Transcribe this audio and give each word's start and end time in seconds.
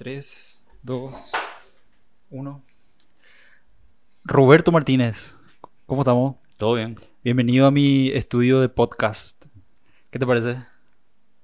3, 0.00 0.64
2, 0.82 1.32
1. 2.30 2.62
Roberto 4.24 4.72
Martínez, 4.72 5.36
¿cómo 5.84 6.00
estamos? 6.00 6.36
Todo 6.56 6.76
bien. 6.76 6.98
Bienvenido 7.22 7.66
a 7.66 7.70
mi 7.70 8.08
estudio 8.08 8.62
de 8.62 8.70
podcast. 8.70 9.44
¿Qué 10.10 10.18
te 10.18 10.26
parece? 10.26 10.64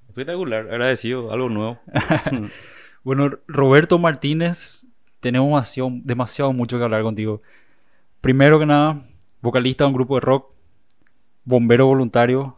Espectacular, 0.09 0.70
agradecido, 0.70 1.30
algo 1.32 1.50
nuevo. 1.50 1.79
Bueno, 3.05 3.30
Roberto 3.46 3.98
Martínez, 3.98 4.86
tenemos 5.20 5.48
demasiado, 5.48 5.91
demasiado 6.02 6.52
mucho 6.54 6.79
que 6.79 6.84
hablar 6.84 7.02
contigo. 7.02 7.43
Primero 8.23 8.59
que 8.59 8.64
nada, 8.64 9.07
vocalista 9.43 9.84
de 9.84 9.88
un 9.88 9.95
grupo 9.95 10.14
de 10.14 10.23
rock, 10.23 10.50
bombero 11.45 11.88
voluntario 11.88 12.57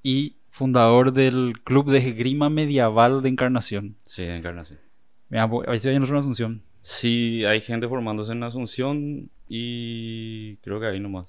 y 0.00 0.36
fundador 0.50 1.12
del 1.12 1.54
Club 1.64 1.90
de 1.90 1.98
Esgrima 1.98 2.50
Medieval 2.50 3.20
de 3.20 3.30
Encarnación. 3.30 3.96
Sí, 4.04 4.22
Encarnación. 4.22 4.83
Mira, 5.34 5.42
a 5.44 5.70
ver 5.70 5.80
si 5.80 5.88
vayan 5.88 6.04
a 6.04 6.06
una 6.06 6.18
Asunción. 6.20 6.62
Sí, 6.82 7.44
hay 7.44 7.60
gente 7.60 7.88
formándose 7.88 8.30
en 8.30 8.44
Asunción 8.44 9.28
y 9.48 10.54
creo 10.58 10.78
que 10.78 10.86
ahí 10.86 11.00
nomás. 11.00 11.26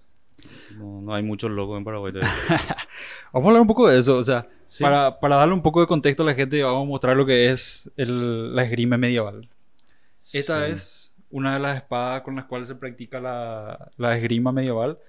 No, 0.78 1.02
no 1.02 1.16
hay 1.16 1.24
muchos 1.24 1.50
locos 1.50 1.76
en 1.80 1.84
Paraguay 1.84 2.14
todavía. 2.14 2.32
Vamos 3.34 3.48
a 3.48 3.50
hablar 3.50 3.62
un 3.62 3.68
poco 3.68 3.88
de 3.88 3.98
eso, 3.98 4.16
o 4.18 4.22
sea, 4.24 4.48
Sí. 4.68 4.84
para, 4.84 5.20
para 5.20 5.38
darle 5.38 5.56
un 5.56 5.64
poco 5.64 5.82
de 5.82 5.88
contexto 5.88 6.22
a 6.22 6.26
la 6.28 6.36
gente, 6.36 6.62
vamos 6.64 6.84
a 6.84 6.90
mostrar 6.90 7.18
lo 7.18 7.26
que 7.26 7.50
es 7.52 7.90
el- 7.98 8.56
la 8.56 8.64
esgrima 8.64 8.96
medieval. 8.98 9.48
Esta 10.34 10.66
Sí. 10.68 10.72
es 10.74 11.14
una 11.32 11.56
de 11.56 11.60
las 11.62 11.78
espadas 11.78 12.22
con 12.22 12.36
las 12.36 12.46
cuales 12.46 12.68
se 12.68 12.76
practica 12.76 13.20
la, 13.20 13.90
la 13.98 14.16
esgrima 14.18 14.52
medieval. 14.52 15.00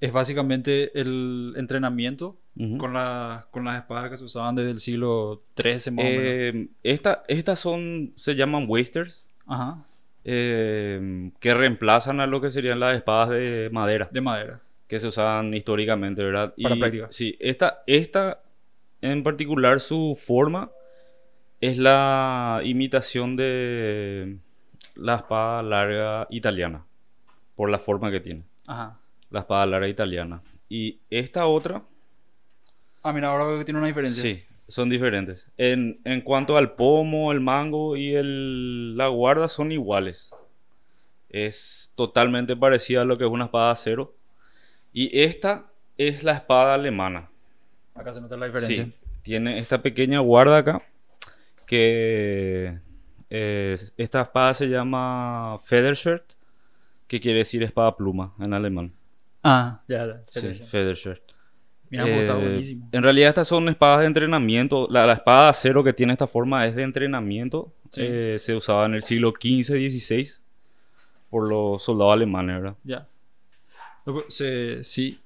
Es 0.00 0.12
básicamente 0.12 0.98
el 0.98 1.54
entrenamiento 1.56 2.36
con, 2.78 2.92
la- 2.92 3.46
con 3.50 3.64
las 3.64 3.78
espadas 3.80 4.10
que 4.10 4.16
se 4.18 4.24
usaban 4.24 4.54
desde 4.54 4.70
el 4.72 4.80
siglo 4.80 5.42
XIII 5.56 5.92
más 5.92 6.04
o 6.04 6.08
menos. 6.08 6.22
Eh, 6.24 6.68
esta- 6.82 7.22
estas 7.28 7.58
son, 7.60 8.12
se 8.16 8.34
llaman 8.34 8.66
wasters, 8.68 9.24
Ajá, 9.46 9.84
eh, 10.24 11.30
que 11.40 11.54
reemplazan 11.54 12.20
a 12.20 12.26
lo 12.26 12.40
que 12.40 12.50
serían 12.50 12.80
las 12.80 12.96
espadas 12.96 13.30
de 13.30 13.70
madera, 13.72 14.08
de 14.10 14.20
madera. 14.20 14.60
que 14.86 14.98
se 15.00 15.06
usaban 15.08 15.54
históricamente, 15.54 16.22
¿verdad? 16.22 16.54
Para 16.62 16.74
Y, 16.76 16.78
práctica. 16.80 17.06
Sí, 17.10 17.36
esta, 17.40 17.82
esta 17.86 18.40
en 19.00 19.22
particular, 19.22 19.80
su 19.80 20.16
forma 20.20 20.70
es 21.60 21.76
la 21.78 22.60
imitación 22.64 23.36
de 23.36 24.36
la 24.96 25.16
espada 25.16 25.62
larga 25.62 26.26
italiana, 26.30 26.84
por 27.56 27.70
la 27.70 27.78
forma 27.78 28.10
que 28.10 28.20
tiene, 28.20 28.42
Ajá. 28.66 28.97
La 29.30 29.40
espada 29.40 29.66
larga 29.66 29.88
italiana. 29.88 30.42
Y 30.68 31.00
esta 31.10 31.46
otra, 31.46 31.82
Ah, 33.02 33.12
mira, 33.12 33.28
ahora 33.28 33.44
veo 33.44 33.58
que 33.58 33.64
tiene 33.64 33.78
una 33.78 33.86
diferencia. 33.86 34.20
sí, 34.22 34.42
son 34.66 34.88
diferentes. 34.90 35.50
En, 35.56 36.00
en 36.04 36.20
cuanto 36.20 36.56
al 36.56 36.72
pomo, 36.72 37.32
el 37.32 37.40
mango 37.40 37.96
y 37.96 38.14
el, 38.14 38.96
la 38.96 39.06
guarda 39.08 39.48
son 39.48 39.72
iguales. 39.72 40.34
Es 41.30 41.92
totalmente 41.94 42.56
parecida 42.56 43.02
a 43.02 43.04
lo 43.04 43.16
que 43.16 43.24
es 43.24 43.30
una 43.30 43.46
espada 43.46 43.66
de 43.66 43.72
acero. 43.72 44.14
Y 44.92 45.16
esta 45.20 45.66
es 45.96 46.24
la 46.24 46.32
espada 46.32 46.74
alemana. 46.74 47.30
Acá 47.94 48.12
se 48.12 48.20
nota 48.20 48.36
la 48.36 48.46
diferencia. 48.46 48.84
Sí, 48.84 48.92
tiene 49.22 49.58
esta 49.58 49.80
pequeña 49.80 50.18
guarda 50.20 50.58
acá 50.58 50.82
que 51.66 52.78
eh, 53.30 53.76
esta 53.96 54.22
espada 54.22 54.54
se 54.54 54.66
llama 54.68 55.60
Federshirt, 55.64 56.24
que 57.06 57.20
quiere 57.20 57.38
decir 57.38 57.62
espada 57.62 57.96
pluma 57.96 58.34
en 58.40 58.54
alemán. 58.54 58.92
Ah, 59.48 59.82
ya, 59.88 60.06
ya. 60.06 60.20
Sí, 60.30 60.54
Federshirt. 60.66 61.22
Mira, 61.90 62.04
cómo 62.04 62.16
está 62.16 62.32
Eh, 62.34 62.42
buenísimo. 62.42 62.88
En 62.92 63.02
realidad 63.02 63.30
estas 63.30 63.48
son 63.48 63.68
espadas 63.68 64.00
de 64.00 64.06
entrenamiento. 64.06 64.86
La, 64.90 65.06
la 65.06 65.14
espada 65.14 65.44
de 65.44 65.48
acero 65.50 65.82
que 65.82 65.92
tiene 65.94 66.12
esta 66.12 66.26
forma 66.26 66.66
es 66.66 66.74
de 66.76 66.82
entrenamiento. 66.82 67.72
Sí. 67.92 68.00
Eh, 68.04 68.36
se 68.38 68.54
usaba 68.54 68.84
en 68.86 68.94
el 68.94 69.02
siglo 69.02 69.30
XV, 69.30 69.88
XVI 69.88 70.28
por 71.30 71.48
los 71.48 71.82
soldados 71.82 72.12
alemanes, 72.12 72.60
¿verdad? 72.60 72.76
Ya. 72.84 73.06
Loco, 74.04 74.24
se, 74.28 74.84
sí. 74.84 75.18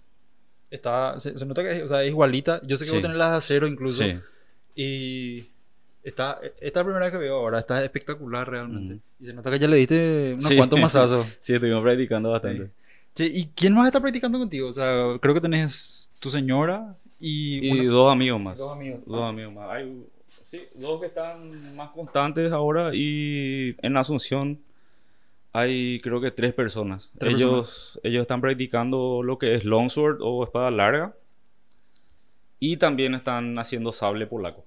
Está, 0.71 1.19
se, 1.21 1.37
se 1.39 1.45
nota 1.45 1.63
que 1.63 1.73
es, 1.73 1.83
o 1.83 1.89
sea, 1.89 2.03
es 2.03 2.09
igualita. 2.11 2.61
Yo 2.65 2.77
sé 2.77 2.85
que 2.85 2.91
Sí. 2.91 2.97
vos 2.97 3.03
tenés 3.03 3.17
las 3.17 3.33
de 3.33 3.37
acero 3.39 3.67
incluso. 3.67 4.05
Sí. 4.05 4.19
Y 4.77 5.47
está, 6.03 6.39
esta 6.61 6.67
es 6.67 6.75
la 6.75 6.85
primera 6.85 7.05
vez 7.07 7.13
que 7.13 7.19
veo 7.19 7.37
ahora. 7.37 7.59
Está 7.59 7.83
espectacular 7.85 8.49
realmente. 8.49 8.95
Ujú. 8.95 9.03
Y 9.21 9.25
se 9.27 9.35
nota 9.35 9.51
que 9.51 9.59
ya 9.59 9.69
le 9.69 9.77
diste 9.77 10.33
unos 10.35 10.45
Sí. 10.49 10.57
cuantos 10.57 10.81
mazazos. 10.81 11.27
Sí, 11.41 11.55
estuvimos 11.55 11.83
practicando 11.83 12.31
bastante. 12.31 12.71
Che, 13.15 13.27
¿y 13.27 13.47
quién 13.55 13.75
más 13.75 13.87
está 13.87 14.01
practicando 14.01 14.39
contigo? 14.39 14.69
O 14.69 14.73
sea, 14.73 15.19
creo 15.21 15.35
que 15.35 15.41
tenés 15.41 16.11
tu 16.19 16.31
señora 16.31 16.97
y, 17.21 17.67
Y 17.67 17.85
dos 17.87 18.11
amigos 18.11 18.41
más. 18.41 18.59
dos 18.59 18.73
amigos. 18.73 19.01
Dos 19.07 19.23
amigos 19.23 19.53
más. 19.55 19.71
Hay 19.71 20.07
sí, 20.45 20.63
dos 20.75 21.01
que 21.01 21.07
están 21.07 21.77
más 21.77 21.91
constantes 21.91 22.53
ahora 22.53 22.95
y 22.95 23.77
en 23.83 23.97
Asunción 23.97 24.61
hay 25.53 26.01
creo 26.01 26.21
que 26.21 26.31
tres 26.31 26.55
personas. 26.55 27.13
Tres 27.19 27.35
ellos, 27.35 28.01
ellos 28.03 28.23
están 28.23 28.41
practicando 28.41 29.23
lo 29.23 29.39
que 29.39 29.55
es 29.55 29.65
longsword 29.65 30.19
o 30.23 30.45
espada 30.45 30.71
larga 30.71 31.15
y 32.59 32.77
también 32.79 33.15
están 33.15 33.59
haciendo 33.59 33.93
sable 33.93 34.27
polaco, 34.27 34.65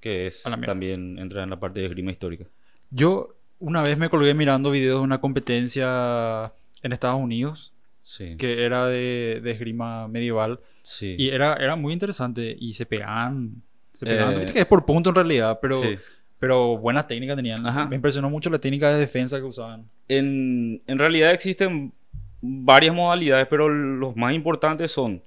que 0.00 0.26
es 0.26 0.44
también 0.64 1.18
entra 1.18 1.42
en 1.42 1.50
la 1.50 1.58
parte 1.58 1.80
de 1.80 1.86
esgrima 1.86 2.12
histórica. 2.12 2.44
Yo 2.90 3.34
una 3.58 3.82
vez 3.82 3.98
me 3.98 4.10
colgué 4.10 4.34
mirando 4.34 4.70
videos 4.70 5.00
de 5.00 5.04
una 5.04 5.20
competencia 5.20 6.52
en 6.86 6.92
Estados 6.92 7.16
Unidos 7.20 7.72
Sí. 8.02 8.36
que 8.36 8.64
era 8.64 8.86
de, 8.86 9.40
de 9.42 9.50
esgrima 9.50 10.06
medieval. 10.08 10.60
Sí. 10.82 11.16
Y 11.18 11.30
era, 11.30 11.54
era 11.56 11.74
muy 11.76 11.92
interesante. 11.92 12.56
Y 12.58 12.74
se 12.74 12.86
pegaban. 12.86 13.62
Se 13.94 14.04
Eh, 14.06 14.08
pegaban. 14.10 14.36
Viste 14.38 14.52
que 14.52 14.60
es 14.60 14.66
por 14.66 14.86
punto 14.86 15.10
en 15.10 15.16
realidad, 15.16 15.58
pero, 15.60 15.80
Sí. 15.82 15.96
pero 16.38 16.78
buenas 16.78 17.08
técnicas 17.08 17.34
tenían. 17.36 17.66
Ajá. 17.66 17.86
Me 17.86 17.96
impresionó 17.96 18.30
mucho 18.30 18.48
la 18.48 18.60
técnica 18.60 18.90
de 18.90 18.98
defensa 19.00 19.38
que 19.38 19.44
usaban. 19.44 19.90
En, 20.08 20.80
en 20.86 20.98
realidad 21.00 21.32
existen 21.32 21.92
varias 22.40 22.94
modalidades, 22.94 23.48
pero 23.48 23.68
los 23.68 24.14
más 24.14 24.32
importantes 24.34 24.92
son 24.92 25.20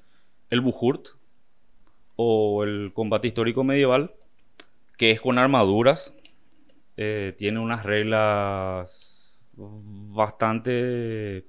el 0.50 0.62
Bujurt 0.62 1.10
o 2.16 2.64
el 2.64 2.92
combate 2.94 3.28
histórico 3.28 3.64
medieval, 3.66 4.12
que 4.98 5.12
es 5.12 5.20
con 5.20 5.38
armaduras. 5.38 6.14
Eh, 6.96 7.34
tiene 7.38 7.60
unas 7.60 7.84
reglas 7.86 9.38
bastante 9.56 11.46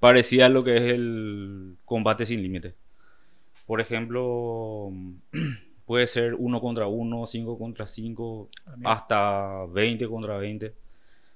parecidas 0.00 0.46
a 0.46 0.48
lo 0.52 0.64
que 0.64 0.76
es 0.76 0.82
el 0.94 1.76
combate 1.84 2.26
sin 2.26 2.42
límite. 2.42 2.74
Por 3.66 3.80
ejemplo, 3.80 4.90
puede 5.86 6.06
ser 6.06 6.34
uno 6.34 6.60
contra 6.60 6.86
uno, 6.86 7.26
5 7.26 7.58
contra 7.58 7.86
5, 7.86 8.48
hasta 8.84 9.66
20 9.66 10.08
contra 10.08 10.38
20. 10.38 10.72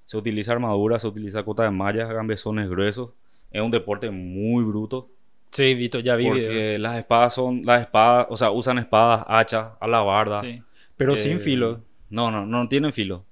Se 0.06 0.16
utiliza 0.16 0.52
armadura, 0.52 0.98
se 0.98 1.06
utiliza 1.06 1.44
cota 1.44 1.62
de 1.64 1.70
mallas, 1.70 2.08
gambezones 2.12 2.68
gruesos. 2.68 3.10
Es 3.50 3.62
un 3.62 3.70
deporte 3.70 4.10
muy 4.10 4.64
bruto. 4.64 5.08
Sí, 5.50 5.74
Vito, 5.74 6.00
ya 6.00 6.16
vi. 6.16 6.26
Porque 6.26 6.78
las 6.80 6.98
espadas 6.98 7.34
son, 7.34 7.62
las 7.64 7.82
espadas, 7.82 8.26
o 8.28 8.36
sea, 8.36 8.50
usan 8.50 8.78
espadas, 8.78 9.24
hachas, 9.28 9.68
alabarda. 9.80 10.40
Sí. 10.42 10.60
Pero 10.96 11.16
sin 11.16 11.36
Eh, 11.36 11.40
filo. 11.40 11.80
No, 12.10 12.30
no, 12.30 12.44
no 12.44 12.68
tienen 12.68 12.92
filo. 12.92 13.24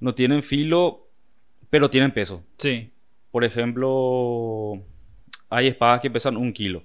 No 0.00 0.14
tienen 0.14 0.42
filo, 0.42 1.06
pero 1.70 1.90
tienen 1.90 2.10
peso. 2.10 2.42
Sí. 2.56 2.90
Por 3.34 3.42
ejemplo, 3.42 4.80
hay 5.50 5.66
espadas 5.66 6.00
que 6.00 6.08
pesan 6.08 6.36
un 6.36 6.52
kilo. 6.52 6.84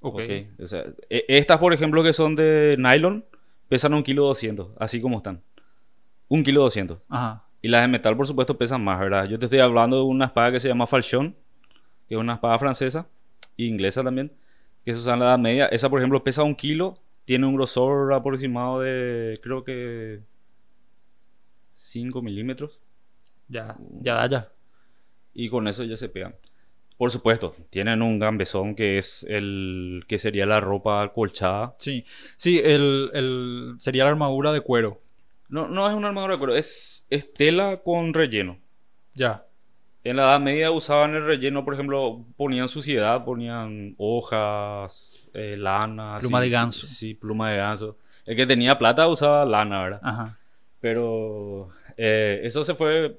Ok. 0.00 0.22
Ok, 0.22 0.30
o 0.60 0.66
sea, 0.66 0.84
e- 1.08 1.24
estas, 1.28 1.58
por 1.58 1.72
ejemplo, 1.72 2.02
que 2.02 2.12
son 2.12 2.34
de 2.34 2.74
nylon, 2.76 3.24
pesan 3.68 3.94
un 3.94 4.02
kilo 4.02 4.24
200, 4.24 4.70
así 4.80 5.00
como 5.00 5.18
están. 5.18 5.40
Un 6.26 6.42
kilo 6.42 6.62
200. 6.62 6.98
Ajá. 7.08 7.44
Y 7.62 7.68
las 7.68 7.82
de 7.82 7.86
metal, 7.86 8.16
por 8.16 8.26
supuesto, 8.26 8.58
pesan 8.58 8.82
más, 8.82 8.98
¿verdad? 8.98 9.26
Yo 9.26 9.38
te 9.38 9.46
estoy 9.46 9.60
hablando 9.60 9.98
de 9.98 10.02
una 10.02 10.24
espada 10.24 10.50
que 10.50 10.58
se 10.58 10.66
llama 10.66 10.88
falchion, 10.88 11.36
que 12.08 12.16
es 12.16 12.20
una 12.20 12.34
espada 12.34 12.58
francesa, 12.58 13.06
e 13.56 13.62
inglesa 13.66 14.02
también, 14.02 14.32
que 14.84 14.92
se 14.94 14.98
usa 14.98 15.14
en 15.14 15.20
la 15.20 15.26
Edad 15.26 15.38
Media. 15.38 15.66
Esa, 15.66 15.88
por 15.88 16.00
ejemplo, 16.00 16.24
pesa 16.24 16.42
un 16.42 16.56
kilo, 16.56 16.98
tiene 17.24 17.46
un 17.46 17.54
grosor 17.54 18.12
aproximado 18.14 18.80
de, 18.80 19.38
creo 19.44 19.62
que, 19.62 20.22
5 21.70 22.20
milímetros, 22.20 22.80
Ya, 23.48 23.76
ya 24.02 24.14
da 24.14 24.28
ya. 24.28 24.59
Y 25.44 25.48
con 25.48 25.68
eso 25.68 25.84
ya 25.84 25.96
se 25.96 26.08
pegan. 26.08 26.34
Por 26.98 27.10
supuesto, 27.10 27.56
tienen 27.70 28.02
un 28.02 28.18
gambesón 28.18 28.74
que 28.74 28.98
es 28.98 29.24
el 29.26 30.04
que 30.06 30.18
sería 30.18 30.44
la 30.44 30.60
ropa 30.60 31.02
acolchada. 31.02 31.74
Sí. 31.78 32.04
Sí, 32.36 32.60
el, 32.62 33.10
el, 33.14 33.76
sería 33.78 34.04
la 34.04 34.10
armadura 34.10 34.52
de 34.52 34.60
cuero. 34.60 35.00
No, 35.48 35.66
no 35.66 35.88
es 35.88 35.94
una 35.94 36.08
armadura 36.08 36.34
de 36.34 36.38
cuero, 36.38 36.54
es, 36.54 37.06
es 37.08 37.32
tela 37.32 37.78
con 37.82 38.12
relleno. 38.12 38.58
Ya. 39.14 39.46
En 40.04 40.16
la 40.16 40.24
Edad 40.24 40.40
Media 40.40 40.70
usaban 40.70 41.14
el 41.14 41.24
relleno, 41.24 41.64
por 41.64 41.72
ejemplo, 41.72 42.22
ponían 42.36 42.68
suciedad, 42.68 43.24
ponían 43.24 43.94
hojas, 43.96 45.26
eh, 45.32 45.56
lana. 45.56 46.18
Pluma 46.20 46.40
sí, 46.40 46.44
de 46.44 46.48
sí, 46.50 46.52
ganso. 46.52 46.86
Sí, 46.86 47.14
pluma 47.14 47.50
de 47.50 47.56
ganso. 47.56 47.96
El 48.26 48.36
que 48.36 48.46
tenía 48.46 48.78
plata 48.78 49.08
usaba 49.08 49.46
lana, 49.46 49.82
¿verdad? 49.82 50.00
Ajá. 50.02 50.38
Pero 50.80 51.70
eh, 51.96 52.40
eso 52.44 52.62
se 52.62 52.74
fue 52.74 53.18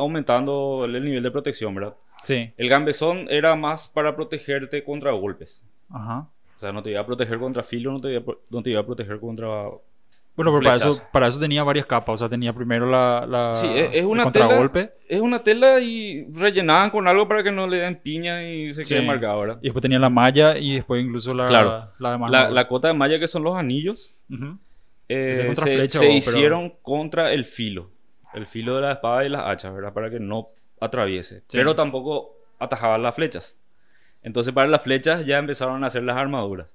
aumentando 0.00 0.84
el 0.84 1.04
nivel 1.04 1.22
de 1.22 1.30
protección, 1.30 1.74
¿verdad? 1.74 1.94
Sí. 2.22 2.50
El 2.56 2.68
gambesón 2.68 3.26
era 3.30 3.54
más 3.56 3.88
para 3.88 4.14
protegerte 4.16 4.82
contra 4.84 5.12
golpes. 5.12 5.62
Ajá. 5.90 6.28
O 6.56 6.60
sea, 6.60 6.72
no 6.72 6.82
te 6.82 6.90
iba 6.90 7.00
a 7.00 7.06
proteger 7.06 7.38
contra 7.38 7.62
filo, 7.62 7.90
no 7.92 8.00
te 8.00 8.12
iba 8.12 8.20
a, 8.20 8.34
no 8.50 8.62
te 8.62 8.70
iba 8.70 8.80
a 8.80 8.84
proteger 8.86 9.18
contra 9.18 9.46
Bueno, 10.36 10.52
pero 10.52 10.60
para 10.62 10.76
eso, 10.76 11.02
para 11.10 11.26
eso 11.28 11.40
tenía 11.40 11.62
varias 11.64 11.86
capas. 11.86 12.14
O 12.14 12.16
sea, 12.18 12.28
tenía 12.28 12.52
primero 12.52 12.84
la, 12.90 13.26
la 13.26 13.54
Sí, 13.54 13.66
es, 13.66 13.90
es 13.94 13.96
el 14.00 14.06
una 14.06 14.24
contragolpe 14.24 14.80
tela. 14.84 14.92
Es 15.08 15.20
una 15.22 15.42
tela 15.42 15.80
y 15.80 16.26
rellenaban 16.34 16.90
con 16.90 17.08
algo 17.08 17.26
para 17.26 17.42
que 17.42 17.50
no 17.50 17.66
le 17.66 17.78
den 17.78 17.96
piña 17.96 18.46
y 18.46 18.74
se 18.74 18.84
quede 18.84 19.00
marcado, 19.02 19.40
¿verdad? 19.40 19.58
y 19.62 19.64
después 19.64 19.80
tenía 19.82 19.98
la 19.98 20.10
malla 20.10 20.58
y 20.58 20.74
después 20.74 21.02
incluso 21.02 21.32
la, 21.34 21.46
Claro. 21.46 21.88
la. 21.98 22.18
La, 22.28 22.50
la 22.50 22.68
cota 22.68 22.88
de 22.88 22.94
malla 22.94 23.18
que 23.18 23.26
son 23.28 23.42
los 23.42 23.56
anillos 23.56 24.14
Ujú. 24.30 24.58
eh, 25.08 25.44
contra 25.46 25.64
se, 25.64 25.74
flecha, 25.76 25.98
se 25.98 26.04
pero- 26.04 26.16
hicieron 26.18 26.72
contra 26.82 27.32
el 27.32 27.44
filo. 27.46 27.88
El 28.34 28.46
filo 28.46 28.76
de 28.76 28.82
la 28.82 28.92
espada 28.92 29.24
y 29.24 29.28
las 29.28 29.46
hachas, 29.46 29.74
¿verdad? 29.74 29.92
Para 29.92 30.10
que 30.10 30.20
no 30.20 30.48
atraviese. 30.80 31.40
Sí. 31.48 31.58
Pero 31.58 31.74
tampoco 31.74 32.34
atajaban 32.58 33.02
las 33.02 33.14
flechas. 33.14 33.56
Entonces 34.22 34.52
para 34.52 34.68
las 34.68 34.82
flechas 34.82 35.24
ya 35.26 35.38
empezaron 35.38 35.82
a 35.82 35.88
hacer 35.88 36.02
las 36.02 36.16
armaduras. 36.16 36.68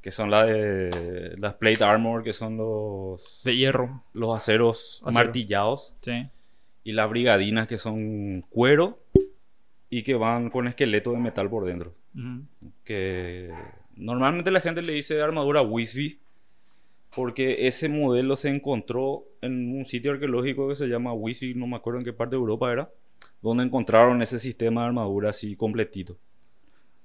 Que 0.00 0.10
son 0.10 0.30
las 0.30 0.46
de 0.46 1.34
las 1.38 1.54
plate 1.54 1.84
armor, 1.84 2.24
que 2.24 2.32
son 2.32 2.56
los, 2.56 3.40
De 3.44 3.56
hierro. 3.56 4.02
los 4.14 4.36
aceros 4.36 5.00
Acero. 5.04 5.12
martillados. 5.24 5.94
Sí. 6.00 6.26
Y 6.84 6.92
las 6.92 7.08
brigadinas 7.08 7.68
que 7.68 7.78
son 7.78 8.40
cuero 8.50 8.98
y 9.88 10.02
que 10.02 10.14
van 10.14 10.50
con 10.50 10.66
esqueleto 10.66 11.12
de 11.12 11.18
metal 11.18 11.48
por 11.48 11.64
dentro. 11.64 11.94
Que 12.84 13.52
normalmente 13.94 14.50
la 14.50 14.60
gente 14.60 14.82
le 14.82 14.92
dice 14.92 15.22
armadura 15.22 15.62
Wisby 15.62 16.18
porque 17.14 17.66
ese 17.66 17.88
modelo 17.88 18.36
se 18.36 18.48
encontró 18.48 19.24
en 19.40 19.76
un 19.76 19.86
sitio 19.86 20.12
arqueológico 20.12 20.68
que 20.68 20.74
se 20.74 20.86
llama 20.86 21.12
Wisby, 21.12 21.54
no 21.54 21.66
me 21.66 21.76
acuerdo 21.76 21.98
en 22.00 22.04
qué 22.04 22.12
parte 22.12 22.36
de 22.36 22.40
Europa 22.40 22.72
era, 22.72 22.90
donde 23.40 23.64
encontraron 23.64 24.22
ese 24.22 24.38
sistema 24.38 24.82
de 24.82 24.86
armadura 24.88 25.30
así 25.30 25.54
completito. 25.56 26.16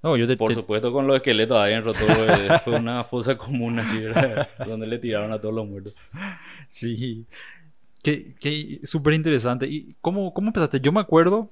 No, 0.03 0.15
yo 0.15 0.27
te, 0.27 0.37
Por 0.37 0.49
te- 0.49 0.53
supuesto 0.55 0.91
con 0.93 1.07
los 1.07 1.17
esqueletos 1.17 1.57
adentro, 1.57 1.93
todo 1.93 2.07
fue 2.63 2.75
una 2.75 3.03
fosa 3.03 3.37
común 3.37 3.79
así, 3.79 3.99
¿verdad? 3.99 4.47
donde 4.67 4.85
le 4.87 4.99
tiraron 4.99 5.31
a 5.33 5.41
todos 5.41 5.53
los 5.55 5.67
muertos. 5.67 5.95
Sí. 6.69 7.25
Qué, 8.03 8.35
qué 8.39 8.79
súper 8.83 9.15
interesante. 9.15 9.67
¿Y 9.67 9.95
cómo, 9.99 10.33
cómo 10.33 10.47
empezaste? 10.49 10.79
Yo 10.79 10.91
me 10.91 10.99
acuerdo 11.01 11.49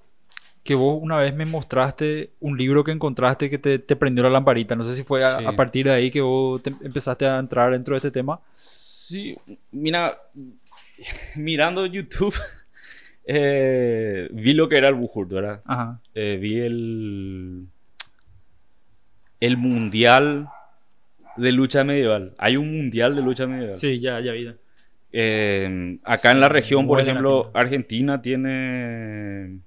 que 0.65 0.73
vos 0.75 0.97
una 1.01 1.17
vez 1.17 1.33
me 1.33 1.45
mostraste 1.45 2.31
un 2.39 2.57
libro 2.57 2.83
que 2.83 2.91
encontraste 2.91 3.49
que 3.51 3.59
te, 3.59 3.77
te 3.79 3.95
prendió 3.95 4.23
la 4.23 4.31
lamparita. 4.31 4.75
No 4.75 4.83
sé 4.83 4.95
si 4.95 5.03
fue 5.03 5.23
a, 5.23 5.37
Sí. 5.37 5.45
a 5.45 5.51
partir 5.53 5.85
de 5.85 5.91
ahí 5.93 6.09
que 6.11 6.21
vos 6.21 6.61
te 6.63 6.71
empezaste 6.71 7.25
a 7.27 7.37
entrar 7.39 7.71
dentro 7.71 7.93
de 7.93 7.97
este 7.97 8.09
tema. 8.11 8.39
Sí, 8.51 9.37
mira, 9.71 10.17
mirando 11.35 11.85
YouTube, 11.85 12.33
eh, 13.25 14.27
vi 14.31 14.53
lo 14.53 14.67
que 14.67 14.77
era 14.77 14.87
el 14.89 14.95
Buhurt, 14.95 15.29
¿verdad? 15.29 15.61
Ajá. 15.65 16.01
eh, 16.15 16.37
vi 16.41 16.59
el 16.59 17.65
el 19.39 19.57
mundial 19.57 20.47
de 21.37 21.51
lucha 21.51 21.83
medieval. 21.83 22.33
Hay 22.39 22.57
un 22.57 22.75
mundial 22.75 23.15
de 23.15 23.21
lucha 23.21 23.45
medieval. 23.45 23.77
Sí, 23.77 23.99
ya, 23.99 24.19
ya 24.21 24.31
vi. 24.31 24.49
Eh, 25.11 25.99
acá 26.03 26.31
en 26.31 26.39
la 26.39 26.49
región, 26.49 26.87
por 26.87 26.99
ejemplo. 26.99 27.51
Argentina 27.53 28.21
tiene 28.21 29.59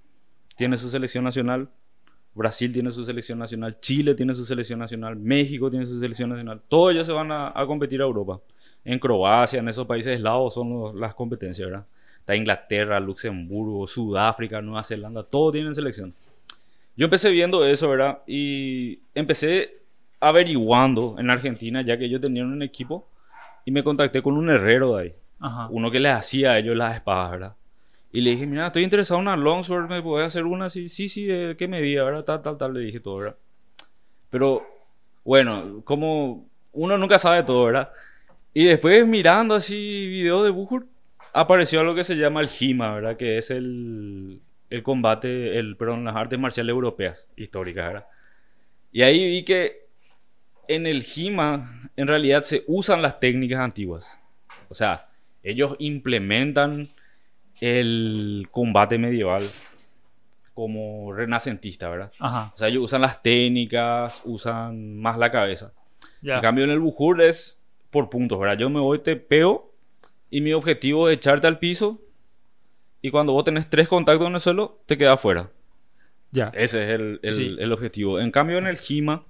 tiene 0.58 0.76
su 0.76 0.90
selección 0.90 1.25
nacional, 1.25 1.69
Brasil 2.34 2.70
tiene 2.72 2.90
su 2.90 3.05
selección 3.05 3.38
nacional, 3.38 3.78
Chile 3.81 4.14
tiene 4.14 4.34
su 4.34 4.44
selección 4.44 4.78
nacional, 4.78 5.16
México 5.16 5.70
tiene 5.70 5.87
su 5.87 5.99
selección 5.99 6.28
nacional. 6.31 6.60
Todos 6.69 6.93
ellos 6.93 7.06
se 7.06 7.12
van 7.12 7.32
a, 7.32 7.52
a 7.55 7.66
competir 7.66 8.00
a 8.02 8.05
Europa. 8.05 8.40
En 8.84 8.99
Croacia, 8.99 9.58
en 9.60 9.69
esos 9.69 9.87
países 9.87 10.16
eslavos 10.16 10.55
son 10.55 10.70
los- 10.70 10.94
las 10.94 11.14
competencias, 11.14 11.69
¿verdad? 11.69 11.87
Está 12.20 12.37
Inglaterra, 12.37 13.00
Luxemburgo, 13.00 13.87
Sudáfrica, 13.88 14.60
Nueva 14.60 14.84
Zelanda, 14.84 15.22
todos 15.22 15.52
tienen 15.52 15.75
selección. 15.75 16.12
Yo 16.96 17.05
empecé 17.05 17.31
viendo 17.31 17.64
eso, 17.64 17.88
¿verdad? 17.88 18.19
Y 18.26 18.99
empecé 19.14 19.78
averiguando 20.20 21.16
en 21.19 21.31
Argentina, 21.31 21.81
ya 21.82 21.96
que 21.96 22.08
yo 22.08 22.20
tenía 22.20 22.44
un 22.44 22.62
equipo, 22.62 23.08
y 23.64 23.70
me 23.70 23.82
contacté 23.84 24.20
con 24.22 24.37
un 24.37 24.49
herrero 24.50 24.96
de 24.96 25.02
ahí 25.02 25.14
Ajá. 25.40 25.69
uno 25.70 25.90
que 25.90 26.00
les 26.00 26.12
hacía 26.12 26.52
a 26.52 26.58
ellos 26.58 26.76
las 26.76 26.94
espadas, 26.96 27.31
¿verdad? 27.31 27.55
Y 28.12 28.20
le 28.22 28.31
dije, 28.31 28.46
mira, 28.46 28.69
estoy 28.69 28.84
interesado 28.84 29.20
en 29.20 29.28
una 29.28 29.37
longsword, 29.37 29.88
¿me 29.88 30.02
podés 30.02 30.28
hacer 30.28 30.44
una 30.44 30.66
así? 30.66 30.88
Sí, 30.88 31.08
sí, 31.08 31.25
¿de 31.26 31.56
qué 31.56 31.69
medida, 31.69 32.05
verdad? 32.05 32.25
Tal, 32.25 32.43
tal, 32.43 32.56
tal, 32.56 32.75
le 32.75 32.81
dije 32.81 33.00
todo, 33.00 33.19
¿verdad? 33.19 33.37
Pero, 34.31 34.66
bueno, 35.25 35.82
como 35.84 36.49
uno 36.72 36.96
nunca 36.96 37.19
sabe 37.19 37.43
todo, 37.43 37.64
¿verdad? 37.64 37.90
Y 38.55 38.64
después 38.64 39.06
mirando 39.06 39.55
así 39.55 40.06
videos 40.06 40.44
de 40.44 40.50
Buhur, 40.50 40.87
apareció 41.34 41.81
algo 41.81 41.94
que 41.94 42.05
se 42.05 42.16
llama 42.16 42.40
el 42.40 42.49
HIMA, 42.49 42.94
¿verdad? 42.94 43.16
Que 43.16 43.38
es 43.38 43.50
el, 43.50 44.40
el 44.70 44.82
combate, 44.82 45.58
el, 45.58 45.76
perdón, 45.76 46.05
las 46.05 46.16
artes 46.16 46.38
marciales 46.38 46.72
europeas, 46.72 47.28
históricas, 47.37 47.87
¿verdad? 47.88 48.06
Y 48.90 49.02
ahí 49.02 49.25
vi 49.26 49.44
que 49.44 49.88
en 50.66 50.87
el 50.87 51.02
HIMA, 51.02 51.90
en 51.96 52.06
realidad, 52.06 52.43
se 52.43 52.64
usan 52.66 53.02
las 53.02 53.20
técnicas 53.20 53.60
antiguas. 53.60 54.06
O 54.69 54.75
sea, 54.75 55.08
ellos 55.43 55.76
implementan 55.78 56.90
el 57.60 58.49
combate 58.50 58.99
medieval 58.99 59.43
como 60.55 61.12
renacentista, 61.12 61.88
¿verdad? 61.88 62.12
Ajá. 62.19 62.52
O 62.55 62.58
sea, 62.58 62.69
ellos 62.69 62.82
usan 62.84 63.00
las 63.02 63.22
técnicas, 63.22 64.22
usan 64.25 64.96
más 64.96 65.16
la 65.19 65.31
cabeza. 65.31 65.72
Ya. 66.20 66.37
En 66.37 66.40
cambio, 66.43 66.64
en 66.64 66.70
el 66.70 66.81
Bujur 66.81 67.20
es 67.22 67.60
por 67.90 68.10
puntos, 68.10 68.38
¿verdad? 68.40 68.58
Yo 68.58 68.69
me 68.70 68.81
voy, 68.81 68.99
te 68.99 69.16
peo 69.16 69.72
y 70.31 70.40
mi 70.40 70.52
objetivo 70.52 71.08
es 71.08 71.16
echarte 71.16 71.46
al 71.46 71.58
piso 71.58 72.00
y 73.00 73.10
cuando 73.10 73.32
vos 73.32 73.44
tenés 73.44 73.70
tres 73.70 73.87
contactos 73.88 74.26
en 74.26 74.34
el 74.34 74.40
suelo, 74.40 74.81
te 74.87 74.99
quedas 74.99 75.20
fuera. 75.20 75.49
Ya. 76.32 76.49
Ese 76.55 76.82
es 76.84 76.90
el, 76.90 77.20
el- 77.22 77.32
Sí. 77.32 77.56
el 77.58 77.72
objetivo. 77.72 78.19
En 78.20 78.31
cambio, 78.32 78.58
en 78.58 78.66
el 78.66 78.76
Gima, 78.78 79.25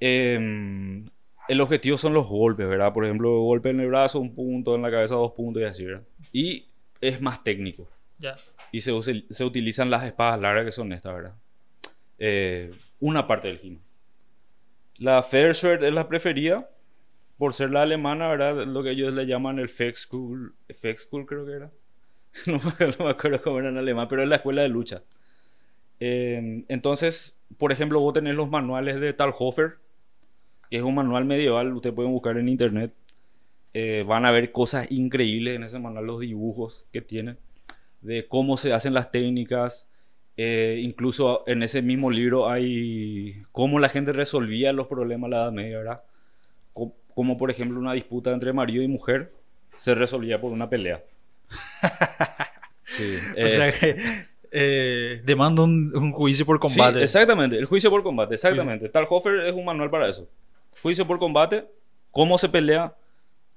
em, 0.00 1.06
el 1.48 1.60
objetivo 1.60 1.96
son 1.96 2.12
los 2.14 2.26
golpes, 2.28 2.68
¿verdad? 2.68 2.92
Por 2.92 3.04
ejemplo, 3.04 3.40
golpe 3.40 3.70
en 3.70 3.80
el 3.80 3.88
brazo, 3.88 4.20
un 4.20 4.34
punto, 4.34 4.74
en 4.74 4.82
la 4.82 4.90
cabeza, 4.90 5.14
dos 5.14 5.32
puntos 5.32 5.62
y 5.62 5.64
así, 5.64 5.84
¿verdad? 5.84 6.02
Y 6.32 6.66
es 7.00 7.20
más 7.20 7.42
técnico. 7.44 7.88
Ya. 8.18 8.36
Y 8.72 8.80
se, 8.80 8.92
se 9.30 9.44
utilizan 9.44 9.90
las 9.90 10.04
espadas 10.04 10.40
largas 10.40 10.64
que 10.64 10.72
son 10.72 10.92
estas, 10.92 11.14
¿verdad? 11.14 11.34
Eh, 12.18 12.70
una 13.00 13.26
parte 13.26 13.48
del 13.48 13.58
Gima. 13.58 13.80
La 14.98 15.22
Fairsword 15.22 15.84
es 15.84 15.92
la 15.92 16.08
preferida 16.08 16.68
por 17.38 17.54
ser 17.54 17.70
la 17.70 17.82
alemana, 17.82 18.28
¿verdad? 18.28 18.66
Lo 18.66 18.82
que 18.82 18.90
ellos 18.90 19.14
le 19.14 19.26
llaman 19.26 19.60
el 19.60 19.68
Fexkul, 19.68 20.54
Fexkul 20.76 21.24
creo 21.24 21.46
que 21.46 21.52
era. 21.52 21.70
no, 22.46 22.54
me, 22.58 22.86
no 22.86 23.04
me 23.04 23.10
acuerdo 23.10 23.40
cómo 23.42 23.60
era 23.60 23.68
en 23.68 23.78
alemán, 23.78 24.08
pero 24.08 24.22
es 24.22 24.28
la 24.28 24.36
escuela 24.36 24.62
de 24.62 24.68
lucha. 24.68 25.02
Eh, 26.00 26.64
entonces, 26.68 27.40
por 27.56 27.72
ejemplo, 27.72 28.00
vos 28.00 28.12
tenés 28.12 28.34
los 28.34 28.50
manuales 28.50 29.00
de 29.00 29.12
Talhofer, 29.12 29.76
que 30.68 30.76
es 30.76 30.82
un 30.82 30.94
manual 30.94 31.24
medieval, 31.24 31.72
ustedes 31.72 31.94
pueden 31.94 32.12
buscar 32.12 32.36
en 32.36 32.48
internet. 32.48 32.92
Eh, 33.80 34.02
van 34.06 34.24
a 34.26 34.30
ver 34.32 34.50
cosas 34.50 34.86
increíbles 34.90 35.54
en 35.54 35.62
ese 35.62 35.78
manual, 35.78 36.06
los 36.06 36.18
dibujos 36.20 36.84
que 36.92 37.00
tiene, 37.00 37.36
de 38.00 38.26
cómo 38.26 38.56
se 38.56 38.72
hacen 38.72 38.92
las 38.94 39.10
técnicas. 39.12 39.88
Eh, 40.36 40.80
incluso 40.82 41.42
en 41.46 41.62
ese 41.62 41.82
mismo 41.82 42.10
libro 42.10 42.48
hay 42.48 43.42
cómo 43.52 43.78
la 43.78 43.88
gente 43.88 44.12
resolvía 44.12 44.72
los 44.72 44.86
problemas 44.86 45.28
de 45.30 45.36
la 45.36 45.42
Edad 45.42 45.52
Media, 45.52 45.78
¿verdad? 45.78 46.00
Co- 46.72 46.94
Como 47.14 47.36
por 47.36 47.50
ejemplo 47.50 47.78
una 47.78 47.92
disputa 47.92 48.32
entre 48.32 48.52
marido 48.52 48.82
y 48.82 48.88
mujer 48.88 49.32
se 49.76 49.94
resolvía 49.94 50.40
por 50.40 50.50
una 50.52 50.68
pelea. 50.68 51.02
Sí, 52.84 53.16
O 53.36 53.36
eh, 53.36 53.48
sea 53.50 53.70
que 53.72 53.96
eh, 54.50 55.20
demanda 55.24 55.62
un, 55.62 55.94
un 55.94 56.12
juicio 56.12 56.46
por 56.46 56.56
Sí, 56.56 56.60
combate. 56.78 57.02
exactamente, 57.02 57.56
el 57.58 57.66
juicio 57.66 57.90
por 57.90 58.02
combate, 58.02 58.34
exactamente. 58.34 58.88
Talhofer 58.88 59.40
es 59.46 59.54
un 59.54 59.64
manual 59.64 59.90
para 59.90 60.08
eso. 60.08 60.26
Juicio 60.82 61.06
por 61.06 61.18
combate, 61.18 61.66
cómo 62.10 62.38
se 62.38 62.48
pelea, 62.48 62.94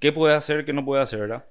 qué 0.02 0.12
puede 0.12 0.34
hacer, 0.34 0.66
qué 0.66 0.74
no 0.74 0.84
puede 0.84 1.02
hacer, 1.02 1.20
¿verdad? 1.20 1.46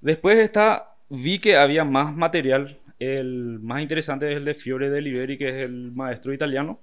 Después 0.00 0.38
está, 0.38 0.94
vi 1.10 1.38
que 1.38 1.56
había 1.56 1.84
más 1.84 2.14
material. 2.16 2.78
El 2.98 3.58
más 3.60 3.82
interesante 3.82 4.30
es 4.30 4.38
el 4.38 4.46
de 4.46 4.54
Fiore 4.54 4.88
de 4.88 5.02
Liberi, 5.02 5.36
que 5.36 5.48
es 5.50 5.54
el 5.66 5.92
maestro 5.92 6.32
italiano. 6.32 6.80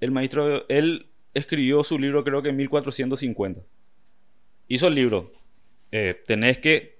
El 0.00 0.10
maestro, 0.10 0.68
él 0.68 1.06
escribió 1.34 1.84
su 1.84 1.98
libro 1.98 2.24
creo 2.24 2.42
que 2.42 2.48
en 2.48 2.56
1450. 2.56 3.60
Hizo 4.66 4.88
el 4.88 4.94
libro. 4.94 5.32
Eh, 5.92 6.20
tenés 6.26 6.58
que 6.58 6.98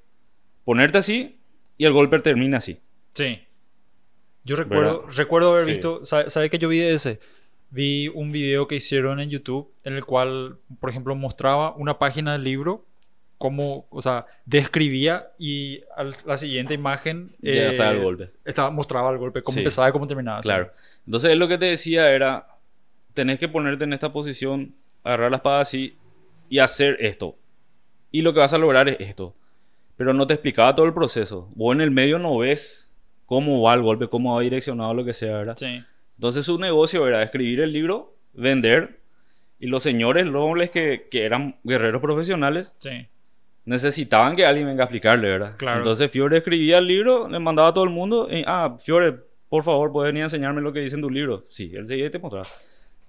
ponerte 0.64 0.98
así 0.98 1.40
y 1.76 1.84
el 1.87 1.92
golpe 1.92 2.18
termina 2.20 2.58
así. 2.58 2.78
Sí. 3.14 3.40
Yo 4.44 4.56
recuerdo, 4.56 5.06
recuerdo 5.08 5.52
haber 5.52 5.64
Sí. 5.64 5.70
visto, 5.72 6.04
¿sabes 6.04 6.32
sabe 6.32 6.50
que 6.50 6.58
yo 6.58 6.68
vi 6.68 6.80
ese? 6.80 7.18
Vi 7.70 8.08
un 8.08 8.32
video 8.32 8.66
que 8.66 8.76
hicieron 8.76 9.20
en 9.20 9.28
YouTube 9.30 9.70
en 9.84 9.94
el 9.94 10.04
cual, 10.04 10.56
por 10.80 10.90
ejemplo, 10.90 11.14
mostraba 11.14 11.75
una 11.75 11.98
página 11.98 12.32
del 12.32 12.44
libro, 12.44 12.84
cómo, 13.37 13.87
o 13.90 14.00
sea, 14.02 14.26
describía 14.46 15.28
y 15.38 15.82
la 16.25 16.38
siguiente 16.38 16.75
imagen 16.75 17.30
Ya 17.40 17.50
eh, 17.52 17.70
está 17.72 17.90
el 17.90 18.02
golpe. 18.02 18.30
estaba, 18.44 18.70
mostraba 18.70 19.10
el 19.10 19.18
golpe, 19.18 19.42
cómo 19.42 19.54
Sí. 19.54 19.60
empezaba 19.60 19.88
y 19.88 19.92
cómo 19.92 20.06
terminaba. 20.06 20.42
sí. 20.42 20.48
Claro. 20.48 20.72
Entonces, 21.06 21.37
lo 21.37 21.46
que 21.46 21.58
te 21.58 21.66
decía 21.66 22.10
era, 22.10 22.46
tenés 23.14 23.38
que 23.38 23.48
ponerte 23.48 23.84
en 23.84 23.92
esta 23.92 24.12
posición, 24.12 24.75
agarrar 25.04 25.30
la 25.30 25.37
espada 25.38 25.60
así 25.60 25.96
y 26.48 26.58
hacer 26.58 26.96
esto. 27.00 27.37
Y 28.10 28.22
lo 28.22 28.32
que 28.32 28.40
vas 28.40 28.52
a 28.54 28.58
lograr 28.58 28.88
es 28.88 28.96
esto. 29.00 29.34
Pero 29.96 30.14
no 30.14 30.26
te 30.26 30.34
explicaba 30.34 30.75
todo 30.75 30.87
el 30.87 30.94
proceso. 30.94 31.48
Vos 31.54 31.75
en 31.75 31.80
el 31.82 31.90
medio 31.90 32.18
no 32.18 32.38
ves 32.38 32.88
cómo 33.26 33.60
va 33.62 33.75
el 33.75 33.82
golpe, 33.82 34.08
cómo 34.08 34.34
va 34.37 34.40
direccionado, 34.42 34.94
lo 34.94 35.04
que 35.04 35.12
sea, 35.14 35.37
¿verdad? 35.38 35.56
Sí. 35.58 35.82
Entonces 36.18 36.44
su 36.46 36.58
negocio 36.58 37.06
era 37.06 37.22
escribir 37.22 37.60
el 37.60 37.72
libro, 37.72 38.14
vender, 38.34 38.98
y 39.60 39.66
los 39.68 39.82
señores 39.82 40.26
nobles 40.26 40.70
que, 40.70 41.08
que 41.10 41.25
eran 41.25 41.56
guerreros 41.64 42.02
profesionales 42.02 42.75
Sí. 42.78 43.06
necesitaban 43.64 44.37
que 44.37 44.46
alguien 44.46 44.66
venga 44.66 44.82
a 44.82 44.87
explicarle, 44.87 45.28
¿verdad? 45.28 45.56
Claro. 45.56 45.78
Entonces 45.78 46.10
Fiore 46.10 46.38
escribía 46.38 46.78
el 46.78 46.87
libro, 46.87 47.28
le 47.28 47.38
mandaba 47.38 47.68
a 47.68 47.75
todo 47.75 47.84
el 47.84 47.90
mundo, 47.90 48.28
y, 48.30 48.42
ah, 48.46 48.76
Fiore, 48.80 49.14
por 49.48 49.62
favor, 49.64 49.92
puedes 49.92 50.08
venir 50.10 50.22
a 50.22 50.26
enseñarme 50.26 50.60
lo 50.60 50.72
que 50.72 50.80
dice 50.80 50.96
en 50.96 51.02
tu 51.02 51.10
libro. 51.10 51.44
Sí, 51.48 51.70
él 51.75 51.87
seguía 51.88 52.06
y 52.06 52.10
te 52.10 52.18
mostraba. 52.18 52.46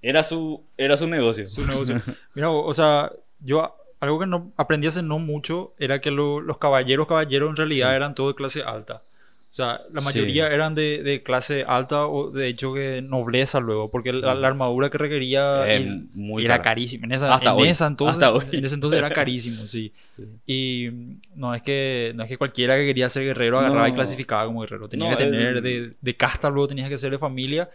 Era 0.02 0.24
su, 0.24 0.64
era 0.78 0.96
su 0.96 1.08
negocio. 1.08 1.48
Su 1.48 1.66
negocio. 1.68 1.98
Mira, 2.34 2.50
o 2.52 2.74
sea, 2.74 3.12
yo 3.40 3.76
algo 4.00 4.20
que 4.20 4.26
no 4.28 4.52
aprendí 4.56 4.88
hace 4.88 5.04
no 5.04 5.20
mucho 5.20 5.74
era 5.78 6.00
que 6.00 6.10
lo- 6.12 6.40
los 6.40 6.58
caballeros, 6.58 7.08
caballeros 7.08 7.50
en 7.50 7.56
realidad 7.58 7.90
Sí. 7.90 7.96
eran 7.96 8.16
todos 8.16 8.34
de 8.34 8.36
clase 8.36 8.64
alta. 8.64 9.02
O 9.50 9.52
sea, 9.52 9.82
la 9.92 10.02
Sí. 10.02 10.06
mayoría 10.06 10.48
eran 10.48 10.76
de, 10.76 11.02
de 11.02 11.24
clase 11.24 11.64
alta 11.68 12.06
o 12.06 12.30
de 12.30 12.48
hecho 12.50 12.72
que 12.72 13.02
nobleza 13.02 13.60
luego, 13.60 13.90
porque 13.90 14.14
la, 14.14 14.36
la 14.36 14.48
armadura 14.48 14.92
que 14.92 15.00
requería 15.00 15.66
muy 16.14 16.46
era 16.46 16.58
cara. 16.58 16.64
carísima. 16.66 17.06
En, 17.08 17.14
esa, 17.14 17.34
Hasta 17.34 17.50
en 17.54 17.58
hoy. 17.58 17.68
esa 17.68 17.88
entonces, 17.88 18.22
Hasta 18.22 18.32
hoy. 18.32 18.46
en 18.52 18.64
ese 18.64 18.76
entonces 18.76 19.00
era 19.00 19.10
carísimo, 19.14 19.64
sí. 19.64 19.92
Sí. 20.06 20.24
Y 20.46 20.90
mm, 20.92 21.22
no 21.36 21.56
es 21.56 21.64
que 21.64 22.12
no 22.16 22.22
es 22.24 22.30
que 22.30 22.38
cualquiera 22.38 22.76
que 22.76 22.86
quería 22.86 23.10
ser 23.10 23.24
guerrero 23.24 23.58
agarraba 23.58 23.90
y 23.90 23.94
clasificaba 23.94 24.46
como 24.46 24.62
guerrero. 24.62 24.88
Tenía 24.88 25.10
No, 25.10 25.18
que 25.18 25.24
tener 25.24 25.58
el- 25.58 25.64
de, 25.64 25.94
de 26.00 26.16
casta, 26.16 26.52
luego 26.52 26.68
tenías 26.68 26.88
que 26.88 27.00
ser 27.00 27.10
de 27.10 27.18
familia 27.18 27.72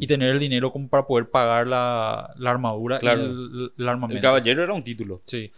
y 0.00 0.06
tener 0.06 0.30
el 0.30 0.38
dinero 0.38 0.72
como 0.72 0.88
para 0.88 1.06
poder 1.06 1.28
pagar 1.28 1.66
la, 1.66 2.32
la 2.38 2.50
armadura 2.50 2.98
Claro. 3.00 3.20
y 3.20 3.24
el, 3.26 3.72
el 3.78 3.88
armamento. 3.88 4.16
El 4.16 4.22
caballero 4.22 4.62
era 4.64 4.72
un 4.72 4.82
título. 4.82 5.20
Sí. 5.26 5.52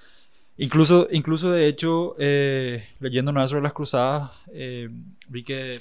Incluso, 0.60 1.08
incluso 1.10 1.50
de 1.50 1.66
hecho, 1.66 2.14
eh, 2.18 2.84
leyendo 3.00 3.32
nada 3.32 3.46
sobre 3.46 3.62
las 3.62 3.72
cruzadas, 3.72 4.30
eh, 4.52 4.88
vi 5.28 5.42
que, 5.42 5.80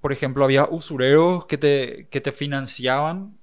por 0.00 0.12
ejemplo, 0.12 0.44
había 0.44 0.64
usureros 0.64 1.44
que 1.46 1.58
te, 1.58 2.08
que 2.10 2.20
te 2.20 2.32
financiaban 2.32 3.36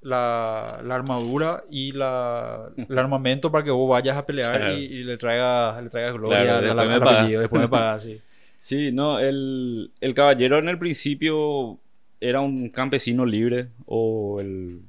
la, 0.00 0.80
la 0.84 0.94
armadura 0.96 1.64
y 1.70 1.92
la, 1.92 2.70
el 2.76 2.98
armamento 2.98 3.50
para 3.52 3.64
que 3.64 3.70
vos 3.70 3.88
vayas 3.88 4.16
a 4.16 4.26
pelear 4.26 4.56
Claro. 4.56 4.74
y, 4.76 4.84
y 4.84 5.04
le 5.04 5.16
traigas 5.16 5.82
le 5.82 5.88
traigas 5.88 6.14
gloria 6.14 6.58
Claro, 6.58 6.70
a 6.72 6.74
la- 6.74 6.84
me 6.84 7.38
después 7.38 7.68
pagas, 7.70 8.02
sí. 8.02 8.20
Sí, 8.58 8.92
no, 8.92 9.18
el, 9.20 9.92
el 10.00 10.14
caballero 10.14 10.58
en 10.58 10.68
el 10.68 10.78
principio 10.78 11.78
era 12.20 12.40
un 12.40 12.70
campesino 12.70 13.24
libre 13.26 13.68
o 13.86 14.40
el, 14.40 14.80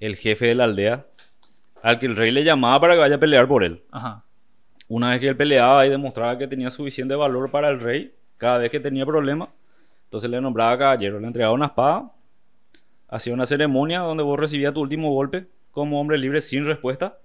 el 0.00 0.16
jefe 0.16 0.46
de 0.46 0.54
la 0.54 0.64
aldea 0.64 1.06
al 1.82 1.98
que 1.98 2.06
el 2.06 2.16
rey 2.16 2.30
le 2.30 2.44
llamaba 2.44 2.80
para 2.80 2.94
que 2.94 3.00
vaya 3.00 3.16
a 3.16 3.20
pelear 3.20 3.46
por 3.46 3.64
él. 3.64 3.82
Ajá. 3.90 4.24
Una 4.88 5.10
vez 5.10 5.20
que 5.20 5.28
él 5.28 5.36
peleaba 5.36 5.86
y 5.86 5.90
demostraba 5.90 6.38
que 6.38 6.46
tenía 6.46 6.70
suficiente 6.70 7.14
valor 7.14 7.50
para 7.50 7.68
el 7.70 7.80
rey, 7.80 8.14
cada 8.36 8.58
vez 8.58 8.70
que 8.70 8.80
tenía 8.80 9.04
problemas, 9.04 9.48
entonces 10.04 10.30
le 10.30 10.40
nombraba 10.40 10.78
caballero, 10.78 11.18
le 11.18 11.26
entregaba 11.26 11.54
una 11.54 11.66
espada, 11.66 12.12
hacía 13.08 13.34
una 13.34 13.46
ceremonia 13.46 14.00
donde 14.00 14.22
vos 14.22 14.38
recibías 14.38 14.72
tu 14.72 14.80
último 14.80 15.12
golpe 15.12 15.46
como 15.72 16.00
hombre 16.00 16.18
libre 16.18 16.40
sin 16.40 16.64
respuesta, 16.64 17.18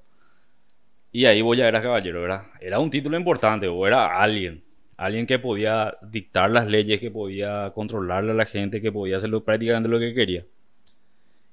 y 1.11 1.25
ahí 1.25 1.41
vos 1.41 1.57
ya 1.57 1.67
eras 1.67 1.83
caballero, 1.83 2.21
¿verdad? 2.21 2.43
Era 2.59 2.79
un 2.79 2.89
título 2.89 3.17
importante, 3.17 3.67
o 3.67 3.85
era 3.85 4.19
alguien, 4.19 4.63
alguien 4.97 5.27
que 5.27 5.39
podía 5.39 5.95
dictar 6.01 6.49
las 6.49 6.67
leyes, 6.67 6.99
que 6.99 7.11
podía 7.11 7.71
controlarle 7.75 8.31
a 8.31 8.35
la 8.35 8.45
gente, 8.45 8.81
que 8.81 8.91
podía 8.91 9.17
hacer 9.17 9.29
prácticamente 9.43 9.89
lo 9.89 9.99
que 9.99 10.13
quería. 10.13 10.45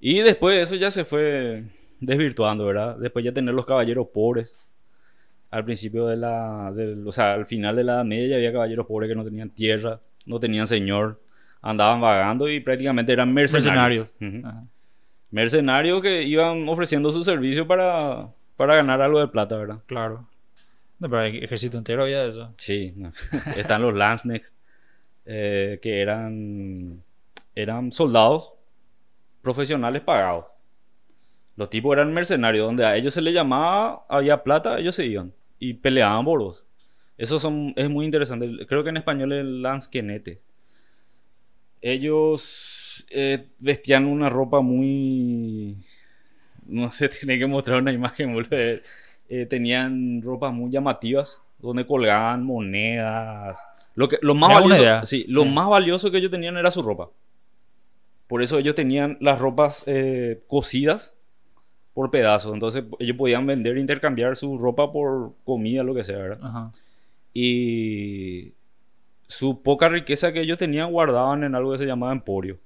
Y 0.01 0.21
después 0.21 0.57
de 0.57 0.63
eso 0.63 0.75
ya 0.77 0.91
se 0.91 1.05
fue 1.05 1.65
desvirtuando, 2.01 2.65
¿verdad? 2.67 2.97
Después 2.99 3.25
ya 3.25 3.33
tener 3.33 3.55
los 3.55 3.67
caballeros 3.67 4.09
pobres. 4.13 4.65
Al 5.51 5.65
principio 5.65 6.07
de 6.07 6.17
la... 6.17 6.73
del- 6.75 7.07
o 7.07 7.13
sea, 7.13 7.33
al 7.35 7.47
final 7.47 7.75
de 7.77 7.85
la 7.85 7.95
Edad 7.95 8.05
Media 8.05 8.29
ya 8.29 8.37
había 8.37 8.53
caballeros 8.53 8.87
pobres 8.87 9.09
que 9.09 9.15
no 9.17 9.25
tenían 9.25 9.49
tierra, 9.51 9.99
no 10.27 10.39
tenían 10.39 10.67
señor, 10.67 11.21
andaban 11.63 12.01
vagando 12.01 12.49
y 12.51 12.61
prácticamente 12.61 13.13
eran 13.13 13.33
mercenarios. 13.33 14.15
Mercenarios. 15.31 16.03
Que 16.03 16.23
iban 16.23 16.69
ofreciendo 16.69 17.11
su 17.11 17.23
servicio 17.25 17.67
para, 17.67 18.29
para 18.57 18.77
ganar 18.77 19.01
algo 19.03 19.21
de 19.21 19.29
plata, 19.29 19.57
¿verdad? 19.57 19.79
Claro. 19.87 20.29
No, 20.99 21.09
pero 21.09 21.23
hay 21.23 21.39
ejército 21.39 21.79
entero 21.79 22.03
había 22.03 22.25
de 22.25 22.31
eso. 22.31 22.53
Sí, 22.59 22.93
no. 22.97 23.13
están 23.57 23.83
los 23.83 23.95
Lanzknechts, 23.95 24.53
eh, 25.27 25.79
que 25.81 26.01
eran, 26.03 27.03
eran 27.55 27.93
soldados 27.93 28.53
profesionales 29.43 30.03
pagados. 30.03 30.47
Los 31.59 31.71
tipos 31.71 31.93
eran 31.93 32.15
mercenarios, 32.15 32.65
donde 32.65 32.87
a 32.87 32.95
ellos 32.95 33.13
se 33.13 33.21
les 33.21 33.35
llamaba, 33.35 34.05
había 34.09 34.45
plata, 34.45 34.79
ellos 34.79 34.95
se 34.95 35.05
iban 35.07 35.33
y 35.59 35.75
peleaban 35.75 36.25
por 36.25 36.39
vos. 36.39 36.65
Eso 37.17 37.41
son, 37.41 37.73
es 37.75 37.91
muy 37.91 38.05
interesante. 38.05 38.65
Creo 38.69 38.85
que 38.85 38.91
en 38.91 38.99
español 38.99 39.33
es 39.33 39.45
Lansquenete. 39.45 40.41
Ellos 41.83 43.05
eh, 43.11 43.49
vestían 43.59 44.05
una 44.05 44.29
ropa 44.29 44.61
muy... 44.61 45.79
No 46.65 46.93
sé, 46.93 47.09
tiene 47.21 47.41
que 47.41 47.47
mostrar 47.49 47.83
una 47.83 47.93
imagen, 47.93 48.35
boludo. 48.35 48.51
Eh, 48.53 49.47
tenían 49.51 50.23
ropas 50.23 50.55
muy 50.55 50.71
llamativas, 50.71 51.43
donde 51.59 51.85
colgaban 51.85 52.45
monedas. 52.45 53.59
Lo, 53.97 54.09
que, 54.09 54.19
lo, 54.23 54.37
más, 54.37 54.55
valioso, 54.55 55.07
sí, 55.07 55.25
lo 55.27 55.43
Eh. 55.43 55.51
más 55.51 55.69
valioso 55.69 56.13
que 56.13 56.19
ellos 56.19 56.31
tenían 56.31 56.57
era 56.57 56.71
su 56.71 56.83
ropa. 56.83 57.11
Por 58.29 58.45
eso 58.45 58.61
ellos 58.61 58.77
tenían 58.77 59.19
las 59.21 59.41
ropas 59.41 59.83
eh, 59.87 60.41
cosidas 60.47 61.18
por 61.99 62.13
pedazos. 62.13 62.55
Entonces 62.55 62.85
ellos 63.01 63.17
podían 63.17 63.45
vender 63.45 63.77
e 63.77 63.81
intercambiar 63.81 64.37
su 64.37 64.57
ropa 64.57 64.93
por 64.93 65.33
comida, 65.43 65.83
lo 65.83 65.97
que 65.97 66.05
sea, 66.05 66.17
¿verdad? 66.19 66.39
Ajá. 66.41 66.71
Y 67.35 68.53
su 69.27 69.63
poca 69.63 69.89
riqueza 69.89 70.33
que 70.33 70.43
ellos 70.43 70.59
tenían 70.59 70.93
guardaban 70.93 71.43
en 71.43 71.57
algo 71.57 71.73
que 71.73 71.79
se 71.79 71.87
llamaba 71.87 72.13
emporio. 72.13 72.59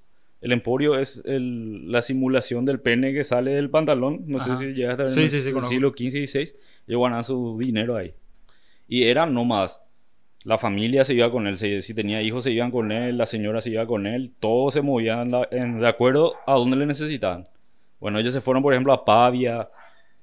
El 0.42 0.52
emporio 0.52 0.98
es 0.98 1.22
el- 1.24 1.90
la 1.90 2.02
simulación 2.02 2.66
del 2.66 2.78
pene 2.80 3.14
que 3.14 3.24
sale 3.24 3.52
del 3.52 3.70
pantalón. 3.70 4.24
No 4.26 4.36
Ajá. 4.36 4.54
sé 4.54 4.66
si 4.66 4.74
llegaste 4.74 5.02
a 5.02 5.04
ver 5.06 5.14
Sí, 5.14 5.20
en 5.22 5.28
sí, 5.30 5.40
sí, 5.40 5.48
el 5.48 5.64
siglo 5.64 5.92
XV 5.96 6.18
y 6.18 6.26
XVI. 6.26 6.54
Ellos 6.88 6.98
guardaban 6.98 7.24
su 7.24 7.56
dinero 7.58 7.96
ahí. 7.96 8.12
Y 8.88 9.04
eran 9.04 9.32
nómadas. 9.32 9.80
La 10.44 10.58
familia 10.58 11.04
se 11.04 11.14
iba 11.14 11.30
con 11.30 11.46
él. 11.46 11.56
Si, 11.56 11.80
si 11.80 11.94
tenía 11.94 12.20
hijos, 12.20 12.44
se 12.44 12.50
iban 12.52 12.70
con 12.70 12.92
él. 12.92 13.16
La 13.16 13.24
señora 13.24 13.62
se 13.62 13.70
iba 13.70 13.86
con 13.86 14.06
él. 14.06 14.32
Todos 14.40 14.74
se 14.74 14.82
movían 14.82 15.30
la- 15.30 15.48
en- 15.50 15.80
de 15.80 15.88
acuerdo 15.88 16.34
a 16.46 16.52
donde 16.54 16.76
le 16.76 16.84
necesitaban. 16.84 17.46
Bueno, 18.02 18.18
ellos 18.18 18.34
se 18.34 18.40
fueron, 18.42 18.62
por 18.62 18.74
ejemplo, 18.74 18.92
a 18.92 19.04
Pavia. 19.04 19.68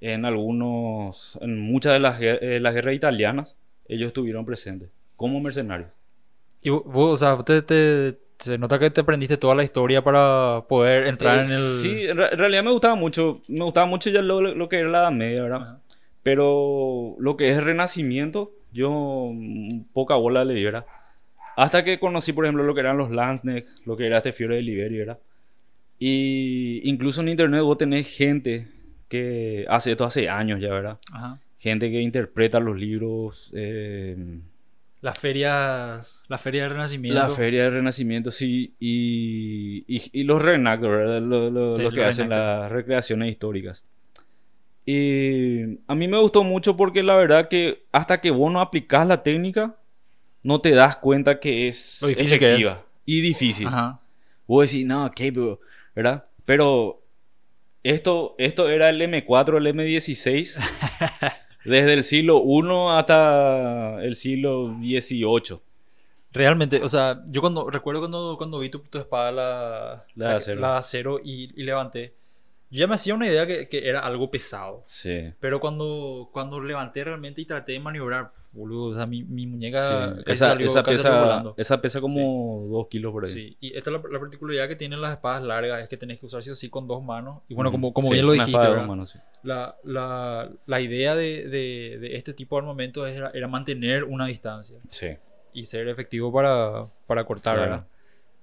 En 0.02 0.24
algunos. 0.26 1.38
En 1.42 1.60
muchas 1.60 1.94
de 1.94 2.00
las, 2.00 2.20
eh, 2.22 2.60
las 2.62 2.74
guerras 2.76 2.94
italianas. 2.94 3.58
Ellos 3.88 4.08
estuvieron 4.08 4.46
presentes. 4.46 4.90
Como 5.16 5.40
mercenarios. 5.42 5.90
Y 6.62 6.70
vo- 6.70 6.84
vos, 6.86 7.14
o 7.14 7.18
sea, 7.18 7.44
te, 7.44 7.62
te- 7.64 8.18
se 8.38 8.58
nota 8.58 8.78
que 8.80 8.90
te 8.92 9.02
aprendiste 9.02 9.36
toda 9.38 9.56
la 9.56 9.64
historia 9.64 10.02
para 10.04 10.64
poder 10.70 11.08
entrar 11.08 11.40
Eh, 11.40 11.42
en 11.46 11.52
el... 11.52 11.80
Sí, 11.82 12.06
en, 12.06 12.18
ra- 12.18 12.30
en 12.32 12.38
realidad 12.38 12.64
me 12.64 12.72
gustaba 12.72 12.96
mucho. 12.96 13.42
Me 13.48 13.64
gustaba 13.66 13.86
mucho 13.88 14.10
ya 14.10 14.22
lo, 14.22 14.40
lo 14.42 14.70
que 14.70 14.80
era 14.80 14.90
la 14.90 15.00
Edad 15.00 15.12
Media, 15.12 15.42
¿verdad? 15.44 15.62
Ajá. 15.62 15.80
Pero 16.24 17.16
lo 17.20 17.36
que 17.38 17.50
es 17.50 17.58
el 17.58 17.64
Renacimiento, 17.66 18.52
yo 18.72 19.30
mm, 19.34 19.86
poca 19.94 20.16
bola 20.16 20.46
le 20.46 20.54
di, 20.54 20.64
¿verdad? 20.64 20.86
Hasta 21.58 21.84
que 21.84 22.00
conocí, 22.00 22.32
por 22.34 22.46
ejemplo, 22.46 22.64
lo 22.64 22.74
que 22.74 22.82
eran 22.82 22.98
los 22.98 23.10
Lanzknechts, 23.12 23.82
lo 23.86 23.98
que 23.98 24.06
era 24.06 24.18
este 24.18 24.32
Fiore 24.32 24.58
de 24.58 24.62
Liberia, 24.62 25.00
¿verdad? 25.00 25.20
Y 26.00 26.82
incluso 26.90 27.22
en 27.22 27.30
internet 27.30 27.62
vos 27.62 27.78
tenés 27.78 28.08
gente 28.08 28.68
que 29.10 29.66
hace 29.70 29.92
esto 29.92 30.06
hace 30.06 30.30
años 30.30 30.62
ya, 30.62 30.70
¿verdad? 30.72 30.98
Ajá. 31.12 31.40
Gente 31.58 31.92
que 31.92 32.00
interpreta 32.02 32.60
los 32.60 32.78
libros. 32.78 33.52
eh, 33.54 34.16
Las 35.02 35.20
ferias, 35.20 36.24
la 36.30 36.38
feria 36.38 36.64
del 36.64 36.72
Renacimiento. 36.72 37.20
la 37.20 37.30
Feria 37.30 37.64
del 37.66 37.74
Renacimiento, 37.74 38.32
sí. 38.32 38.74
Y, 38.80 39.84
y, 39.88 40.10
y 40.14 40.24
los 40.24 40.42
reenactors, 40.42 40.92
¿verdad? 40.98 41.22
Lo, 41.22 41.50
lo- 41.50 41.76
Sí, 41.76 41.84
los 41.84 41.94
que 41.94 42.04
hacen 42.06 42.30
las 42.30 42.72
recreaciones 42.72 43.30
históricas. 43.32 43.84
Y 44.86 45.78
a 45.88 45.96
mí 45.96 46.08
me 46.08 46.18
gustó 46.18 46.44
mucho 46.44 46.76
porque 46.76 47.04
la 47.04 47.16
verdad 47.16 47.48
que 47.48 47.84
hasta 47.92 48.22
que 48.22 48.32
vos 48.32 48.52
no 48.52 48.60
aplicás 48.62 49.06
la 49.08 49.22
técnica, 49.22 49.76
no 50.42 50.62
te 50.62 50.72
das 50.72 50.98
cuenta 50.98 51.40
que 51.40 51.68
es 51.68 52.00
Lo 52.02 52.08
difícil 52.08 52.40
que 52.40 52.46
es. 52.46 52.52
efectiva 52.54 52.86
y 53.06 53.22
difícil. 53.22 53.68
Ajá. 53.68 54.00
Vos 54.48 54.72
decís, 54.72 54.86
no, 54.86 55.06
ok, 55.06 55.16
pero, 55.18 55.60
¿verdad? 56.00 56.24
Pero 56.46 57.04
esto, 57.84 58.36
esto 58.38 58.70
era 58.70 58.90
el 58.90 59.02
M4, 59.02 59.58
el 59.58 59.68
M16, 59.76 60.58
desde 61.66 61.94
el 61.94 62.06
siglo 62.06 62.42
I 62.46 62.98
hasta 62.98 64.02
el 64.02 64.16
siglo 64.16 64.78
XVIII. 64.80 65.60
Realmente, 66.32 66.82
o 66.82 66.88
sea, 66.88 67.22
yo 67.28 67.42
cuando 67.42 67.70
recuerdo 67.70 68.00
cuando, 68.00 68.38
cuando 68.38 68.60
vi 68.60 68.70
tu, 68.70 68.80
tu 68.80 68.98
espada, 68.98 69.32
la, 69.34 70.06
La 70.16 70.36
acero. 70.38 70.62
la 70.62 70.78
acero 70.78 71.20
y, 71.22 71.52
y 71.60 71.64
levanté, 71.64 72.14
yo 72.70 72.80
ya 72.80 72.88
me 72.88 72.96
hacía 72.96 73.14
una 73.14 73.28
idea 73.28 73.46
que, 73.46 73.68
que 73.68 73.90
era 73.90 74.00
algo 74.00 74.32
pesado. 74.32 74.84
Sí. 74.86 75.34
Pero 75.42 75.60
cuando, 75.60 76.30
cuando 76.32 76.62
levanté 76.62 77.04
realmente 77.04 77.42
y 77.42 77.46
traté 77.46 77.74
de 77.74 77.80
maniobrar, 77.82 78.32
boludo, 78.52 78.86
o 78.92 78.96
sea, 78.96 79.06
mi, 79.06 79.24
mi 79.24 79.46
muñeca 79.46 80.16
Sí, 80.16 80.24
casi 80.24 80.32
esa, 80.32 80.48
salió, 80.50 80.66
esa 80.68 80.84
casi 80.84 80.98
volando. 81.08 81.54
esa 81.58 81.82
pesa 81.82 82.02
como 82.02 82.66
dos 82.68 82.88
kilos 82.88 83.12
por 83.12 83.26
ahí. 83.26 83.32
Sí, 83.32 83.58
y 83.60 83.78
esta 83.78 83.92
es 83.92 84.02
la, 84.02 84.10
la 84.10 84.20
particularidad 84.20 84.68
que 84.68 84.76
tienen 84.76 85.02
las 85.02 85.12
espadas 85.12 85.44
largas, 85.44 85.82
es 85.84 85.88
que 85.90 85.98
tenés 85.98 86.20
que 86.20 86.26
usar 86.26 86.42
sí 86.42 86.50
o 86.50 86.56
sí 86.56 86.70
con 86.70 86.88
dos 86.88 87.04
manos. 87.04 87.42
Y 87.48 87.54
bueno, 87.54 87.72
como, 87.72 87.94
como 87.94 88.08
Sí, 88.08 88.14
bien 88.16 88.26
lo 88.26 88.32
dijiste, 88.34 88.60
sí. 89.08 89.20
la, 89.44 89.76
la, 89.84 90.50
la 90.66 90.82
idea 90.82 91.16
de, 91.16 91.48
de, 91.48 91.98
de 92.00 92.16
este 92.16 92.34
tipo 92.34 92.56
de 92.56 92.62
armamento 92.62 93.06
era, 93.06 93.30
era 93.34 93.48
mantener 93.48 94.04
una 94.04 94.26
distancia 94.26 94.78
Sí. 94.90 95.10
y 95.54 95.66
ser 95.68 95.88
efectivo 95.88 96.34
para, 96.34 96.88
para 97.06 97.24
cortar, 97.26 97.56
Claro. 97.58 97.70
¿verdad? 97.72 97.88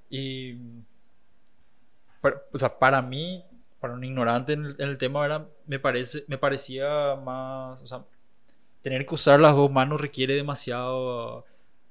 Y, 0.08 0.54
para- 2.20 2.42
o 2.52 2.58
sea, 2.58 2.78
para 2.78 3.02
mí, 3.02 3.44
para 3.80 3.94
un 3.94 4.04
ignorante 4.04 4.52
en 4.54 4.66
el, 4.66 4.76
en 4.78 4.88
el 4.88 4.98
tema, 4.98 5.20
¿verdad? 5.20 5.46
Me, 5.66 5.78
parece, 5.78 6.24
me 6.28 6.38
parecía 6.38 7.16
más, 7.16 7.82
o 7.82 7.86
sea, 7.86 8.04
tener 8.86 9.04
que 9.04 9.16
usar 9.16 9.40
las 9.40 9.56
dos 9.56 9.68
manos 9.68 10.00
requiere 10.00 10.36
demasiado, 10.36 11.44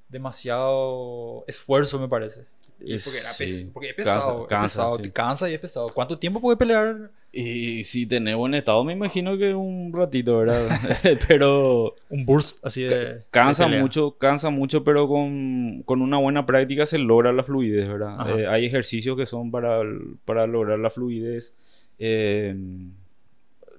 demasiado 0.08 1.44
esfuerzo, 1.46 2.00
me 2.00 2.08
parece. 2.08 2.46
Y 2.80 2.98
porque, 3.00 3.20
era 3.20 3.30
pes- 3.38 3.58
Sí. 3.60 3.70
porque 3.74 3.90
es 3.90 3.96
Cansa- 3.98 4.16
pesado, 4.16 4.42
es 4.44 4.48
cansa, 4.48 4.64
pesado, 4.82 4.96
sí. 4.98 5.04
te 5.04 5.12
cansa 5.12 5.50
y 5.50 5.54
es 5.56 5.60
pesado. 5.60 5.88
¿Cuánto 5.94 6.18
tiempo 6.18 6.40
puede 6.40 6.56
pelear 6.58 7.12
Y 7.34 7.84
si 7.84 8.06
tenés 8.06 8.36
buen 8.38 8.54
estado, 8.54 8.82
me 8.86 8.94
imagino 8.94 9.38
que 9.38 9.54
un 9.54 9.92
ratito, 9.94 10.38
¿verdad? 10.38 10.70
pero 11.28 11.96
un 12.10 12.26
burst 12.26 12.66
así 12.66 12.84
de 12.84 13.24
cansa 13.30 13.68
de 13.68 13.82
mucho, 13.82 14.12
cansa 14.18 14.50
mucho, 14.50 14.86
pero 14.86 15.06
con, 15.10 15.84
con 15.84 16.02
una 16.02 16.18
buena 16.18 16.46
práctica 16.46 16.86
se 16.86 16.98
logra 16.98 17.34
la 17.34 17.44
fluidez, 17.44 17.90
¿verdad? 17.90 18.40
Eh, 18.40 18.48
hay 18.48 18.66
ejercicios 18.66 19.18
que 19.18 19.26
son 19.26 19.52
para, 19.52 19.82
para 20.24 20.48
lograr 20.48 20.80
la 20.80 20.90
fluidez. 20.90 21.54
Eh, 22.00 22.56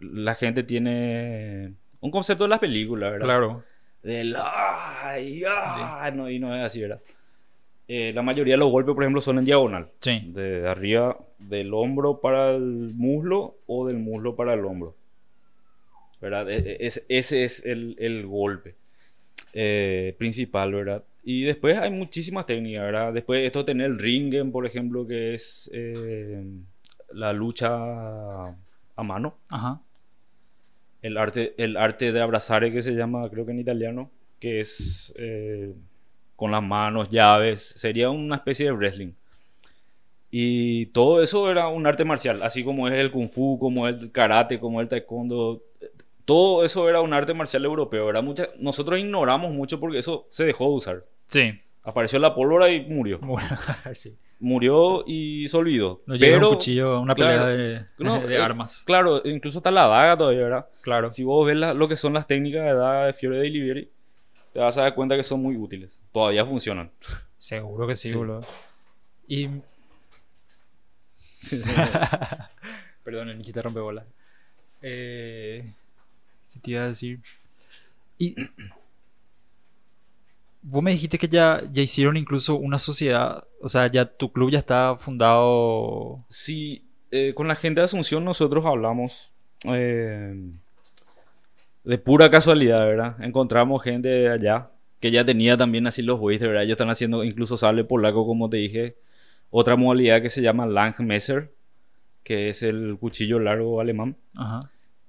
la 0.01 0.35
gente 0.35 0.63
tiene 0.63 1.73
un 2.01 2.11
concepto 2.11 2.45
de 2.45 2.51
las 2.51 2.59
películas, 2.59 3.13
¿verdad? 3.13 3.27
Claro. 3.27 3.65
Del 4.03 4.37
ay, 4.39 5.43
ah, 5.49 6.11
no, 6.15 6.31
y 6.31 6.39
no 6.39 6.55
es 6.55 6.63
así, 6.63 6.81
¿verdad? 6.81 7.01
Eh, 7.89 8.13
la 8.15 8.23
mayoría 8.23 8.55
de 8.55 8.59
los 8.59 8.71
golpes, 8.71 8.95
por 8.95 9.03
ejemplo, 9.05 9.21
son 9.21 9.39
en 9.39 9.45
diagonal. 9.45 9.89
Sí. 10.01 10.21
De 10.33 10.69
arriba 10.69 11.19
del 11.39 11.73
hombro 11.75 12.21
para 12.21 12.55
el 12.55 12.93
muslo 12.95 13.57
o 13.67 13.87
del 13.87 13.99
muslo 13.99 14.35
para 14.37 14.55
el 14.55 14.65
hombro. 14.65 14.95
¿Verdad? 16.21 16.51
E- 16.51 16.57
e- 16.73 16.87
es- 16.87 17.05
ese 17.09 17.45
es 17.45 17.65
el, 17.65 17.95
el 17.99 18.27
golpe 18.27 18.75
eh, 19.53 20.15
principal, 20.19 20.73
¿verdad? 20.73 21.03
Y 21.23 21.43
después 21.43 21.77
hay 21.79 21.91
muchísimas 21.91 22.47
técnicas, 22.47 22.83
¿verdad? 22.85 23.13
Después 23.13 23.45
esto 23.45 23.61
de 23.61 23.65
tener 23.67 23.87
el 23.87 23.99
ringen, 23.99 24.53
por 24.53 24.67
ejemplo, 24.67 25.07
que 25.07 25.35
es 25.35 25.69
eh, 25.73 26.45
la 27.13 27.33
lucha 27.33 27.69
a 28.49 29.03
mano. 29.03 29.37
Ajá. 29.51 29.81
El 31.07 31.17
arte, 31.17 31.55
el 31.59 31.77
arte 31.77 32.13
de 32.13 32.21
abrazar 32.21 32.71
que 32.73 32.83
se 32.83 32.93
llama, 32.93 33.29
creo 33.31 33.47
que 33.47 33.53
en 33.53 33.61
italiano, 33.61 34.11
que 34.41 34.61
es 34.61 35.15
eh, 35.17 35.73
con 36.35 36.51
las 36.51 36.63
manos, 36.63 37.11
llaves, 37.11 37.75
sería 37.77 38.11
una 38.11 38.37
especie 38.37 38.67
de 38.67 38.73
wrestling. 38.73 39.13
Y 40.31 40.87
todo 40.87 41.23
eso 41.23 41.51
era 41.51 41.69
un 41.69 41.87
arte 41.87 42.05
marcial, 42.05 42.43
así 42.43 42.65
como 42.65 42.89
es 42.89 42.95
el 42.95 43.11
kung 43.11 43.31
fu, 43.31 43.59
como 43.59 43.87
el 43.87 44.11
karate, 44.11 44.59
como 44.59 44.81
el 44.81 44.89
taekwondo. 44.89 45.63
Todo 46.25 46.65
eso 46.65 46.89
era 46.89 47.01
un 47.01 47.13
arte 47.13 47.33
marcial 47.33 47.65
europeo, 47.65 48.07
¿verdad? 48.07 48.23
Mucha, 48.23 48.49
nosotros 48.59 48.99
ignoramos 48.99 49.53
mucho 49.53 49.79
porque 49.79 49.99
eso 49.99 50.27
se 50.31 50.45
dejó 50.45 50.65
de 50.65 50.75
usar. 50.75 51.05
Sí. 51.27 51.61
Apareció 51.85 52.19
la 52.19 52.35
pólvora 52.35 52.71
y 52.71 52.85
murió. 52.85 53.21
Sí. 53.95 54.17
Murió 54.39 55.03
y 55.07 55.49
se 55.49 55.57
olvidó. 55.57 56.03
No 56.07 56.15
llega 56.15 56.37
Pero, 56.37 56.51
un 56.51 56.55
cuchillo, 56.57 57.01
una 57.01 57.15
claro, 57.15 57.45
pelea 57.45 57.47
de, 57.57 57.87
no, 57.99 58.21
de 58.27 58.35
eh, 58.35 58.39
armas. 58.39 58.83
Claro, 58.85 59.23
incluso 59.25 59.59
está 59.59 59.71
la 59.71 59.87
daga 59.87 60.17
todavía, 60.17 60.43
¿verdad? 60.43 60.67
Claro. 60.83 61.11
Si 61.11 61.25
vos 61.25 61.47
ves 61.47 61.57
la- 61.57 61.73
lo 61.75 61.89
que 61.89 61.97
son 61.97 62.13
las 62.13 62.27
técnicas 62.27 62.63
de 62.65 62.75
daga 62.75 63.07
de 63.07 63.13
Fiore 63.15 63.37
de 63.39 63.49
Olivieri, 63.49 63.91
te 64.53 64.59
vas 64.61 64.77
a 64.79 64.83
dar 64.83 64.95
cuenta 64.95 65.17
que 65.17 65.23
son 65.23 65.41
muy 65.43 65.57
útiles. 65.57 66.01
Todavía 66.13 66.45
funcionan. 66.45 66.91
Seguro 67.39 67.87
que 67.87 67.95
sí, 67.95 68.11
Sí. 68.11 68.15
boludo. 68.15 68.43
Y. 69.27 69.49
Perdón, 73.05 73.29
el 73.31 73.39
Nikita 73.39 73.63
rompe 73.63 73.81
bola. 73.81 74.05
Eh, 74.83 75.73
¿Qué 76.53 76.61
te 76.61 76.71
iba 76.73 76.83
a 76.83 76.89
decir? 76.89 77.21
Y. 78.19 78.35
Vos 80.69 80.83
me 80.83 80.91
dijiste 80.91 81.17
que 81.17 81.29
ya, 81.29 81.63
ya 81.71 81.81
hicieron 81.81 82.17
incluso 82.17 82.57
una 82.57 82.81
sociedad. 82.81 83.45
O 83.61 83.69
sea, 83.69 83.87
ya 83.87 84.05
tu 84.05 84.33
club 84.33 84.51
ya 84.51 84.59
está 84.59 84.97
fundado. 84.99 86.25
Sí, 86.29 86.83
eh, 87.13 87.35
con 87.35 87.47
la 87.47 87.55
gente 87.55 87.81
de 87.81 87.85
Asunción 87.85 88.25
nosotros 88.25 88.67
hablamos 88.67 89.31
eh, 89.63 90.35
de 91.85 91.99
pura 91.99 92.29
casualidad, 92.31 92.81
¿verdad? 92.81 93.15
Encontramos 93.23 93.85
gente 93.85 94.09
de 94.09 94.29
allá 94.29 94.71
que 94.99 95.13
ya 95.13 95.25
tenía 95.25 95.57
también 95.57 95.87
así 95.87 96.03
los 96.03 96.19
weights, 96.19 96.43
¿verdad? 96.45 96.65
Ellos 96.65 96.75
están 96.75 96.91
haciendo 96.91 97.23
incluso 97.23 97.57
sable 97.57 97.85
polaco, 97.85 98.27
como 98.27 98.51
te 98.51 98.57
dije. 98.57 98.97
Otra 99.51 99.77
modalidad 99.77 100.21
que 100.21 100.31
se 100.31 100.43
llama 100.43 100.67
Langmesser, 100.67 101.53
que 102.25 102.49
es 102.49 102.65
el 102.65 102.97
cuchillo 102.99 103.39
largo 103.39 103.81
alemán. 103.81 104.17
Ajá. 104.35 104.61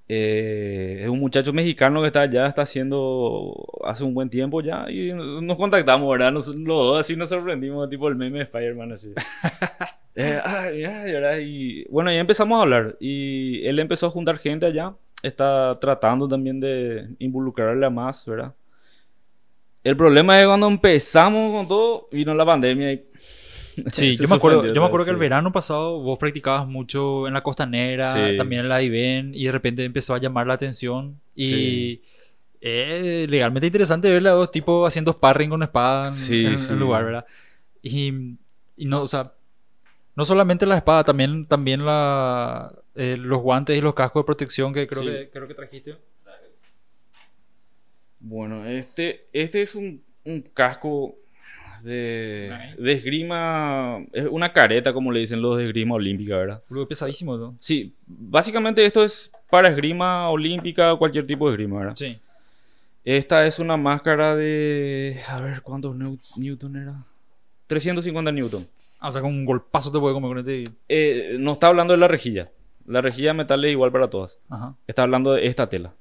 Eh, 0.10 1.02
es 1.04 1.10
un 1.10 1.20
muchacho 1.20 1.52
mexicano 1.52 2.02
que 2.02 2.08
está 2.08 2.22
allá, 2.22 2.48
está 2.48 2.62
haciendo 2.62 3.54
hace 3.84 4.06
un 4.06 4.13
buen 4.13 4.30
tiempo 4.30 4.62
ya 4.62 4.89
y 4.89 5.12
nos 5.13 5.58
contactamos, 5.58 6.10
¿verdad? 6.10 6.32
Nos, 6.32 6.48
los 6.48 6.65
dos 6.65 7.00
así 7.00 7.17
nos 7.17 7.30
sorprendimos, 7.30 7.89
tipo 7.89 8.08
el 8.08 8.15
meme 8.15 8.39
de 8.39 8.43
Spider-Man 8.46 8.91
así. 8.93 9.13
Eh, 10.20 10.41
ay, 10.43 10.84
ay, 10.84 11.12
¿verdad? 11.12 11.38
Y 11.39 11.86
bueno, 11.89 12.12
ya 12.12 12.17
empezamos 12.17 12.58
a 12.58 12.63
hablar 12.63 12.98
y 13.00 13.63
él 13.67 13.78
empezó 13.78 14.08
a 14.08 14.10
juntar 14.10 14.39
gente 14.39 14.65
allá, 14.65 14.96
está 15.22 15.78
tratando 15.80 16.28
también 16.28 16.60
de 16.60 17.08
involucrarle 17.20 17.86
a 17.86 17.91
más, 17.91 18.26
¿verdad? 18.26 18.56
El 19.84 19.96
problema 19.96 20.41
es 20.41 20.48
cuando 20.48 20.65
empezamos 20.65 21.54
con 21.54 21.67
todo, 21.67 22.08
vino 22.12 22.34
la 22.34 22.48
pandemia 22.48 22.93
y... 22.93 23.06
Sí, 23.93 24.15
yo 24.17 24.27
me 24.27 24.35
acuerdo, 24.35 24.73
yo 24.73 24.81
me 24.81 24.87
acuerdo 24.87 25.05
que 25.05 25.11
el 25.11 25.17
verano 25.17 25.51
pasado 25.51 25.99
vos 25.99 26.17
practicabas 26.17 26.67
mucho 26.67 27.27
en 27.27 27.33
la 27.33 27.41
costanera, 27.41 28.13
Sí. 28.13 28.37
también 28.37 28.61
en 28.61 28.69
la 28.69 28.81
Iben, 28.81 29.33
y 29.35 29.45
de 29.45 29.51
repente 29.51 29.83
empezó 29.83 30.13
a 30.13 30.19
llamar 30.19 30.47
la 30.47 30.55
atención. 30.55 31.19
Y 31.35 31.49
Sí. 31.49 32.01
es 32.61 33.29
legalmente 33.29 33.67
interesante 33.67 34.11
verle 34.11 34.29
a 34.29 34.33
dos 34.33 34.51
tipos 34.51 34.87
haciendo 34.87 35.13
sparring 35.13 35.49
con 35.49 35.63
espada 35.63 36.11
en, 36.29 36.45
el 36.47 36.79
lugar, 36.79 37.05
¿verdad? 37.05 37.25
Y, 37.83 38.07
y 38.77 38.85
no, 38.85 39.03
o 39.03 39.07
sea, 39.07 39.31
no 40.15 40.25
solamente 40.25 40.65
la 40.65 40.77
espada, 40.77 41.03
también, 41.03 41.45
también 41.45 41.85
la, 41.85 42.73
eh, 42.95 43.15
los 43.17 43.39
guantes 43.41 43.77
y 43.77 43.81
los 43.81 43.93
cascos 43.93 44.23
de 44.23 44.25
protección 44.25 44.73
que 44.73 44.87
creo, 44.87 45.03
que, 45.03 45.29
creo 45.31 45.47
que 45.47 45.53
trajiste. 45.53 45.95
Bueno, 48.19 48.65
este, 48.65 49.27
este 49.31 49.61
es 49.61 49.75
un, 49.75 50.01
un 50.25 50.41
casco 50.41 51.15
de, 51.88 52.73
esgrima, 52.78 54.04
es 54.13 54.28
una 54.30 54.54
careta 54.54 54.93
como 54.93 55.12
le 55.12 55.21
dicen 55.21 55.41
los 55.41 55.58
de 55.58 55.65
esgrima 55.65 55.95
olímpica, 55.95 56.38
¿verdad? 56.38 56.63
Es 56.69 56.88
pesadísimo, 56.88 57.38
¿no? 57.38 57.58
Sí, 57.60 57.93
básicamente 58.06 58.86
esto 58.86 59.04
es 59.04 59.32
para 59.50 59.69
esgrima 59.69 60.30
olímpica 60.30 60.93
o 60.93 61.00
cualquier 61.00 61.26
tipo 61.26 61.47
de 61.47 61.54
esgrima, 61.54 61.80
¿verdad? 61.80 61.95
Sí. 61.95 62.19
Esta 63.04 63.47
es 63.47 63.60
una 63.60 63.78
máscara 63.78 64.36
de, 64.36 65.21
a 65.28 65.39
ver, 65.39 65.62
¿cuántos 65.62 65.95
newton 65.95 66.76
era? 66.76 67.06
350 67.67 68.32
newton. 68.32 68.67
Ah, 69.00 69.10
o 69.10 69.12
sea, 69.12 69.21
con 69.21 69.32
un 69.32 69.45
golpazo 69.45 69.91
te 69.91 70.00
puede 70.00 70.13
comer 70.13 70.30
con 70.30 70.39
este. 70.39 70.63
Eh, 70.89 71.38
no 71.39 71.54
está 71.54 71.67
hablando 71.67 71.93
de 71.93 72.00
la 72.00 72.08
rejilla. 72.08 72.52
La 72.86 73.02
rejilla 73.02 73.30
de 73.30 73.34
metal 73.36 73.63
es 73.63 73.71
igual 73.71 73.91
para 73.91 74.10
todas. 74.10 74.39
Ajá. 74.50 74.76
Está 74.88 75.04
hablando 75.04 75.34
de 75.34 75.47
esta 75.47 75.69
tela. 75.69 75.93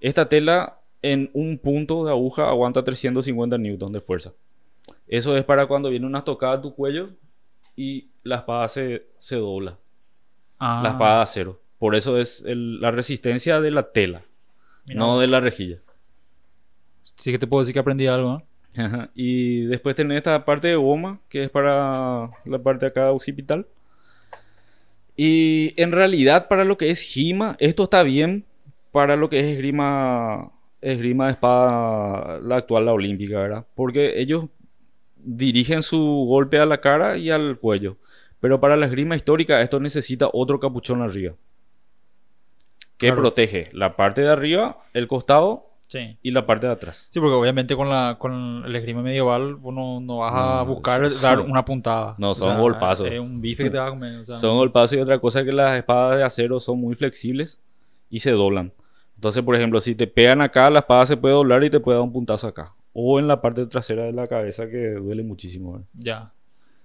Esta 0.00 0.28
tela 0.28 0.78
en 1.02 1.30
un 1.32 1.58
punto 1.58 2.04
de 2.04 2.10
aguja 2.10 2.48
aguanta 2.48 2.84
350 2.84 3.58
newton 3.58 3.92
de 3.92 4.00
fuerza. 4.00 4.32
Eso 5.08 5.36
es 5.36 5.44
para 5.44 5.66
cuando 5.66 5.90
viene 5.90 6.06
una 6.06 6.24
tocada 6.24 6.54
a 6.54 6.62
tu 6.62 6.74
cuello 6.74 7.10
y 7.76 8.08
la 8.22 8.36
espada 8.36 8.68
se, 8.68 9.06
se 9.18 9.36
dobla. 9.36 9.76
Ah, 10.58 10.80
La 10.84 10.90
espada 10.90 11.16
de 11.18 11.22
acero. 11.22 11.60
Por 11.78 11.94
eso 11.96 12.18
es 12.18 12.42
el- 12.46 12.80
la 12.80 12.90
resistencia 12.90 13.60
de 13.60 13.70
la 13.70 13.90
tela, 13.92 14.22
mira, 14.86 14.98
no 15.00 15.18
de 15.18 15.26
la 15.28 15.40
rejilla. 15.40 15.78
Sí 17.16 17.32
que 17.32 17.38
te 17.38 17.46
puedo 17.46 17.60
decir 17.62 17.72
que 17.74 17.80
aprendí 17.80 18.06
algo. 18.06 18.42
Y 19.14 19.62
después 19.64 19.96
tenés 19.96 20.18
esta 20.18 20.44
parte 20.44 20.68
de 20.68 20.76
goma, 20.76 21.18
que 21.28 21.42
es 21.44 21.50
para 21.50 22.30
la 22.44 22.58
parte 22.62 22.86
acá 22.86 23.10
occipital. 23.10 23.66
Y 25.16 25.74
en 25.80 25.92
realidad, 25.92 26.48
para 26.48 26.64
lo 26.64 26.78
que 26.78 26.90
es 26.90 27.00
Gima, 27.00 27.56
esto 27.58 27.84
está 27.84 28.02
bien 28.02 28.44
para 28.92 29.16
lo 29.16 29.28
que 29.28 29.40
es 29.40 29.46
esgrima, 29.46 30.50
esgrima 30.80 31.26
de 31.26 31.32
espada, 31.32 32.38
la 32.42 32.56
actual, 32.56 32.86
la 32.86 32.92
olímpica, 32.92 33.38
¿verdad? 33.40 33.66
Porque 33.74 34.20
ellos 34.20 34.46
dirigen 35.24 35.82
su 35.82 35.98
golpe 36.28 36.58
a 36.58 36.66
la 36.66 36.80
cara 36.80 37.16
y 37.16 37.30
al 37.30 37.58
cuello. 37.58 37.96
Pero 38.40 38.60
para 38.60 38.76
la 38.76 38.86
esgrima 38.86 39.16
histórica, 39.16 39.60
esto 39.60 39.80
necesita 39.80 40.28
otro 40.32 40.58
capuchón 40.60 41.02
arriba. 41.02 41.34
Que 42.96 43.06
Claro. 43.08 43.22
protege 43.22 43.70
la 43.72 43.96
parte 43.96 44.20
de 44.22 44.28
arriba, 44.30 44.78
el 44.92 45.08
costado 45.08 45.66
Sí. 45.88 46.16
y 46.22 46.30
la 46.30 46.46
parte 46.46 46.66
de 46.66 46.72
atrás. 46.72 47.08
Sí, 47.10 47.18
porque 47.18 47.34
obviamente 47.34 47.74
con 47.74 47.88
la 47.88 48.16
con 48.18 48.62
el 48.64 48.76
esgrima 48.76 49.02
medieval 49.02 49.56
vos 49.56 49.74
no, 49.74 50.18
vas 50.18 50.32
a 50.34 50.56
No, 50.64 50.66
buscar 50.66 51.10
dar 51.20 51.40
una 51.40 51.64
puntada. 51.64 52.14
no, 52.18 52.30
O 52.30 52.34
son 52.34 52.48
sea, 52.52 52.58
golpazos. 52.58 53.08
Es 53.10 53.18
un 53.18 53.40
bife 53.40 53.64
que 53.64 53.70
te 53.70 53.78
vas 53.78 53.88
a 53.88 53.90
comer. 53.90 54.18
o 54.20 54.24
sea, 54.24 54.36
Son 54.36 54.56
golpazos 54.56 54.96
y 54.96 55.00
otra 55.00 55.18
cosa 55.18 55.40
es 55.40 55.46
que 55.46 55.52
las 55.52 55.76
espadas 55.76 56.16
de 56.18 56.24
acero 56.24 56.60
son 56.60 56.78
muy 56.80 56.94
flexibles 56.94 57.60
y 58.08 58.20
se 58.20 58.30
doblan. 58.30 58.72
Entonces, 59.16 59.42
por 59.42 59.56
ejemplo, 59.56 59.80
si 59.80 59.94
te 59.94 60.06
pegan 60.06 60.40
acá, 60.40 60.70
la 60.70 60.78
espada 60.80 61.04
se 61.06 61.16
puede 61.16 61.34
doblar 61.34 61.62
y 61.64 61.70
te 61.70 61.80
puede 61.80 61.96
dar 61.98 62.04
un 62.04 62.12
puntazo 62.12 62.46
acá. 62.46 62.72
O 62.92 63.18
en 63.20 63.28
la 63.28 63.40
parte 63.40 63.66
trasera 63.66 64.04
de 64.04 64.12
la 64.12 64.26
cabeza 64.26 64.68
que 64.68 64.90
duele 64.94 65.22
muchísimo. 65.22 65.72
¿verdad? 65.72 65.86
Ya. 65.94 66.32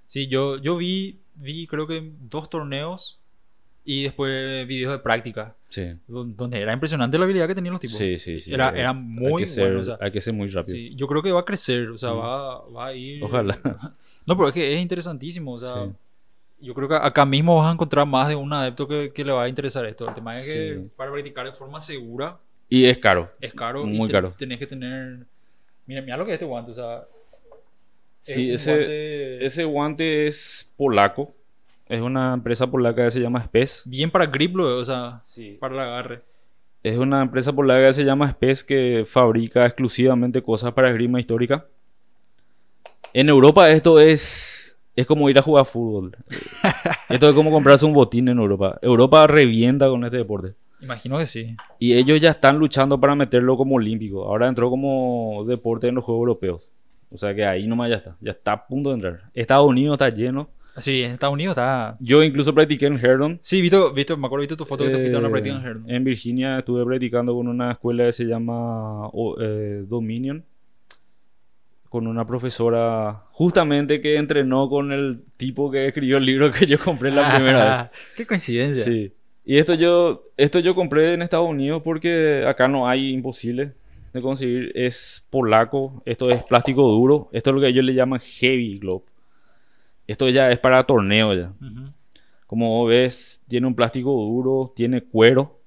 Sí, 0.07 0.27
yo, 0.27 0.57
yo 0.57 0.77
vi, 0.77 1.19
vi 1.35 1.65
creo 1.67 1.87
que 1.87 2.11
dos 2.21 2.49
torneos 2.49 3.19
y 3.83 4.03
después 4.03 4.67
videos 4.67 4.91
de 4.93 4.99
práctica. 4.99 5.55
Sí. 5.69 5.93
don- 6.07 6.35
Donde 6.37 6.59
era 6.61 6.73
impresionante 6.73 7.17
la 7.17 7.25
habilidad 7.25 7.47
que 7.47 7.55
tenían 7.55 7.73
los 7.73 7.81
tipos. 7.81 7.97
Sí, 7.97 8.17
sí, 8.17 8.39
sí. 8.39 8.53
Era, 8.53 8.69
Eh, 8.69 8.79
era 8.81 8.91
hay 8.91 8.95
muy 8.97 9.43
que 9.43 9.47
ser, 9.47 9.65
bueno. 9.65 9.81
o 9.81 9.83
sea, 9.83 9.97
hay 9.99 10.11
que 10.11 10.21
ser 10.21 10.33
muy 10.33 10.47
rápido. 10.47 10.75
sí, 10.75 10.95
yo 10.95 11.07
creo 11.07 11.21
que 11.21 11.31
va 11.31 11.41
a 11.41 11.45
crecer. 11.45 11.89
O 11.89 11.97
sea, 11.97 12.11
Mm. 12.13 12.17
va, 12.19 12.67
va 12.69 12.85
a 12.87 12.93
ir. 12.93 13.23
Ojalá. 13.23 13.59
No, 14.27 14.35
pero 14.35 14.47
es 14.47 14.53
que 14.55 14.73
es 14.73 14.81
interesantísimo. 14.81 15.53
O 15.53 15.59
sea, 15.59 15.85
Sí. 15.85 15.91
yo 16.65 16.73
creo 16.73 16.87
que 16.87 16.95
acá 16.95 17.25
mismo 17.27 17.57
vas 17.57 17.69
a 17.69 17.73
encontrar 17.73 18.07
más 18.07 18.27
de 18.27 18.35
un 18.35 18.51
adepto 18.53 18.87
que, 18.87 19.11
que 19.13 19.23
le 19.23 19.31
va 19.31 19.43
a 19.43 19.49
interesar 19.49 19.85
esto. 19.85 20.07
El 20.07 20.15
tema 20.15 20.39
es 20.39 20.45
que 20.47 20.75
Sí. 20.81 20.89
para 20.95 21.11
practicar 21.11 21.45
de 21.45 21.51
forma 21.51 21.79
segura 21.79 22.37
Y 22.67 22.85
es 22.85 22.97
caro. 22.97 23.29
Es 23.39 23.53
caro. 23.53 23.83
y 23.83 23.91
Muy 23.91 24.07
te- 24.07 24.13
caro. 24.13 24.33
Tenés 24.35 24.57
que 24.57 24.65
tener. 24.65 25.27
Mira, 25.85 26.01
mira 26.01 26.17
lo 26.17 26.25
que 26.25 26.31
es 26.31 26.35
este 26.35 26.45
guante, 26.45 26.71
o 26.71 26.73
sea. 26.73 27.05
es 28.25 28.35
Sí, 28.35 28.49
un 28.49 28.55
ese, 28.55 28.71
guante 28.73 29.45
ese 29.45 29.63
guante 29.65 30.27
es 30.27 30.71
polaco. 30.77 31.33
Es 31.87 32.01
una 32.01 32.33
empresa 32.33 32.65
polaca 32.65 33.03
que 33.05 33.11
se 33.11 33.19
llama 33.19 33.43
Spes. 33.45 33.83
Bien 33.85 34.09
para 34.09 34.25
grip, 34.25 34.55
o 34.57 34.83
sea, 34.83 35.21
Sí. 35.27 35.57
para 35.59 35.75
el 35.75 35.79
agarre. 35.81 36.21
Es 36.81 36.97
una 36.97 37.21
empresa 37.21 37.53
polaca 37.53 37.87
que 37.87 37.93
se 37.93 38.03
llama 38.03 38.29
Spes 38.31 38.63
que 38.63 39.05
fabrica 39.07 39.65
exclusivamente 39.65 40.41
cosas 40.41 40.73
para 40.73 40.89
esgrima 40.89 41.19
histórica. 41.19 41.65
En 43.13 43.29
Europa 43.29 43.69
esto 43.71 43.99
es, 43.99 44.75
es 44.95 45.05
como 45.05 45.29
ir 45.29 45.37
a 45.37 45.41
jugar 45.43 45.65
fútbol. 45.65 46.15
esto 47.09 47.29
es 47.29 47.35
como 47.35 47.51
comprarse 47.51 47.85
un 47.85 47.93
botín 47.93 48.27
en 48.27 48.39
Europa. 48.39 48.77
Europa 48.81 49.25
revienta 49.27 49.87
con 49.87 50.03
este 50.03 50.17
deporte. 50.17 50.53
Imagino 50.85 51.17
que 51.17 51.25
sí. 51.25 51.55
Y 51.79 51.93
ellos 51.93 52.21
ya 52.21 52.31
están 52.31 52.57
luchando 52.57 52.99
para 52.99 53.15
meterlo 53.15 53.57
como 53.57 53.75
olímpico. 53.75 54.23
Ahora 54.25 54.47
entró 54.47 54.69
como 54.69 55.43
deporte 55.47 55.87
en 55.87 55.95
los 55.95 56.03
Juegos 56.03 56.21
Europeos. 56.21 56.69
O 57.11 57.17
sea 57.17 57.33
que 57.35 57.45
ahí 57.45 57.67
nomás 57.67 57.89
ya 57.89 57.95
está. 57.97 58.15
Ya 58.21 58.31
está 58.31 58.51
a 58.53 58.67
punto 58.67 58.89
de 58.89 58.95
entrar. 58.95 59.21
Estados 59.33 59.67
Unidos 59.67 59.95
está 59.95 60.09
lleno. 60.09 60.49
Sí, 60.77 61.03
en 61.03 61.11
Estados 61.13 61.33
Unidos 61.33 61.53
está. 61.53 61.95
Yo 62.01 62.21
incluso 62.21 62.53
practiqué 62.53 62.85
en 62.87 62.97
Herdon. 63.03 63.39
Sí, 63.41 63.61
Vito, 63.61 63.93
Vito, 63.93 64.17
me 64.17 64.27
acuerdo, 64.27 64.41
viste 64.41 64.55
tu 64.57 64.65
foto 64.65 64.83
que 64.83 64.89
te 64.89 64.97
fuiste 64.97 65.15
a 65.15 65.19
una 65.19 65.29
Eh, 65.29 65.31
práctica 65.31 65.55
en 65.55 65.65
Herndon. 65.65 65.89
en 65.95 66.03
Virginia 66.03 66.59
estuve 66.59 66.83
practicando 66.85 67.33
con 67.33 67.47
una 67.47 67.71
escuela 67.71 68.05
que 68.05 68.11
se 68.11 68.25
llama 68.25 69.09
eh, 69.39 69.83
Dominion. 69.87 70.43
Con 71.89 72.07
una 72.07 72.27
profesora 72.27 73.23
justamente 73.31 74.01
que 74.01 74.17
entrenó 74.17 74.67
con 74.67 74.91
el 74.91 75.21
tipo 75.37 75.71
que 75.71 75.87
escribió 75.87 76.17
el 76.17 76.25
libro 76.25 76.51
que 76.51 76.65
yo 76.65 76.77
compré 76.77 77.09
la 77.09 77.33
primera 77.33 77.69
vez. 77.83 77.99
Qué 78.17 78.25
coincidencia. 78.27 78.83
Sí. 78.83 79.13
Y 79.45 79.57
esto 79.57 79.75
yo, 79.75 80.23
esto 80.37 80.59
yo 80.59 80.73
compré 80.73 81.13
en 81.13 81.21
Estados 81.21 81.47
Unidos 81.47 81.81
porque 81.83 82.43
acá 82.47 82.67
no 82.67 82.87
hay 82.87 83.11
imposible 83.11 83.73
de 84.11 84.21
conseguir. 84.21 84.71
Es 84.75 85.25
polaco, 85.29 86.01
esto 86.05 86.29
es 86.29 86.43
plástico 86.43 86.81
duro. 86.83 87.29
Esto 87.31 87.51
es 87.51 87.53
lo 87.53 87.61
que 87.61 87.67
ellos 87.67 87.85
le 87.85 87.93
llaman 87.93 88.19
heavy 88.19 88.79
glove. 88.79 89.03
Esto 90.07 90.29
ya 90.29 90.49
es 90.49 90.57
para 90.59 90.83
torneo 90.83 91.33
ya. 91.33 91.53
Como 92.47 92.85
ves, 92.85 93.41
tiene 93.47 93.67
un 93.67 93.75
plástico 93.75 94.11
duro, 94.11 94.73
tiene 94.75 95.01
cuero 95.01 95.59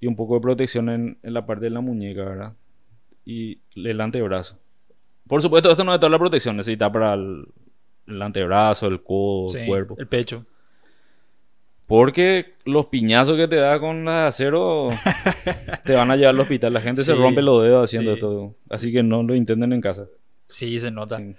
y 0.00 0.06
un 0.06 0.16
poco 0.16 0.34
de 0.34 0.40
protección 0.40 0.88
en, 0.88 1.18
en 1.22 1.34
la 1.34 1.46
parte 1.46 1.64
de 1.64 1.70
la 1.70 1.80
muñeca, 1.80 2.24
¿verdad? 2.24 2.52
Y 3.24 3.58
el 3.74 4.00
antebrazo. 4.00 4.58
Por 5.26 5.40
supuesto, 5.40 5.70
esto 5.70 5.84
no 5.84 5.94
es 5.94 6.00
toda 6.00 6.10
la 6.10 6.18
protección, 6.18 6.56
necesita 6.56 6.92
para 6.92 7.14
el, 7.14 7.46
el 8.06 8.20
antebrazo, 8.20 8.86
el 8.86 9.02
codo, 9.02 9.50
Sí, 9.50 9.58
el 9.58 9.66
cuerpo. 9.66 9.94
El 9.98 10.06
pecho. 10.06 10.44
Porque 11.86 12.54
los 12.64 12.86
piñazos 12.86 13.36
que 13.36 13.46
te 13.46 13.56
da 13.56 13.78
con 13.78 14.04
la 14.06 14.22
de 14.22 14.26
acero 14.28 14.88
te 15.84 15.92
van 15.94 16.10
a 16.10 16.16
llevar 16.16 16.34
al 16.34 16.40
hospital. 16.40 16.72
La 16.72 16.80
gente 16.80 17.04
se 17.04 17.12
Sí, 17.12 17.18
rompe 17.18 17.42
los 17.42 17.62
dedos 17.62 17.84
haciendo 17.84 18.12
sí. 18.12 18.14
esto. 18.14 18.54
Así 18.70 18.92
que 18.92 19.02
no 19.02 19.22
lo 19.22 19.34
intenten 19.34 19.72
en 19.72 19.80
casa. 19.80 20.06
Sí, 20.46 20.80
se 20.80 20.90
nota. 20.90 21.18
Sí. 21.18 21.34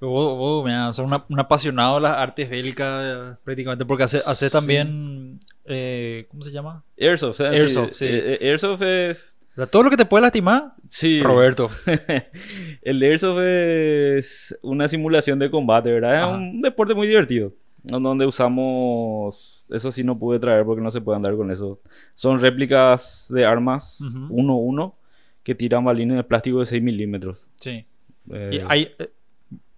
Vos, 0.00 0.36
vos, 0.36 0.64
mira, 0.64 0.92
sos 0.92 1.06
una- 1.06 1.24
un 1.28 1.40
apasionado 1.40 1.94
de 1.96 2.02
las 2.02 2.16
artes 2.18 2.50
bélicas 2.50 3.38
prácticamente, 3.44 3.86
porque 3.86 4.04
hace, 4.04 4.20
hace 4.26 4.50
también, 4.50 5.40
eh, 5.64 6.26
¿cómo 6.28 6.42
se 6.42 6.50
llama? 6.50 6.82
Airsoft. 7.00 7.40
Airsoft, 7.40 7.92
sí. 7.92 8.04
Eh, 8.06 8.38
eh, 8.40 8.48
Airsoft 8.50 8.82
es... 8.82 9.36
O 9.52 9.54
sea, 9.56 9.66
todo 9.66 9.84
lo 9.84 9.90
que 9.90 9.96
te 9.96 10.04
puede 10.04 10.22
lastimar, 10.22 10.74
Sí. 10.90 11.20
Roberto. 11.22 11.70
el 12.82 13.02
Airsoft 13.02 13.40
es 13.40 14.58
una 14.62 14.86
simulación 14.88 15.38
de 15.38 15.50
combate, 15.50 15.90
¿verdad? 15.92 16.14
Es 16.14 16.22
Ajá. 16.22 16.36
un 16.36 16.60
deporte 16.60 16.94
muy 16.94 17.06
divertido. 17.08 17.52
Donde 17.88 18.26
usamos. 18.26 19.64
Eso 19.68 19.92
sí 19.92 20.02
no 20.02 20.18
pude 20.18 20.38
traer 20.40 20.64
porque 20.64 20.82
no 20.82 20.90
se 20.90 21.00
puede 21.00 21.16
andar 21.16 21.36
con 21.36 21.50
eso. 21.50 21.80
Son 22.14 22.40
réplicas 22.40 23.26
de 23.28 23.44
armas 23.44 24.00
Ujú. 24.00 24.28
1-1 24.34 24.94
que 25.42 25.54
tiran 25.54 25.84
balines 25.84 26.16
de 26.16 26.24
plástico 26.24 26.60
de 26.60 26.66
6 26.66 26.82
milímetros. 26.82 27.44
Sí. 27.56 27.86
Eh, 28.30 28.50
Y 28.54 28.58
hay, 28.68 28.92
eh, 28.98 29.10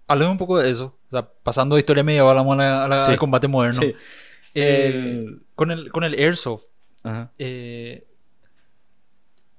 hablemos 0.07 0.33
un 0.33 0.38
poco 0.38 0.59
de 0.59 0.71
eso. 0.71 0.97
O 1.09 1.11
sea, 1.11 1.29
pasando 1.42 1.77
de 1.77 1.81
historia 1.81 2.03
medieval 2.03 2.35
vamos 2.37 2.55
a 2.55 2.57
la- 2.57 2.85
a 2.85 2.88
la- 2.88 3.01
Sí. 3.01 3.12
al 3.12 3.18
combate 3.18 3.47
moderno. 3.49 3.81
sí. 3.83 3.94
Eh, 4.55 5.27
con, 5.55 5.71
el, 5.71 5.92
con 5.92 6.03
el 6.05 6.14
Airsoft, 6.14 6.64
Ajá. 7.03 7.31
eh, 7.38 8.07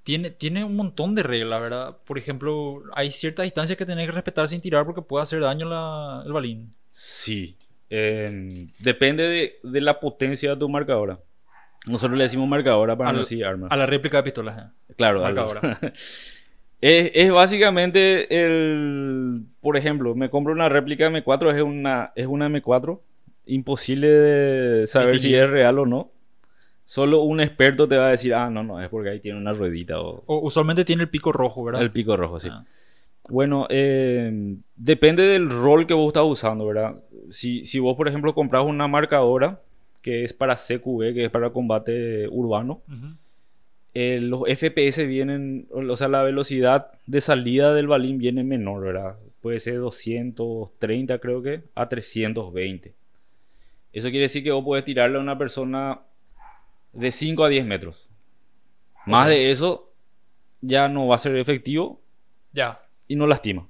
tiene, 0.04 0.32
tiene 0.32 0.64
un 0.64 0.76
montón 0.76 1.14
de 1.14 1.24
reglas, 1.24 1.62
¿verdad? 1.62 1.98
Por 2.06 2.18
ejemplo, 2.18 2.82
hay 2.94 3.12
ciertas 3.12 3.44
distancias 3.44 3.78
que 3.78 3.86
tenés 3.86 4.08
que 4.08 4.12
respetar 4.12 4.48
sin 4.48 4.60
tirar 4.62 4.86
porque 4.86 5.02
puede 5.04 5.22
hacer 5.24 5.40
daño 5.42 5.68
la- 5.70 6.24
el 6.26 6.34
balín. 6.34 6.74
Sí. 6.90 7.56
Eh, 7.90 8.68
depende 8.80 9.24
de, 9.24 9.60
de 9.64 9.82
la 9.82 10.00
potencia 10.00 10.52
de 10.52 10.58
tu 10.58 10.70
marcadora. 10.70 11.20
Nosotros 11.88 12.18
le 12.18 12.26
decimos 12.26 12.48
marcadora 12.48 12.96
para 12.98 13.10
Al- 13.10 13.16
no 13.16 13.22
decir 13.22 13.44
arma. 13.46 13.68
A 13.70 13.76
la 13.78 13.86
réplica 13.86 14.18
de 14.18 14.24
pistolas. 14.24 14.58
¿eh? 14.60 14.94
Claro, 14.98 15.22
marcadora. 15.22 15.80
es, 16.82 17.12
es 17.14 17.32
básicamente 17.32 18.28
el. 18.46 19.44
Por 19.62 19.78
ejemplo, 19.78 20.16
me 20.16 20.30
compro 20.30 20.54
una 20.54 20.70
réplica 20.70 21.10
M4, 21.10 21.56
es 21.56 21.62
una, 21.62 22.12
es 22.16 22.28
una 22.28 22.48
M4. 22.50 23.00
Imposible 23.46 24.08
de 24.08 24.88
saber 24.88 25.20
si 25.20 25.34
es 25.34 25.50
real 25.50 25.80
o 25.80 25.86
no. 25.86 26.12
Solo 26.86 27.22
un 27.22 27.40
experto 27.40 27.88
te 27.88 27.98
va 27.98 28.08
a 28.08 28.12
decir, 28.12 28.34
ah, 28.34 28.50
no, 28.50 28.64
no, 28.64 28.82
es 28.82 28.90
porque 28.90 29.10
ahí 29.10 29.20
tiene 29.20 29.38
una 29.40 29.54
ruedita 29.54 30.00
o 30.02 30.24
O, 30.26 30.40
usualmente 30.40 30.84
tiene 30.86 31.04
el 31.04 31.10
pico 31.10 31.32
rojo, 31.32 31.64
¿verdad? 31.64 31.82
el 31.82 31.92
pico 31.92 32.18
rojo, 32.18 32.40
sí. 32.40 32.50
Ah. 32.52 32.66
Bueno, 33.28 33.68
eh, 33.70 34.56
depende 34.76 35.24
del 35.24 35.50
rol 35.50 35.86
que 35.86 35.94
vos 35.94 36.08
estás 36.08 36.24
usando, 36.24 36.66
¿verdad? 36.66 36.96
Si, 37.32 37.66
si 37.66 37.80
vos, 37.80 37.96
por 37.96 38.08
ejemplo, 38.08 38.34
compras 38.34 38.66
una 38.66 38.88
marcadora 38.88 39.60
que 40.02 40.24
es 40.24 40.34
para 40.34 40.56
CQB, 40.56 41.14
que 41.14 41.26
es 41.26 41.32
para 41.32 41.52
combate 41.52 42.28
urbano, 42.30 42.82
eh, 43.94 44.20
los 44.22 44.44
FPS 44.48 45.06
vienen, 45.06 45.68
o 45.72 45.96
sea, 45.96 46.08
la 46.08 46.24
velocidad 46.24 46.92
de 47.06 47.22
salida 47.22 47.74
del 47.74 47.88
balín 47.88 48.18
viene 48.18 48.44
menor, 48.44 48.82
¿verdad? 48.82 49.18
Puede 49.42 49.60
ser 49.60 49.78
230, 49.80 51.20
creo 51.20 51.42
que, 51.42 51.64
a 51.76 51.90
320. 51.90 52.94
Eso 53.92 54.10
quiere 54.10 54.24
decir 54.24 54.44
que 54.44 54.52
vos 54.52 54.64
podés 54.64 54.86
tirarle 54.86 55.18
a 55.18 55.22
una 55.22 55.38
persona 55.38 56.00
de 56.94 57.12
5 57.12 57.44
a 57.44 57.50
10 57.50 57.66
metros. 57.66 58.08
Más 59.06 59.28
de 59.28 59.52
eso, 59.52 59.92
ya 60.62 60.88
no 60.88 61.08
va 61.08 61.16
a 61.16 61.20
ser 61.20 61.36
efectivo 61.38 62.00
Ya. 62.52 62.80
Y 63.10 63.18
no 63.18 63.28
lastima. 63.28 63.68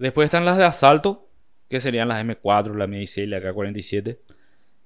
Después 0.00 0.24
están 0.26 0.44
las 0.44 0.56
de 0.58 0.64
asalto, 0.64 1.28
que 1.68 1.78
serían 1.78 2.08
las 2.08 2.24
M4, 2.24 2.74
la 2.74 2.86
M16, 2.88 3.26
la 3.28 3.38
K47. 3.40 4.18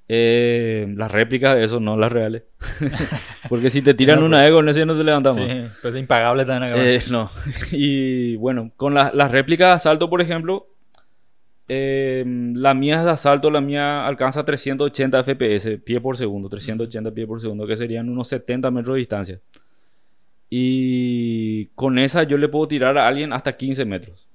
Eh, 0.08 0.86
las 0.96 1.10
réplicas 1.10 1.56
de 1.56 1.64
eso, 1.64 1.80
no 1.80 1.96
las 1.96 2.12
reales. 2.12 2.44
Porque 3.48 3.70
si 3.70 3.82
te 3.82 3.94
tiran 3.94 4.22
una 4.22 4.46
E 4.46 4.52
con 4.52 4.68
eso 4.68 4.78
ya 4.80 4.84
no 4.86 4.96
te 4.96 5.02
levantamos. 5.02 5.38
Sí, 5.38 5.64
pues 5.82 5.94
es 5.94 6.00
impagable 6.00 6.44
también 6.44 6.72
acá. 6.72 6.84
Eh, 6.86 7.00
no. 7.10 7.30
Y 7.72 8.36
bueno, 8.36 8.70
con 8.76 8.92
la- 8.94 9.10
las 9.14 9.30
réplicas 9.30 9.68
de 9.68 9.72
asalto, 9.74 10.08
por 10.10 10.20
ejemplo, 10.20 10.68
eh, 11.68 12.22
la 12.54 12.74
mía 12.74 12.98
es 12.98 13.04
de 13.04 13.10
asalto, 13.10 13.50
la 13.50 13.60
mía 13.60 14.06
alcanza 14.06 14.44
380 14.44 15.24
FPS, 15.24 15.78
pie 15.78 16.00
por 16.00 16.16
segundo, 16.16 16.48
380 16.48 17.10
pie 17.12 17.26
por 17.26 17.40
segundo, 17.40 17.66
que 17.66 17.76
serían 17.76 18.08
unos 18.08 18.28
70 18.28 18.70
metros 18.70 18.94
de 18.94 18.98
distancia. 18.98 19.40
Y 20.48 21.66
con 21.74 21.98
esa 21.98 22.22
yo 22.22 22.38
le 22.38 22.48
puedo 22.48 22.68
tirar 22.68 22.96
a 22.98 23.06
alguien 23.06 23.32
hasta 23.32 23.56
15 23.56 23.84
metros. 23.84 24.26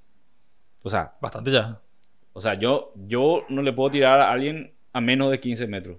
O 0.84 0.90
sea, 0.90 1.14
Bastante 1.22 1.52
ya. 1.52 1.80
o 2.34 2.42
sea 2.42 2.56
yo, 2.56 2.92
yo 3.08 3.46
no 3.50 3.62
le 3.62 3.72
puedo 3.74 3.92
tirar 3.92 4.20
a 4.20 4.32
alguien 4.32 4.72
a 4.94 5.00
menos 5.02 5.32
de 5.32 5.40
15 5.40 5.68
metros, 5.68 5.98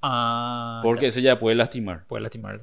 Ah, 0.00 0.80
porque 0.82 1.02
ya. 1.02 1.08
eso 1.08 1.20
ya 1.20 1.38
puede 1.38 1.56
lastimar. 1.56 2.04
puede 2.06 2.22
lastimarlo. 2.22 2.62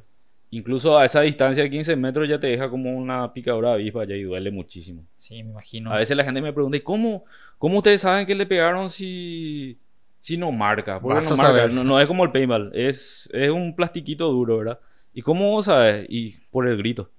Incluso 0.52 0.98
a 0.98 1.06
esa 1.06 1.22
distancia 1.22 1.64
de 1.64 1.70
15 1.70 1.96
metros 1.96 2.30
ya 2.30 2.40
te 2.40 2.48
deja 2.48 2.70
como 2.70 2.96
una 2.96 3.34
picadura 3.34 3.70
de 3.70 3.76
avispa 3.76 4.06
ya 4.06 4.16
y 4.16 4.24
duele 4.24 4.52
muchísimo. 4.52 5.04
Sí, 5.18 5.44
me 5.44 5.50
imagino. 5.52 5.92
A 5.92 5.98
veces 5.98 6.16
la 6.16 6.24
gente 6.24 6.42
me 6.42 6.54
pregunta, 6.54 6.78
¿y 6.78 6.82
cómo, 6.82 7.26
cómo 7.58 7.80
ustedes 7.80 8.02
saben 8.02 8.26
que 8.28 8.36
le 8.36 8.46
pegaron 8.46 8.90
si, 8.92 9.78
si 10.20 10.38
no 10.38 10.52
marca? 10.52 11.00
Porque 11.00 11.16
Vas 11.16 11.28
no 11.30 11.34
a 11.34 11.38
marca, 11.38 11.48
saber. 11.52 11.74
No, 11.74 11.84
no 11.84 12.00
es 12.00 12.06
como 12.06 12.24
el 12.24 12.32
paintball, 12.32 12.72
es, 12.74 13.28
es 13.34 13.50
un 13.50 13.76
plastiquito 13.76 14.30
duro, 14.32 14.58
¿verdad? 14.60 14.80
¿Y 15.14 15.22
cómo 15.22 15.52
vos 15.52 15.66
sabes? 15.66 16.06
Y 16.10 16.38
por 16.52 16.68
el 16.68 16.78
grito. 16.78 17.10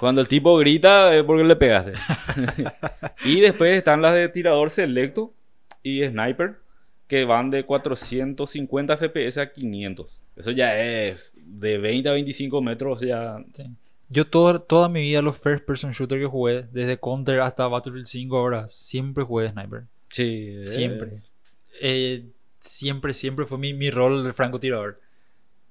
Cuando 0.00 0.20
el 0.20 0.28
tipo 0.28 0.56
grita 0.58 1.14
es 1.14 1.22
porque 1.24 1.44
le 1.44 1.56
pegaste. 1.56 1.92
y 3.24 3.40
después 3.40 3.76
están 3.76 4.02
las 4.02 4.14
de 4.14 4.28
tirador 4.28 4.70
selecto 4.70 5.32
y 5.82 6.04
sniper, 6.04 6.56
que 7.06 7.24
van 7.24 7.50
de 7.50 7.64
450 7.64 8.96
FPS 8.96 9.38
a 9.38 9.52
500. 9.52 10.20
Eso 10.36 10.50
ya 10.50 10.78
es 10.80 11.32
de 11.34 11.78
20 11.78 12.08
a 12.08 12.12
25 12.12 12.60
metros, 12.62 13.00
ya... 13.00 13.38
Sí. 13.52 13.64
Yo 14.12 14.26
toda, 14.26 14.58
toda 14.58 14.88
mi 14.88 15.02
vida 15.02 15.22
los 15.22 15.38
first 15.38 15.64
person 15.64 15.92
shooter 15.92 16.18
que 16.18 16.26
jugué, 16.26 16.66
desde 16.72 16.98
Counter 16.98 17.40
hasta 17.40 17.68
Battlefield 17.68 18.06
5 18.06 18.36
ahora, 18.36 18.68
siempre 18.68 19.22
jugué 19.22 19.50
sniper. 19.50 19.84
Sí, 20.10 20.56
eh, 20.58 20.64
Siempre. 20.64 21.22
Eh, 21.80 22.24
siempre, 22.58 23.14
siempre 23.14 23.46
fue 23.46 23.58
mi, 23.58 23.72
mi 23.72 23.90
rol 23.90 24.24
de 24.24 24.32
francotirador. 24.32 25.00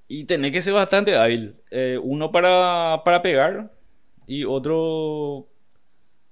Y 0.09 0.25
tenés 0.25 0.51
que 0.51 0.61
ser 0.61 0.73
bastante 0.73 1.15
hábil. 1.15 1.55
Eh, 1.71 1.97
uno 2.01 2.31
para, 2.31 3.01
para 3.05 3.21
pegar 3.21 3.71
y 4.27 4.43
otro 4.43 5.47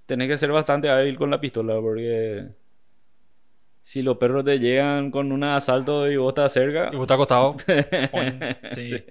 tenés 0.05 0.27
que 0.29 0.37
ser 0.37 0.51
bastante 0.51 0.89
hábil 0.89 1.17
con 1.17 1.29
la 1.29 1.39
pistola 1.39 1.79
porque 1.79 2.47
si 3.81 4.01
los 4.01 4.17
perros 4.17 4.43
te 4.43 4.59
llegan 4.59 5.11
con 5.11 5.31
un 5.31 5.43
asalto 5.43 6.11
y 6.11 6.17
vos 6.17 6.31
estás 6.31 6.51
cerca, 6.51 6.89
Y 6.91 6.97
vos 6.97 7.07
te 7.07 7.13
acostado. 7.13 7.55
Sí. 8.71 8.87
sí. 8.87 9.03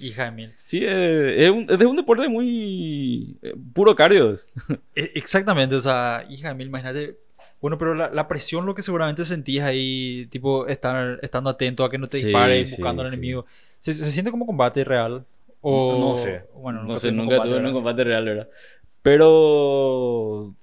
Hija 0.00 0.24
de 0.24 0.30
mil. 0.32 0.52
Sí, 0.64 0.80
eh, 0.82 1.44
es, 1.44 1.50
un, 1.50 1.66
es 1.68 1.82
un 1.84 1.96
deporte 1.96 2.28
muy 2.28 3.36
eh, 3.42 3.54
puro 3.74 3.94
cardio. 3.94 4.34
E- 4.96 5.12
Exactamente, 5.14 5.74
o 5.76 5.80
sea, 5.80 6.24
hija 6.30 6.48
de 6.48 6.54
mil, 6.54 6.68
imagínate. 6.68 7.18
Bueno, 7.60 7.78
pero 7.78 7.94
la, 7.94 8.10
la 8.10 8.26
presión, 8.26 8.66
lo 8.66 8.74
que 8.74 8.82
seguramente 8.82 9.24
sentís 9.24 9.60
ahí, 9.60 10.26
tipo, 10.30 10.66
estar, 10.66 11.20
estando 11.22 11.50
atento 11.50 11.84
a 11.84 11.90
que 11.90 11.98
no 11.98 12.08
te 12.08 12.16
disparen, 12.16 12.66
sí, 12.66 12.72
buscando 12.72 13.02
al 13.02 13.10
sí. 13.10 13.16
¿Se, 13.82 13.92
se 13.92 14.12
siente 14.12 14.30
como 14.30 14.46
combate 14.46 14.84
real? 14.84 15.24
O, 15.60 15.96
No 15.98 16.14
sé. 16.14 16.44
Bueno, 16.54 16.84
no 16.84 16.96
sé, 16.98 17.10
nunca 17.10 17.36
combate 17.38 17.50
tuve 17.58 17.66
un 17.68 17.72
combate 17.74 18.04
real, 18.04 18.24
¿verdad? 18.24 18.48
Pero 19.02 20.54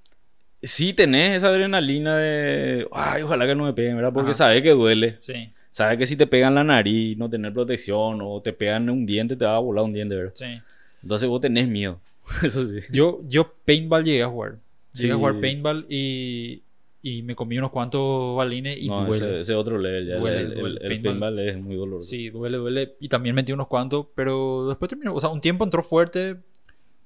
sí 0.63 0.93
tenés 0.93 1.35
esa 1.35 1.49
adrenalina 1.49 2.15
de, 2.15 2.87
ay, 2.93 3.23
ojalá 3.23 3.45
que 3.45 3.55
no 3.55 3.65
me 3.65 3.73
peguen, 3.73 3.97
¿verdad? 3.97 4.13
Porque 4.13 4.29
Ajá. 4.31 4.37
sabes 4.37 4.61
que 4.61 4.69
duele. 4.69 5.17
Sí, 5.19 5.51
Sabes 5.71 5.97
que 5.97 6.05
si 6.05 6.15
te 6.15 6.27
pegan 6.27 6.55
la 6.55 6.63
nariz, 6.63 7.17
no 7.17 7.29
tener 7.29 7.51
protección, 7.51 8.19
o 8.21 8.41
te 8.41 8.53
pegan 8.53 8.89
un 8.89 9.05
diente, 9.05 9.35
te 9.35 9.43
va 9.43 9.57
a 9.57 9.59
volar 9.59 9.83
un 9.83 9.93
diente, 9.93 10.15
¿verdad? 10.15 10.31
sí. 10.35 10.61
Entonces 11.03 11.27
vos 11.27 11.41
tenés 11.41 11.67
miedo. 11.67 11.99
Eso 12.41 12.65
sí. 12.67 12.79
Yo, 12.89 13.19
yo 13.27 13.53
paintball 13.65 14.05
llegué 14.05 14.23
a 14.23 14.29
jugar. 14.29 14.55
Llegué 14.93 15.11
a 15.11 15.17
jugar 15.17 15.41
paintball 15.41 15.85
y, 15.89 16.61
y 17.01 17.23
me 17.23 17.33
comí 17.35 17.57
unos 17.57 17.71
cuantos 17.71 18.35
balines 18.35 18.77
y 18.77 18.87
no, 18.89 19.05
duele. 19.05 19.25
ese, 19.25 19.39
ese 19.41 19.55
otro 19.55 19.77
level 19.77 20.07
ya. 20.07 20.15
Duele, 20.17 20.39
el, 20.41 20.51
el- 20.51 20.59
duele. 20.59 20.79
el 20.81 20.87
Paintball. 20.89 21.11
paintball 21.19 21.39
es 21.39 21.57
muy 21.61 21.75
doloroso. 21.75 22.07
Sí, 22.09 22.29
duele, 22.29 22.57
duele. 22.57 22.95
Y 22.99 23.07
también 23.09 23.35
metí 23.35 23.51
unos 23.53 23.67
cuantos, 23.67 24.07
pero 24.15 24.67
después 24.67 24.89
terminó. 24.89 25.13
O 25.15 25.19
sea, 25.19 25.29
un 25.29 25.39
tiempo 25.41 25.63
entró 25.63 25.81
fuerte, 25.83 26.35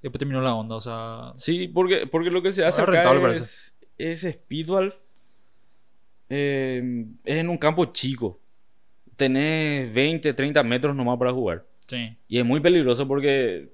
después 0.01 0.17
terminó 0.19 0.41
la 0.41 0.55
onda. 0.55 0.75
O 0.75 0.81
sea, 0.81 1.31
Sí, 1.35 1.67
porque, 1.67 2.07
porque 2.07 2.31
lo 2.31 2.41
que 2.41 2.51
se 2.51 2.65
hace 2.65 2.81
acá 2.81 2.91
rentable 2.91 3.33
es, 3.33 3.77
es 3.97 4.21
speedball. 4.21 4.95
eh, 6.29 7.05
es 7.23 7.35
en 7.37 7.49
un 7.49 7.57
campo 7.57 7.85
chico. 7.93 8.39
Tenés 9.15 9.93
20, 9.93 10.33
30 10.33 10.63
metros 10.63 10.95
nomás 10.95 11.17
para 11.19 11.31
jugar. 11.31 11.65
sí, 11.87 12.15
Y 12.27 12.39
es 12.39 12.45
muy 12.45 12.59
peligroso 12.59 13.07
porque 13.07 13.69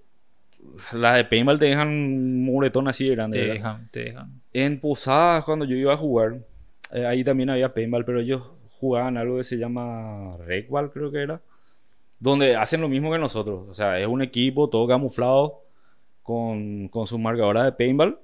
las 0.91 1.15
de 1.15 1.23
paintball 1.25 1.57
te 1.59 1.65
dejan 1.67 1.87
un 1.87 2.43
moretón 2.45 2.87
así 2.89 3.05
de 3.07 3.15
grande. 3.15 3.37
te 3.39 3.41
¿verdad? 3.47 3.53
dejan, 3.55 3.89
te 3.91 4.03
dejan. 4.03 4.38
En 4.53 4.79
Posadas, 4.79 5.43
cuando 5.43 5.65
yo 5.65 5.75
iba 5.75 5.93
a 5.93 5.97
jugar, 5.97 6.39
eh, 6.91 7.05
ahí 7.05 7.23
también 7.23 7.49
había 7.49 7.73
paintball, 7.73 8.05
pero 8.05 8.19
ellos 8.19 8.41
jugaban 8.79 9.17
algo 9.17 9.37
que 9.37 9.43
se 9.43 9.57
llama 9.57 10.37
Regball, 10.45 10.91
creo 10.91 11.11
que 11.11 11.21
era. 11.21 11.41
Donde 12.19 12.55
hacen 12.55 12.81
lo 12.81 12.89
mismo 12.89 13.11
que 13.11 13.19
nosotros. 13.19 13.67
O 13.69 13.73
sea, 13.73 13.99
es 13.99 14.07
un 14.07 14.21
equipo 14.21 14.69
todo 14.69 14.87
camuflado 14.87 15.61
con, 16.23 16.87
con 16.89 17.07
sus 17.07 17.19
marcadoras 17.19 17.65
de 17.65 17.71
paintball 17.71 18.19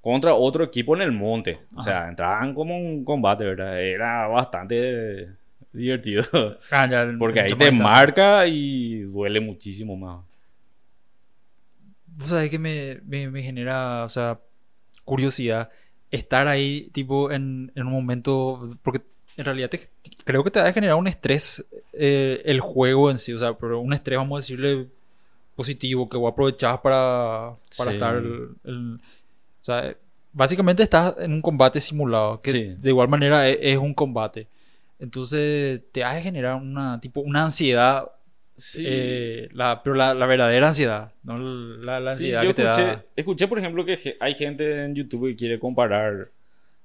contra 0.00 0.34
otro 0.34 0.64
equipo 0.64 0.94
en 0.96 1.02
el 1.02 1.12
monte. 1.12 1.60
O 1.74 1.80
sea, 1.80 2.08
entraban 2.08 2.54
como 2.54 2.76
un 2.76 3.04
combate, 3.04 3.44
¿verdad? 3.44 3.80
Era 3.80 4.26
bastante 4.26 5.28
divertido. 5.72 6.24
Ah, 6.70 6.86
ya, 6.86 7.08
Porque 7.18 7.40
ahí 7.40 7.54
te 7.54 7.70
marca 7.70 8.46
y 8.46 9.00
duele 9.02 9.40
muchísimo 9.40 9.96
más. 9.96 10.24
Vos 12.06 12.28
sabés 12.28 12.50
que 12.50 12.58
me, 12.58 12.98
me, 13.06 13.30
me 13.30 13.42
genera, 13.42 14.04
o 14.04 14.08
sea, 14.08 14.38
curiosidad 15.04 15.70
estar 16.10 16.46
ahí, 16.48 16.90
tipo, 16.92 17.30
en, 17.30 17.72
en 17.74 17.86
un 17.86 17.92
momento. 17.92 18.76
Porque 18.82 19.00
en 19.36 19.44
realidad 19.44 19.70
te- 19.70 19.88
creo 20.24 20.44
que 20.44 20.50
te 20.50 20.60
va 20.60 20.66
a 20.68 20.72
generar 20.72 20.96
un 20.96 21.06
estrés 21.08 21.64
eh, 21.94 22.42
el 22.44 22.60
juego 22.60 23.10
en 23.10 23.18
sí, 23.18 23.32
o 23.32 23.38
sea, 23.38 23.54
pero 23.54 23.80
un 23.80 23.92
estrés, 23.94 24.18
vamos 24.18 24.36
a 24.38 24.42
decirle, 24.42 24.86
positivo, 25.56 26.08
que 26.08 26.16
vos 26.16 26.32
aprovechás 26.32 26.78
para, 26.80 27.54
para 27.76 27.90
Sí. 27.90 27.96
estar. 27.96 28.16
el- 28.16 28.48
el- 28.64 28.94
o 29.60 29.64
sea, 29.64 29.94
básicamente 30.32 30.82
estás 30.82 31.14
en 31.18 31.32
un 31.32 31.42
combate 31.42 31.80
simulado, 31.80 32.40
que 32.40 32.52
Sí. 32.52 32.74
de 32.78 32.88
igual 32.90 33.08
manera 33.08 33.48
es, 33.48 33.58
es 33.60 33.78
un 33.78 33.94
combate. 33.94 34.48
Entonces 34.98 35.80
te 35.92 36.04
hace 36.04 36.22
generar 36.22 36.56
una, 36.56 37.00
tipo, 37.00 37.20
una 37.20 37.44
ansiedad 37.44 38.10
Sí. 38.56 38.84
eh, 38.86 39.48
la, 39.52 39.82
pero 39.82 39.96
la, 39.96 40.14
la 40.14 40.26
verdadera 40.26 40.68
ansiedad, 40.68 41.12
no 41.24 41.38
la, 41.38 41.98
la 42.00 42.14
Sí, 42.14 42.26
ansiedad 42.34 42.42
yo 42.42 42.48
que 42.50 42.54
te 42.54 42.62
escuché, 42.68 42.86
da. 42.86 43.04
escuché, 43.16 43.48
por 43.48 43.58
ejemplo, 43.58 43.84
que 43.84 44.16
hay 44.20 44.34
gente 44.34 44.84
en 44.84 44.94
YouTube 44.94 45.28
que 45.30 45.36
quiere 45.36 45.58
comparar. 45.58 46.28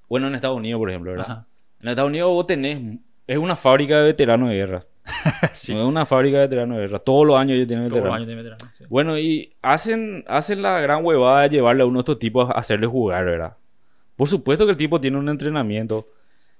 Bueno, 0.08 0.26
en 0.28 0.34
Estados 0.34 0.56
Unidos, 0.56 0.78
por 0.78 0.88
ejemplo, 0.90 1.10
¿verdad? 1.12 1.26
Ajá. 1.30 1.46
En 1.82 1.88
Estados 1.90 2.08
Unidos 2.08 2.30
vos 2.30 2.46
tenés. 2.46 2.98
Es 3.26 3.36
una 3.38 3.56
fábrica 3.56 3.98
de 3.98 4.04
veteranos 4.04 4.48
de 4.48 4.54
guerra. 4.56 4.84
Sí, 5.52 5.74
No 5.74 5.80
es 5.82 5.86
una 5.86 6.06
fábrica 6.06 6.36
de 6.38 6.42
veteranos 6.44 6.76
de 6.78 6.82
guerra. 6.84 6.98
Todos 7.00 7.26
los 7.26 7.38
años 7.38 7.56
ellos 7.56 7.68
tienen 7.68 7.88
todos 7.88 8.02
los 8.02 8.04
veteranos. 8.04 8.16
años 8.16 8.28
de 8.28 8.34
veterano, 8.50 8.72
sí. 8.78 8.84
Bueno, 8.88 9.18
y 9.18 9.52
hacen, 9.62 10.24
hacen 10.26 10.62
la 10.62 10.80
gran 10.80 11.04
huevada 11.04 11.42
de 11.42 11.50
llevarle 11.50 11.82
a 11.82 11.86
uno 11.86 11.98
de 11.98 12.00
estos 12.02 12.18
tipos 12.18 12.48
a 12.48 12.52
hacerle 12.54 12.86
jugar, 12.86 13.24
¿verdad? 13.24 13.52
Por 14.16 14.28
supuesto 14.28 14.64
que 14.64 14.72
el 14.72 14.76
tipo 14.78 15.00
tiene 15.00 15.18
un 15.18 15.28
entrenamiento. 15.28 16.08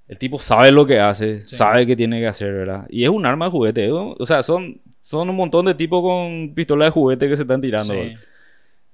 El 0.07 0.19
tipo 0.19 0.39
sabe 0.39 0.71
lo 0.73 0.87
que 0.87 0.99
hace, 1.01 1.47
Sí. 1.47 1.57
sabe 1.57 1.87
qué 1.87 1.95
tiene 1.97 2.21
que 2.21 2.27
hacer, 2.27 2.53
¿verdad? 2.53 2.87
Y 2.89 3.05
es 3.05 3.11
un 3.11 3.27
arma 3.27 3.47
de 3.47 3.51
juguete. 3.51 3.91
O 3.93 4.25
sea, 4.25 4.43
son, 4.43 4.81
son 5.09 5.31
un 5.31 5.37
montón 5.37 5.65
de 5.65 5.75
tipos 5.75 6.03
con 6.03 6.53
pistola 6.55 6.85
de 6.85 6.91
juguete 6.91 7.29
que 7.29 7.37
se 7.37 7.43
están 7.43 7.63
tirando. 7.63 7.95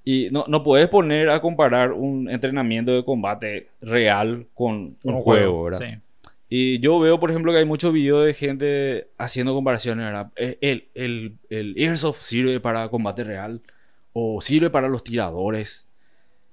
Y 0.05 0.29
no, 0.31 0.45
no 0.47 0.63
puedes 0.63 0.89
poner 0.89 1.29
a 1.31 1.41
comparar 1.41 1.93
un 1.93 2.31
entrenamiento 2.31 2.93
de 2.93 3.05
combate 3.05 3.69
real 3.81 4.47
con 4.55 4.97
un, 5.03 5.15
Un 5.15 5.23
juego, 5.23 5.65
¿verdad? 5.65 5.81
sí. 5.81 5.99
Y 6.49 6.79
yo 6.79 7.01
veo, 7.01 7.19
por 7.19 7.31
ejemplo, 7.31 7.51
que 7.51 7.59
hay 7.59 7.65
muchos 7.65 7.93
videos 7.93 8.25
de 8.27 8.35
gente 8.35 9.09
haciendo 9.19 9.55
comparaciones, 9.55 10.05
¿verdad? 10.07 10.31
Eh, 10.37 10.57
El, 10.61 10.85
el, 10.95 11.33
el 11.51 11.75
Airsoft 11.77 12.21
sirve 12.21 12.61
para 12.61 12.89
combate 12.91 13.25
real 13.25 13.61
o 14.13 14.41
sirve 14.41 14.71
para 14.71 14.89
los 14.89 15.03
tiradores. 15.03 15.89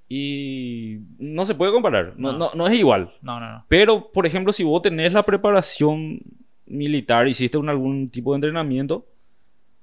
Y 0.10 1.00
no 1.20 1.46
se 1.46 1.54
puede 1.54 1.72
comparar, 1.72 2.14
no, 2.18 2.32
No. 2.32 2.38
no, 2.38 2.52
no 2.56 2.68
es 2.68 2.80
igual. 2.80 3.12
No, 3.22 3.40
no, 3.40 3.52
no. 3.52 3.66
Pero, 3.68 4.12
por 4.12 4.26
ejemplo, 4.26 4.52
si 4.54 4.64
vos 4.64 4.82
tenés 4.82 5.14
la 5.14 5.24
preparación 5.24 6.20
militar, 6.66 7.28
hiciste 7.28 7.58
un, 7.60 7.70
algún 7.70 8.10
tipo 8.10 8.32
de 8.32 8.38
entrenamiento, 8.38 9.06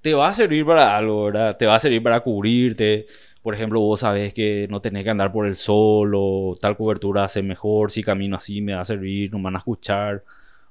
te 0.01 0.15
va 0.15 0.29
a 0.29 0.35
servir 0.35 0.65
para 0.65 0.97
algo, 0.97 1.25
¿verdad? 1.27 1.57
Te 1.57 1.67
va 1.67 1.75
a 1.77 1.81
servir 1.81 2.03
para 2.03 2.21
cubrirte. 2.21 3.07
Por 3.43 3.55
ejemplo, 3.55 3.81
vos 3.81 4.01
sabés 4.01 4.35
que 4.35 4.67
no 4.71 4.81
tenés 4.81 5.05
que 5.05 5.11
andar 5.11 5.33
por 5.33 5.47
el 5.47 5.57
sol 5.57 6.13
o 6.17 6.57
tal 6.61 6.77
cobertura 6.77 7.25
hace 7.25 7.43
mejor, 7.43 7.91
si 7.91 8.03
camino 8.03 8.37
así 8.37 8.61
me 8.61 8.75
va 8.75 8.81
a 8.83 8.85
servir, 8.85 9.31
no 9.33 9.39
me 9.39 9.45
van 9.45 9.57
a 9.57 9.59
escuchar. 9.59 10.23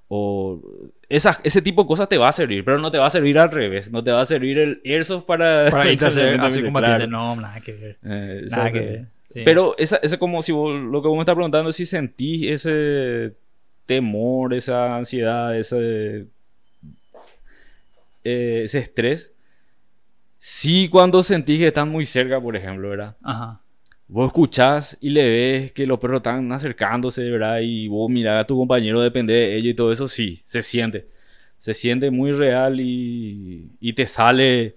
O 0.09 0.61
esas, 1.09 1.41
ese 1.43 1.61
tipo 1.61 1.81
de 1.83 1.87
cosas 1.87 2.07
te 2.07 2.17
va 2.17 2.29
a 2.29 2.33
servir, 2.33 2.63
pero 2.63 2.77
no 2.79 2.89
te 2.91 2.97
va 2.97 3.07
a 3.07 3.09
servir 3.09 3.37
al 3.39 3.51
revés. 3.51 3.91
No 3.91 4.03
te 4.03 4.11
va 4.11 4.21
a 4.21 4.25
servir 4.25 4.57
el 4.59 4.81
airsoft 4.85 5.25
para... 5.25 5.69
Para 5.69 5.91
irte 5.91 6.05
a 6.05 6.07
hacer 6.09 6.39
así 6.39 6.59
Claro. 6.61 6.67
combatiente, 6.73 7.07
no, 7.07 7.35
nada 7.35 7.59
que 7.59 7.71
ver. 7.73 7.97
Eh, 8.05 8.45
Nada 8.49 8.71
que 8.71 8.79
ver. 8.79 9.05
sí. 9.29 9.41
Pero 9.43 9.75
esa, 9.77 9.97
esa 9.97 10.17
como 10.17 10.41
si 10.43 10.51
vos- 10.53 10.79
lo 10.79 11.01
que 11.01 11.07
vos 11.09 11.17
me 11.17 11.21
estás 11.23 11.35
preguntando, 11.35 11.71
si 11.73 11.85
sentís 11.85 12.43
ese 12.43 13.33
temor, 13.85 14.53
esa 14.53 14.95
ansiedad, 14.95 15.57
ese, 15.57 16.27
eh, 18.27 18.61
ese 18.65 18.79
estrés. 18.79 19.31
Sí, 20.37 20.87
cuando 20.89 21.23
sentís 21.23 21.59
que 21.59 21.67
están 21.67 21.89
muy 21.89 22.05
cerca, 22.05 22.39
por 22.39 22.55
ejemplo, 22.55 22.89
¿verdad? 22.89 23.15
Ajá. 23.23 23.61
Vos 24.07 24.27
escuchás 24.27 24.97
y 25.01 25.09
le 25.09 25.27
ves 25.27 25.71
que 25.73 25.85
los 25.85 25.99
perros 25.99 26.17
están 26.17 26.49
acercándose, 26.51 27.29
¿verdad? 27.29 27.59
Y 27.61 27.87
vos 27.87 28.09
mirás 28.09 28.43
a 28.43 28.47
tu 28.47 28.55
compañero, 28.55 29.01
depende 29.01 29.33
de 29.33 29.57
ello 29.57 29.69
y 29.71 29.73
todo 29.73 29.91
eso, 29.91 30.07
sí, 30.07 30.41
se 30.45 30.61
siente. 30.63 31.07
Se 31.57 31.73
siente 31.73 32.11
muy 32.11 32.31
real 32.31 32.79
y, 32.79 33.67
y 33.81 33.93
te 33.93 34.05
sale, 34.05 34.75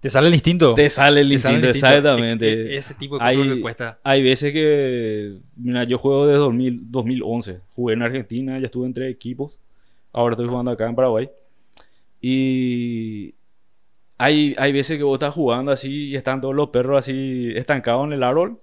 ¿Te 0.00 0.08
sale 0.08 0.28
el 0.28 0.34
instinto? 0.34 0.72
te 0.74 0.88
sale 0.88 1.20
el 1.20 1.28
Te 1.28 1.38
sale 1.38 1.58
el 1.58 1.64
instinto, 1.64 1.66
instinto. 1.68 1.86
exactamente. 1.96 2.48
E- 2.48 2.74
e- 2.74 2.76
Ese 2.78 2.94
tipo 2.94 3.16
de 3.16 3.20
cosas 3.20 3.36
lo 3.36 3.42
que 3.44 3.50
Hay- 3.52 3.60
cuesta. 3.60 3.98
Hay 4.02 4.22
veces 4.22 4.52
que, 4.54 5.34
mira, 5.56 5.84
yo 5.84 5.98
juego 5.98 6.26
desde 6.26 6.38
2000 6.38 6.80
2011. 6.90 7.60
Jugué 7.76 7.94
en 7.94 8.02
Argentina, 8.02 8.58
ya 8.58 8.64
estuve 8.64 8.86
en 8.86 8.94
tres 8.94 9.12
equipos. 9.12 9.58
Ahora 10.12 10.32
estoy 10.32 10.48
jugando 10.48 10.70
acá 10.70 10.88
en 10.88 10.94
Paraguay. 10.96 11.28
Y 12.20 13.34
hay, 14.18 14.54
hay 14.58 14.72
veces 14.72 14.98
que 14.98 15.04
vos 15.04 15.16
estás 15.16 15.34
jugando 15.34 15.72
así 15.72 16.08
y 16.08 16.16
están 16.16 16.40
todos 16.40 16.54
los 16.54 16.68
perros 16.68 16.98
así 16.98 17.52
estancados 17.54 18.06
en 18.06 18.12
el 18.12 18.22
árbol. 18.22 18.60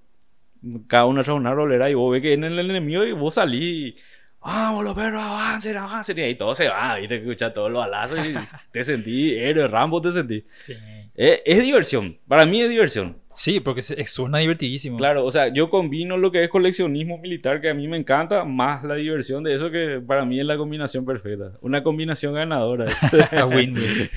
Cada 0.87 1.05
uno 1.05 1.23
tras 1.23 1.35
un 1.35 1.47
árbol 1.47 1.71
era 1.71 1.89
y 1.89 1.93
vos 1.93 2.11
ves 2.11 2.21
que 2.21 2.29
viene 2.29 2.47
el 2.47 2.59
enemigo 2.59 3.03
y 3.03 3.11
vos 3.11 3.33
salís. 3.33 3.95
Vamos 4.39 4.83
los 4.83 4.95
perros, 4.95 5.21
avancen, 5.21 5.77
avancen. 5.77 6.17
Y 6.19 6.21
ahí 6.21 6.35
todo 6.35 6.53
se 6.55 6.69
va, 6.69 6.97
viste, 6.97 7.15
que 7.15 7.23
escuchas 7.23 7.53
todos 7.53 7.71
los 7.71 7.79
balazos 7.79 8.19
y 8.27 8.33
te 8.71 8.83
sentí, 8.83 9.35
héroe, 9.35 9.67
Rambo 9.67 9.99
te 9.99 10.11
sentí. 10.11 10.45
Sí. 10.59 10.73
Es, 11.15 11.41
es 11.45 11.63
diversión, 11.63 12.17
para 12.27 12.45
mí 12.45 12.61
es 12.61 12.69
diversión. 12.69 13.17
Sí, 13.38 13.60
porque 13.60 13.84
suena 13.84 14.39
divertidísimo. 14.39 14.97
Claro, 14.97 15.23
o 15.23 15.30
sea, 15.30 15.50
yo 15.50 15.69
combino 15.69 16.17
lo 16.17 16.32
que 16.32 16.43
es 16.43 16.50
coleccionismo 16.50 17.19
militar, 17.19 17.62
que 17.62 17.69
a 17.69 17.73
mí 17.76 17.88
me 17.88 17.95
encanta, 17.95 18.43
más 18.43 18.84
la 18.84 18.95
diversión 18.95 19.43
de 19.43 19.54
eso, 19.54 19.69
que 19.69 20.02
para 20.06 20.26
mí 20.26 20.39
es 20.39 20.45
la 20.45 20.58
combinación 20.58 21.06
perfecta. 21.06 21.52
Una 21.62 21.84
combinación 21.84 22.34
ganadora. 22.34 22.88
A 23.32 23.45
win-win. 23.45 24.10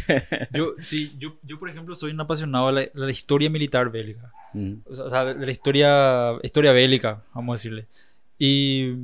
Yo, 0.53 0.73
sí, 0.81 1.15
yo, 1.19 1.35
yo, 1.43 1.59
por 1.59 1.69
ejemplo, 1.69 1.95
soy 1.95 2.13
un 2.13 2.21
apasionado 2.21 2.69
de 2.69 2.73
la, 2.73 2.81
de 2.81 2.91
la 2.95 3.11
historia 3.11 3.51
militar 3.51 3.91
bélica. 3.91 4.33
Mm. 4.55 4.73
O 4.87 5.11
sea, 5.11 5.27
de 5.27 5.45
la 5.45 5.53
historia, 5.53 6.33
historia 6.43 6.73
bélica, 6.73 7.23
vamos 7.35 7.53
a 7.53 7.57
decirle. 7.59 7.87
Y 8.39 8.95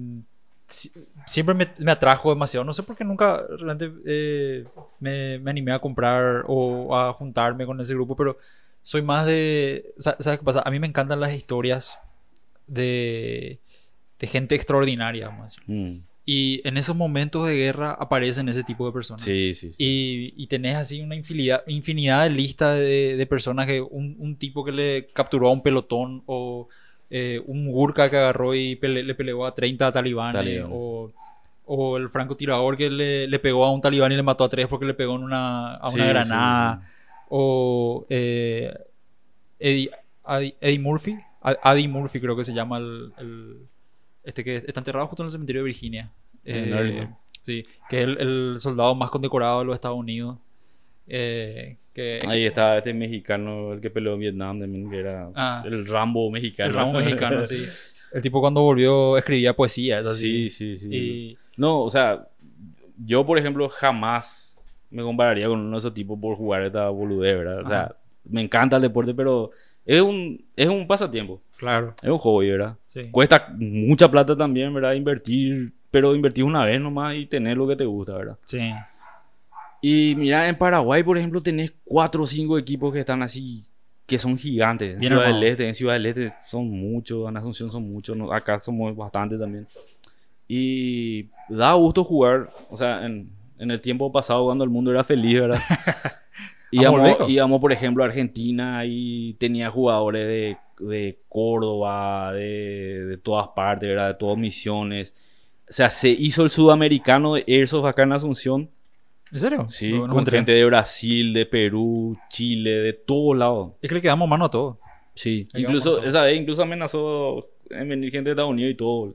si- 0.67 0.93
siempre 1.27 1.55
me, 1.55 1.69
me 1.77 1.93
atrajo 1.93 2.31
demasiado. 2.31 2.65
No 2.65 2.73
sé 2.73 2.83
por 2.85 2.97
qué 2.97 3.05
nunca 3.05 3.45
realmente 3.49 3.93
eh, 4.07 4.65
me, 4.99 5.39
me 5.41 5.51
animé 5.51 5.73
a 5.73 5.79
comprar 5.79 6.45
o 6.47 6.97
a 6.97 7.13
juntarme 7.13 7.67
con 7.67 7.79
ese 7.83 7.93
grupo, 7.93 8.17
pero 8.17 8.39
soy 8.87 9.03
más 9.03 9.27
de... 9.27 9.93
sa- 9.99 10.17
¿Sabes 10.21 10.39
qué 10.39 10.45
pasa? 10.45 10.63
A 10.65 10.71
mí 10.71 10.79
me 10.79 10.87
encantan 10.87 11.19
las 11.19 11.35
historias 11.35 11.99
de, 12.69 13.59
de 14.21 14.27
gente 14.29 14.55
extraordinaria, 14.55 15.27
vamos 15.27 15.41
a 15.41 15.45
decir. 15.47 15.63
Mm. 15.67 16.03
Y 16.25 16.61
en 16.67 16.77
esos 16.77 16.95
momentos 16.95 17.47
de 17.49 17.57
guerra 17.57 17.93
aparecen 17.93 18.49
ese 18.49 18.63
tipo 18.63 18.87
de 18.87 18.93
personas. 18.93 19.25
Sí, 19.25 19.55
sí. 19.55 19.71
sí. 19.71 19.75
Y, 19.79 20.35
y 20.37 20.47
tenés 20.47 20.77
así 20.77 21.01
una 21.01 21.17
infinidad, 21.17 21.65
infinidad 21.67 22.23
de 22.23 22.31
listas 22.31 22.77
de, 22.79 23.17
de 23.17 23.27
personas 23.27 23.67
que 23.67 23.81
un, 23.81 24.15
un 24.21 24.37
tipo 24.37 24.65
que 24.65 24.71
le 24.73 25.07
capturó 25.13 25.49
a 25.49 25.53
un 25.53 25.63
pelotón 25.65 26.23
o 26.27 26.69
eh, 27.11 27.41
un 27.45 27.67
Gurkha 27.71 28.09
que 28.09 28.17
agarró 28.19 28.55
y 28.55 28.77
pele- 28.77 29.03
le 29.05 29.15
peleó 29.17 29.47
a 29.47 29.55
30 29.55 29.91
talibanes, 29.93 30.41
Talibanes. 30.43 30.71
O, 30.73 31.13
o 31.65 31.97
el 31.97 32.09
francotirador 32.11 32.77
que 32.77 32.89
le, 32.89 33.27
le 33.27 33.39
pegó 33.41 33.65
a 33.65 33.73
un 33.73 33.81
talibán 33.81 34.13
y 34.13 34.17
le 34.17 34.23
mató 34.23 34.45
a 34.45 34.49
tres 34.49 34.69
porque 34.69 34.87
le 34.87 34.95
pegó 34.95 35.17
en 35.17 35.25
una, 35.25 35.75
a 35.75 35.89
una 35.89 36.03
sí, 36.05 36.09
granada 36.09 36.81
sí. 36.81 36.93
O 37.29 38.07
eh, 38.09 38.73
Eddie, 39.59 39.91
Adi- 40.25 40.55
Eddie 40.61 40.79
Murphy 40.79 41.17
Murphy 41.89 42.21
creo 42.21 42.37
que 42.37 42.45
se 42.45 42.53
llama 42.55 42.79
el, 42.79 43.13
el- 43.19 43.57
este 44.25 44.43
que 44.45 44.57
está 44.57 44.81
enterrado 44.81 45.07
justo 45.07 45.23
en 45.23 45.27
el 45.27 45.33
cementerio 45.33 45.63
de 45.63 45.67
Virginia 45.67 46.11
Eh, 46.45 47.09
sí 47.43 47.65
que 47.89 47.99
es 48.03 48.05
el, 48.05 48.19
el 48.19 48.57
soldado 48.61 48.95
más 48.95 49.11
condecorado 49.11 49.61
de 49.61 49.65
los 49.67 49.75
Estados 49.75 49.99
Unidos 49.99 50.39
Eh, 51.09 51.77
que 51.95 52.19
Ahí 52.29 52.45
está 52.45 52.77
este 52.79 52.93
mexicano, 52.93 53.73
el 53.73 53.81
que 53.81 53.89
peleó 53.91 54.15
en 54.15 54.21
Vietnam 54.21 54.61
también, 54.61 54.91
que 54.91 54.99
era 54.99 55.31
Ah. 55.35 55.63
el 55.67 55.87
Rambo 55.87 56.31
mexicano. 56.31 56.69
el 56.71 56.75
ramo 56.77 56.93
mexicano 57.01 57.45
sí 57.45 57.65
el 58.13 58.23
tipo 58.23 58.41
cuando 58.41 58.63
volvió 58.63 59.17
escribía 59.19 59.53
poesía 59.55 59.99
es 59.99 60.07
así. 60.07 60.49
Sí, 60.49 60.77
sí, 60.77 60.89
sí. 60.89 60.97
y 60.97 61.39
No, 61.57 61.83
o 61.83 61.91
sea, 61.91 62.29
yo 63.05 63.27
por 63.27 63.37
ejemplo 63.39 63.69
jamás 63.69 64.46
me 64.91 65.03
compararía 65.03 65.49
con 65.49 65.61
uno 65.61 65.73
de 65.73 65.79
esos 65.79 65.95
tipos 65.95 66.19
por 66.19 66.37
jugar 66.37 66.63
esta 66.63 66.89
boludez, 66.89 67.37
¿verdad? 67.37 67.61
O 67.65 67.69
sea, 67.69 67.83
Ajá. 67.83 67.97
me 68.25 68.43
encanta 68.43 68.77
el 68.77 68.83
deporte, 68.83 69.15
pero 69.15 69.51
es 69.85 70.01
un, 70.01 70.45
es 70.57 70.69
un 70.69 70.87
pasatiempo, 70.87 71.41
claro 71.57 71.95
es 72.03 72.09
un 72.09 72.19
hobby, 72.19 72.51
¿verdad? 72.51 72.77
sí 72.89 73.09
Cuesta 73.11 73.55
mucha 73.57 74.11
plata 74.11 74.37
también, 74.37 74.73
¿verdad? 74.73 74.95
Invertir, 74.95 75.73
pero 75.91 76.15
invertir 76.15 76.45
una 76.45 76.65
vez 76.65 76.81
nomás 76.81 77.15
y 77.17 77.27
tener 77.27 77.57
lo 77.57 77.67
que 77.69 77.77
te 77.77 77.85
gusta, 77.85 78.17
¿verdad? 78.17 78.37
sí 78.45 78.73
Y 79.81 80.15
mira, 80.17 80.49
en 80.49 80.57
Paraguay, 80.57 81.03
por 81.03 81.19
ejemplo, 81.19 81.41
tenés 81.41 81.73
cuatro 81.85 82.23
o 82.23 82.27
cinco 82.27 82.59
equipos 82.59 82.93
que 82.93 83.01
están 83.01 83.23
así, 83.23 83.65
que 84.07 84.19
son 84.19 84.37
gigantes. 84.39 84.95
En 84.95 85.01
Bien 85.01 85.13
Ciudad 85.13 85.27
del. 85.27 85.43
Este, 85.45 85.69
en 85.69 85.75
Ciudad 85.75 85.93
del 85.95 86.07
Este 86.07 86.33
son 86.47 86.69
muchos, 86.71 87.29
en 87.29 87.37
Asunción 87.37 87.71
son 87.71 87.91
muchos, 87.91 88.17
acá 88.33 88.59
somos 88.61 88.97
bastante 88.97 89.37
también. 89.37 89.67
Y 90.49 91.29
da 91.49 91.73
gusto 91.75 92.05
jugar, 92.05 92.51
o 92.71 92.77
sea, 92.77 93.05
en, 93.05 93.29
en 93.59 93.71
el 93.71 93.81
tiempo 93.81 94.11
pasado 94.13 94.45
cuando 94.45 94.65
el 94.65 94.71
mundo 94.71 94.91
era 94.91 95.05
feliz, 95.05 95.41
¿verdad? 95.41 95.61
Íbamos, 96.71 97.17
íbamos, 97.29 97.61
por 97.61 97.73
ejemplo, 97.73 98.03
a 98.03 98.07
Argentina 98.09 98.83
y 98.85 99.35
tenía 99.35 99.71
jugadores 99.71 100.27
de, 100.27 100.57
de 100.87 101.19
Córdoba, 101.29 102.33
de, 102.33 103.05
de 103.07 103.17
todas 103.19 103.49
partes, 103.49 103.89
¿verdad? 103.89 104.09
De 104.09 104.15
todas 104.15 104.37
misiones. 104.37 105.15
O 105.69 105.73
sea, 105.73 105.91
se 105.91 106.11
hizo 106.11 106.43
el 106.45 106.51
sudamericano 106.51 107.35
de 107.35 107.45
Airsoft 107.47 107.87
acá 107.87 108.03
en 108.03 108.13
Asunción. 108.13 108.69
¿En 109.33 109.41
serio? 109.41 109.67
Sí, 109.69 109.93
No- 109.93 110.09
con 110.09 110.27
gente 110.27 110.53
de 110.53 110.65
Brasil, 110.65 111.33
de 111.33 111.47
Perú, 111.47 112.17
Chile, 112.29 112.71
de 112.71 112.93
todos 112.93 113.37
lados. 113.37 113.73
Es 113.81 113.89
que 113.89 113.95
le 113.95 114.03
quedamos 114.03 114.29
mano 114.29 114.45
a 114.47 114.51
todo. 114.51 114.79
Sí, 115.15 115.49
incluso 115.55 116.03
esa 116.05 116.23
vez 116.23 116.39
incluso 116.39 116.63
amenazó 116.63 117.49
en 117.71 117.89
venir 117.89 118.11
gente 118.13 118.29
de 118.29 118.33
Estados 118.33 118.51
Unidos 118.51 118.73
y 118.73 118.75
todo. 118.77 119.15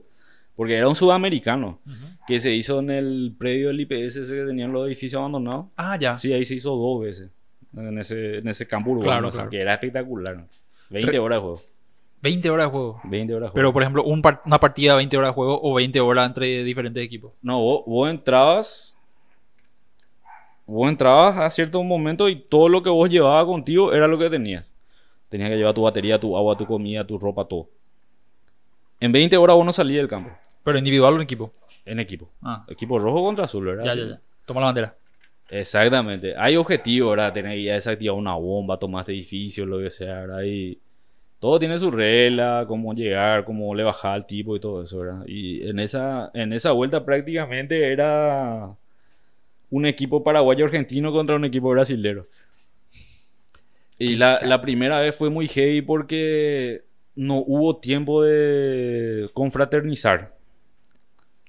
Porque 0.56 0.76
era 0.76 0.88
un 0.88 0.94
sudamericano 0.94 1.78
que 2.26 2.38
se 2.38 2.54
hizo 2.54 2.80
en 2.80 2.90
el 2.90 3.34
predio 3.38 3.68
del 3.68 3.80
IPS 3.80 4.16
ese 4.16 4.34
que 4.34 4.44
tenían 4.44 4.72
los 4.72 4.86
edificios 4.86 5.18
abandonados. 5.18 5.66
Ah, 5.76 5.96
ya. 5.98 6.16
Sí, 6.16 6.32
ahí 6.32 6.44
se 6.44 6.54
hizo 6.56 6.76
dos 6.76 7.00
veces. 7.02 7.30
En 7.74 7.98
ese, 7.98 8.38
en 8.38 8.48
ese 8.48 8.66
campo 8.66 8.90
urbano, 8.90 9.06
Claro, 9.10 9.28
o 9.28 9.30
sea, 9.32 9.38
claro. 9.40 9.50
que 9.50 9.60
era 9.60 9.74
espectacular. 9.74 10.36
¿no? 10.36 10.44
20 10.90 11.10
Re- 11.10 11.18
horas 11.18 11.36
de 11.38 11.40
juego. 11.40 11.62
20 12.20 12.50
horas 12.50 12.66
de 12.66 12.70
juego. 12.70 13.00
20 13.04 13.34
horas 13.34 13.46
de 13.46 13.50
juego. 13.52 13.54
Pero, 13.54 13.72
por 13.72 13.82
ejemplo, 13.82 14.04
un 14.04 14.20
par- 14.22 14.42
una 14.44 14.60
partida 14.60 14.92
de 14.92 14.96
20 14.98 15.16
horas 15.16 15.30
de 15.30 15.34
juego 15.34 15.58
o 15.62 15.74
20 15.74 16.00
horas 16.00 16.26
entre 16.28 16.62
diferentes 16.64 17.02
equipos. 17.02 17.32
No, 17.42 17.60
vos, 17.60 17.82
vos 17.86 18.10
entrabas. 18.10 18.94
Vos 20.66 20.88
entrabas 20.88 21.38
a 21.38 21.50
cierto 21.50 21.82
momento 21.82 22.28
y 22.28 22.36
todo 22.36 22.68
lo 22.68 22.82
que 22.82 22.90
vos 22.90 23.08
llevabas 23.10 23.46
contigo 23.46 23.92
era 23.92 24.06
lo 24.06 24.18
que 24.18 24.30
tenías. 24.30 24.70
Tenías 25.28 25.50
que 25.50 25.56
llevar 25.56 25.74
tu 25.74 25.82
batería, 25.82 26.20
tu 26.20 26.36
agua, 26.36 26.56
tu 26.56 26.66
comida, 26.66 27.04
tu 27.06 27.18
ropa, 27.18 27.46
todo. 27.46 27.68
En 29.00 29.10
20 29.10 29.36
horas 29.36 29.56
vos 29.56 29.66
no 29.66 29.72
salías 29.72 29.98
del 29.98 30.08
campo. 30.08 30.30
Pero 30.64 30.78
individual 30.78 31.14
o 31.14 31.16
en 31.16 31.22
equipo. 31.22 31.52
En 31.84 31.98
equipo. 31.98 32.30
Ah, 32.42 32.64
Equipo 32.68 32.98
rojo 32.98 33.22
contra 33.22 33.44
azul, 33.46 33.64
¿verdad? 33.66 33.84
ya, 33.84 33.94
ya, 33.94 34.08
ya. 34.10 34.20
Toma 34.46 34.60
la 34.60 34.66
bandera. 34.66 34.94
Exactamente. 35.50 36.34
Hay 36.36 36.56
objetivos, 36.56 37.10
¿verdad? 37.10 37.32
Tener 37.32 37.52
que 37.56 37.64
ya 37.64 37.74
desactivar 37.74 38.16
una 38.16 38.34
bomba, 38.34 38.78
tomar 38.78 39.02
este 39.02 39.12
edificio, 39.12 39.66
lo 39.66 39.78
que 39.78 39.90
sea, 39.90 40.20
¿verdad? 40.20 40.42
Y 40.44 40.78
todo 41.38 41.58
tiene 41.58 41.76
su 41.76 41.90
regla, 41.90 42.64
cómo 42.68 42.94
llegar, 42.94 43.44
cómo 43.44 43.74
le 43.74 43.82
bajar 43.82 44.12
al 44.12 44.26
tipo 44.26 44.56
y 44.56 44.60
todo 44.60 44.82
eso, 44.82 45.00
¿verdad? 45.00 45.24
Y 45.26 45.68
en 45.68 45.80
esa, 45.80 46.30
en 46.34 46.52
esa 46.52 46.72
vuelta 46.72 47.04
prácticamente 47.04 47.92
era 47.92 48.70
un 49.70 49.86
equipo 49.86 50.22
paraguayo-argentino 50.22 51.12
contra 51.12 51.36
un 51.36 51.44
equipo 51.44 51.70
brasilero. 51.70 52.26
Y 53.98 54.16
la, 54.16 54.40
la 54.42 54.60
primera 54.62 55.00
vez 55.00 55.14
fue 55.14 55.30
muy 55.30 55.48
heavy 55.48 55.82
porque 55.82 56.82
no 57.14 57.38
hubo 57.38 57.76
tiempo 57.76 58.22
de 58.22 59.28
confraternizar. 59.32 60.34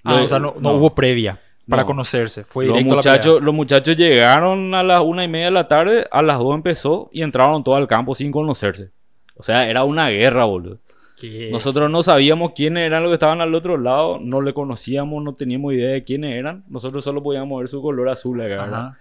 Ah, 0.04 0.18
Lo- 0.20 0.26
o 0.26 0.30
sea, 0.30 0.39
no, 0.39 0.56
no 0.60 0.74
hubo 0.74 0.94
previa 0.94 1.39
para 1.70 1.84
No. 1.84 1.88
conocerse. 1.88 2.44
Fue 2.44 2.66
los 2.66 2.84
muchachos, 2.84 3.42
los 3.42 3.54
muchachos 3.54 3.96
llegaron 3.96 4.74
a 4.76 4.84
las 4.84 5.04
una 5.04 5.24
y 5.24 5.28
media 5.28 5.46
de 5.46 5.52
la 5.52 5.68
tarde, 5.68 6.06
a 6.12 6.22
las 6.22 6.38
dos 6.39 6.54
empezó 6.56 7.10
y 7.13 7.22
entraron 7.22 7.63
todo 7.63 7.76
al 7.76 7.88
campo 7.88 8.13
sin 8.16 8.32
conocerse. 8.32 8.89
O 9.36 9.44
sea, 9.44 9.70
era 9.70 9.84
una 9.84 10.10
guerra, 10.10 10.46
boludo. 10.46 10.78
Nosotros 11.52 11.89
no 11.89 12.04
sabíamos 12.04 12.52
quiénes 12.54 12.86
eran 12.86 13.02
los 13.04 13.10
que 13.12 13.13
estaban 13.13 13.39
al 13.39 13.56
otro 13.56 13.78
lado, 13.78 14.20
no 14.20 14.42
le 14.42 14.54
conocíamos, 14.54 15.24
no 15.24 15.34
teníamos 15.36 15.74
idea 15.74 15.92
de 15.92 16.04
quiénes 16.04 16.36
eran. 16.36 16.66
Nosotros 16.68 17.02
solo 17.04 17.24
podíamos 17.24 17.58
ver 17.60 17.70
su 17.70 17.82
color 17.82 18.10
azul 18.10 18.42
acá, 18.42 18.63
¿verdad? 18.63 18.92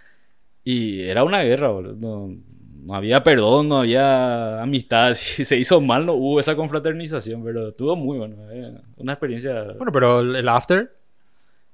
Y 0.62 1.01
era 1.03 1.25
una 1.25 1.43
guerra, 1.43 1.69
boludo. 1.69 1.97
No, 1.99 2.33
no 2.85 2.95
había 2.95 3.23
perdón, 3.23 3.68
no 3.68 3.79
había 3.81 4.61
amistad. 4.62 5.12
Si 5.14 5.45
se 5.45 5.57
hizo 5.59 5.81
mal, 5.81 6.07
no 6.07 6.14
hubo 6.14 6.40
esa 6.40 6.57
confraternización, 6.57 7.42
pero 7.45 7.68
estuvo 7.68 7.97
muy 7.97 8.18
bueno. 8.18 8.37
eh, 8.51 8.73
Una 8.97 9.12
experiencia. 9.14 9.62
Bueno, 9.77 9.92
pero 9.92 10.21
el 10.21 10.49
after. 10.49 10.95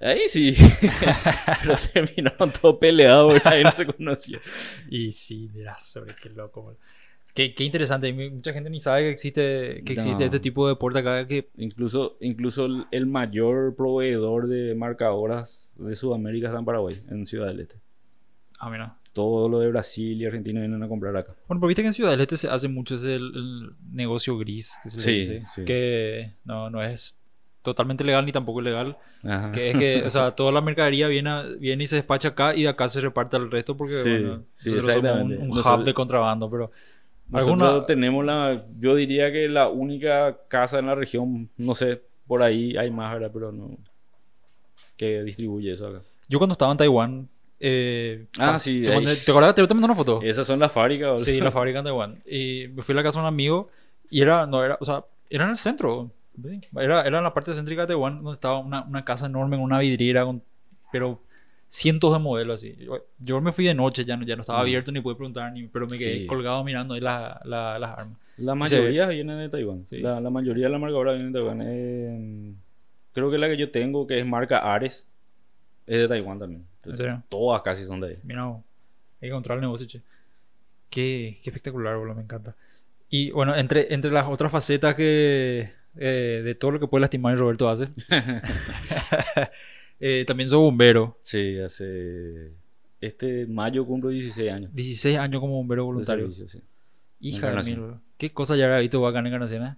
Ahí 0.00 0.28
sí. 0.28 0.54
pero 1.62 1.74
terminaron 1.92 2.52
todos 2.52 2.76
peleados. 2.76 3.44
Ahí 3.44 3.64
no 3.64 3.72
se 3.72 3.86
conocía. 3.86 4.38
Y 4.90 5.12
sí, 5.12 5.48
dirás, 5.48 5.84
sobre 5.90 6.14
qué 6.14 6.30
loco. 6.30 6.76
Qué, 7.34 7.54
qué 7.54 7.64
interesante. 7.64 8.12
Mucha 8.12 8.52
gente 8.52 8.70
ni 8.70 8.80
sabe 8.80 9.02
que 9.02 9.10
existe, 9.10 9.82
que 9.84 9.92
existe 9.94 10.18
No. 10.20 10.24
este 10.24 10.40
tipo 10.40 10.66
de 10.66 10.74
deporte 10.74 11.00
acá. 11.00 11.26
Que, 11.26 11.48
Incluso, 11.56 12.16
incluso 12.20 12.66
el, 12.66 12.84
el 12.90 13.06
mayor 13.06 13.74
proveedor 13.76 14.46
de 14.48 14.74
marcadoras 14.74 15.68
de 15.76 15.94
Sudamérica 15.96 16.48
está 16.48 16.58
en 16.60 16.64
Paraguay, 16.64 16.96
en 17.10 17.26
Ciudad 17.26 17.46
del 17.48 17.60
Este. 17.60 17.76
ah, 18.60 18.70
mira. 18.70 18.97
Todo 19.12 19.48
lo 19.48 19.58
de 19.60 19.68
Brasil 19.68 20.20
y 20.20 20.26
Argentina 20.26 20.60
vienen 20.60 20.82
a 20.82 20.88
comprar 20.88 21.16
acá. 21.16 21.34
Bueno, 21.48 21.60
pero 21.60 21.68
viste 21.68 21.82
que 21.82 21.88
en 21.88 21.94
Ciudad 21.94 22.10
del 22.10 22.20
Este 22.20 22.36
se 22.36 22.48
hace 22.48 22.68
mucho 22.68 22.94
ese 22.94 23.16
el, 23.16 23.32
el 23.34 23.70
negocio 23.92 24.36
gris, 24.38 24.76
que 24.82 24.90
se 24.90 24.96
le 24.98 25.02
Sí, 25.02 25.10
dice, 25.12 25.42
sí. 25.54 25.64
que 25.64 26.32
no, 26.44 26.70
no 26.70 26.82
es 26.82 27.16
totalmente 27.62 28.04
legal 28.04 28.24
ni 28.24 28.32
tampoco 28.32 28.60
ilegal, 28.60 28.96
Ajá. 29.24 29.50
que 29.52 29.70
es 29.70 29.76
que, 29.78 30.02
o 30.04 30.10
sea, 30.10 30.30
toda 30.36 30.52
la 30.52 30.60
mercadería 30.60 31.08
viene, 31.08 31.30
a- 31.30 31.42
viene 31.42 31.84
y 31.84 31.86
se 31.86 31.96
despacha 31.96 32.28
acá 32.28 32.54
y 32.54 32.62
de 32.62 32.68
acá 32.68 32.88
se 32.88 33.00
reparte 33.00 33.36
al 33.36 33.50
resto 33.50 33.76
porque, 33.76 33.94
Sí, 33.94 34.10
bueno, 34.10 34.44
nosotros 34.54 34.94
somos 34.94 35.12
un, 35.22 35.32
un 35.38 35.48
Nosotros- 35.48 35.80
hub 35.80 35.84
de 35.84 35.94
contrabando, 35.94 36.48
pero 36.50 36.70
Nosotros 37.28 37.62
alguna... 37.68 37.86
tenemos 37.86 38.24
la, 38.24 38.64
yo 38.78 38.94
diría 38.94 39.32
que 39.32 39.48
la 39.48 39.68
única 39.68 40.38
casa 40.48 40.78
en 40.78 40.86
la 40.86 40.94
región, 40.94 41.48
no 41.56 41.74
sé, 41.74 42.00
por 42.26 42.42
ahí 42.42 42.76
hay 42.76 42.90
más, 42.90 43.12
¿verdad? 43.14 43.30
Pero 43.34 43.50
no, 43.52 43.76
que 44.96 45.22
distribuye 45.24 45.72
eso 45.72 45.86
acá. 45.88 46.02
Yo 46.28 46.38
cuando 46.38 46.52
estaba 46.52 46.72
en 46.72 46.78
Taiwán... 46.78 47.28
Eh, 47.60 48.26
Ah, 48.38 48.58
sí, 48.58 48.82
¿Te, 48.84 48.94
mandé- 48.94 49.16
¿te 49.24 49.30
acuerdas? 49.30 49.54
Te 49.54 49.66
te 49.66 49.74
mandé 49.74 49.86
una 49.86 49.94
foto. 49.94 50.20
Esas 50.22 50.46
son 50.46 50.58
las 50.60 50.70
fábricas. 50.72 51.22
Sí, 51.24 51.40
la 51.40 51.50
fábrica 51.50 51.78
en 51.80 51.84
Taiwán. 51.84 52.16
Y 52.26 52.66
me 52.74 52.82
fui 52.82 52.92
a 52.92 52.96
la 52.96 53.02
casa 53.02 53.18
de 53.18 53.24
un 53.24 53.28
amigo 53.28 53.68
y 54.10 54.20
era, 54.22 54.46
no 54.46 54.64
era, 54.64 54.76
o 54.80 54.84
sea, 54.84 55.04
era 55.28 55.44
en 55.44 55.50
el 55.50 55.56
centro. 55.56 56.10
¿sí? 56.42 56.60
Era, 56.76 57.02
era 57.02 57.18
en 57.18 57.24
la 57.24 57.34
parte 57.34 57.52
céntrica 57.54 57.82
de 57.82 57.88
Taiwán 57.88 58.22
donde 58.22 58.34
estaba 58.34 58.58
una, 58.58 58.82
una 58.82 59.04
casa 59.04 59.26
enorme 59.26 59.56
en 59.56 59.62
una 59.62 59.80
vidriera 59.80 60.24
con, 60.24 60.40
pero 60.92 61.20
cientos 61.68 62.12
de 62.12 62.18
modelos 62.20 62.60
así. 62.60 62.76
Yo, 62.78 63.04
yo 63.18 63.40
me 63.40 63.50
fui 63.52 63.64
de 63.64 63.74
noche, 63.74 64.04
ya 64.04 64.16
no, 64.16 64.24
ya 64.24 64.36
no 64.36 64.42
estaba 64.42 64.60
Mm. 64.60 64.62
abierto 64.62 64.92
ni 64.92 65.00
pude 65.00 65.16
preguntar, 65.16 65.52
ni, 65.52 65.64
pero 65.66 65.86
me 65.88 65.98
quedé 65.98 66.20
Sí. 66.20 66.26
colgado 66.26 66.62
mirando 66.62 66.94
ahí 66.94 67.00
la- 67.00 67.40
la- 67.44 67.78
las 67.78 67.98
armas. 67.98 68.18
La 68.36 68.54
mayoría 68.54 69.06
viene 69.06 69.34
de 69.34 69.48
Taiwán. 69.48 69.84
Sí. 69.88 69.98
La, 69.98 70.20
la 70.20 70.30
mayoría 70.30 70.66
de 70.66 70.70
la 70.70 70.78
marcadora 70.78 71.12
viene 71.12 71.26
de 71.26 71.32
Taiwán. 71.32 71.60
Eh, 71.64 72.52
creo 73.12 73.32
que 73.32 73.36
la 73.38 73.48
que 73.48 73.56
yo 73.56 73.72
tengo, 73.72 74.06
que 74.06 74.16
es 74.20 74.24
marca 74.24 74.58
Ares, 74.72 75.07
es 75.88 75.98
de 75.98 76.08
Taiwán 76.08 76.38
también. 76.38 76.64
¿En 76.84 76.96
serio? 76.96 77.22
Todas 77.28 77.62
casi 77.62 77.84
son 77.84 78.00
de 78.00 78.08
ahí. 78.08 78.18
Mira, 78.22 78.44
hay 78.46 78.60
que 79.20 79.26
encontrar 79.28 79.58
el 79.58 79.62
negocio, 79.62 79.86
che. 79.86 80.00
Qué, 80.90 81.38
qué 81.42 81.50
espectacular, 81.50 81.96
boludo, 81.96 82.14
me 82.14 82.22
encanta. 82.22 82.54
Y 83.10 83.30
bueno, 83.30 83.54
entre, 83.56 83.92
entre 83.92 84.10
las 84.10 84.26
otras 84.26 84.52
facetas 84.52 84.94
que 84.94 85.70
eh, 85.96 86.42
de 86.44 86.54
todo 86.54 86.72
lo 86.72 86.80
que 86.80 86.86
puede 86.86 87.00
lastimar 87.02 87.34
y 87.34 87.36
Roberto 87.36 87.68
hace, 87.68 87.88
eh, 90.00 90.24
también 90.26 90.48
soy 90.48 90.60
bombero. 90.60 91.18
Sí, 91.22 91.58
hace. 91.58 92.52
Este 93.00 93.46
mayo 93.46 93.86
cumplo 93.86 94.10
16 94.10 94.50
años. 94.50 94.74
16 94.74 95.18
años 95.18 95.40
como 95.40 95.54
bombero 95.54 95.82
de 95.82 95.86
voluntario. 95.86 96.32
servicio, 96.32 96.48
sí. 96.48 96.62
Hija 97.20 97.50
de 97.50 97.62
mil. 97.62 97.94
¿Qué 98.16 98.32
cosa 98.32 98.56
ya 98.56 98.64
habrá 98.64 98.78
visto 98.80 99.04
acá 99.06 99.20
en 99.20 99.26
Encarnación? 99.26 99.64
eh? 99.66 99.76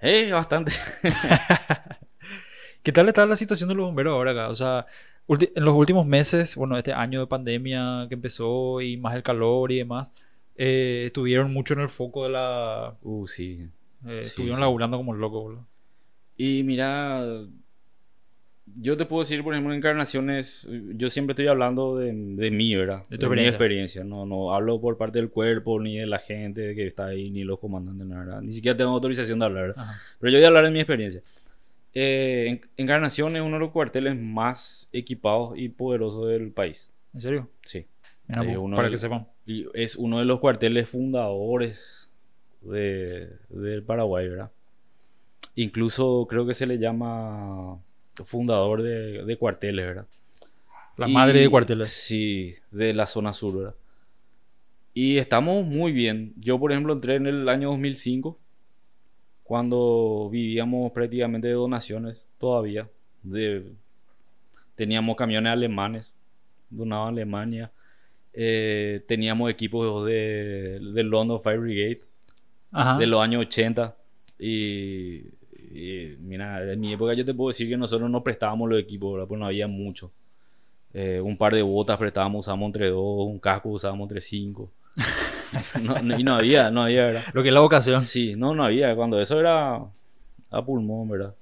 Eh, 0.00 0.32
bastante. 0.32 0.72
¿Qué 2.82 2.92
tal 2.92 3.08
está 3.08 3.26
la 3.26 3.36
situación 3.36 3.68
de 3.68 3.74
los 3.74 3.86
bomberos 3.86 4.12
ahora 4.12 4.30
acá? 4.32 4.48
O 4.48 4.54
sea, 4.54 4.86
en 5.28 5.64
los 5.64 5.74
últimos 5.74 6.06
meses, 6.06 6.54
bueno, 6.56 6.76
este 6.78 6.92
año 6.92 7.20
de 7.20 7.26
pandemia 7.26 8.06
que 8.08 8.14
empezó 8.14 8.80
y 8.80 8.96
más 8.96 9.14
el 9.14 9.22
calor 9.22 9.72
y 9.72 9.78
demás, 9.78 10.12
eh, 10.56 11.04
estuvieron 11.06 11.52
mucho 11.52 11.74
en 11.74 11.80
el 11.80 11.88
foco 11.88 12.24
de 12.24 12.30
la... 12.30 12.94
Uh, 13.02 13.26
sí. 13.26 13.66
eh, 14.06 14.20
Sí, 14.22 14.28
estuvieron 14.28 14.58
sí. 14.58 14.60
laburando 14.62 14.96
como 14.96 15.14
locos, 15.14 15.42
boludo. 15.42 15.66
Y 16.36 16.62
mira, 16.64 17.24
yo 18.78 18.96
te 18.96 19.06
puedo 19.06 19.22
decir, 19.22 19.42
por 19.42 19.54
ejemplo, 19.54 19.72
en 19.72 19.78
encarnaciones, 19.78 20.66
yo 20.94 21.08
siempre 21.08 21.32
estoy 21.32 21.46
hablando 21.46 21.96
de, 21.96 22.12
de 22.12 22.50
mí, 22.50 22.74
¿verdad? 22.74 23.04
De 23.08 23.16
tu 23.16 23.26
mi 23.26 23.40
experiencia. 23.42 23.50
experiencia. 23.50 24.04
No, 24.04 24.26
no 24.26 24.52
hablo 24.54 24.80
por 24.80 24.96
parte 24.98 25.18
del 25.18 25.30
cuerpo, 25.30 25.80
ni 25.80 25.98
de 25.98 26.06
la 26.06 26.18
gente 26.18 26.74
que 26.74 26.86
está 26.86 27.06
ahí, 27.06 27.30
ni 27.30 27.42
los 27.44 27.58
comandantes, 27.58 28.06
nada. 28.06 28.40
Ni 28.40 28.52
siquiera 28.52 28.76
tengo 28.76 28.90
autorización 28.90 29.38
de 29.38 29.44
hablar. 29.44 29.74
Pero 30.20 30.30
yo 30.32 30.38
voy 30.38 30.44
a 30.44 30.48
hablar 30.48 30.64
de 30.64 30.70
mi 30.72 30.80
experiencia. 30.80 31.22
Eh, 31.98 32.44
en- 32.48 32.60
Encarnación 32.76 33.36
es 33.36 33.42
uno 33.42 33.54
de 33.54 33.60
los 33.60 33.70
cuarteles 33.70 34.14
más 34.20 34.86
equipados 34.92 35.56
y 35.56 35.70
poderosos 35.70 36.28
del 36.28 36.50
país. 36.52 36.90
¿En 37.14 37.20
serio? 37.22 37.48
Sí. 37.64 37.86
Mira, 38.28 38.42
Sí, 38.42 38.56
uno 38.56 38.76
para 38.76 38.90
que 38.90 38.98
sepan. 38.98 39.26
Es 39.72 39.96
uno 39.96 40.18
de 40.18 40.26
los 40.26 40.38
cuarteles 40.40 40.88
fundadores 40.90 42.10
de, 42.60 43.30
del 43.48 43.82
Paraguay, 43.82 44.28
¿verdad? 44.28 44.50
Incluso 45.54 46.26
creo 46.28 46.46
que 46.46 46.52
se 46.52 46.66
le 46.66 46.78
llama 46.78 47.78
fundador 48.26 48.82
de, 48.82 49.24
de 49.24 49.36
cuarteles, 49.38 49.86
¿verdad? 49.86 50.06
La 50.98 51.08
Y- 51.08 51.12
madre 51.12 51.40
de 51.40 51.48
cuarteles. 51.48 51.88
Sí, 51.88 52.56
de 52.72 52.92
la 52.92 53.06
zona 53.06 53.32
sur, 53.32 53.56
¿verdad? 53.56 53.74
Y 54.92 55.18
estamos 55.18 55.64
muy 55.66 55.92
bien. 55.92 56.34
Yo, 56.36 56.58
por 56.58 56.72
ejemplo, 56.72 56.92
entré 56.92 57.14
en 57.16 57.26
el 57.26 57.48
año 57.48 57.70
2005, 57.70 58.38
cuando 59.46 60.28
vivíamos 60.30 60.92
prácticamente 60.92 61.48
de 61.48 61.54
donaciones 61.54 62.26
todavía. 62.38 62.88
De, 63.22 63.64
teníamos 64.74 65.16
camiones 65.16 65.52
alemanes, 65.52 66.12
donaban 66.68 67.06
a 67.06 67.10
Alemania. 67.10 67.70
Eh, 68.32 69.02
teníamos 69.06 69.50
equipos 69.50 70.04
de, 70.06 70.80
del 70.92 71.08
London 71.08 71.40
Fire 71.40 71.60
Brigade 71.60 72.00
Ajá. 72.72 72.98
de 72.98 73.06
los 73.06 73.22
años 73.22 73.42
80. 73.42 73.96
Y, 74.38 75.22
y, 75.72 76.16
mira, 76.20 76.72
en 76.72 76.80
mi 76.80 76.92
época 76.92 77.14
yo 77.14 77.24
te 77.24 77.32
puedo 77.32 77.48
decir 77.48 77.68
que 77.68 77.76
nosotros 77.76 78.10
no 78.10 78.22
prestábamos 78.22 78.68
los 78.68 78.80
equipos, 78.80 79.14
¿verdad? 79.14 79.28
Pues 79.28 79.38
no 79.38 79.46
había 79.46 79.68
mucho. 79.68 80.10
Eh, 80.92 81.20
un 81.20 81.36
par 81.36 81.52
de 81.52 81.62
botas 81.62 81.98
prestábamos, 81.98 82.40
usábamos 82.40 82.66
entre 82.66 82.88
dos, 82.88 83.26
un 83.28 83.38
casco 83.38 83.68
usábamos 83.68 84.06
entre 84.06 84.20
cinco. 84.20 84.70
No- 85.82 86.02
no- 86.02 86.18
y 86.18 86.24
no 86.24 86.34
había, 86.36 86.70
no 86.70 86.82
había, 86.82 87.06
¿verdad? 87.06 87.22
Lo 87.32 87.42
que 87.42 87.48
es 87.48 87.54
la 87.54 87.60
vocación. 87.60 88.02
Sí, 88.02 88.34
no, 88.36 88.54
no 88.54 88.64
había. 88.64 88.94
Cuando 88.96 89.20
eso 89.20 89.38
era 89.40 89.76
a 90.50 90.64
pulmón, 90.64 91.08
¿verdad? 91.08 91.34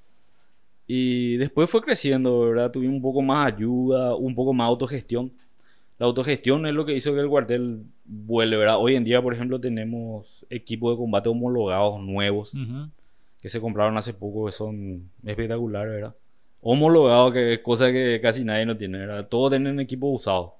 Y 0.86 1.36
después 1.38 1.70
fue 1.70 1.80
creciendo, 1.82 2.40
¿verdad? 2.40 2.70
Tuvimos 2.70 2.96
un 2.96 3.02
poco 3.02 3.22
más 3.22 3.52
ayuda, 3.54 4.14
un 4.14 4.34
poco 4.34 4.52
más 4.52 4.66
autogestión. 4.68 5.32
La 5.98 6.06
autogestión 6.06 6.66
es 6.66 6.74
lo 6.74 6.84
que 6.84 6.94
hizo 6.94 7.14
que 7.14 7.20
el 7.20 7.28
cuartel 7.28 7.82
vuele, 8.04 8.56
¿verdad? 8.56 8.76
Hoy 8.78 8.96
en 8.96 9.04
día, 9.04 9.22
por 9.22 9.32
ejemplo, 9.32 9.58
tenemos 9.60 10.44
equipos 10.50 10.92
de 10.92 10.98
combate 10.98 11.28
homologados 11.28 12.00
nuevos 12.00 12.52
que 13.40 13.48
se 13.48 13.60
compraron 13.60 13.96
hace 13.96 14.12
poco, 14.12 14.46
que 14.46 14.52
son 14.52 15.08
espectaculares, 15.24 15.92
¿verdad? 15.94 16.14
Homologados, 16.60 17.32
que 17.32 17.54
es 17.54 17.60
cosa 17.60 17.90
que 17.92 18.18
casi 18.22 18.44
nadie 18.44 18.66
no 18.66 18.76
tiene, 18.76 18.98
¿verdad? 18.98 19.26
Todos 19.28 19.50
tienen 19.52 19.78
equipos 19.80 20.10
usados. 20.20 20.50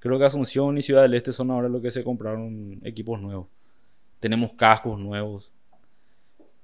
Creo 0.00 0.18
que 0.18 0.24
Asunción 0.24 0.78
y 0.78 0.82
Ciudad 0.82 1.02
del 1.02 1.14
Este 1.14 1.32
son 1.32 1.50
ahora 1.50 1.68
los 1.68 1.82
que 1.82 1.90
se 1.90 2.04
compraron 2.04 2.80
equipos 2.84 3.20
nuevos. 3.20 3.46
Tenemos 4.20 4.52
cascos 4.52 4.98
nuevos. 4.98 5.50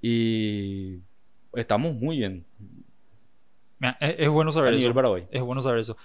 Y 0.00 0.98
estamos 1.54 1.94
muy 1.96 2.18
bien 2.18 2.44
Es, 4.00 4.14
es 4.18 4.28
bueno 4.28 4.50
a 4.50 4.52
saber 4.52 4.72
nivel 4.72 4.86
eso. 4.86 4.94
Paraguay. 4.94 5.24
Es 5.30 5.42
bueno 5.42 5.62
saber 5.62 5.80
eso. 5.80 5.96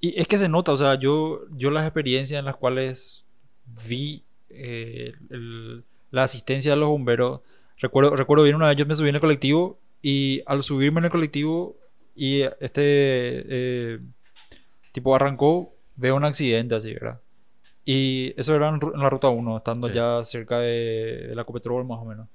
Y 0.00 0.18
es 0.18 0.26
que 0.28 0.38
se 0.38 0.48
nota, 0.48 0.72
o 0.72 0.76
sea, 0.76 0.94
yo, 0.94 1.42
yo 1.56 1.70
las 1.70 1.84
experiencias 1.84 2.38
en 2.38 2.44
las 2.44 2.56
cuales 2.56 3.24
vi 3.88 4.22
eh, 4.48 5.12
el- 5.30 5.84
la 6.10 6.22
asistencia 6.24 6.72
de 6.72 6.76
los 6.78 6.88
bomberos, 6.88 7.40
recuerdo, 7.78 8.16
recuerdo 8.16 8.42
bien 8.44 8.56
una 8.56 8.66
vez 8.68 8.76
yo 8.76 8.84
me 8.86 8.94
subí 8.96 9.08
en 9.10 9.14
el 9.16 9.20
colectivo 9.20 9.78
y 10.02 10.42
al 10.46 10.62
subirme 10.64 10.98
en 11.00 11.04
el 11.04 11.10
colectivo 11.10 11.76
y 12.16 12.40
este 12.40 12.64
eh, 13.48 13.98
tipo 14.92 15.14
arrancó, 15.14 15.72
veo 16.00 16.16
un 16.16 16.24
accidente 16.24 16.74
así, 16.74 16.92
¿verdad? 16.94 17.20
Y 17.84 18.34
eso 18.36 18.54
era 18.54 18.68
en, 18.68 18.74
en 18.94 19.00
la 19.00 19.10
ruta 19.10 19.28
1, 19.28 19.56
estando 19.58 19.88
Sí. 19.88 19.94
ya 19.94 20.22
cerca 20.24 20.58
de, 20.60 21.26
de 21.28 21.34
la 21.34 21.44
Copetrol 21.44 21.84
más 21.84 21.98
o 21.98 22.04
menos, 22.04 22.26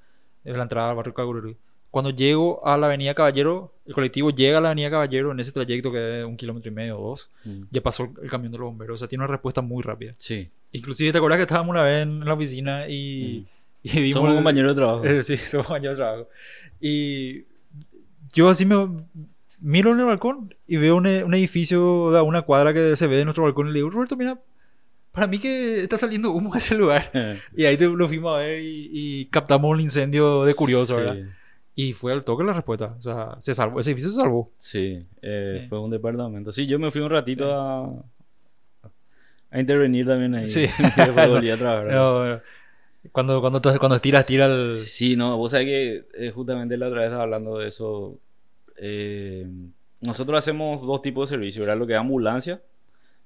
de 0.44 0.54
la 0.56 0.64
entrada 0.64 0.90
al 0.90 0.96
barrio 0.96 1.14
Cagururi. 1.14 1.56
Cuando 1.92 2.10
llego 2.10 2.66
a 2.68 2.78
la 2.78 2.88
avenida 2.88 3.14
Caballero, 3.14 3.72
el 3.86 3.94
colectivo 3.94 4.30
llega 4.30 4.58
a 4.58 4.62
la 4.62 4.70
avenida 4.70 4.90
Caballero 4.90 5.32
en 5.32 5.40
ese 5.40 5.52
trayecto 5.54 5.92
que 5.94 6.20
es 6.20 6.26
un 6.26 6.36
kilómetro 6.36 6.70
y 6.70 6.74
medio 6.76 7.00
o 7.00 7.10
dos, 7.12 7.30
Mm. 7.46 7.64
ya 7.72 7.82
pasó 7.82 8.12
el 8.22 8.30
camión 8.30 8.52
de 8.52 8.58
los 8.58 8.66
bomberos. 8.68 8.96
O 8.96 8.98
sea, 8.98 9.08
tiene 9.08 9.24
una 9.24 9.32
respuesta 9.32 9.62
muy 9.62 9.82
rápida. 9.82 10.14
Sí. 10.18 10.50
Inclusive, 10.74 11.12
¿te 11.14 11.18
acuerdas 11.20 11.38
que 11.38 11.44
estábamos 11.44 11.70
una 11.72 11.84
vez 11.84 12.04
en 12.04 12.26
la 12.26 12.34
oficina 12.34 12.88
y, 12.90 13.46
y 13.84 14.00
vimos... 14.02 14.14
Somos 14.14 14.30
el- 14.32 14.36
compañeros 14.36 14.72
de 14.72 14.76
trabajo. 14.76 15.06
eh, 15.06 15.24
sí, 15.24 15.38
somos 15.38 15.68
compañeros 15.68 15.98
de 15.98 16.04
trabajo. 16.04 16.28
Y 16.82 17.44
yo 18.34 18.50
así 18.50 18.66
me 18.66 18.76
miro 19.60 19.92
en 19.94 20.00
el 20.00 20.06
balcón 20.06 20.54
y 20.68 20.78
veo 20.78 20.96
un, 20.98 21.06
e- 21.08 21.24
un 21.24 21.34
edificio 21.34 22.12
de 22.12 22.22
una 22.22 22.42
cuadra 22.44 22.74
que 22.74 22.96
se 22.96 23.08
ve 23.08 23.18
de 23.18 23.26
nuestro 23.26 23.44
balcón 23.44 23.68
y 23.68 23.72
le 23.72 23.76
digo, 23.80 23.90
Roberto, 23.90 24.16
mira, 24.16 24.40
para 25.12 25.28
mí 25.28 25.40
que 25.40 25.82
está 25.82 25.98
saliendo 25.98 26.32
humo 26.32 26.54
a 26.54 26.58
ese 26.58 26.76
lugar. 26.76 27.12
Y 27.56 27.66
ahí 27.66 27.78
te- 27.78 27.88
lo 27.88 28.08
fuimos 28.08 28.36
a 28.36 28.40
ver 28.40 28.62
y, 28.62 28.90
y 28.92 29.26
captamos 29.28 29.72
un 29.72 29.82
incendio 29.82 30.44
de 30.44 30.54
curioso, 30.54 30.98
¿verdad? 30.98 31.18
Y 31.78 31.92
fue 31.94 32.14
al 32.14 32.24
toque 32.24 32.44
la 32.46 32.54
respuesta. 32.54 32.96
O 32.98 33.02
sea, 33.02 33.36
se 33.42 33.54
salvó. 33.54 33.80
Ese 33.82 33.92
edificio 33.92 34.10
se 34.12 34.16
salvó. 34.22 34.50
Sí, 34.58 35.06
eh, 35.22 35.60
Sí. 35.64 35.68
fue 35.68 35.80
un 35.82 35.92
departamento. 35.92 36.52
Sí, 36.54 36.68
yo 36.68 36.80
me 36.80 36.90
fui 36.90 37.02
un 37.02 37.10
ratito 37.10 37.54
a, 37.54 37.86
a 39.52 39.60
intervenir 39.60 40.06
también 40.06 40.36
ahí. 40.36 40.48
Sí. 40.48 40.62
Después 40.98 41.28
volví 41.30 41.50
a 41.50 41.58
trabajar. 41.58 41.92
No, 41.92 42.26
no. 42.26 42.42
Cuando, 43.12 43.40
cuando, 43.40 43.62
cuando 43.80 43.96
estiras, 43.98 44.26
tira 44.26 44.46
el... 44.48 44.80
Sí, 44.86 45.16
no, 45.16 45.38
vos 45.38 45.52
sabés 45.52 45.68
que 45.68 46.06
eh, 46.28 46.32
justamente 46.32 46.76
la 46.76 46.88
otra 46.88 47.02
vez 47.02 47.08
estaba 47.08 47.24
hablando 47.24 47.60
de 47.60 47.68
eso. 47.68 48.18
Eh, 48.78 49.48
nosotros 50.02 50.38
hacemos 50.38 50.86
dos 50.86 51.02
tipos 51.02 51.30
de 51.30 51.36
servicios, 51.36 51.66
¿verdad? 51.66 51.80
Lo 51.80 51.88
que 51.88 51.94
es 51.94 52.00
ambulancia, 52.00 52.62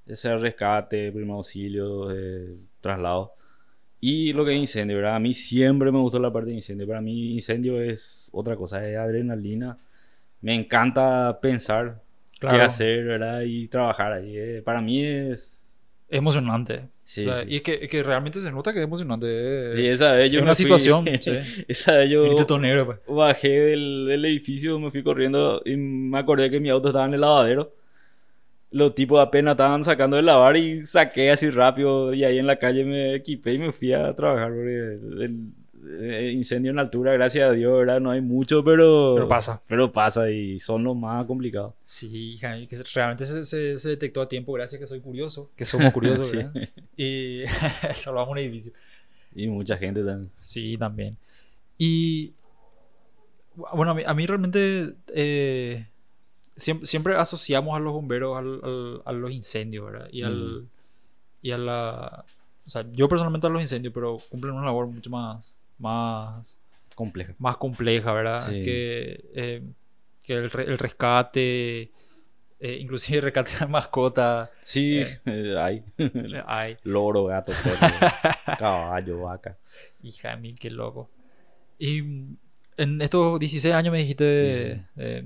ese 0.06 0.36
rescate, 0.38 1.12
primer 1.12 1.32
auxilio, 1.36 2.12
eh, 2.12 2.56
traslado. 2.82 3.34
Y 4.02 4.32
lo 4.34 4.46
que 4.46 4.54
es 4.54 4.60
incendio, 4.60 4.96
¿verdad? 4.98 5.16
A 5.16 5.20
mí 5.20 5.34
siempre 5.34 5.92
me 5.92 6.00
gustó 6.00 6.20
la 6.20 6.32
parte 6.32 6.50
de 6.52 6.56
incendio. 6.56 6.88
Para 6.88 7.02
mí 7.02 7.34
incendio 7.34 7.82
es 7.82 8.30
otra 8.32 8.56
cosa, 8.56 8.88
es 8.88 8.96
adrenalina. 8.98 9.78
Me 10.42 10.56
encanta 10.56 11.40
pensar 11.42 12.02
Claro. 12.40 12.56
qué 12.58 12.62
hacer, 12.64 13.04
¿verdad? 13.06 13.42
Y 13.42 13.68
trabajar 13.68 14.14
ahí. 14.14 14.38
eh. 14.38 14.62
Para 14.64 14.80
mí 14.82 15.04
es... 15.04 15.59
Emocionante. 16.10 16.88
Sí, 17.04 17.26
O 17.28 17.34
sea, 17.34 17.44
sí. 17.44 17.50
Y 17.52 17.56
es 17.58 17.62
que, 17.64 17.88
que 17.88 18.04
realmente 18.04 18.40
se 18.40 18.52
nota 18.52 18.72
que 18.74 18.80
es 18.80 18.86
emocionante. 18.86 19.28
Eh. 19.30 19.92
esa 19.92 20.14
vez 20.14 20.32
yo 20.32 20.40
es 20.40 20.44
una 20.44 20.54
fui- 20.54 20.64
situación, 20.64 21.06
sí. 21.22 21.32
esa 21.68 21.98
vez 21.98 22.10
yo 22.10 22.24
pues. 22.86 23.00
bajé 23.08 23.50
del, 23.60 24.06
del 24.08 24.26
edificio, 24.26 24.80
me 24.80 24.92
fui 24.92 25.04
corriendo 25.04 25.62
y 25.66 25.76
me 25.76 26.18
acordé 26.20 26.50
que 26.50 26.60
mi 26.60 26.70
auto 26.70 26.90
estaba 26.90 27.06
en 27.06 27.14
el 27.16 27.22
lavadero. 27.22 27.74
Los 28.72 28.94
tipos 28.94 29.20
apenas 29.20 29.54
estaban 29.54 29.84
sacando 29.84 30.20
el 30.20 30.26
lavar 30.28 30.56
y 30.58 30.86
saqué 30.86 31.32
así 31.32 31.50
rápido 31.50 32.14
y 32.14 32.24
ahí 32.24 32.38
en 32.38 32.46
la 32.46 32.58
calle 32.58 32.84
me 32.86 33.16
equipé 33.16 33.54
y 33.54 33.58
me 33.60 33.72
fui 33.72 33.94
a 33.94 34.14
trabajar 34.14 34.50
porque 34.52 34.78
el, 34.78 35.22
el 35.24 35.38
incendio 36.34 36.72
en 36.72 36.80
altura, 36.80 37.14
gracias 37.14 37.50
a 37.50 37.54
Dios, 37.54 37.78
¿verdad? 37.80 38.00
No 38.00 38.12
hay 38.12 38.22
mucho, 38.22 38.64
pero... 38.64 39.14
Pero 39.16 39.28
pasa. 39.28 39.62
Pero 39.68 39.92
pasa 39.92 40.30
y 40.30 40.60
son 40.60 40.84
los 40.84 40.96
más 40.96 41.26
complicados. 41.26 41.74
Sí, 41.86 42.34
hija, 42.34 42.56
que 42.68 42.78
realmente 42.94 43.26
se, 43.26 43.46
se, 43.46 43.80
se 43.80 43.90
detectó 43.90 44.22
a 44.22 44.28
tiempo 44.30 44.54
gracias 44.54 44.78
a 44.78 44.80
que 44.80 44.88
soy 44.88 45.00
curioso. 45.00 45.50
Que 45.56 45.66
somos 45.66 45.92
curiosos, 45.94 46.28
Sí. 46.32 46.38
¿verdad? 46.38 46.54
Y 46.98 47.44
salvamos 47.96 48.30
un 48.30 48.38
edificio. 48.40 48.72
Y 49.36 49.48
mucha 49.48 49.78
gente 49.78 50.04
también. 50.04 50.32
Sí, 50.42 50.78
también. 50.78 51.16
Y 51.78 52.34
bueno, 53.56 53.92
a 53.92 53.94
mí, 53.96 54.04
a 54.06 54.14
mí 54.14 54.26
realmente 54.26 54.94
eh, 55.14 55.86
siempre, 56.56 56.88
siempre 56.88 57.16
asociamos 57.16 57.76
a 57.76 57.80
los 57.80 57.94
bomberos 57.94 58.38
al- 58.38 58.60
al- 58.64 59.02
a 59.06 59.12
los 59.12 59.32
incendios, 59.32 59.86
¿verdad? 59.92 60.10
Y, 60.12 60.24
al, 60.24 60.44
Ujú. 60.44 60.66
y 61.42 61.52
a 61.52 61.58
la... 61.58 62.26
O 62.66 62.70
sea, 62.70 62.86
yo 62.92 63.10
personalmente 63.10 63.48
a 63.48 63.50
los 63.50 63.62
incendios, 63.62 63.94
pero 63.94 64.20
cumplen 64.30 64.54
una 64.54 64.66
labor 64.66 64.86
mucho 64.88 65.10
más, 65.10 65.56
más, 65.80 66.58
Compleja. 66.96 67.34
más 67.40 67.58
compleja, 67.58 68.12
¿verdad? 68.14 68.46
Sí. 68.48 68.62
Que, 68.64 69.26
eh, 69.34 69.64
que 70.26 70.34
el, 70.34 70.52
re- 70.52 70.66
el 70.66 70.78
rescate, 70.78 71.90
eh, 72.60 72.78
inclusive 72.80 73.18
el 73.20 73.24
rescate 73.24 73.52
de 73.60 73.66
mascota. 73.68 74.52
Sí, 74.64 74.98
Eh. 75.00 75.20
eh, 75.26 75.56
hay. 75.58 75.84
Ay, 76.46 76.78
Loro, 76.84 77.26
gato, 77.26 77.52
perro, 77.64 77.78
caballo, 78.60 79.22
vaca. 79.22 79.58
Hija 80.04 80.32
de 80.32 80.38
mil, 80.38 80.60
qué 80.60 80.70
loco. 80.70 81.10
Y 81.78 82.02
mm, 82.02 82.38
en 82.78 83.02
estos 83.02 83.40
16 83.40 83.74
años 83.74 83.92
me 83.92 84.00
dijiste, 84.00 84.76
Sí, 84.76 84.82
eh, 84.98 85.26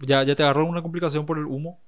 ¿ya, 0.00 0.22
¿ya 0.22 0.34
te 0.34 0.42
agarró 0.42 0.64
una 0.66 0.82
complicación 0.82 1.26
por 1.26 1.38
el 1.38 1.44
humo? 1.46 1.80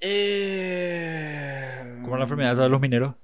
Eh, 0.00 1.98
Como 2.02 2.16
la 2.16 2.22
enfermedad 2.24 2.52
esa 2.52 2.62
de 2.64 2.68
los 2.68 2.80
mineros. 2.80 3.14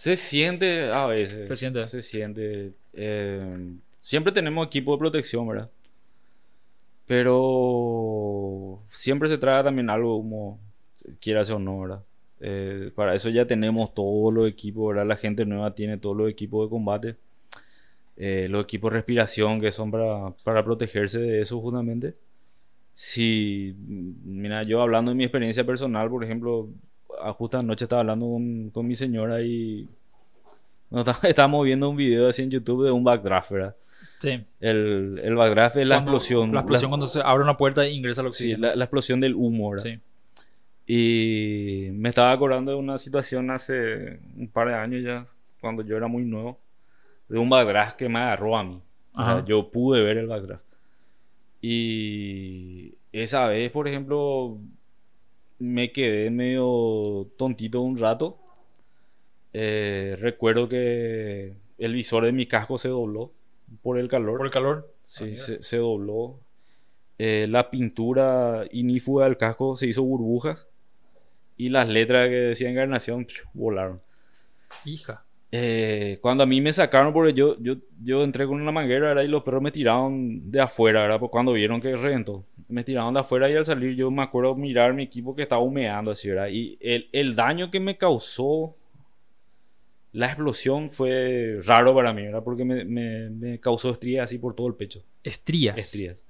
Se 0.00 0.16
siente 0.16 0.90
a 0.90 1.04
veces. 1.04 1.46
Se 1.46 1.56
siente. 1.56 1.84
Se 1.84 2.00
siente. 2.00 2.72
eh, 2.94 3.74
siempre 4.00 4.32
tenemos 4.32 4.66
equipo 4.66 4.92
de 4.92 4.98
protección, 4.98 5.46
¿verdad? 5.46 5.68
Pero 7.06 8.82
siempre 8.94 9.28
se 9.28 9.36
trae 9.36 9.62
también 9.62 9.90
algo 9.90 10.16
como, 10.16 10.58
quiera 11.20 11.42
o 11.42 11.58
no, 11.58 11.80
¿verdad? 11.80 12.02
Eh, 12.40 12.90
para 12.94 13.14
eso 13.14 13.28
ya 13.28 13.44
tenemos 13.44 13.92
todos 13.92 14.32
los 14.32 14.48
equipos, 14.48 14.88
¿verdad? 14.88 15.06
La 15.06 15.16
gente 15.16 15.44
nueva 15.44 15.74
tiene 15.74 15.98
todos 15.98 16.16
los 16.16 16.30
equipos 16.30 16.66
de 16.66 16.70
combate. 16.70 17.16
Eh, 18.16 18.46
los 18.48 18.64
equipos 18.64 18.90
de 18.90 18.96
respiración 18.96 19.60
que 19.60 19.70
son 19.70 19.90
para, 19.90 20.30
para 20.44 20.64
protegerse 20.64 21.18
de 21.18 21.42
eso 21.42 21.60
justamente. 21.60 22.14
Si, 22.94 23.76
mira, 24.24 24.62
yo 24.62 24.80
hablando 24.80 25.10
de 25.10 25.16
mi 25.16 25.24
experiencia 25.24 25.66
personal, 25.66 26.08
por 26.08 26.24
ejemplo, 26.24 26.70
justo 27.36 27.58
anoche 27.58 27.84
estaba 27.84 28.00
hablando 28.00 28.26
con, 28.26 28.70
con 28.70 28.86
mi 28.86 28.96
señora 28.96 29.42
y 29.42 29.88
no, 30.90 31.04
estábamos 31.22 31.64
viendo 31.64 31.88
un 31.88 31.96
video 31.96 32.28
así 32.28 32.42
en 32.42 32.50
YouTube 32.50 32.84
de 32.84 32.90
un 32.90 33.04
backdraft, 33.04 33.50
¿verdad? 33.50 33.76
Sí. 34.18 34.44
El, 34.60 35.20
el 35.22 35.34
backdraft 35.34 35.76
es 35.76 35.86
la 35.86 35.96
explosión. 35.96 36.52
La 36.52 36.60
explosión 36.60 36.90
cuando 36.90 37.06
se 37.06 37.20
abre 37.20 37.42
una 37.42 37.56
puerta 37.56 37.84
e 37.84 37.92
ingresa 37.92 38.20
el 38.20 38.28
oxígeno. 38.28 38.56
Sí, 38.56 38.60
la, 38.62 38.76
la, 38.76 38.84
explosión 38.84 39.20
del 39.20 39.34
humo, 39.34 39.70
¿verdad? 39.70 39.84
Sí. 39.84 39.98
Y 40.86 41.90
me 41.92 42.08
estaba 42.08 42.32
acordando 42.32 42.72
de 42.72 42.76
una 42.76 42.98
situación 42.98 43.50
hace 43.50 44.18
un 44.36 44.48
par 44.48 44.68
de 44.68 44.74
años 44.74 45.04
ya, 45.04 45.26
cuando 45.60 45.82
yo 45.84 45.96
era 45.96 46.08
muy 46.08 46.24
nuevo, 46.24 46.58
de 47.28 47.38
un 47.38 47.48
backdraft 47.48 47.96
que 47.96 48.08
me 48.08 48.18
agarró 48.18 48.56
a 48.56 48.64
mí. 48.64 48.82
O 49.14 49.24
sea, 49.24 49.44
yo 49.44 49.70
pude 49.70 50.02
ver 50.02 50.18
el 50.18 50.26
backdraft. 50.26 50.64
Y 51.62 52.94
esa 53.12 53.46
vez, 53.46 53.70
por 53.70 53.86
ejemplo, 53.86 54.58
me 55.60 55.92
quedé 55.92 56.30
medio 56.30 57.28
tontito 57.36 57.80
un 57.82 57.98
rato. 57.98 58.38
Eh, 59.52 60.16
recuerdo 60.18 60.68
que 60.68 61.54
el 61.78 61.94
visor 61.94 62.24
de 62.24 62.32
mi 62.32 62.46
casco 62.46 62.78
se 62.78 62.88
dobló 62.88 63.32
por 63.82 63.98
el 63.98 64.08
calor. 64.08 64.38
¿Por 64.38 64.46
el 64.46 64.52
calor? 64.52 64.92
Sí, 65.06 65.34
ah, 65.38 65.56
se, 65.60 65.76
dobló. 65.76 66.40
Eh, 67.18 67.46
la 67.48 67.70
pintura 67.70 68.64
inífuga 68.72 69.26
del 69.26 69.36
casco 69.36 69.76
se 69.76 69.86
hizo 69.86 70.02
burbujas. 70.02 70.66
Y 71.56 71.68
las 71.68 71.88
letras 71.88 72.28
que 72.28 72.34
decían 72.34 72.72
encarnación 72.72 73.26
volaron. 73.52 74.00
Hija. 74.86 75.24
Eh, 75.52 76.18
cuando 76.22 76.44
a 76.44 76.46
mí 76.46 76.60
me 76.60 76.72
sacaron, 76.72 77.12
porque 77.12 77.34
yo, 77.34 77.58
yo, 77.60 77.74
yo 78.02 78.22
entré 78.22 78.46
con 78.46 78.60
una 78.60 78.72
manguera 78.72 79.22
y 79.22 79.28
los 79.28 79.42
perros 79.42 79.60
me 79.60 79.72
tiraron 79.72 80.50
de 80.50 80.60
afuera, 80.60 81.02
¿verdad? 81.02 81.18
Pues 81.18 81.30
cuando 81.30 81.52
vieron 81.52 81.80
que 81.80 81.96
reventó, 81.96 82.44
me 82.70 82.84
tiraron 82.84 83.14
de 83.14 83.20
afuera 83.20 83.50
y 83.50 83.56
al 83.56 83.64
salir 83.64 83.94
yo 83.94 84.10
me 84.10 84.22
acuerdo 84.22 84.54
mirar 84.54 84.94
mi 84.94 85.02
equipo 85.02 85.34
que 85.34 85.42
estaba 85.42 85.60
humeando 85.60 86.10
así, 86.10 86.28
¿verdad? 86.28 86.48
Y 86.48 86.78
el, 86.80 87.08
el 87.12 87.34
daño 87.34 87.70
que 87.70 87.80
me 87.80 87.96
causó 87.96 88.76
la 90.12 90.26
explosión 90.26 90.90
fue 90.90 91.60
raro 91.64 91.94
para 91.94 92.12
mí, 92.12 92.22
¿verdad? 92.22 92.42
Porque 92.42 92.64
me, 92.64 92.84
me, 92.84 93.30
me, 93.30 93.60
causó 93.60 93.90
estrías 93.90 94.24
así 94.24 94.38
por 94.38 94.54
todo 94.54 94.66
el 94.66 94.74
pecho. 94.74 95.02
¿Estrías? 95.22 95.78
Estrías. 95.78 96.24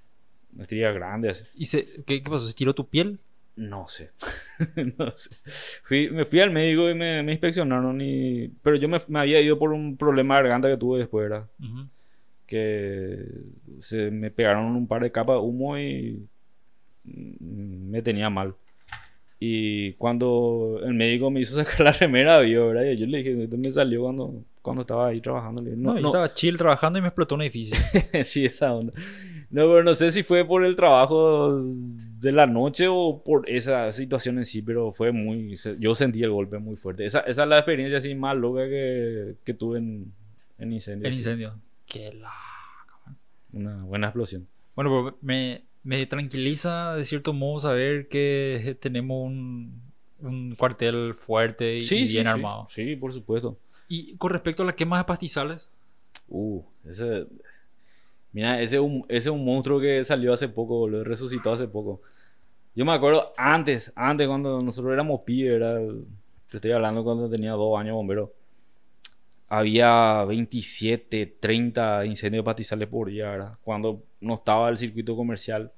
Estrías 0.58 0.94
grandes. 0.94 1.44
¿Y 1.54 1.66
se, 1.66 1.86
qué, 2.06 2.22
qué 2.22 2.30
pasó? 2.30 2.46
¿Se 2.46 2.54
tiró 2.54 2.74
tu 2.74 2.86
piel? 2.86 3.18
No 3.56 3.88
sé. 3.88 4.10
no 4.98 5.10
sé. 5.12 5.30
me 6.10 6.24
fui 6.24 6.40
al 6.40 6.50
médico 6.50 6.90
y 6.90 6.94
me, 6.94 7.22
me 7.22 7.32
inspeccionaron. 7.32 8.00
Y, 8.00 8.48
pero 8.62 8.76
yo 8.76 8.88
me, 8.88 9.00
me, 9.08 9.20
había 9.20 9.40
ido 9.40 9.58
por 9.58 9.72
un 9.72 9.96
problema 9.96 10.36
de 10.36 10.42
garganta 10.42 10.68
que 10.68 10.76
tuve 10.76 10.98
después, 10.98 11.28
¿verdad? 11.28 11.46
Que 12.50 13.24
se 13.78 14.10
me 14.10 14.30
pegaron 14.30 14.76
un 14.76 14.88
par 14.88 15.02
de 15.02 15.12
capas 15.12 15.36
de 15.36 15.42
humo 15.42 15.78
y 15.78 16.28
me 17.04 18.02
tenía 18.02 18.28
mal. 18.28 18.54
Y 19.42 19.94
cuando 19.94 20.80
el 20.84 20.92
médico 20.92 21.30
me 21.30 21.40
hizo 21.40 21.54
sacar 21.56 21.80
la 21.80 21.92
remera, 21.92 22.40
vio, 22.40 22.68
¿verdad? 22.68 22.90
Y 22.90 22.96
yo 22.96 23.06
le 23.06 23.18
dije, 23.18 23.34
¿dónde 23.34 23.56
me 23.56 23.70
salió 23.70 24.02
cuando, 24.02 24.44
cuando 24.60 24.82
estaba 24.82 25.08
ahí 25.08 25.20
trabajando? 25.20 25.62
no, 25.62 25.94
no, 25.94 26.08
estaba 26.08 26.34
chill 26.34 26.58
trabajando 26.58 26.98
y 26.98 27.02
me 27.02 27.08
explotó 27.08 27.36
un 27.36 27.42
edificio. 27.42 27.76
sí, 28.22 28.44
esa 28.44 28.74
onda. 28.74 28.92
No, 29.48 29.62
pero 29.62 29.82
no 29.82 29.94
sé 29.94 30.10
si 30.10 30.22
fue 30.22 30.44
por 30.44 30.64
el 30.64 30.76
trabajo 30.76 31.60
de 31.64 32.32
la 32.32 32.46
noche 32.46 32.86
o 32.88 33.22
por 33.24 33.48
esa 33.48 33.90
situación 33.92 34.38
en 34.38 34.44
sí, 34.44 34.60
pero 34.60 34.92
fue 34.92 35.10
muy... 35.10 35.56
Yo 35.78 35.94
sentí 35.94 36.22
el 36.22 36.30
golpe 36.30 36.58
muy 36.58 36.76
fuerte. 36.76 37.06
Esa, 37.06 37.20
esa 37.20 37.42
es 37.44 37.48
la 37.48 37.58
experiencia 37.58 37.98
así 37.98 38.14
más 38.14 38.36
loca 38.36 38.68
que, 38.68 39.36
que 39.42 39.54
tuve 39.54 39.78
en, 39.78 40.12
en 40.58 40.72
incendio. 40.72 41.08
En 41.08 41.14
incendio. 41.14 41.54
Qué 41.90 42.14
la... 42.14 42.32
Una 43.52 43.84
buena 43.84 44.06
explosión. 44.06 44.46
Bueno, 44.76 44.90
pero 44.90 45.18
me, 45.20 45.64
me 45.82 46.06
tranquiliza 46.06 46.94
de 46.94 47.04
cierto 47.04 47.32
modo 47.32 47.58
saber 47.58 48.06
que 48.08 48.78
tenemos 48.80 49.26
un, 49.26 49.82
un 50.20 50.54
cuartel 50.54 51.14
fuerte 51.14 51.78
y, 51.78 52.04
bien 52.04 52.28
armado. 52.28 52.68
Sí. 52.70 52.94
por 52.94 53.12
supuesto. 53.12 53.58
Y 53.88 54.16
con 54.16 54.30
respecto 54.30 54.62
a 54.62 54.66
las 54.66 54.76
quemas 54.76 55.00
de 55.00 55.04
pastizales. 55.04 55.68
Uh, 56.28 56.62
ese 56.88 57.26
Mira, 58.32 58.60
ese, 58.60 58.78
ese 59.08 59.16
es 59.16 59.26
un 59.26 59.44
monstruo 59.44 59.80
que 59.80 60.04
salió 60.04 60.32
hace 60.32 60.48
poco, 60.48 60.88
lo 60.88 61.02
resucitó 61.02 61.52
hace 61.52 61.66
poco. 61.66 62.00
Yo 62.76 62.84
me 62.84 62.92
acuerdo 62.92 63.32
antes, 63.36 63.92
antes 63.96 64.28
cuando 64.28 64.62
nosotros 64.62 64.92
éramos 64.92 65.22
pibes, 65.22 65.54
era, 65.54 65.80
te 66.48 66.58
estoy 66.58 66.70
hablando 66.70 67.02
cuando 67.02 67.28
tenía 67.28 67.52
dos 67.52 67.76
años 67.78 67.94
bombero. 67.94 68.32
Había 69.50 70.24
27, 70.24 71.36
30 71.38 72.06
incendios 72.06 72.44
pastizales 72.44 72.88
por 72.88 73.08
día, 73.08 73.30
¿verdad? 73.30 73.58
Cuando 73.62 74.02
no 74.20 74.34
estaba 74.34 74.70
el 74.70 74.78
circuito 74.78 75.14
comercial, 75.14 75.70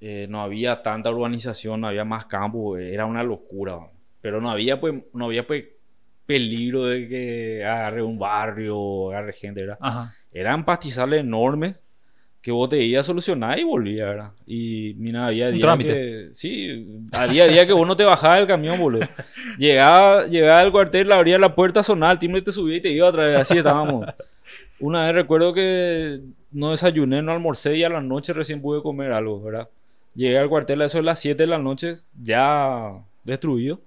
eh, 0.00 0.26
no 0.28 0.42
había 0.42 0.82
tanta 0.82 1.10
urbanización, 1.10 1.80
no 1.80 1.88
había 1.88 2.04
más 2.04 2.26
campo, 2.26 2.76
era 2.76 3.06
una 3.06 3.24
locura. 3.24 3.78
Pero 4.20 4.40
no 4.40 4.50
había, 4.50 4.78
pues, 4.80 4.94
no 5.12 5.24
había, 5.24 5.46
pues, 5.46 5.64
peligro 6.26 6.84
de 6.84 7.08
que 7.08 7.64
agarre 7.64 8.02
un 8.02 8.18
barrio, 8.18 9.10
agarre 9.10 9.32
gente, 9.32 9.62
¿verdad? 9.62 9.78
Ajá 9.80 10.14
eran 10.36 10.66
pastizales 10.66 11.20
enormes 11.20 11.82
que 12.46 12.52
vos 12.52 12.68
te 12.68 12.80
ibas 12.80 13.00
a 13.00 13.08
solucionar 13.08 13.58
y 13.58 13.64
volvía, 13.64 14.04
¿verdad? 14.04 14.30
Y 14.46 14.94
mira, 14.98 15.26
había 15.26 15.50
días 15.50 15.78
que... 15.78 16.28
Sí, 16.32 17.02
había 17.10 17.48
días 17.48 17.66
que 17.66 17.72
vos 17.72 17.84
no 17.84 17.96
te 17.96 18.04
bajabas 18.04 18.38
del 18.38 18.46
camión, 18.46 18.78
boludo. 18.78 19.04
Llegaba, 19.58 20.28
llegaba 20.28 20.60
al 20.60 20.70
cuartel, 20.70 21.10
abría 21.10 21.40
la 21.40 21.56
puerta, 21.56 21.82
sonaba, 21.82 22.12
el 22.12 22.20
timbre 22.20 22.42
te 22.42 22.52
subía 22.52 22.76
y 22.76 22.80
te 22.80 22.92
iba 22.92 23.08
otra 23.08 23.26
vez. 23.26 23.40
Así 23.40 23.58
estábamos. 23.58 24.06
Una 24.78 25.06
vez 25.06 25.16
recuerdo 25.16 25.52
que 25.52 26.20
no 26.52 26.70
desayuné, 26.70 27.20
no 27.20 27.32
almorcé 27.32 27.78
y 27.78 27.82
a 27.82 27.88
la 27.88 28.00
noche 28.00 28.32
recién 28.32 28.62
pude 28.62 28.80
comer 28.80 29.10
algo, 29.10 29.42
¿verdad? 29.42 29.68
Llegué 30.14 30.38
al 30.38 30.48
cuartel 30.48 30.82
a 30.82 30.84
eso 30.84 30.98
de 30.98 31.02
las 31.02 31.18
7 31.18 31.42
de 31.42 31.48
la 31.48 31.58
noche, 31.58 31.98
ya 32.22 32.92
destruido. 33.24 33.80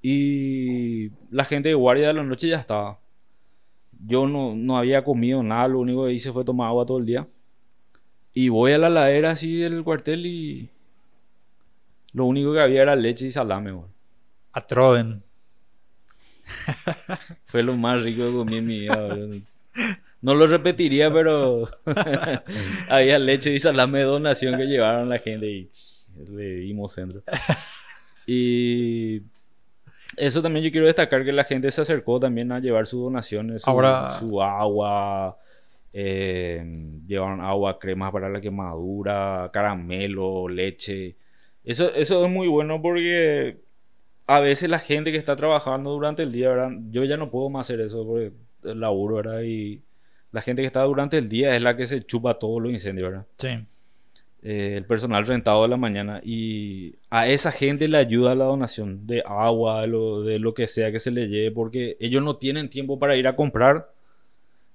Y 0.00 1.10
la 1.30 1.44
gente 1.44 1.68
de 1.68 1.74
guardia 1.74 2.06
de 2.06 2.14
la 2.14 2.22
noche 2.22 2.48
ya 2.48 2.56
estaba. 2.56 2.98
Yo 4.06 4.26
no, 4.26 4.54
no 4.56 4.78
había 4.78 5.04
comido 5.04 5.42
nada, 5.42 5.68
lo 5.68 5.80
único 5.80 6.06
que 6.06 6.14
hice 6.14 6.32
fue 6.32 6.46
tomar 6.46 6.68
agua 6.68 6.86
todo 6.86 6.96
el 6.96 7.04
día. 7.04 7.26
Y 8.38 8.50
voy 8.50 8.70
a 8.70 8.78
la 8.78 8.88
ladera 8.88 9.32
así 9.32 9.56
del 9.56 9.82
cuartel 9.82 10.24
y 10.24 10.68
lo 12.12 12.24
único 12.24 12.52
que 12.52 12.60
había 12.60 12.82
era 12.82 12.94
leche 12.94 13.26
y 13.26 13.32
salame, 13.32 13.72
güey. 13.72 13.88
A 14.52 14.64
Troven. 14.64 15.24
Fue 17.46 17.64
lo 17.64 17.76
más 17.76 18.04
rico 18.04 18.24
que 18.24 18.32
comí 18.32 18.58
en 18.58 18.66
mi 18.68 18.78
vida, 18.78 19.16
No 20.22 20.36
lo 20.36 20.46
repetiría, 20.46 21.12
pero 21.12 21.68
había 22.88 23.18
leche 23.18 23.52
y 23.52 23.58
salame 23.58 23.98
de 23.98 24.04
donación 24.04 24.56
que 24.56 24.66
llevaron 24.66 25.08
la 25.08 25.18
gente 25.18 25.46
y 25.50 25.70
le 26.30 26.60
dimos 26.60 26.92
centro. 26.92 27.24
Y 28.24 29.20
eso 30.16 30.40
también 30.42 30.64
yo 30.64 30.70
quiero 30.70 30.86
destacar 30.86 31.24
que 31.24 31.32
la 31.32 31.42
gente 31.42 31.72
se 31.72 31.80
acercó 31.80 32.20
también 32.20 32.52
a 32.52 32.60
llevar 32.60 32.86
sus 32.86 33.00
donaciones, 33.00 33.62
su, 33.62 33.70
su 34.20 34.40
agua, 34.40 35.36
eh, 35.92 36.64
llevaron 37.06 37.40
agua, 37.40 37.78
cremas 37.78 38.12
para 38.12 38.28
la 38.28 38.40
quemadura, 38.40 39.50
caramelo, 39.52 40.48
leche. 40.48 41.14
Eso, 41.64 41.94
eso 41.94 42.24
es 42.24 42.30
muy 42.30 42.48
bueno 42.48 42.80
porque 42.80 43.58
a 44.26 44.40
veces 44.40 44.68
la 44.68 44.78
gente 44.78 45.10
que 45.10 45.18
está 45.18 45.36
trabajando 45.36 45.90
durante 45.90 46.22
el 46.22 46.32
día, 46.32 46.50
¿verdad? 46.50 46.70
yo 46.90 47.04
ya 47.04 47.16
no 47.16 47.30
puedo 47.30 47.50
más 47.50 47.66
hacer 47.66 47.80
eso 47.80 48.06
porque 48.06 48.32
el 48.64 48.80
laburo, 48.80 49.16
¿verdad? 49.16 49.42
Y 49.42 49.82
la 50.32 50.42
gente 50.42 50.62
que 50.62 50.66
está 50.66 50.82
durante 50.82 51.16
el 51.16 51.28
día 51.28 51.56
es 51.56 51.62
la 51.62 51.76
que 51.76 51.86
se 51.86 52.02
chupa 52.04 52.38
todos 52.38 52.62
los 52.62 52.72
incendios, 52.72 53.10
¿verdad? 53.10 53.26
Sí. 53.38 53.48
Eh, 54.42 54.74
el 54.76 54.84
personal 54.84 55.26
rentado 55.26 55.62
de 55.62 55.68
la 55.68 55.76
mañana 55.76 56.20
y 56.22 56.94
a 57.10 57.26
esa 57.26 57.50
gente 57.50 57.88
le 57.88 57.98
ayuda 57.98 58.36
la 58.36 58.44
donación 58.44 59.04
de 59.06 59.22
agua, 59.26 59.80
de 59.80 59.88
lo, 59.88 60.22
de 60.22 60.38
lo 60.38 60.54
que 60.54 60.68
sea 60.68 60.92
que 60.92 61.00
se 61.00 61.10
le 61.10 61.26
lleve, 61.26 61.50
porque 61.50 61.96
ellos 61.98 62.22
no 62.22 62.36
tienen 62.36 62.70
tiempo 62.70 63.00
para 63.00 63.16
ir 63.16 63.26
a 63.26 63.34
comprar 63.34 63.88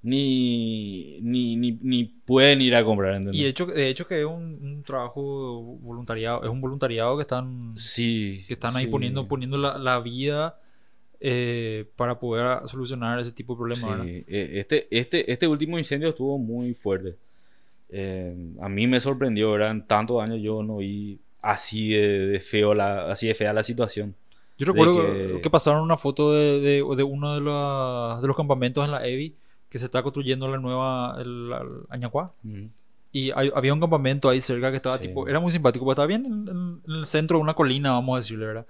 ni, 0.03 1.19
ni, 1.21 1.55
ni, 1.55 2.03
pueden 2.03 2.61
ir 2.61 2.75
a 2.75 2.83
comprar. 2.83 3.21
Y 3.31 3.43
de 3.43 3.49
hecho, 3.49 3.65
de 3.65 3.89
hecho 3.89 4.05
que 4.05 4.19
es 4.19 4.25
un, 4.25 4.83
trabajo 4.85 5.77
voluntariado, 5.81 6.43
es 6.43 6.49
un 6.49 6.59
voluntariado 6.59 7.15
que 7.15 7.21
están, 7.21 7.71
sí, 7.75 8.43
que 8.47 8.55
están 8.55 8.75
ahí 8.75 8.87
poniendo, 8.87 9.27
poniendo 9.27 9.57
la, 9.57 9.77
la 9.77 9.99
vida 10.01 10.59
eh, 11.21 11.85
para 11.95 12.19
poder 12.19 12.67
solucionar 12.67 13.17
ese 13.19 13.31
tipo 13.31 13.53
de 13.53 13.57
problemas. 13.57 14.05
Sí. 14.05 14.25
Eh, 14.27 14.51
este, 14.55 14.87
este, 14.91 15.31
este 15.31 15.47
último 15.47 15.77
incendio 15.77 16.09
estuvo 16.09 16.37
muy 16.37 16.73
fuerte. 16.73 17.15
Eh, 17.89 18.35
a 18.59 18.67
mí 18.67 18.87
me 18.87 18.99
sorprendió, 18.99 19.51
¿verdad? 19.51 19.71
En 19.71 19.87
tantos 19.87 20.21
años 20.21 20.41
yo 20.41 20.63
no 20.63 20.77
vi 20.77 21.17
así 21.41 21.93
de, 21.93 22.41
feo 22.41 22.73
la, 22.73 23.09
así 23.09 23.27
de 23.27 23.35
fea 23.35 23.53
la 23.53 23.63
situación. 23.63 24.15
Yo 24.57 24.65
recuerdo 24.65 25.41
que... 25.41 25.49
pasaron 25.49 25.81
una 25.81 25.95
foto 25.95 26.33
de, 26.33 26.59
de, 26.59 26.81
uno 26.81 27.33
de, 27.33 27.39
de, 28.21 28.27
los 28.27 28.35
campamentos 28.35 28.83
en 28.83 28.91
la 28.91 29.07
EVI 29.07 29.33
que 29.73 29.79
se 29.79 29.85
está 29.85 30.03
construyendo 30.03 30.47
la 30.47 30.59
nueva 30.59 31.17
el, 31.19 31.51
Añacuá. 31.89 32.31
Y 33.11 33.31
hay- 33.31 33.51
había 33.55 33.73
un 33.73 33.79
campamento 33.79 34.29
ahí 34.29 34.39
cerca 34.39 34.69
que 34.69 34.77
estaba 34.77 34.99
Sí. 34.99 35.07
tipo, 35.07 35.27
era 35.27 35.39
muy 35.39 35.49
simpático, 35.49 35.91
estaba 35.91 36.05
bien 36.05 36.23
en, 36.27 36.47
en- 36.47 36.81
en 36.87 36.95
el 36.99 37.05
centro 37.07 37.37
de 37.37 37.41
una 37.41 37.55
colina, 37.55 37.91
vamos 37.93 38.13
a 38.13 38.17
decirle, 38.17 38.45
¿verdad? 38.45 38.67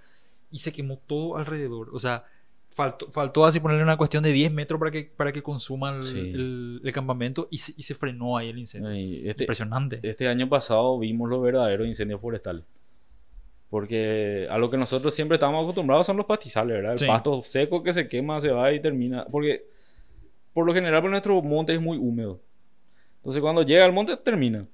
Y 0.49 0.60
se 0.60 0.72
quemó 0.72 0.97
todo 1.06 1.36
alrededor. 1.36 1.89
O 1.91 1.99
sea, 1.99 2.24
faltó, 2.72 3.12
faltó 3.12 3.43
así 3.43 3.60
ponerle 3.60 3.84
una 3.84 3.97
cuestión 3.97 4.24
de 4.24 4.32
10 4.32 4.49
metros 4.51 4.80
para 4.80 4.91
que, 4.91 5.12
para 5.16 5.34
que 5.34 5.43
consuman 5.43 5.95
el, 5.97 6.04
Sí. 6.06 6.20
el- 6.20 6.82
el 6.86 6.93
campamento 6.93 7.49
y 7.51 7.58
se, 7.58 7.74
y 7.76 7.84
se 7.84 7.95
frenó 7.95 8.38
ahí 8.38 8.47
el 8.49 8.60
incendio. 8.60 8.93
Y 8.95 9.28
este, 9.28 9.43
Impresionante. 9.43 9.99
este 10.04 10.30
año 10.30 10.47
pasado 10.47 10.97
vimos 10.99 11.30
los 11.30 11.41
verdaderos 11.43 11.86
incendios 11.86 12.22
forestales. 12.22 12.64
Porque 13.70 14.47
a 14.49 14.58
lo 14.58 14.70
que 14.70 14.78
nosotros 14.78 15.14
siempre 15.16 15.36
estamos 15.36 15.64
acostumbrados 15.64 16.06
son 16.06 16.16
los 16.18 16.26
pastizales, 16.28 16.76
¿verdad? 16.78 16.93
El 16.93 16.99
Sí. 16.99 17.08
pasto 17.08 17.41
seco 17.43 17.82
que 17.82 17.91
se 17.91 18.08
quema, 18.08 18.39
se 18.39 18.51
va 18.51 18.72
y 18.72 18.80
termina. 18.82 19.26
Porque 19.26 19.66
por 20.54 20.66
lo 20.66 20.74
general 20.74 21.01
pues, 21.01 21.12
nuestro 21.12 21.41
monte 21.41 21.74
es 21.74 21.82
muy 21.82 21.97
húmedo. 21.97 22.39
Entonces 23.18 23.41
cuando 23.41 23.64
llega 23.64 23.86
al 23.86 23.93
monte 23.93 24.16
termina. 24.18 24.66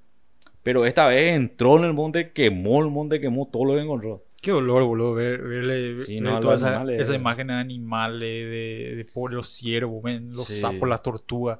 Pero 0.64 0.86
esta 0.86 1.08
vez 1.08 1.34
entró 1.34 1.78
en 1.78 1.86
el 1.86 1.94
monte, 1.94 2.32
quemó 2.32 2.82
el 2.84 2.90
monte, 2.90 3.20
quemó 3.20 3.48
todo 3.52 3.66
lo 3.66 3.76
que 3.76 3.82
encontró. 3.82 4.24
Qué 4.42 4.52
dolor, 4.52 4.84
boludo, 4.84 5.14
ver, 5.14 5.42
verle, 5.42 5.98
Sí, 6.00 6.16
ver 6.16 6.24
no, 6.24 6.40
toda 6.40 6.56
esa, 6.56 6.70
animales, 6.70 7.02
esa 7.02 7.14
eh. 7.14 7.18
imagen 7.18 7.48
de 7.48 7.54
animales, 7.54 8.20
de, 8.20 8.96
de 8.98 9.06
por 9.06 9.34
los 9.34 9.50
ciervos, 9.50 10.04
los 10.04 10.48
Sí. 10.48 10.60
sapos, 10.60 10.88
las 10.88 11.02
tortugas. 11.02 11.60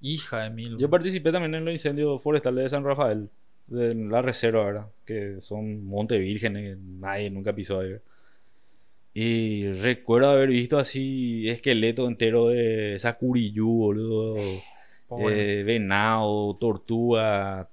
Hija 0.00 0.42
de 0.44 0.50
mil. 0.50 0.78
Yo 0.78 0.88
participé 0.88 1.32
también 1.32 1.54
en 1.54 1.64
los 1.64 1.72
incendios 1.72 2.22
forestales 2.22 2.64
de 2.64 2.68
San 2.68 2.84
Rafael, 2.84 3.28
de 3.66 3.94
la 3.94 4.22
reserva, 4.22 4.64
¿verdad? 4.64 4.86
Que 5.04 5.38
son 5.40 5.84
monte 5.86 6.18
vírgenes, 6.18 6.78
nadie 6.78 7.30
nunca 7.30 7.52
pisó 7.54 7.80
ahí. 7.80 7.88
¿verdad? 7.90 8.02
Y 9.20 9.72
recuerdo 9.72 10.30
haber 10.30 10.50
visto 10.50 10.78
así 10.78 11.48
esqueleto 11.48 12.06
entero 12.06 12.48
de 12.48 12.94
esa 12.94 13.14
curiyú, 13.18 13.68
boludo. 13.68 14.36
Pobre. 15.08 15.60
eh, 15.60 15.64
venado, 15.64 16.56
tortuga. 16.60 17.68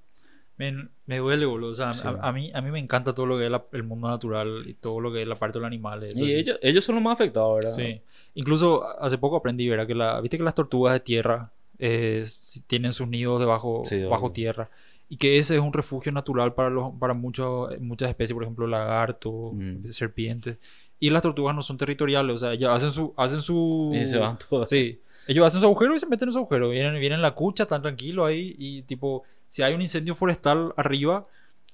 Me 0.58 1.18
duele, 1.18 1.46
boludo. 1.46 1.72
O 1.72 1.76
sea, 1.76 1.94
Sí. 1.94 2.02
a, 2.08 2.12
a 2.30 2.32
mí, 2.32 2.50
a 2.54 2.62
mí 2.62 2.72
me 2.72 2.80
encanta 2.80 3.14
todo 3.14 3.26
lo 3.26 3.38
que 3.38 3.46
es 3.46 3.52
la- 3.52 3.66
el 3.74 3.84
mundo 3.84 4.08
natural 4.08 4.64
y 4.66 4.74
todo 4.76 5.02
lo 5.02 5.12
que 5.12 5.22
es 5.22 5.28
la 5.28 5.36
parte 5.36 5.58
de 5.58 5.62
los 5.64 5.68
animales. 5.68 6.16
Y 6.16 6.20
sí. 6.20 6.34
ellos, 6.34 6.58
ellos 6.62 6.84
son 6.86 6.96
los 6.96 7.04
más 7.04 7.14
afectados, 7.14 7.56
¿verdad? 7.58 7.72
Sí. 7.72 8.02
Incluso 8.36 8.84
hace 9.00 9.18
poco 9.18 9.36
aprendí, 9.36 9.68
¿verdad? 9.68 9.86
Que 9.86 9.96
la, 9.96 10.22
viste 10.22 10.38
que 10.38 10.44
las 10.44 10.56
tortugas 10.56 10.94
de 10.94 11.00
tierra 11.02 11.52
eh, 11.78 12.26
tienen 12.68 12.94
sus 12.94 13.08
nidos 13.08 13.40
debajo, 13.42 13.84
Sí, 13.86 14.02
bajo 14.06 14.32
tierra. 14.32 14.70
Y 15.10 15.18
que 15.18 15.38
ese 15.38 15.56
es 15.56 15.62
un 15.62 15.74
refugio 15.74 16.12
natural 16.14 16.54
para, 16.54 16.70
los, 16.70 16.94
para 17.00 17.14
muchos, 17.14 17.78
muchas 17.82 18.10
especies, 18.10 18.34
por 18.34 18.44
ejemplo, 18.44 18.66
lagartos, 18.66 19.54
Mm. 19.54 19.86
serpientes. 19.92 20.58
Y 21.06 21.12
las 21.12 21.22
tortugas 21.22 21.56
no 21.56 21.62
son 21.62 21.78
territoriales, 21.78 22.34
o 22.34 22.38
sea, 22.40 22.54
ellas 22.54 22.72
hacen 22.72 22.92
su... 22.92 23.14
Hacen 23.16 23.44
su 23.44 23.92
Y 23.94 24.08
se 24.08 24.18
van 24.18 24.40
todos. 24.40 24.68
Sí, 24.68 25.00
ellos 25.28 25.46
hacen 25.46 25.60
su 25.62 25.68
agujero 25.68 25.96
y 25.96 26.00
se 26.00 26.08
meten 26.08 26.30
en 26.30 26.34
su 26.34 26.40
agujero. 26.40 26.70
Vienen, 26.70 27.00
vienen 27.00 27.18
en 27.18 27.22
la 27.22 27.36
cucha, 27.36 27.62
están 27.62 27.84
tranquilos 27.84 28.26
ahí 28.26 28.56
y 28.58 28.82
tipo, 28.82 29.22
si 29.48 29.62
hay 29.62 29.76
un 29.76 29.84
incendio 29.84 30.16
forestal 30.16 30.74
arriba, 30.78 31.28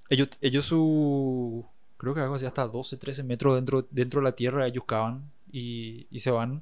ellos, 0.10 0.28
ellos 0.42 0.66
su... 0.66 1.64
Creo 1.96 2.14
que 2.14 2.20
algo 2.20 2.36
así 2.36 2.46
hasta 2.46 2.68
12, 2.68 2.98
13 2.98 3.24
metros 3.24 3.56
dentro, 3.56 3.88
dentro 3.90 4.20
de 4.20 4.26
la 4.26 4.34
tierra, 4.34 4.68
ellos 4.68 4.84
cavan 4.86 5.32
y, 5.50 6.08
y 6.12 6.20
se 6.20 6.32
van. 6.32 6.62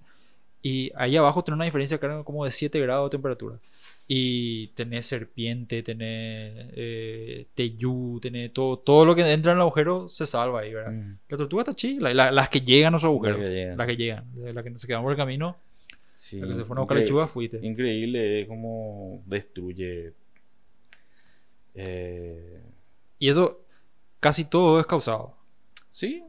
Y 0.61 0.91
ahí 0.95 1.15
abajo 1.15 1.43
tiene 1.43 1.55
una 1.55 1.65
diferencia 1.65 1.97
creo, 1.99 2.23
como 2.25 2.43
de 2.45 2.51
7 2.51 2.79
grados 2.79 3.09
de 3.09 3.15
temperatura. 3.17 3.57
Y 4.11 4.67
tenés 4.69 5.05
serpiente, 5.05 5.83
tenés 5.83 6.71
eh, 6.75 7.45
teyú, 7.53 8.19
tenés 8.21 8.51
todo, 8.51 8.77
todo 8.79 9.05
lo 9.05 9.15
que 9.15 9.21
entra 9.31 9.51
en 9.51 9.57
el 9.59 9.61
agujero 9.61 10.09
se 10.09 10.25
salva 10.25 10.61
ahí, 10.61 10.73
¿verdad? 10.73 10.91
Mm. 10.91 11.17
La 11.29 11.37
tortuga 11.37 11.61
está 11.61 11.75
chila, 11.75 12.13
la- 12.13 12.31
las 12.31 12.49
que 12.49 12.59
llegan 12.61 12.95
a 12.95 12.99
su 12.99 13.05
agujero, 13.05 13.37
que 13.37 13.49
llegan. 13.49 13.77
las 13.77 13.87
que 13.87 13.95
llegan, 13.95 14.25
las 14.53 14.63
que 14.63 14.77
se 14.79 14.87
quedan 14.87 15.03
por 15.03 15.11
el 15.11 15.17
camino, 15.17 15.55
Sí, 16.15 16.39
las 16.39 16.49
que 16.49 16.55
se 16.55 16.61
fueron 16.65 16.79
a 16.79 16.81
buscar 16.81 16.97
lechuga, 16.97 17.27
fuiste. 17.27 17.59
Increíble 17.65 18.45
cómo 18.47 19.21
destruye. 19.27 20.11
eh, 21.75 22.61
Y 23.19 23.29
eso 23.29 23.59
casi 24.19 24.45
todo 24.45 24.79
es 24.79 24.85
causado. 24.85 25.35
sí, 25.91 26.23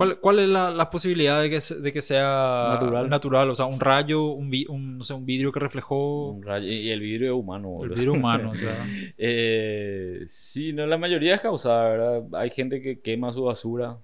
¿Cuál, 0.00 0.18
cuál 0.18 0.38
es 0.38 0.48
la, 0.48 0.70
la 0.70 0.88
posibilidad 0.88 1.42
de 1.42 1.50
que, 1.50 1.60
se- 1.60 1.78
de 1.78 1.92
que 1.92 2.00
sea 2.00 2.68
Natural. 3.08 3.50
O 3.50 3.54
sea, 3.54 3.66
un 3.66 3.78
rayo, 3.80 4.24
un, 4.28 4.48
vi- 4.48 4.64
un, 4.68 4.96
no 4.98 5.04
sé, 5.04 5.12
un 5.12 5.26
vidrio 5.26 5.52
que 5.52 5.60
reflejó 5.60 6.30
un 6.30 6.42
rayo- 6.42 6.66
y 6.72 6.88
el 6.88 7.00
vidrio 7.00 7.34
es 7.34 7.38
humano. 7.38 7.80
el 7.82 7.90
vidrio 7.90 8.12
humano. 8.14 8.50
o 8.52 8.56
sea. 8.56 8.86
Eh, 9.18 10.22
sí, 10.26 10.72
no, 10.72 10.86
la 10.86 10.96
mayoría 10.96 11.34
es 11.34 11.40
causada, 11.42 11.90
¿verdad? 11.90 12.22
Hay 12.32 12.48
gente 12.50 12.80
que 12.80 13.00
quema 13.00 13.30
su 13.32 13.44
basura. 13.44 13.98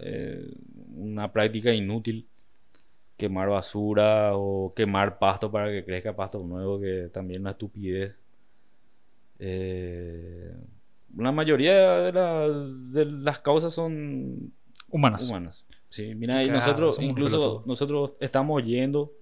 eh, 0.00 0.46
una 0.96 1.32
práctica 1.32 1.72
inútil. 1.72 2.26
Quemar 3.16 3.48
basura 3.48 4.32
o 4.36 4.72
quemar 4.74 5.18
pasto 5.18 5.50
para 5.50 5.70
que 5.70 5.84
crezca 5.84 6.14
pasto 6.14 6.38
nuevo, 6.40 6.78
que 6.80 7.08
también 7.12 7.38
es 7.38 7.40
una 7.42 7.50
estupidez. 7.52 8.16
Eh, 9.38 10.52
la 11.16 11.32
mayoría 11.32 11.72
de, 12.00 12.12
la- 12.12 12.48
de 12.48 13.04
las 13.06 13.38
causas 13.38 13.72
son 13.74 14.52
Humanas. 14.90 15.28
humanas. 15.28 15.64
Sí, 15.88 16.14
mira, 16.14 16.42
y 16.44 16.48
nosotros, 16.50 16.98
incluso 17.00 17.62
nosotros 17.66 18.12
estamos 18.20 18.62
yendo 18.64 19.12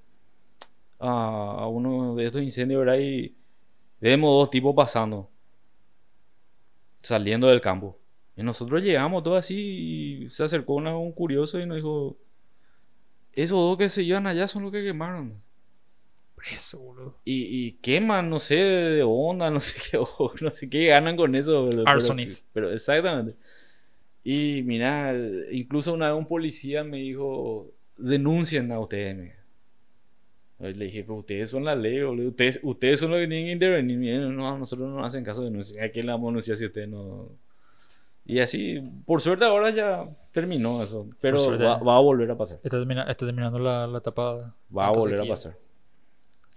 a, 0.99 1.61
a 1.61 1.67
uno 1.69 2.15
de 2.17 2.27
estos 2.27 2.43
incendios, 2.43 2.81
¿verdad? 2.85 3.01
Y 3.01 3.35
vemos 4.01 4.31
dos 4.31 4.51
tipos 4.51 4.75
pasando, 4.75 5.31
saliendo 7.03 7.49
del 7.49 7.61
campo. 7.61 7.99
Y 8.37 8.43
nosotros 8.43 8.83
llegamos 8.83 9.23
todo 9.25 9.37
así 9.37 9.57
y 10.27 10.31
se 10.31 10.45
acercó 10.45 10.75
una- 10.75 10.97
un 10.97 11.13
curioso 11.13 11.59
y 11.59 11.67
nos 11.67 11.77
dijo, 11.77 12.17
esos 13.33 13.59
dos 13.59 13.79
que 13.79 13.89
se 13.89 14.05
llevan 14.05 14.27
allá 14.27 14.47
son 14.47 14.63
los 14.65 14.73
que 14.73 14.83
quemaron. 14.83 15.41
Eso, 16.53 16.79
boludo. 16.81 17.17
Y, 17.25 17.67
y 17.67 17.73
queman, 17.83 18.31
no 18.31 18.39
sé, 18.39 18.57
de 18.57 19.03
onda, 19.03 19.51
no 19.51 19.61
sé 19.61 19.81
qué, 19.91 19.99
no 20.41 20.51
sé 20.53 20.69
qué 20.71 20.87
ganan 20.87 21.17
con 21.17 21.35
eso. 21.35 21.63
boludo, 21.65 21.85
pero- 21.85 21.91
Arsonist. 21.91 22.51
Pero, 22.53 22.73
exactamente. 22.73 23.37
Y 24.25 24.63
mira, 24.65 25.15
incluso 25.51 25.93
una 25.95 26.11
vez 26.11 26.19
un 26.19 26.27
policía 26.27 26.85
me 26.85 26.99
dijo, 26.99 27.71
denuncien 27.97 28.71
a 28.73 28.81
ustedes. 28.81 29.35
Le 30.59 30.73
dije, 30.87 31.03
pero 31.05 31.17
ustedes 31.17 31.51
son 31.51 31.65
la 31.65 31.77
ley, 31.77 32.03
boludo. 32.03 32.29
Ustedes, 32.31 32.59
ustedes 32.65 32.99
son 33.01 33.11
los 33.13 33.21
que 33.21 33.29
tienen 33.29 33.47
que 33.47 33.53
intervenir. 33.53 33.97
Miren, 33.97 34.37
no, 34.37 34.59
nosotros 34.59 34.89
no 34.91 35.05
hacen 35.05 35.23
caso 35.25 35.43
de 35.43 35.51
denuncia. 35.51 35.85
¿A 35.85 35.89
quién 35.91 36.07
le 36.07 36.13
vamos 36.13 36.27
a 36.27 36.31
denunciar 36.31 36.57
si 36.57 36.67
ustedes 36.67 36.89
no...? 36.89 37.29
Y 38.27 38.41
así, 38.41 38.83
por 39.07 39.23
suerte 39.23 39.45
ahora 39.47 39.71
ya 39.71 40.07
terminó 40.33 40.83
eso. 40.83 41.09
Pero 41.21 41.39
va, 41.65 41.79
va 41.79 41.97
a 41.97 42.01
volver 42.01 42.31
a 42.31 42.37
pasar. 42.37 42.59
Está, 42.63 42.77
termina- 42.79 43.05
está 43.09 43.25
terminando 43.25 43.59
la, 43.59 43.87
la 43.87 43.99
etapa. 43.99 44.55
Va 44.77 44.89
a 44.89 44.91
volver 44.91 45.21
a 45.21 45.23
pasar. 45.31 45.57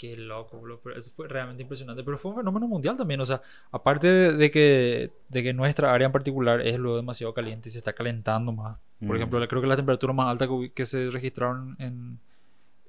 Qué 0.02 0.18
loco, 0.18 0.58
boludo. 0.58 0.80
Pero 0.84 0.98
eso 1.00 1.12
fue 1.16 1.28
realmente 1.28 1.62
impresionante. 1.62 2.04
Pero 2.04 2.18
fue 2.18 2.32
un 2.32 2.38
fenómeno 2.38 2.68
mundial 2.68 2.98
también. 2.98 3.22
O 3.22 3.26
sea, 3.26 3.40
aparte 3.72 4.08
de, 4.08 4.34
de 4.34 4.50
que, 4.50 5.12
de 5.30 5.44
que 5.44 5.54
nuestra 5.54 5.94
área 5.94 6.08
en 6.08 6.12
particular 6.12 6.60
es 6.66 6.80
luego 6.80 6.98
demasiado 6.98 7.36
caliente 7.36 7.70
y 7.70 7.72
se 7.72 7.78
está 7.78 7.94
calentando 7.94 8.52
más. 8.52 8.78
Por 9.00 9.10
Mm. 9.10 9.16
ejemplo, 9.16 9.48
creo 9.48 9.62
que 9.62 9.68
la 9.68 9.76
temperatura 9.76 10.12
más 10.14 10.28
alta 10.32 10.48
que, 10.48 10.72
que 10.74 10.86
se 10.88 11.12
registraron 11.12 11.76
en 11.78 12.18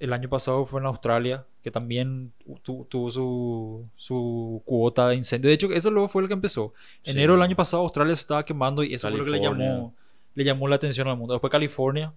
el 0.00 0.12
año 0.14 0.28
pasado 0.30 0.64
fue 0.64 0.80
en 0.80 0.86
Australia, 0.86 1.44
que 1.62 1.70
también 1.70 2.32
tu- 2.62 2.86
tuvo 2.88 3.10
su, 3.10 3.86
su 3.96 4.62
cuota 4.64 5.08
de 5.08 5.16
incendio. 5.16 5.48
De 5.48 5.54
hecho, 5.54 5.70
eso 5.70 5.90
luego 5.90 6.08
fue 6.08 6.22
lo 6.22 6.28
que 6.28 6.34
empezó. 6.34 6.72
Sí. 7.02 7.10
Enero 7.10 7.34
del 7.34 7.42
año 7.42 7.56
pasado 7.56 7.82
Australia 7.82 8.16
se 8.16 8.22
estaba 8.22 8.42
quemando 8.44 8.82
y 8.82 8.94
eso 8.94 9.08
fue 9.08 9.18
lo 9.18 9.24
que 9.24 9.30
le 9.32 9.36
California. 9.38 9.68
llamó, 9.70 9.94
le 10.34 10.44
llamó 10.44 10.66
la 10.68 10.76
atención 10.76 11.08
al 11.08 11.16
mundo. 11.18 11.34
Después 11.34 11.50
California, 11.50 12.12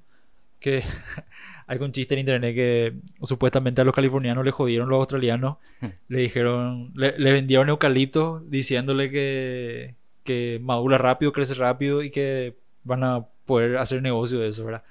que 0.59 0.83
hay 1.67 1.77
un 1.79 1.91
chiste 1.91 2.13
en 2.13 2.21
internet 2.21 2.55
que 2.55 2.93
supuestamente 3.23 3.81
a 3.81 3.83
los 3.83 3.95
californianos 3.95 4.45
le 4.45 4.51
jodieron 4.51 4.89
los 4.89 4.99
australianos. 4.99 5.57
le 6.07 6.21
dijeron, 6.21 6.91
le, 6.95 7.17
le 7.17 7.31
vendieron 7.31 7.69
eucalipto 7.69 8.41
diciéndole 8.47 9.09
que, 9.11 9.95
que 10.23 10.59
madura 10.61 10.97
rápido, 10.97 11.31
crece 11.31 11.53
rápido 11.53 12.03
y 12.03 12.11
que 12.11 12.55
van 12.83 13.03
a 13.03 13.25
poder 13.45 13.77
hacer 13.77 14.01
negocio 14.01 14.39
de 14.39 14.49
eso, 14.49 14.65
¿verdad? 14.65 14.83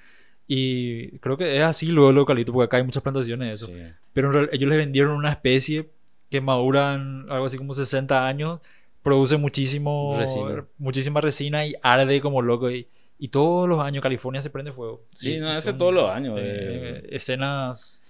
Y 0.46 1.18
creo 1.18 1.36
que 1.36 1.56
es 1.56 1.62
así 1.62 1.86
luego 1.86 2.10
el 2.10 2.18
eucalipto, 2.18 2.52
porque 2.52 2.66
acá 2.66 2.76
hay 2.76 2.84
muchas 2.84 3.02
plantaciones 3.02 3.48
de 3.48 3.54
eso. 3.54 3.66
Sí. 3.66 3.94
Pero 4.12 4.44
en 4.44 4.48
ellos 4.52 4.68
les 4.68 4.78
vendieron 4.78 5.16
una 5.16 5.30
especie 5.30 5.88
que 6.30 6.40
madura 6.40 6.94
en 6.94 7.26
algo 7.30 7.46
así 7.46 7.56
como 7.56 7.72
60 7.72 8.26
años, 8.26 8.60
produce 9.02 9.36
muchísimo, 9.36 10.16
Resina. 10.18 10.64
muchísima 10.78 11.20
resina 11.20 11.66
y 11.66 11.74
arde 11.82 12.20
como 12.20 12.42
loco. 12.42 12.70
Y, 12.70 12.88
y 13.18 13.28
todos 13.28 13.68
los 13.68 13.80
años 13.80 14.02
California 14.02 14.42
se 14.42 14.50
prende 14.50 14.72
fuego. 14.72 15.02
Sí, 15.14 15.34
Y 15.34 15.40
no, 15.40 15.52
son, 15.54 15.78
todos 15.78 15.94
los 15.94 16.10
años, 16.10 16.38
eh, 16.40 17.02
eh. 17.04 17.08
escenas 17.12 18.02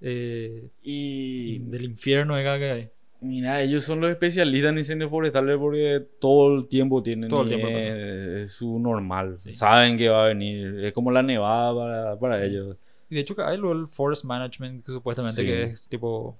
eh, 0.00 0.68
Y 0.82 1.58
del 1.60 1.84
infierno 1.84 2.36
de 2.36 2.42
que 2.42 2.70
hay. 2.70 2.88
mira, 3.20 3.62
ellos 3.62 3.84
son 3.84 4.00
los 4.00 4.10
especialistas 4.10 4.72
en 4.72 4.78
incendios 4.78 5.10
forestales 5.10 5.56
porque 5.58 6.04
todo 6.20 6.56
el 6.56 6.68
tiempo 6.68 7.02
tienen 7.02 7.30
Todo 7.30 7.42
el 7.42 7.48
tiempo 7.48 7.68
es 7.68 8.52
su 8.52 8.78
normal. 8.78 9.38
Sí. 9.44 9.52
Saben 9.52 9.96
que 9.96 10.08
va 10.08 10.24
a 10.24 10.28
venir. 10.28 10.84
Es 10.84 10.92
como 10.92 11.10
la 11.10 11.22
nevada 11.22 11.74
para, 11.74 12.18
para 12.18 12.38
Sí. 12.40 12.46
ellos. 12.46 12.76
Y 13.10 13.14
de 13.16 13.20
hecho 13.20 13.34
hay 13.44 13.58
luego 13.58 13.78
el 13.80 13.88
forest 13.88 14.24
management, 14.24 14.84
que 14.84 14.92
supuestamente 14.92 15.42
Sí. 15.42 15.46
que 15.46 15.62
es 15.64 15.84
tipo 15.88 16.36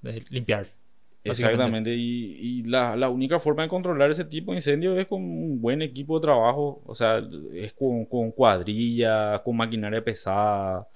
de 0.00 0.24
limpiar. 0.30 0.66
Exactamente. 1.24 1.94
Y, 1.94 2.36
y 2.40 2.62
la, 2.64 2.96
la 2.96 3.08
única 3.08 3.38
forma 3.38 3.62
de 3.62 3.68
controlar 3.68 4.10
ese 4.10 4.24
tipo 4.24 4.50
de 4.52 4.58
incendios 4.58 4.98
es 4.98 5.06
con 5.06 5.22
un 5.22 5.60
buen 5.60 5.80
equipo 5.82 6.18
de 6.18 6.22
trabajo. 6.22 6.82
O 6.86 6.94
sea, 6.94 7.22
es 7.54 7.72
con, 7.74 8.04
con 8.06 8.30
cuadrilla, 8.32 9.40
con 9.44 9.56
maquinaria 9.56 10.02
pesada. 10.02 10.86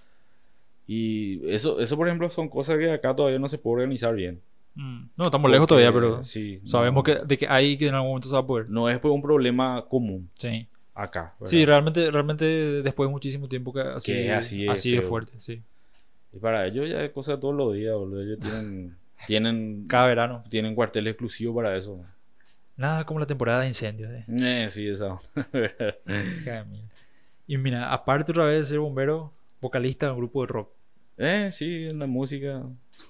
Y 0.87 1.49
eso, 1.51 1.81
eso, 1.81 1.97
por 1.97 2.07
ejemplo, 2.07 2.29
son 2.31 2.49
cosas 2.49 2.79
que 2.79 2.91
acá 2.91 3.15
todavía 3.15 3.39
no 3.39 3.49
se 3.49 3.59
puede 3.59 3.77
organizar 3.83 4.15
bien. 4.15 4.41
Mm. 4.75 5.05
No, 5.17 5.25
estamos 5.25 5.51
lejos 5.51 5.67
todavía, 5.67 5.91
Porque, 5.93 6.09
pero 6.09 6.23
sí, 6.23 6.61
sabemos 6.67 7.01
no, 7.01 7.03
que, 7.03 7.25
de 7.25 7.39
que 7.39 7.47
hay 7.49 7.77
que 7.79 7.89
en 7.89 7.95
algún 7.95 8.11
momento 8.11 8.29
se 8.29 8.35
va 8.35 8.41
a 8.41 8.47
poder. 8.47 8.69
no 8.69 8.89
es 8.91 8.99
pues 8.99 9.13
un 9.13 9.23
problema 9.23 9.85
común 9.89 10.29
Sí. 10.35 10.67
acá. 10.95 11.33
¿verdad? 11.41 11.51
Sí, 11.51 11.65
realmente, 11.65 12.11
realmente 12.11 12.45
después 12.83 13.09
de 13.09 13.13
muchísimo 13.13 13.49
tiempo 13.49 13.73
que 13.73 13.81
así, 13.81 14.13
Que 14.13 14.33
así 14.33 14.67
es 14.69 14.83
de 14.83 15.01
feo. 15.01 15.09
fuerte, 15.09 15.33
sí. 15.39 15.61
Y 16.33 16.39
para 16.39 16.67
ellos 16.67 16.89
ya 16.89 17.03
es 17.03 17.11
cosa 17.11 17.33
de 17.33 17.39
todos 17.39 17.55
los 17.55 17.75
días, 17.75 17.95
boludo. 17.95 18.23
Ellos 18.23 18.39
tienen, 18.41 18.95
tienen, 19.27 19.87
Cada 19.89 20.07
verano. 20.07 20.45
tienen 20.49 20.75
cuartel 20.75 21.07
exclusivo 21.09 21.55
para 21.55 21.77
eso. 21.77 22.05
Nada 22.77 23.05
como 23.07 23.21
la 23.21 23.27
temporada 23.27 23.61
de 23.63 23.69
incendios. 23.69 24.11
eh. 24.13 24.25
Eh, 24.29 24.69
sí, 24.71 24.87
mil. 26.69 26.83
Y 27.47 27.57
mira, 27.57 27.93
aparte 27.93 28.33
otra 28.33 28.45
vez 28.45 28.59
de 28.61 28.65
ser 28.67 28.79
bombero, 28.81 29.33
vocalista 29.61 30.07
de 30.07 30.13
un 30.13 30.19
grupo 30.19 30.43
de 30.43 30.47
rock. 30.49 30.71
eh, 31.17 31.49
sí, 31.51 31.87
en 31.87 31.99
la 31.99 32.07
música. 32.07 32.63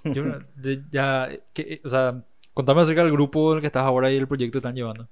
Yo 0.04 0.24
ya, 0.92 1.30
que, 1.52 1.80
o 1.84 1.88
sea, 1.88 2.22
contame 2.54 2.82
acerca 2.82 3.02
del 3.02 3.12
grupo 3.12 3.52
en 3.52 3.56
el 3.56 3.60
que 3.62 3.66
estás 3.68 3.84
ahora 3.84 4.10
y 4.12 4.16
el 4.16 4.28
proyecto 4.28 4.52
que 4.52 4.58
están 4.58 4.74
llevando. 4.76 5.08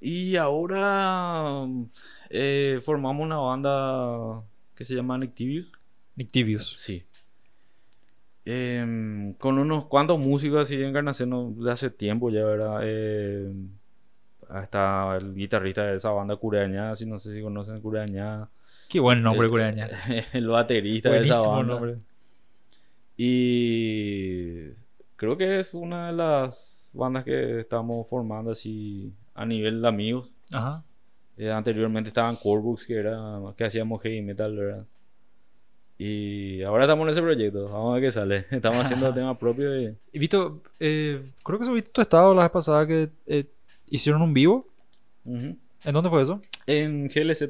Y 0.00 0.36
ahora 0.36 1.66
eh, 2.30 2.80
formamos 2.84 3.22
una 3.24 3.36
banda 3.36 4.42
que 4.74 4.84
se 4.84 4.94
llama 4.94 5.18
Nictivius. 5.18 5.70
Nictivius. 6.16 6.74
Sí. 6.78 7.02
Em, 8.52 9.34
con 9.34 9.58
unos 9.58 9.84
cuantos 9.86 10.18
músicos 10.18 10.62
así 10.62 10.74
en 10.74 10.86
Encarnación 10.88 11.62
de 11.62 11.70
hace 11.70 11.88
tiempo 11.88 12.30
ya, 12.30 12.44
¿verdad? 12.44 12.80
Em, 12.82 13.68
hasta 14.48 15.16
el 15.16 15.34
guitarrista 15.36 15.84
de 15.86 15.96
esa 15.96 16.10
banda 16.10 16.34
Cureañá, 16.34 16.96
si 16.96 17.06
no 17.06 17.20
sé 17.20 17.32
si 17.32 17.42
conocen 17.42 17.80
Cureañá. 17.80 18.48
Qué 18.88 18.98
buen 18.98 19.22
nombre, 19.22 19.46
Eh, 19.46 19.50
Cureaña. 19.50 19.88
El 20.32 20.48
baterista 20.48 21.10
de 21.10 21.22
esa 21.22 21.40
banda. 21.42 21.74
nombre. 21.74 21.96
Y 23.16 24.70
creo 25.16 25.36
que 25.36 25.60
es 25.60 25.72
una 25.74 26.08
de 26.08 26.12
las 26.14 26.90
bandas 26.92 27.22
que 27.22 27.60
estamos 27.60 28.08
formando 28.08 28.50
así 28.50 29.12
a 29.34 29.46
nivel 29.46 29.80
de 29.82 29.86
amigos. 29.88 30.30
Ajá. 30.52 30.82
Eh, 31.36 31.52
anteriormente 31.52 32.08
estaban 32.08 32.34
Corbux, 32.36 32.84
que 32.86 32.94
era 32.96 33.38
que 33.56 33.64
hacíamos 33.64 34.02
heavy 34.02 34.22
metal, 34.22 34.56
¿verdad? 34.56 34.84
Y 36.02 36.62
ahora 36.62 36.84
estamos 36.84 37.04
en 37.04 37.10
ese 37.10 37.20
proyecto. 37.20 37.64
Vamos 37.68 37.90
a 37.90 37.94
ver 37.96 38.04
qué 38.04 38.10
sale. 38.10 38.46
Estamos 38.50 38.86
haciendo 38.86 39.12
temas 39.12 39.36
propios 39.36 39.82
y... 39.82 40.16
Y 40.16 40.18
Vito, 40.18 40.62
eh, 40.78 41.22
creo 41.44 41.58
que 41.58 41.66
subiste 41.66 41.90
tu 41.90 42.00
estado 42.00 42.34
la 42.34 42.44
vez 42.44 42.50
pasada 42.50 42.86
que 42.86 43.10
eh, 43.26 43.44
hicieron 43.90 44.22
un 44.22 44.32
vivo. 44.32 44.66
¿En 45.26 45.58
dónde 45.92 46.08
fue 46.08 46.22
eso? 46.22 46.40
En 46.66 47.06
GLZ, 47.08 47.42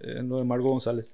en 0.00 0.26
lo 0.26 0.38
de 0.38 0.44
Marco 0.44 0.70
González. 0.70 1.06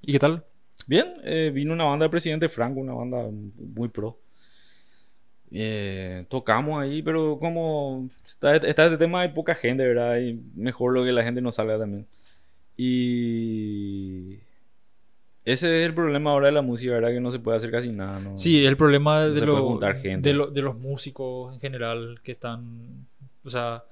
¿Y 0.00 0.12
qué 0.12 0.18
tal? 0.18 0.42
Bien, 0.86 1.12
eh, 1.24 1.50
vino 1.52 1.74
una 1.74 1.84
banda 1.84 2.06
de 2.06 2.10
Presidente 2.10 2.48
Franco, 2.48 2.80
una 2.80 2.94
banda 2.94 3.18
muy 3.58 3.88
pro. 3.88 4.16
Eh, 5.50 6.24
tocamos 6.30 6.82
ahí, 6.82 7.02
pero 7.02 7.38
como 7.38 8.08
está, 8.24 8.56
está 8.56 8.86
este 8.86 8.96
tema, 8.96 9.20
hay 9.20 9.28
poca 9.28 9.54
gente, 9.54 9.86
¿verdad? 9.86 10.16
Y 10.16 10.40
mejor 10.54 10.94
lo 10.94 11.04
que 11.04 11.12
la 11.12 11.22
gente 11.22 11.42
no 11.42 11.52
salga 11.52 11.78
también. 11.78 12.06
Y 12.78 14.38
ese 15.44 15.80
es 15.82 15.86
el 15.86 15.94
problema 15.94 16.30
ahora 16.32 16.46
de 16.46 16.52
la 16.52 16.62
música, 16.62 16.92
¿verdad? 16.92 17.10
Que 17.10 17.20
no 17.20 17.30
se 17.30 17.38
puede 17.38 17.56
hacer 17.56 17.70
casi 17.70 17.90
nada, 17.92 18.20
¿no? 18.20 18.36
Sí, 18.36 18.64
el 18.64 18.76
problema 18.76 19.24
No 19.26 19.30
de, 19.34 19.46
lo- 19.46 19.80
de, 20.20 20.32
lo- 20.34 20.46
de 20.50 20.62
los 20.62 20.76
músicos 20.78 21.54
en 21.54 21.60
general 21.60 22.20
que 22.22 22.32
están. 22.32 23.06
O 23.44 23.50
sea, 23.50 23.82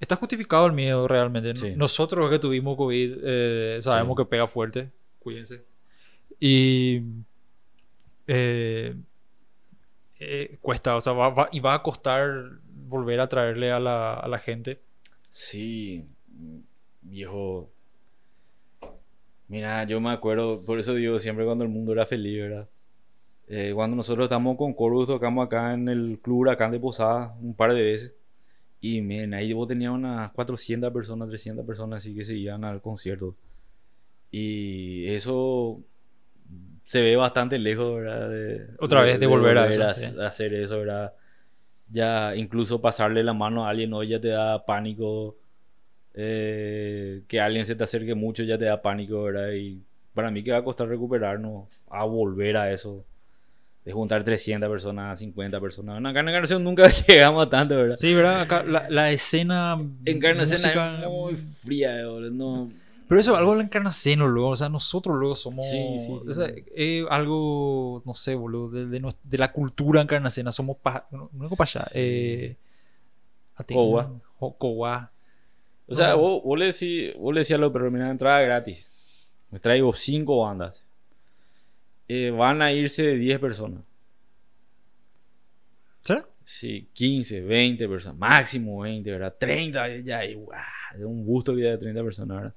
está 0.00 0.16
justificado 0.16 0.66
el 0.66 0.72
miedo 0.72 1.06
realmente. 1.06 1.54
Sí. 1.56 1.74
Nosotros 1.76 2.30
que 2.30 2.38
tuvimos 2.38 2.76
COVID 2.76 3.16
eh, 3.22 3.78
sabemos 3.82 4.16
Sí. 4.16 4.22
que 4.24 4.28
pega 4.30 4.46
fuerte. 4.48 4.90
Cuídense. 5.18 5.62
Y. 6.40 7.02
eh, 8.26 8.94
eh, 10.18 10.58
cuesta, 10.60 10.96
o 10.96 11.00
sea, 11.00 11.12
va, 11.12 11.30
va- 11.30 11.48
y 11.52 11.60
va 11.60 11.74
a 11.74 11.82
costar 11.82 12.50
volver 12.86 13.20
a 13.20 13.28
traerle 13.28 13.70
a 13.72 13.80
la, 13.80 14.14
a 14.14 14.28
la 14.28 14.38
gente. 14.38 14.80
Sí, 15.30 16.04
viejo. 17.02 17.70
Mira, 19.50 19.84
yo 19.84 20.00
me 20.00 20.10
acuerdo, 20.10 20.62
por 20.64 20.78
eso 20.78 20.94
digo 20.94 21.18
siempre 21.18 21.44
cuando 21.44 21.64
el 21.64 21.70
mundo 21.70 21.92
era 21.92 22.06
feliz, 22.06 22.40
¿verdad? 22.40 22.68
Eh, 23.48 23.72
cuando 23.74 23.96
nosotros 23.96 24.24
estamos 24.26 24.56
con 24.58 24.74
Corus, 24.74 25.08
tocamos 25.08 25.46
acá 25.46 25.74
en 25.74 25.88
el 25.88 26.20
club 26.22 26.38
Huracán 26.40 26.72
de 26.72 26.80
Posada 26.80 27.34
un 27.42 27.54
par 27.54 27.74
de 27.74 27.82
veces. 27.82 28.14
Y 28.80 29.00
miren, 29.02 29.34
ahí 29.34 29.52
vos 29.52 29.68
tenías 29.68 29.92
unas 29.92 30.32
400 30.32 30.92
personas, 30.92 31.28
300 31.28 31.66
personas 31.66 31.98
así 31.98 32.14
que 32.14 32.24
se 32.24 32.36
iban 32.36 32.64
al 32.64 32.82
concierto. 32.82 33.36
Y 34.32 35.08
eso 35.08 35.82
se 36.84 37.02
ve 37.02 37.16
bastante 37.16 37.58
lejos, 37.58 37.96
¿verdad? 37.96 38.28
De- 38.30 38.66
Otra 38.80 39.02
vez, 39.02 39.20
de 39.20 39.26
volver 39.26 39.58
a 39.58 39.68
eso, 39.68 39.82
a, 39.82 40.24
a 40.24 40.28
hacer 40.28 40.54
eso, 40.54 40.78
¿verdad? 40.80 41.12
Ya 41.92 42.36
incluso 42.36 42.80
pasarle 42.80 43.24
la 43.24 43.34
mano 43.34 43.66
a 43.66 43.70
alguien 43.70 43.92
hoy 43.94 44.08
ya 44.08 44.20
te 44.20 44.28
da 44.28 44.64
pánico. 44.64 45.36
Eh, 46.14 47.22
que 47.28 47.40
alguien 47.40 47.64
se 47.66 47.74
te 47.76 47.84
acerque 47.84 48.14
mucho 48.14 48.42
ya 48.42 48.58
te 48.58 48.64
da 48.64 48.82
pánico, 48.82 49.22
¿verdad? 49.24 49.52
Y 49.52 49.80
para 50.14 50.30
mí 50.30 50.42
que 50.42 50.52
va 50.52 50.58
a 50.58 50.64
costar 50.64 50.88
recuperarnos 50.88 51.68
a 51.88 52.04
volver 52.04 52.56
a 52.56 52.72
eso. 52.72 53.04
De 53.84 53.92
juntar 53.92 54.22
300 54.24 54.68
personas, 54.68 55.18
50 55.18 55.58
personas. 55.60 55.96
En 55.98 56.06
Acá 56.06 56.20
en 56.20 56.28
Encarnación 56.28 56.62
nunca 56.62 56.86
llegamos 57.08 57.46
a 57.46 57.48
tanto, 57.50 57.74
¿verdad? 57.76 57.96
Sí, 57.96 58.12
¿verdad? 58.12 58.42
Acá 58.42 58.62
la, 58.62 58.90
la 58.90 59.10
escena. 59.10 59.80
Encarnación 60.04 60.60
música- 60.60 61.00
es 61.02 61.08
muy 61.08 61.36
fría, 61.36 62.06
boludo. 62.06 62.30
No, 62.30 62.70
Pero 63.08 63.20
eso 63.20 63.32
es 63.32 63.38
algo 63.38 63.52
de 63.52 63.58
la 63.58 63.64
encarnaceno, 63.64 64.28
luego. 64.28 64.50
O 64.50 64.56
sea, 64.56 64.68
nosotros 64.68 65.16
luego 65.16 65.34
somos. 65.34 65.64
Sí, 65.66 65.98
sí, 65.98 66.12
sí. 66.22 66.28
o 66.28 66.32
sea, 66.34 66.50
algo, 67.08 68.02
no 68.04 68.14
sé, 68.14 68.34
boludo, 68.34 68.68
de, 68.70 68.86
de, 68.86 69.14
de 69.24 69.38
la 69.38 69.50
cultura 69.50 70.02
encarnacena. 70.02 70.52
Somos. 70.52 70.76
Pa, 70.76 71.06
no, 71.10 71.30
no 71.32 71.46
es 71.46 71.56
para 71.56 71.70
allá. 71.70 71.86
Eh, 71.94 72.56
Cowa. 74.58 75.10
O 75.90 75.94
sea, 75.94 76.10
No. 76.10 76.18
vos, 76.18 76.42
vos 76.44 76.58
le 76.58 76.66
decís, 76.66 77.14
vos 77.18 77.34
le 77.34 77.40
decís 77.40 77.52
a 77.54 77.58
los 77.58 77.72
entrada 77.74 78.40
gratis. 78.40 78.88
Me 79.50 79.58
traigo 79.58 79.92
cinco 79.92 80.42
bandas. 80.42 80.84
Eh, 82.08 82.30
van 82.30 82.62
a 82.62 82.72
irse 82.72 83.06
10 83.14 83.38
personas. 83.38 83.82
¿Sí? 86.04 86.14
Sí, 86.44 86.88
15, 86.92 87.40
20 87.42 87.88
personas. 87.88 88.18
Máximo 88.18 88.80
20, 88.80 89.10
¿verdad? 89.10 89.34
30, 89.38 89.98
ya, 89.98 90.24
y 90.24 90.34
guau, 90.34 90.60
es 90.96 91.04
un 91.04 91.24
gusto 91.24 91.54
que 91.54 91.68
haya 91.68 91.78
30 91.78 92.02
personas, 92.02 92.36
¿verdad? 92.36 92.54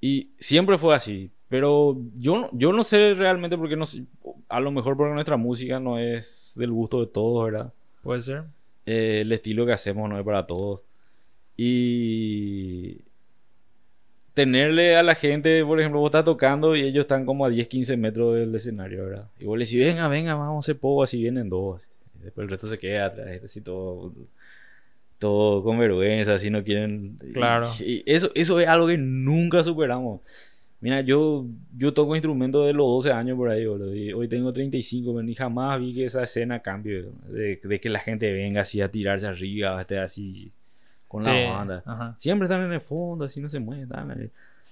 Y 0.00 0.30
siempre 0.38 0.78
fue 0.78 0.94
así. 0.94 1.30
Pero 1.48 1.96
yo, 2.16 2.38
no- 2.42 2.50
yo 2.52 2.72
no 2.72 2.84
sé 2.84 3.12
realmente 3.14 3.56
porque 3.58 3.76
no 3.76 3.84
sé, 3.84 4.04
a 4.48 4.60
lo 4.60 4.70
mejor 4.70 4.96
porque 4.96 5.12
nuestra 5.14 5.36
música 5.36 5.80
no 5.80 5.98
es 5.98 6.52
del 6.54 6.70
gusto 6.70 7.00
de 7.00 7.08
todos, 7.08 7.44
¿verdad? 7.50 7.72
Puede 8.02 8.22
ser. 8.22 8.44
Eh, 8.86 9.18
el 9.22 9.32
estilo 9.32 9.66
que 9.66 9.72
hacemos 9.72 10.08
no 10.08 10.18
es 10.18 10.24
para 10.24 10.46
todos. 10.46 10.80
Y 11.62 12.96
tenerle 14.32 14.96
a 14.96 15.02
la 15.02 15.14
gente, 15.14 15.62
por 15.62 15.78
ejemplo, 15.78 16.00
vos 16.00 16.08
estás 16.08 16.24
tocando 16.24 16.74
y 16.74 16.80
ellos 16.80 17.02
están 17.02 17.26
como 17.26 17.44
a 17.44 17.50
10, 17.50 17.68
15 17.68 17.98
metros 17.98 18.34
del 18.36 18.54
escenario, 18.54 19.04
¿verdad? 19.04 19.28
Y 19.38 19.44
vos 19.44 19.58
le 19.58 19.66
decís, 19.66 19.78
venga, 19.78 20.08
venga, 20.08 20.34
vamos 20.36 20.64
a 20.64 20.66
hacer 20.66 20.80
poco, 20.80 21.02
así 21.02 21.20
vienen 21.20 21.50
dos. 21.50 21.76
así. 21.82 21.90
Y 22.18 22.24
Después 22.24 22.44
el 22.46 22.50
resto 22.50 22.66
se 22.66 22.78
queda 22.78 23.04
atrás, 23.06 23.42
así 23.44 23.60
todo, 23.60 24.14
todo 25.18 25.62
con 25.62 25.78
vergüenza, 25.78 26.32
así 26.32 26.48
no 26.48 26.64
quieren. 26.64 27.18
y- 27.22 27.32
Claro. 27.34 27.66
Y, 27.80 28.02
eso, 28.06 28.30
eso 28.34 28.58
es 28.58 28.66
algo 28.66 28.86
que 28.86 28.96
nunca 28.96 29.62
superamos. 29.62 30.22
Mira, 30.80 31.02
yo, 31.02 31.44
yo 31.76 31.92
toco 31.92 32.16
instrumentos 32.16 32.66
de 32.66 32.72
los 32.72 32.86
12 32.86 33.12
años 33.12 33.36
por 33.36 33.50
ahí, 33.50 33.66
boludo, 33.66 33.94
y 33.94 34.14
hoy 34.14 34.28
tengo 34.28 34.50
35, 34.50 35.12
pero 35.12 35.22
ni 35.22 35.34
jamás 35.34 35.78
vi 35.78 35.92
que 35.92 36.06
esa 36.06 36.22
escena 36.22 36.60
cambie, 36.60 37.04
de, 37.28 37.56
de 37.62 37.80
que 37.80 37.90
la 37.90 37.98
gente 37.98 38.32
venga 38.32 38.62
así 38.62 38.80
a 38.80 38.90
tirarse 38.90 39.26
arriba, 39.26 39.78
esté 39.78 39.98
así 39.98 40.50
con 41.10 41.24
la 41.24 41.32
Te- 41.32 41.46
banda. 41.48 41.82
Ajá. 41.84 42.14
Siempre 42.18 42.46
están 42.46 42.62
en 42.62 42.72
el 42.72 42.80
fondo, 42.80 43.24
así 43.24 43.40
no 43.40 43.48
se 43.48 43.58
mueven. 43.58 43.88
dale. 43.88 44.30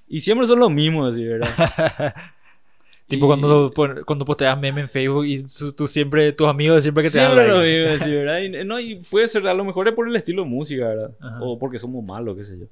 Y 0.08 0.20
siempre 0.20 0.46
son 0.46 0.60
los 0.60 0.70
mismos, 0.70 1.12
así, 1.12 1.24
¿verdad? 1.24 1.48
Tipo 3.08 3.24
Y- 3.24 3.28
cuando, 3.28 3.72
cuando 4.06 4.24
posteas 4.24 4.58
meme 4.58 4.82
en 4.82 4.88
Facebook 4.88 5.24
y 5.26 5.44
tú 5.76 5.88
siempre, 5.88 6.30
tus 6.32 6.46
amigos 6.46 6.82
siempre 6.82 7.02
que 7.02 7.08
te 7.10 7.18
Siempre 7.18 7.48
lo 7.48 7.58
like. 7.62 7.68
mismo, 7.88 7.94
así, 8.04 8.10
¿verdad? 8.14 8.38
Y, 8.40 8.64
no, 8.64 8.78
y 8.78 8.96
puede 9.10 9.26
ser, 9.28 9.46
a 9.48 9.54
lo 9.54 9.64
mejor 9.64 9.88
es 9.88 9.94
por 9.94 10.06
el 10.06 10.14
estilo 10.14 10.44
de 10.44 10.48
música, 10.48 10.86
¿verdad? 10.86 11.10
Ajá. 11.20 11.38
O 11.40 11.58
porque 11.58 11.78
somos 11.78 12.04
malos, 12.04 12.36
qué 12.36 12.44
sé 12.44 12.58
yo. 12.58 12.66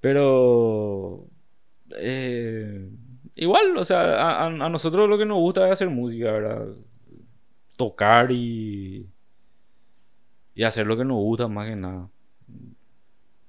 Pero... 0.00 1.24
eh, 1.96 2.88
igual, 3.36 3.76
o 3.76 3.84
sea, 3.84 4.00
a- 4.20 4.46
a 4.46 4.68
nosotros 4.68 5.08
lo 5.08 5.16
que 5.18 5.24
nos 5.26 5.38
gusta 5.38 5.66
es 5.66 5.72
hacer 5.72 5.88
música, 5.90 6.30
¿verdad? 6.32 6.66
Tocar 7.76 8.30
y... 8.32 9.06
Y 10.54 10.62
hacer 10.64 10.86
lo 10.86 10.96
que 10.96 11.04
nos 11.04 11.18
gusta 11.18 11.48
más 11.48 11.68
que 11.68 11.76
nada. 11.76 12.08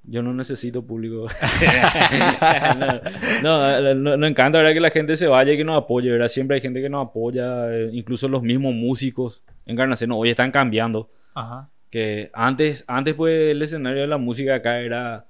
Yo 0.09 0.23
no 0.23 0.33
necesito 0.33 0.85
público. 0.85 1.27
no, 3.43 3.81
no, 3.81 3.93
no, 3.93 4.17
no 4.17 4.25
encanta, 4.25 4.57
¿verdad? 4.57 4.73
Que 4.73 4.79
la 4.79 4.89
gente 4.89 5.17
se 5.17 5.27
vaya 5.27 5.51
y 5.51 5.57
que 5.57 5.65
nos 5.65 5.83
apoye, 5.83 6.09
¿verdad? 6.09 6.29
Siempre 6.29 6.55
hay 6.55 6.61
gente 6.61 6.81
que 6.81 6.89
nos 6.89 7.05
apoya, 7.05 7.69
eh, 7.73 7.89
incluso 7.91 8.29
los 8.29 8.41
mismos 8.41 8.73
músicos. 8.73 9.43
Encarnación, 9.65 10.13
hoy 10.13 10.29
están 10.29 10.51
cambiando. 10.51 11.09
Ajá. 11.35 11.69
Que 11.89 12.29
antes, 12.33 12.85
antes 12.87 13.15
pues 13.15 13.51
el 13.51 13.61
escenario 13.61 14.01
de 14.01 14.07
la 14.07 14.17
música 14.17 14.55
acá 14.55 14.79
era 14.79 15.25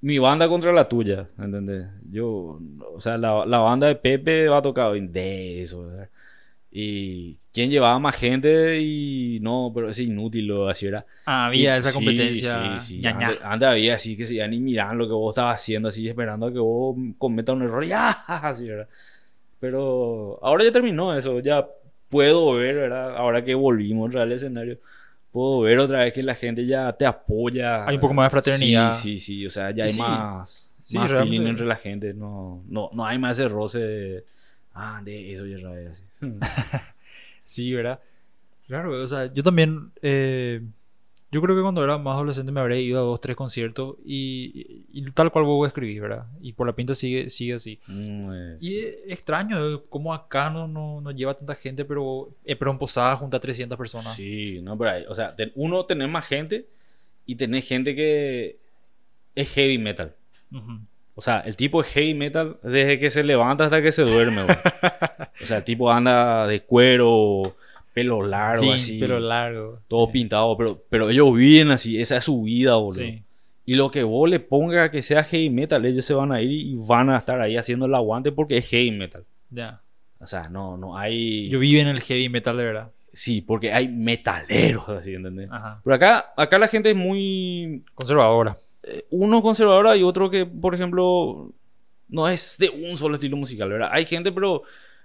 mi 0.00 0.18
banda 0.18 0.48
contra 0.48 0.72
la 0.72 0.88
tuya, 0.88 1.28
¿entendés? 1.38 1.86
Yo, 2.10 2.60
o 2.92 3.00
sea, 3.00 3.16
la, 3.16 3.46
la 3.46 3.58
banda 3.58 3.86
de 3.86 3.94
Pepe 3.94 4.48
va 4.48 4.58
a 4.58 4.62
tocar 4.62 4.86
hoy 4.86 5.06
de 5.06 5.62
eso, 5.62 5.86
¿verdad? 5.86 6.08
Y 6.72 7.36
quién 7.52 7.68
llevaba 7.68 7.98
más 7.98 8.14
gente 8.16 8.80
y 8.80 9.40
no, 9.40 9.72
pero 9.74 9.90
es 9.90 9.98
inútil 9.98 10.46
lo 10.46 10.68
así 10.68 10.86
era. 10.86 11.04
Ah, 11.26 11.46
había 11.46 11.74
Y- 11.74 11.78
esa 11.78 11.92
competencia. 11.92 12.78
sí, 12.78 13.00
sí. 13.00 13.06
Antes, 13.06 13.38
antes 13.42 13.68
había 13.68 13.94
así 13.96 14.16
que 14.16 14.24
ya 14.24 14.46
ni 14.46 14.60
miraban 14.60 14.96
lo 14.96 15.06
que 15.08 15.12
vos 15.12 15.32
estabas 15.32 15.56
haciendo, 15.60 15.88
así 15.88 16.06
esperando 16.08 16.46
a 16.46 16.52
que 16.52 16.60
vos 16.60 16.96
cometas 17.18 17.56
un 17.56 17.62
error 17.62 17.84
y 17.84 17.90
¡ah! 17.92 18.10
así, 18.44 18.68
¿verdad? 18.68 18.88
Pero 19.58 20.38
ahora 20.42 20.64
ya 20.64 20.72
terminó 20.72 21.14
eso, 21.14 21.40
ya 21.40 21.66
puedo 22.08 22.54
ver, 22.54 22.76
¿verdad? 22.76 23.16
Ahora 23.16 23.44
que 23.44 23.54
volvimos 23.54 24.14
al 24.16 24.32
escenario, 24.32 24.78
puedo 25.32 25.60
ver 25.60 25.78
otra 25.80 26.00
vez 26.04 26.12
que 26.12 26.22
la 26.22 26.34
gente 26.34 26.64
ya 26.66 26.92
te 26.92 27.04
apoya. 27.04 27.84
Hay 27.86 27.96
un 27.96 28.00
poco 28.00 28.14
más 28.14 28.26
de 28.26 28.30
fraternidad. 28.30 28.92
Sí, 28.92 29.18
sí, 29.18 29.18
sí, 29.18 29.46
o 29.46 29.50
sea, 29.50 29.70
ya 29.72 29.84
hay 29.84 29.90
sí, 29.90 29.98
más, 29.98 30.72
sí, 30.84 30.98
más 30.98 31.10
feeling 31.10 31.46
entre 31.46 31.66
la 31.66 31.76
gente, 31.76 32.14
no, 32.14 32.62
no, 32.68 32.90
no 32.92 33.04
hay 33.06 33.18
más 33.18 33.38
ese 33.38 33.48
roce 33.48 33.78
de, 33.80 34.24
ah, 34.74 35.00
de 35.04 35.32
eso 35.32 35.46
ya 35.46 35.56
otra 35.58 35.70
vez, 35.72 35.90
así. 35.90 36.04
Sí, 37.44 37.72
¿verdad? 37.72 38.00
Claro, 38.66 39.02
o 39.02 39.08
sea, 39.08 39.32
yo 39.32 39.42
también, 39.42 39.90
eh, 40.02 40.60
yo 41.32 41.40
creo 41.42 41.56
que 41.56 41.62
cuando 41.62 41.82
era 41.82 41.98
más 41.98 42.14
adolescente 42.14 42.52
me 42.52 42.60
habré 42.60 42.80
ido 42.82 43.00
a 43.00 43.02
dos, 43.02 43.20
tres 43.20 43.34
conciertos 43.36 43.96
y, 44.04 44.86
y- 44.92 45.00
y 45.00 45.10
tal 45.10 45.32
cual 45.32 45.44
vos 45.44 45.66
escribís, 45.66 46.00
¿verdad? 46.00 46.26
Y 46.40 46.52
por 46.52 46.66
la 46.68 46.72
pinta 46.74 46.94
sigue, 46.94 47.30
sigue 47.30 47.54
así. 47.54 47.80
Mm, 47.88 48.32
es- 48.56 48.62
Y 48.62 48.78
es 48.80 48.96
extraño 49.08 49.74
eh, 49.74 49.82
cómo 49.88 50.14
acá 50.14 50.50
no, 50.50 50.68
no, 50.68 51.00
no 51.00 51.10
lleva 51.10 51.34
tanta 51.34 51.54
gente, 51.56 51.84
pero, 51.84 52.30
eh, 52.44 52.54
pero 52.54 52.70
en 52.70 52.78
Posada 52.78 53.16
junta 53.16 53.38
a 53.38 53.40
300 53.40 53.76
personas. 53.76 54.14
Sí, 54.14 54.60
no, 54.62 54.78
pero 54.78 54.90
hay, 54.90 55.04
o 55.08 55.14
sea, 55.14 55.34
ten- 55.34 55.52
uno 55.56 55.84
tenés 55.86 56.08
más 56.08 56.26
gente 56.26 56.66
y 57.26 57.34
tenés 57.34 57.66
gente 57.66 57.94
que 57.96 58.58
es 59.34 59.48
heavy 59.52 59.78
metal. 59.78 60.14
Ujú. 60.52 60.78
O 61.20 61.22
sea, 61.22 61.40
el 61.40 61.54
tipo 61.54 61.82
es 61.82 61.88
heavy 61.88 62.14
metal 62.14 62.56
desde 62.62 62.98
que 62.98 63.10
se 63.10 63.22
levanta 63.22 63.64
hasta 63.64 63.82
que 63.82 63.92
se 63.92 64.04
duerme, 64.04 64.44
güey. 64.44 64.56
O 65.42 65.44
sea, 65.44 65.58
el 65.58 65.64
tipo 65.64 65.92
anda 65.92 66.46
de 66.46 66.60
cuero, 66.60 67.56
pelo 67.92 68.26
largo, 68.26 68.64
Jeans, 68.64 68.82
así, 68.82 68.98
pelo 68.98 69.20
largo. 69.20 69.80
todo 69.86 70.08
Eh, 70.08 70.12
pintado, 70.14 70.56
pero, 70.56 70.82
pero 70.88 71.10
ellos 71.10 71.34
viven 71.34 71.72
así, 71.72 72.00
esa 72.00 72.16
es 72.16 72.24
su 72.24 72.44
vida, 72.44 72.76
boludo. 72.76 73.02
Sí. 73.02 73.22
Y 73.66 73.74
lo 73.74 73.90
que 73.90 74.02
vos 74.02 74.30
le 74.30 74.40
pongas 74.40 74.88
que 74.88 75.02
sea 75.02 75.22
heavy 75.22 75.50
metal, 75.50 75.84
ellos 75.84 76.06
se 76.06 76.14
van 76.14 76.32
a 76.32 76.40
ir 76.40 76.52
y 76.52 76.74
van 76.74 77.10
a 77.10 77.18
estar 77.18 77.38
ahí 77.38 77.58
haciendo 77.58 77.84
el 77.84 77.94
aguante 77.94 78.32
porque 78.32 78.56
es 78.56 78.66
heavy 78.68 78.92
metal. 78.92 79.22
Ya. 79.50 79.82
O 80.20 80.26
sea, 80.26 80.48
no, 80.48 80.78
no 80.78 80.96
hay... 80.96 81.50
Yo 81.50 81.58
viví 81.58 81.80
en 81.80 81.88
el 81.88 82.00
heavy 82.00 82.30
metal 82.30 82.56
de 82.56 82.64
verdad. 82.64 82.90
Sí, 83.12 83.42
porque 83.42 83.74
hay 83.74 83.88
metaleros, 83.88 84.88
así, 84.88 85.12
¿entendés? 85.12 85.50
Ajá. 85.52 85.82
Pero 85.84 85.96
acá, 85.96 86.32
acá 86.34 86.58
la 86.58 86.68
gente 86.68 86.88
es 86.88 86.96
muy 86.96 87.84
Conservadora. 87.94 88.56
Eh, 88.82 89.06
uno 89.10 89.42
conservadora 89.42 89.96
y 89.96 90.02
otro 90.02 90.30
que, 90.30 90.46
por 90.46 90.74
ejemplo, 90.74 91.52
no 92.08 92.28
es 92.28 92.56
de 92.58 92.68
un 92.70 92.96
solo 92.96 93.14
estilo 93.14 93.36
musical, 93.36 93.68
¿verdad? 93.70 93.90
Hay 93.92 94.04
gente, 94.04 94.32
pero, 94.32 94.62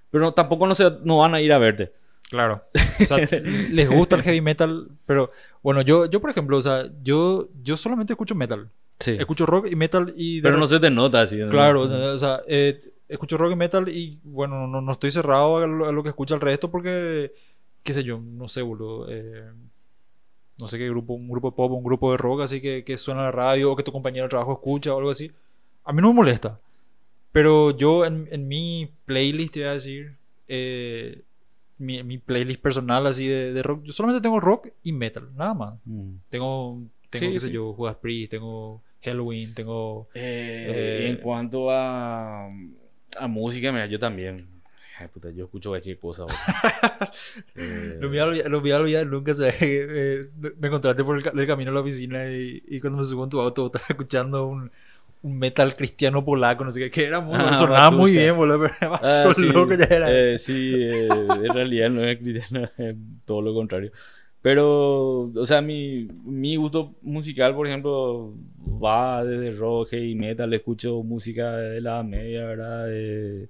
pero 0.09 0.31
tampoco 0.33 0.67
no, 0.67 0.75
se, 0.75 0.89
no 1.03 1.17
van 1.17 1.35
a 1.35 1.41
ir 1.41 1.51
a 1.53 1.57
verte. 1.57 1.91
Claro. 2.29 2.63
O 3.01 3.05
sea, 3.05 3.17
les 3.17 3.89
gusta 3.89 4.15
el 4.15 4.23
heavy 4.23 4.39
metal, 4.41 4.87
pero 5.05 5.31
bueno, 5.61 5.81
yo, 5.81 6.09
yo 6.09 6.21
por 6.21 6.29
ejemplo, 6.29 6.57
o 6.57 6.61
sea, 6.61 6.89
yo, 7.03 7.49
yo 7.61 7.75
solamente 7.75 8.13
escucho 8.13 8.35
metal. 8.35 8.69
Sí. 8.99 9.11
Escucho 9.11 9.45
rock 9.45 9.67
y 9.69 9.75
metal 9.75 10.13
y... 10.15 10.41
Pero 10.41 10.57
no 10.57 10.65
se 10.65 10.79
te 10.79 10.89
nota 10.89 11.21
así. 11.21 11.35
¿no? 11.35 11.49
Claro, 11.49 11.81
o 12.13 12.17
sea, 12.17 12.41
eh, 12.47 12.81
escucho 13.09 13.37
rock 13.37 13.51
y 13.51 13.55
metal 13.57 13.89
y 13.89 14.19
bueno, 14.23 14.65
no, 14.67 14.79
no 14.81 14.91
estoy 14.93 15.11
cerrado 15.11 15.57
a 15.57 15.67
lo, 15.67 15.87
a 15.87 15.91
lo 15.91 16.01
que 16.03 16.09
escucha 16.09 16.35
el 16.35 16.41
resto 16.41 16.71
porque, 16.71 17.33
qué 17.83 17.93
sé 17.93 18.03
yo, 18.03 18.19
no 18.23 18.47
sé, 18.47 18.61
boludo. 18.61 19.07
eh, 19.09 19.43
no 20.59 20.67
sé 20.67 20.77
qué 20.77 20.87
grupo, 20.89 21.13
un 21.13 21.27
grupo 21.29 21.51
de 21.51 21.55
pop, 21.55 21.71
un 21.71 21.83
grupo 21.83 22.11
de 22.11 22.17
rock 22.17 22.41
así 22.41 22.61
que, 22.61 22.83
que 22.83 22.97
suena 22.97 23.21
en 23.21 23.25
la 23.27 23.31
radio 23.31 23.71
o 23.71 23.75
que 23.75 23.83
tu 23.83 23.91
compañero 23.91 24.25
de 24.25 24.29
trabajo 24.29 24.53
escucha 24.53 24.93
o 24.93 24.97
algo 24.97 25.09
así. 25.09 25.31
A 25.83 25.93
mí 25.93 26.01
no 26.01 26.09
me 26.09 26.15
molesta. 26.15 26.59
Pero 27.31 27.71
yo 27.71 28.05
en, 28.05 28.27
en 28.31 28.47
mi 28.47 28.89
playlist, 29.05 29.53
te 29.53 29.59
voy 29.61 29.69
a 29.69 29.73
decir, 29.73 30.15
eh, 30.47 31.21
mi, 31.77 32.01
mi 32.03 32.17
playlist 32.17 32.61
personal 32.61 33.05
así 33.07 33.27
de, 33.27 33.51
de 33.51 33.61
rock, 33.61 33.83
yo 33.83 33.91
solamente 33.91 34.21
tengo 34.23 34.39
rock 34.39 34.69
y 34.83 34.93
metal, 34.93 35.29
nada 35.35 35.53
más. 35.53 35.73
Mm. 35.85 36.11
Tengo, 36.29 36.81
tengo 37.09 37.25
Sí, 37.25 37.33
qué 37.33 37.39
sé 37.39 37.51
yo, 37.51 37.73
Judas 37.73 37.97
Priest, 37.97 38.31
tengo 38.31 38.81
Halloween, 39.03 39.53
tengo... 39.53 40.07
Eh, 40.13 40.71
Eh, 41.03 41.09
en 41.09 41.17
cuanto 41.17 41.69
a, 41.69 42.47
a 42.47 43.27
música, 43.27 43.71
mira, 43.73 43.85
yo 43.87 43.99
también. 43.99 44.47
Ay, 44.99 45.07
puta, 45.13 45.29
yo 45.31 45.45
escucho 45.45 45.69
cualquier 45.69 45.99
cosa. 45.99 46.25
Eh, 47.57 47.97
Lo 47.99 48.07
olvidar, 48.07 48.49
lo 48.49 48.61
voy 48.61 48.71
a 48.71 48.77
olvidar 48.77 49.07
nunca, 49.07 49.33
eh, 49.39 50.29
me 50.57 50.67
encontraste 50.67 51.03
por 51.03 51.17
el, 51.19 51.39
el 51.39 51.47
camino 51.47 51.71
a 51.71 51.73
la 51.73 51.79
oficina 51.81 52.29
y, 52.29 52.61
y 52.67 52.79
cuando 52.79 52.97
me 52.99 53.03
subo 53.03 53.23
en 53.23 53.29
tu 53.29 53.39
auto 53.39 53.65
estaba 53.67 53.85
escuchando 53.89 54.45
un, 54.47 54.71
un 55.23 55.39
metal 55.39 55.75
cristiano 55.75 56.23
polaco, 56.23 56.63
no 56.63 56.71
sé 56.71 56.79
qué, 56.79 56.91
que 56.91 57.05
era 57.05 57.19
muy, 57.21 57.35
Ah, 57.37 57.55
sonaba 57.57 57.91
muy 57.91 58.11
bien, 58.11 58.35
boludo, 58.35 58.59
pero 58.61 58.73
era 58.79 58.89
más 58.89 59.01
Ah, 59.03 59.31
sí, 59.35 59.45
loco 59.45 59.73
ya 59.75 59.85
era. 59.85 60.11
eh, 60.11 60.37
sí, 60.37 60.53
eh, 60.53 61.41
en 61.45 61.53
realidad 61.53 61.89
no 61.89 62.03
es 62.03 62.17
cristiano, 62.19 62.69
es 62.77 62.95
todo 63.25 63.41
lo 63.41 63.53
contrario. 63.53 63.91
Pero, 64.41 65.21
o 65.35 65.45
sea, 65.45 65.61
mi, 65.61 66.07
mi 66.23 66.55
gusto 66.55 66.95
musical, 67.01 67.55
por 67.55 67.65
ejemplo, 67.67 68.33
va 68.59 69.23
desde 69.25 69.57
rock 69.57 69.93
y 69.93 70.13
metal, 70.15 70.53
escucho 70.53 71.01
música 71.01 71.57
de 71.57 71.81
la 71.81 72.03
media, 72.03 72.45
¿verdad? 72.45 72.85
Eh, 72.91 73.47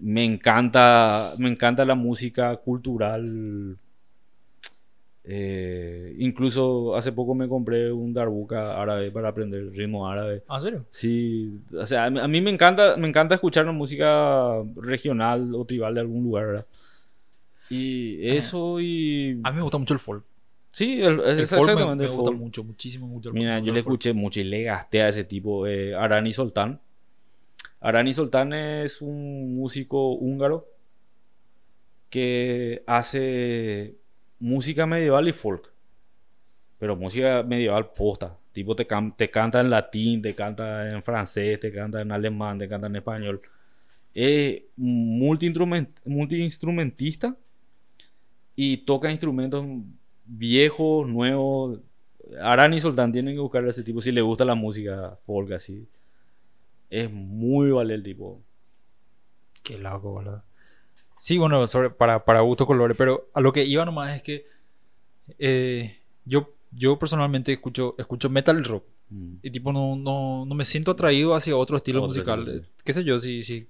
me 0.00 0.24
encanta, 0.24 1.34
me 1.38 1.48
encanta 1.48 1.84
la 1.84 1.94
música 1.94 2.56
cultural. 2.56 3.76
Eh, 5.24 6.16
incluso 6.18 6.96
hace 6.96 7.12
poco 7.12 7.32
me 7.34 7.46
compré 7.46 7.92
un 7.92 8.12
darbuka 8.12 8.80
árabe 8.80 9.12
para 9.12 9.28
aprender 9.28 9.70
ritmo 9.70 10.08
árabe. 10.08 10.42
¿Ah, 10.48 10.56
¿En 10.56 10.62
serio? 10.62 10.84
Sí, 10.90 11.60
o 11.72 11.86
sea, 11.86 12.06
a 12.06 12.10
mí- 12.10 12.40
me 12.40 12.50
encanta, 12.50 12.96
me 12.96 13.06
encanta 13.08 13.36
escuchar 13.36 13.64
una 13.64 13.72
música 13.72 14.62
regional 14.76 15.54
o 15.54 15.64
tribal 15.64 15.94
de 15.94 16.00
algún 16.00 16.24
lugar, 16.24 16.46
¿verdad? 16.46 16.66
Y 17.70 18.28
eso 18.28 18.80
y... 18.80 19.38
A 19.44 19.50
mí 19.50 19.56
me 19.56 19.62
gusta 19.62 19.78
mucho 19.78 19.94
el 19.94 20.00
folk. 20.00 20.24
Sí, 20.72 21.00
el, 21.02 21.20
El 21.20 21.46
folk 21.46 21.76
me, 21.76 22.08
gusta 22.08 22.30
mucho, 22.32 22.64
muchísimo, 22.64 23.06
mucho. 23.06 23.28
el- 23.28 23.34
Mira, 23.36 23.60
yo 23.60 23.66
le 23.66 23.82
folk. 23.82 23.94
escuché 23.94 24.12
mucho 24.12 24.40
y 24.40 24.44
le 24.44 24.64
gasté 24.64 25.02
a 25.02 25.08
ese 25.08 25.22
tipo, 25.24 25.66
eh, 25.66 25.94
Arani 25.94 26.32
Soltán. 26.32 26.80
Arani 27.82 28.12
Soltán 28.12 28.52
es 28.52 29.02
un 29.02 29.56
músico 29.56 30.12
húngaro 30.12 30.68
que 32.10 32.82
hace 32.86 33.96
música 34.38 34.86
medieval 34.86 35.28
y 35.28 35.32
folk. 35.32 35.72
Pero 36.78 36.96
música 36.96 37.42
medieval 37.42 37.92
posta. 37.92 38.38
Tipo 38.52 38.76
te, 38.76 38.86
te 39.16 39.30
canta 39.30 39.60
en 39.60 39.70
latín, 39.70 40.20
te 40.22 40.34
canta 40.34 40.90
en 40.90 41.02
francés, 41.02 41.58
te 41.58 41.72
canta 41.72 42.02
en 42.02 42.12
alemán, 42.12 42.58
te 42.58 42.68
canta 42.68 42.86
en 42.86 42.96
español. 42.96 43.40
Es 44.14 44.62
multi-instrument- 44.76 46.00
multi-instrumentista 46.04 47.36
y 48.54 48.78
toca 48.78 49.10
instrumentos 49.10 49.64
viejos, 50.26 51.08
nuevos. 51.08 51.80
Arani 52.40 52.78
Soltán 52.80 53.12
tienen 53.12 53.34
que 53.34 53.40
buscar 53.40 53.64
a 53.64 53.70
ese 53.70 53.82
tipo 53.82 54.02
si 54.02 54.12
le 54.12 54.20
gusta 54.20 54.44
la 54.44 54.54
música 54.54 55.18
folk 55.26 55.52
así. 55.52 55.86
Es 56.92 57.10
muy 57.10 57.70
vale 57.70 57.94
el 57.94 58.02
tipo. 58.02 58.42
Qué 59.62 59.78
loco, 59.78 60.10
boludo. 60.10 60.42
Sí, 61.18 61.38
bueno, 61.38 61.66
sobre- 61.66 61.90
para, 61.90 62.24
para 62.24 62.40
gusto 62.40 62.66
colores, 62.66 62.96
pero 62.98 63.28
a 63.32 63.40
lo 63.40 63.52
que 63.52 63.64
iba 63.64 63.84
nomás 63.84 64.16
es 64.16 64.22
que 64.22 64.46
eh, 65.38 65.98
yo, 66.24 66.50
yo 66.72 66.98
personalmente 66.98 67.52
escucho, 67.52 67.94
escucho 67.98 68.28
metal 68.30 68.64
rock. 68.64 68.84
Mm. 69.10 69.34
Y 69.42 69.50
tipo, 69.50 69.72
no, 69.72 69.96
no, 69.96 70.44
no 70.46 70.54
me 70.54 70.64
siento 70.64 70.90
atraído 70.90 71.34
hacia 71.34 71.56
otro 71.56 71.76
estilo 71.76 72.00
Otro 72.00 72.08
musical. 72.08 72.40
estilo, 72.40 72.62
sí. 72.64 72.68
¿Qué 72.84 72.92
sé 72.92 73.04
yo? 73.04 73.18
Si, 73.18 73.44
si 73.44 73.68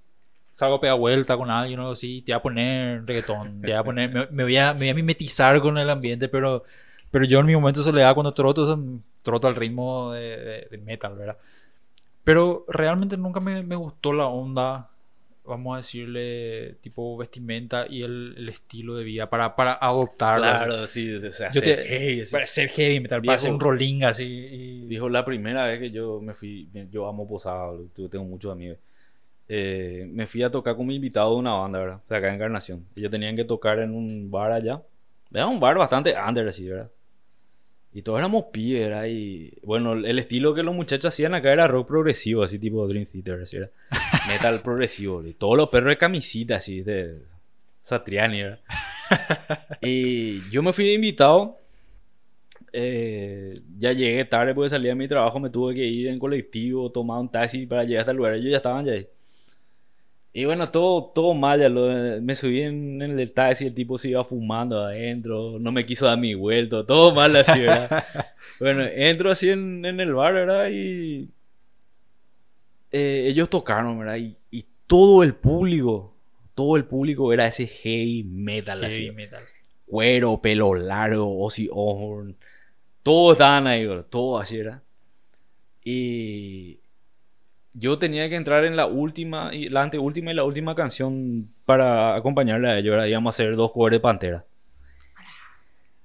salgo 0.50 0.76
a 0.76 0.80
pegar 0.80 0.98
vuelta 0.98 1.36
con 1.36 1.50
alguien 1.50 1.78
o 1.78 1.82
algo 1.82 1.92
así, 1.92 2.22
te 2.22 2.32
voy 2.32 2.38
a 2.38 2.42
poner 2.42 3.06
reggaetón, 3.06 3.60
te 3.60 3.68
voy 3.68 3.76
a 3.78 3.84
poner, 3.84 4.10
me, 4.12 4.26
me 4.30 4.42
voy 4.44 4.56
a, 4.56 4.72
me 4.72 4.80
voy 4.80 4.88
a 4.90 4.94
mimetizar 4.94 5.60
con 5.60 5.78
el 5.78 5.90
ambiente, 5.90 6.28
pero, 6.28 6.64
pero 7.10 7.24
yo 7.26 7.40
en 7.40 7.46
mi 7.46 7.54
momento 7.54 7.80
de 7.80 7.84
soledad 7.84 8.14
cuando 8.14 8.34
troto, 8.34 8.78
troto 9.22 9.46
al 9.46 9.54
ritmo 9.56 10.12
de, 10.12 10.20
de- 10.38 10.68
de 10.70 10.78
metal, 10.78 11.16
¿verdad? 11.16 11.38
Pero 12.24 12.64
realmente 12.68 13.16
nunca 13.16 13.40
me, 13.40 13.62
me 13.62 13.74
gustó 13.76 14.12
la 14.12 14.26
onda, 14.26 14.88
vamos 15.44 15.74
a 15.74 15.76
decirle, 15.78 16.74
tipo 16.80 17.16
vestimenta 17.16 17.86
y 17.88 18.02
el, 18.02 18.34
el 18.36 18.48
estilo 18.48 18.94
de 18.96 19.04
vida 19.04 19.28
para, 19.28 19.56
para 19.56 19.72
adoptarlo. 19.72 20.46
así. 20.46 20.64
Claro, 20.64 20.86
sí, 20.86 21.14
o 21.14 21.30
sea, 21.32 21.50
Yo 21.50 21.60
ser 21.60 21.82
te- 21.82 21.88
heavy, 21.88 22.20
así. 22.22 22.32
Para 22.32 22.46
ser 22.46 22.68
heavy 22.68 23.00
metal, 23.00 23.20
para 23.20 23.22
Viejo. 23.32 23.40
ser 23.42 23.52
un 23.52 23.60
rolling 23.60 24.02
así. 24.04 24.24
y- 24.24 24.86
Dijo 24.86 25.08
la 25.08 25.24
primera 25.24 25.66
vez 25.66 25.80
que 25.80 25.90
yo 25.90 26.20
me 26.20 26.34
fui, 26.34 26.68
yo 26.90 27.08
amo 27.08 27.26
Posada, 27.26 27.72
yo 27.96 28.08
tengo 28.08 28.24
muchos 28.24 28.52
amigos. 28.52 28.78
Eh, 29.48 30.06
me 30.10 30.26
fui 30.26 30.42
a 30.42 30.50
tocar 30.50 30.76
como 30.76 30.92
invitado 30.92 31.32
de 31.32 31.36
una 31.40 31.54
banda, 31.54 31.78
¿verdad? 31.80 32.00
O 32.04 32.08
sea, 32.08 32.18
acá 32.18 32.28
en 32.28 32.36
Encarnación. 32.36 32.86
Ellos 32.96 33.10
tenían 33.10 33.36
que 33.36 33.44
tocar 33.44 33.78
en 33.80 33.94
un 33.94 34.30
bar 34.30 34.52
allá. 34.52 34.80
Era 35.32 35.46
un 35.46 35.58
bar 35.60 35.76
bastante 35.76 36.14
under, 36.16 36.46
así, 36.48 36.68
¿verdad? 36.68 36.90
Y 37.94 38.02
todos 38.02 38.18
éramos 38.18 38.46
pibes, 38.52 38.88
¿verdad? 38.88 39.06
Y 39.06 39.52
bueno, 39.62 39.92
el 39.92 40.18
estilo 40.18 40.54
que 40.54 40.62
los 40.62 40.74
muchachos 40.74 41.12
hacían 41.12 41.34
acá 41.34 41.52
era 41.52 41.68
rock 41.68 41.88
progresivo, 41.88 42.42
así 42.42 42.58
tipo 42.58 42.86
Dream 42.88 43.04
Theater, 43.04 43.42
así, 43.42 43.58
¿verdad? 43.58 43.72
Metal 44.28 44.62
progresivo, 44.62 45.24
y 45.24 45.34
todos 45.34 45.56
los 45.56 45.68
perros 45.68 45.90
de 45.90 45.98
camisita, 45.98 46.56
así, 46.56 46.80
de 46.80 47.18
Satriani, 47.82 48.42
¿verdad? 48.42 48.60
y 49.82 50.48
yo 50.50 50.62
me 50.62 50.72
fui 50.72 50.86
de 50.86 50.94
invitado. 50.94 51.58
Eh, 52.74 53.60
ya 53.78 53.92
llegué 53.92 54.24
tarde 54.24 54.54
porque 54.54 54.70
salí 54.70 54.88
de 54.88 54.94
mi 54.94 55.06
trabajo, 55.06 55.38
me 55.38 55.50
tuve 55.50 55.74
que 55.74 55.84
ir 55.84 56.08
en 56.08 56.18
colectivo, 56.18 56.90
tomar 56.90 57.20
un 57.20 57.30
taxi 57.30 57.66
para 57.66 57.84
llegar 57.84 58.00
hasta 58.00 58.12
el 58.12 58.16
lugar. 58.16 58.34
Ellos 58.34 58.50
ya 58.50 58.56
estaban 58.56 58.86
ya 58.86 58.92
ahí. 58.92 59.06
Y 60.34 60.46
bueno, 60.46 60.70
todo, 60.70 61.12
todo 61.14 61.34
mal, 61.34 61.60
ya 61.60 61.68
lo- 61.68 62.20
me 62.22 62.34
subí 62.34 62.62
en, 62.62 63.02
en 63.02 63.18
el 63.20 63.32
taxi, 63.32 63.66
el 63.66 63.74
tipo 63.74 63.98
se 63.98 64.08
iba 64.10 64.24
fumando 64.24 64.80
adentro, 64.82 65.58
no 65.60 65.72
me 65.72 65.84
quiso 65.84 66.06
dar 66.06 66.18
mi 66.18 66.34
vuelto, 66.34 66.86
todo 66.86 67.14
mal 67.14 67.36
así, 67.36 67.58
¿verdad? 67.60 68.04
bueno, 68.60 68.82
entro 68.84 69.30
así 69.30 69.50
en, 69.50 69.84
en 69.84 70.00
el 70.00 70.14
bar, 70.14 70.32
¿verdad? 70.32 70.68
Y 70.70 71.28
eh, 72.90 73.26
ellos 73.28 73.48
tocaron, 73.50 73.98
¿verdad? 73.98 74.16
Y, 74.16 74.36
y 74.50 74.66
todo 74.86 75.22
el 75.22 75.34
público, 75.34 76.14
todo 76.54 76.76
el 76.76 76.84
público 76.84 77.32
era 77.32 77.46
ese 77.46 77.66
heavy 77.66 78.24
metal 78.24 78.84
así. 78.84 79.04
Heavy 79.04 79.16
metal. 79.16 79.42
Cuero, 79.86 80.40
pelo 80.40 80.74
largo, 80.74 81.44
Ozzy 81.44 81.68
Osbourne, 81.70 82.34
todos 83.02 83.34
estaban 83.34 83.66
ahí, 83.66 83.86
¿verdad? 83.86 84.06
todo 84.10 84.38
así 84.38 84.58
era. 84.58 84.82
Y 85.84 86.78
yo 87.74 87.98
tenía 87.98 88.28
que 88.28 88.36
entrar 88.36 88.64
en 88.64 88.76
la 88.76 88.86
última, 88.86 89.54
y 89.54 89.68
la 89.68 89.82
anteúltima 89.82 90.30
y 90.30 90.34
la 90.34 90.44
última 90.44 90.74
canción 90.74 91.48
para 91.64 92.14
acompañarle 92.14 92.70
a 92.70 92.78
ellos. 92.78 92.92
¿verdad? 92.92 93.06
Íbamos 93.06 93.34
a 93.34 93.34
hacer 93.34 93.56
dos 93.56 93.72
covers 93.72 93.94
de 93.94 94.00
Pantera. 94.00 94.44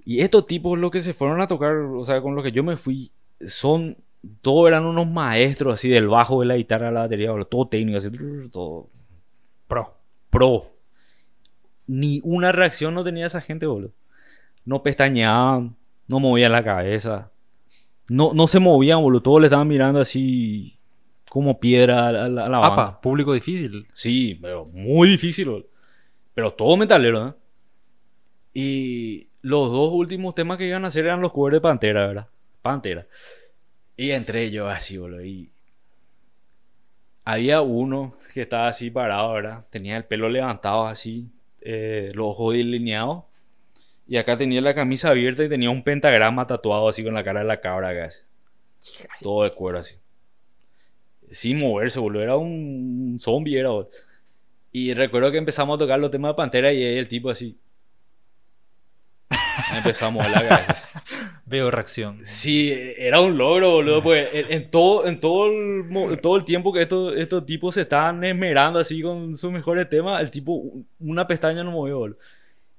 Y 0.05 0.21
estos 0.21 0.47
tipos, 0.47 0.79
los 0.79 0.89
que 0.89 1.01
se 1.01 1.13
fueron 1.13 1.41
a 1.41 1.47
tocar, 1.47 1.75
o 1.75 2.05
sea, 2.05 2.21
con 2.21 2.33
los 2.33 2.43
que 2.43 2.53
yo 2.53 2.63
me 2.63 2.77
fui, 2.77 3.11
son, 3.45 3.97
todos 4.41 4.69
eran 4.69 4.85
unos 4.85 5.07
maestros 5.07 5.73
así 5.73 5.89
del 5.89 6.07
bajo, 6.07 6.39
de 6.39 6.47
la 6.47 6.55
guitarra, 6.55 6.91
la 6.91 7.01
batería, 7.01 7.31
todo 7.49 7.67
técnico, 7.67 7.97
así, 7.97 8.09
todo 8.49 8.89
Pro. 9.67 9.97
pro. 10.29 10.71
Ni 11.87 12.21
una 12.23 12.53
reacción 12.53 12.93
no 12.93 13.03
tenía 13.03 13.25
esa 13.25 13.41
gente, 13.41 13.65
boludo. 13.65 13.91
No 14.63 14.81
pestañeaban, 14.81 15.75
no 16.07 16.19
movían 16.21 16.53
la 16.53 16.63
cabeza. 16.63 17.31
No, 18.07 18.33
no 18.33 18.47
se 18.47 18.59
movían, 18.59 19.01
boludo. 19.01 19.21
Todos 19.21 19.41
le 19.41 19.47
estaban 19.47 19.67
mirando 19.67 19.99
así 19.99 20.76
como 21.29 21.59
piedra 21.59 22.07
a 22.07 22.11
la, 22.11 22.25
a 22.25 22.29
la- 22.29 22.59
banda. 22.59 22.67
Apa, 22.67 23.01
público 23.01 23.33
difícil. 23.33 23.87
Sí, 23.93 24.37
pero 24.41 24.65
muy 24.65 25.09
difícil. 25.09 25.65
Pero 26.33 26.53
todo 26.53 26.77
metalero, 26.77 27.27
¿eh? 27.29 27.33
Y 28.53 29.27
los 29.41 29.71
dos 29.71 29.91
últimos 29.93 30.33
temas 30.35 30.57
que 30.57 30.67
iban 30.67 30.83
a 30.85 30.87
hacer 30.87 31.05
eran 31.05 31.21
los 31.21 31.31
covers 31.31 31.55
de 31.55 31.61
Pantera, 31.61 32.07
¿verdad? 32.07 32.27
Pantera. 32.61 33.05
Y 33.95 34.11
entré 34.11 34.51
yo 34.51 34.67
así, 34.69 34.97
boludo. 34.97 35.23
Y 35.23 35.49
había 37.23 37.61
uno 37.61 38.15
que 38.33 38.43
estaba 38.43 38.67
así 38.67 38.89
parado, 38.89 39.33
¿verdad? 39.33 39.65
Tenía 39.69 39.97
el 39.97 40.05
pelo 40.05 40.29
levantado 40.29 40.85
así, 40.87 41.27
eh, 41.61 42.11
los 42.13 42.27
ojos 42.27 42.53
delineados. 42.53 43.23
Y 44.07 44.17
acá 44.17 44.37
tenía 44.37 44.61
la 44.61 44.73
camisa 44.73 45.09
abierta 45.09 45.43
y 45.43 45.49
tenía 45.49 45.69
un 45.69 45.83
pentagrama 45.83 46.47
tatuado 46.47 46.87
así 46.87 47.03
con 47.03 47.13
la 47.13 47.23
cara 47.23 47.41
de 47.41 47.45
la 47.47 47.59
cabra 47.59 47.89
acá. 47.89 48.05
así. 48.05 48.21
Todo 49.21 49.43
de 49.43 49.51
cuero 49.53 49.79
así. 49.79 49.95
Sin 51.29 51.59
moverse, 51.59 51.99
boludo. 51.99 52.23
Era 52.23 52.37
un 52.37 53.17
zombie, 53.19 53.57
era, 53.57 53.69
boludo. 53.69 53.89
Y 54.71 54.93
recuerdo 54.93 55.31
que 55.31 55.37
empezamos 55.37 55.75
a 55.75 55.79
tocar 55.79 55.99
los 55.99 56.11
temas 56.11 56.31
de 56.31 56.35
Pantera 56.35 56.71
y 56.71 56.83
el 56.83 57.07
tipo 57.07 57.29
así. 57.29 57.57
Empezamos 59.75 60.25
a 60.25 60.29
la 60.29 60.47
cabeza. 60.47 60.75
Veo 61.45 61.71
reacción. 61.71 62.19
Sí, 62.25 62.73
era 62.97 63.21
un 63.21 63.37
logro, 63.37 63.71
boludo. 63.71 64.03
Pues 64.03 64.27
en, 64.33 64.51
en 64.51 64.71
todo, 64.71 65.07
en 65.07 65.19
todo 65.19 65.47
el, 65.47 66.19
todo 66.21 66.35
el 66.35 66.45
tiempo 66.45 66.73
que 66.73 66.81
estos, 66.81 67.15
estos 67.15 67.45
tipos 67.45 67.73
se 67.75 67.81
estaban 67.81 68.23
esmerando 68.23 68.79
así 68.79 69.01
con 69.01 69.35
sus 69.37 69.51
mejores 69.51 69.89
temas, 69.89 70.21
el 70.21 70.29
tipo, 70.29 70.61
una 70.99 71.25
pestaña 71.25 71.63
no 71.63 71.71
movió, 71.71 71.99
boludo. 71.99 72.17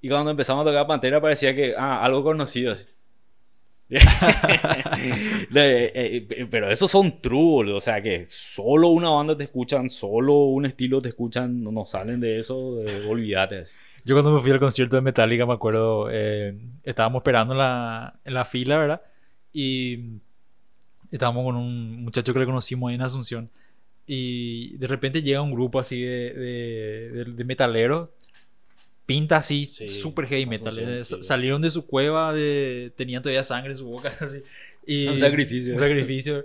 Y 0.00 0.08
cuando 0.08 0.30
empezamos 0.30 0.62
a 0.62 0.70
tocar 0.70 0.86
Pantera 0.86 1.20
parecía 1.20 1.54
que, 1.54 1.74
ah, 1.76 2.04
algo 2.04 2.22
conocido 2.22 2.72
así. 2.72 2.86
Eh, 5.54 6.26
eh, 6.30 6.46
pero 6.50 6.70
esos 6.70 6.90
son 6.90 7.20
true. 7.20 7.72
O 7.72 7.80
sea, 7.80 8.02
que 8.02 8.26
solo 8.28 8.88
una 8.88 9.10
banda 9.10 9.36
te 9.36 9.44
escuchan, 9.44 9.90
solo 9.90 10.34
un 10.44 10.66
estilo 10.66 11.00
te 11.02 11.08
escuchan, 11.10 11.62
no, 11.62 11.86
salen 11.86 12.20
de 12.20 12.38
eso, 12.38 12.82
eh, 12.86 13.06
olvídate. 13.08 13.64
Yo 14.04 14.14
cuando 14.14 14.32
me 14.32 14.40
fui 14.40 14.50
al 14.50 14.60
concierto 14.60 14.96
de 14.96 15.02
Metallica, 15.02 15.46
me 15.46 15.52
acuerdo, 15.54 16.08
eh, 16.10 16.56
estábamos 16.84 17.20
esperando 17.20 17.54
en 17.54 17.58
la, 17.58 18.18
la 18.24 18.44
fila, 18.44 18.78
¿verdad? 18.78 19.02
Y 19.52 20.20
estábamos 21.10 21.44
con 21.44 21.56
un 21.56 22.04
muchacho 22.04 22.32
que 22.32 22.40
le 22.40 22.46
conocimos 22.46 22.88
ahí 22.88 22.94
en 22.96 23.02
Asunción. 23.02 23.50
Y 24.06 24.76
de 24.78 24.86
repente 24.88 25.22
llega 25.22 25.42
un 25.42 25.52
grupo 25.52 25.80
así 25.80 26.02
de, 26.02 26.32
de, 26.34 27.10
de- 27.12 27.32
de 27.34 27.44
metaleros. 27.44 28.10
Pinta 29.08 29.38
así, 29.38 29.64
Sí, 29.64 29.88
super 29.88 30.26
heavy 30.26 30.44
metal. 30.44 30.76
Eh. 30.78 31.02
Salieron 31.02 31.62
de 31.62 31.70
su 31.70 31.86
cueva, 31.86 32.34
de, 32.34 32.92
tenían 32.94 33.22
todavía 33.22 33.42
sangre 33.42 33.70
en 33.70 33.78
su 33.78 33.86
boca. 33.86 34.12
Así, 34.20 34.42
y, 34.86 35.08
Un 35.08 35.16
sacrificio. 35.16 35.72
Un 35.72 35.78
sacrificio. 35.78 36.44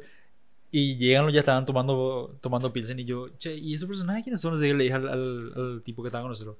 Y 0.72 0.96
llegan, 0.96 1.30
ya 1.32 1.42
estaban 1.42 1.66
tomando, 1.66 2.38
tomando 2.40 2.72
pilsen. 2.72 2.98
Y 3.00 3.04
yo, 3.04 3.28
che, 3.38 3.54
¿y 3.54 3.74
esos 3.74 3.90
personajes 3.90 4.24
quiénes 4.24 4.40
son? 4.40 4.54
Así 4.56 4.64
que 4.68 4.74
le 4.76 4.86
dije 4.86 4.96
al, 4.96 5.10
al- 5.10 5.54
al 5.58 5.82
tipo 5.84 6.02
que 6.04 6.08
estaba 6.08 6.22
con 6.22 6.30
nosotros. 6.32 6.56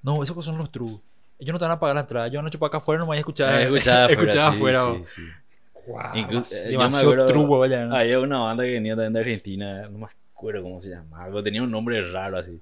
No, 0.00 0.22
esos 0.22 0.44
son 0.44 0.58
los 0.58 0.70
true. 0.70 1.00
Ellos 1.40 1.52
no 1.52 1.58
te 1.58 1.64
van 1.64 1.72
a 1.72 1.80
pagar 1.80 1.96
la 1.96 2.02
entrada. 2.02 2.26
Ellos 2.28 2.36
van 2.38 2.46
a 2.46 2.50
chupar 2.50 2.68
acá 2.68 2.76
afuera, 2.78 3.00
no 3.00 3.06
me 3.06 3.08
voy 3.08 3.16
a 3.16 3.20
escuchar. 3.20 3.60
Eh, 3.60 3.64
escuchaba 3.64 4.04
afuera, 4.06 4.22
escuchaba 4.22 4.50
sí, 4.52 4.56
afuera. 4.56 4.94
sí, 5.04 5.10
sí. 5.16 5.22
Wow, 5.88 6.00
Incluso- 6.14 6.54
eh, 6.54 6.58
yo 6.66 6.70
demasiado 6.70 7.12
acuerdo- 7.24 7.58
vaya. 7.58 7.84
¿no? 7.86 7.96
Había 7.96 8.20
una 8.20 8.38
banda 8.38 8.62
que 8.62 8.70
venía 8.74 8.94
también 8.94 9.12
de 9.12 9.20
Argentina, 9.20 9.88
no 9.88 9.98
me 9.98 10.06
acuerdo 10.06 10.62
cómo 10.62 10.78
se 10.78 10.90
llamaba, 10.90 11.42
tenía 11.42 11.62
un 11.64 11.70
nombre 11.72 12.00
raro 12.12 12.38
así. 12.38 12.60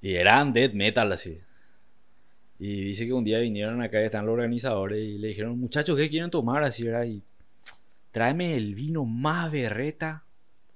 Y 0.00 0.14
eran 0.14 0.52
death 0.52 0.74
metal 0.74 1.10
así. 1.12 1.40
Y 2.60 2.82
dice 2.84 3.06
que 3.06 3.12
un 3.12 3.22
día 3.24 3.38
vinieron 3.38 3.80
acá, 3.82 4.00
están 4.00 4.26
los 4.26 4.32
organizadores 4.34 4.98
y 5.00 5.18
le 5.18 5.28
dijeron, 5.28 5.58
muchachos, 5.58 5.96
¿qué 5.96 6.08
quieren 6.10 6.30
tomar? 6.30 6.64
Así 6.64 6.86
era, 6.86 7.06
y 7.06 7.22
tráeme 8.10 8.56
el 8.56 8.74
vino 8.74 9.04
más 9.04 9.50
berreta, 9.52 10.24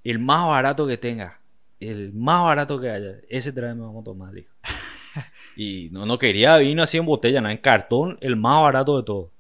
el 0.05 0.19
más 0.21 0.47
barato 0.47 0.87
que 0.87 0.97
tenga, 0.97 1.41
el 1.81 2.13
más 2.13 2.45
barato 2.45 2.79
que 2.81 2.89
haya, 2.91 3.15
ese 3.29 3.53
tráeme, 3.53 3.81
vamos 3.81 4.03
a 4.03 4.05
tomar, 4.05 4.33
dijo. 4.33 4.53
Y 5.57 5.91
no, 5.93 6.07
no 6.07 6.19
quería 6.19 6.57
vino 6.57 6.83
así 6.83 6.97
en 6.97 7.05
botella, 7.05 7.41
nada, 7.43 7.53
en 7.53 7.59
cartón, 7.61 8.17
el 8.23 8.37
más 8.37 8.63
barato 8.63 8.97
de 8.97 9.03
todo. 9.05 9.31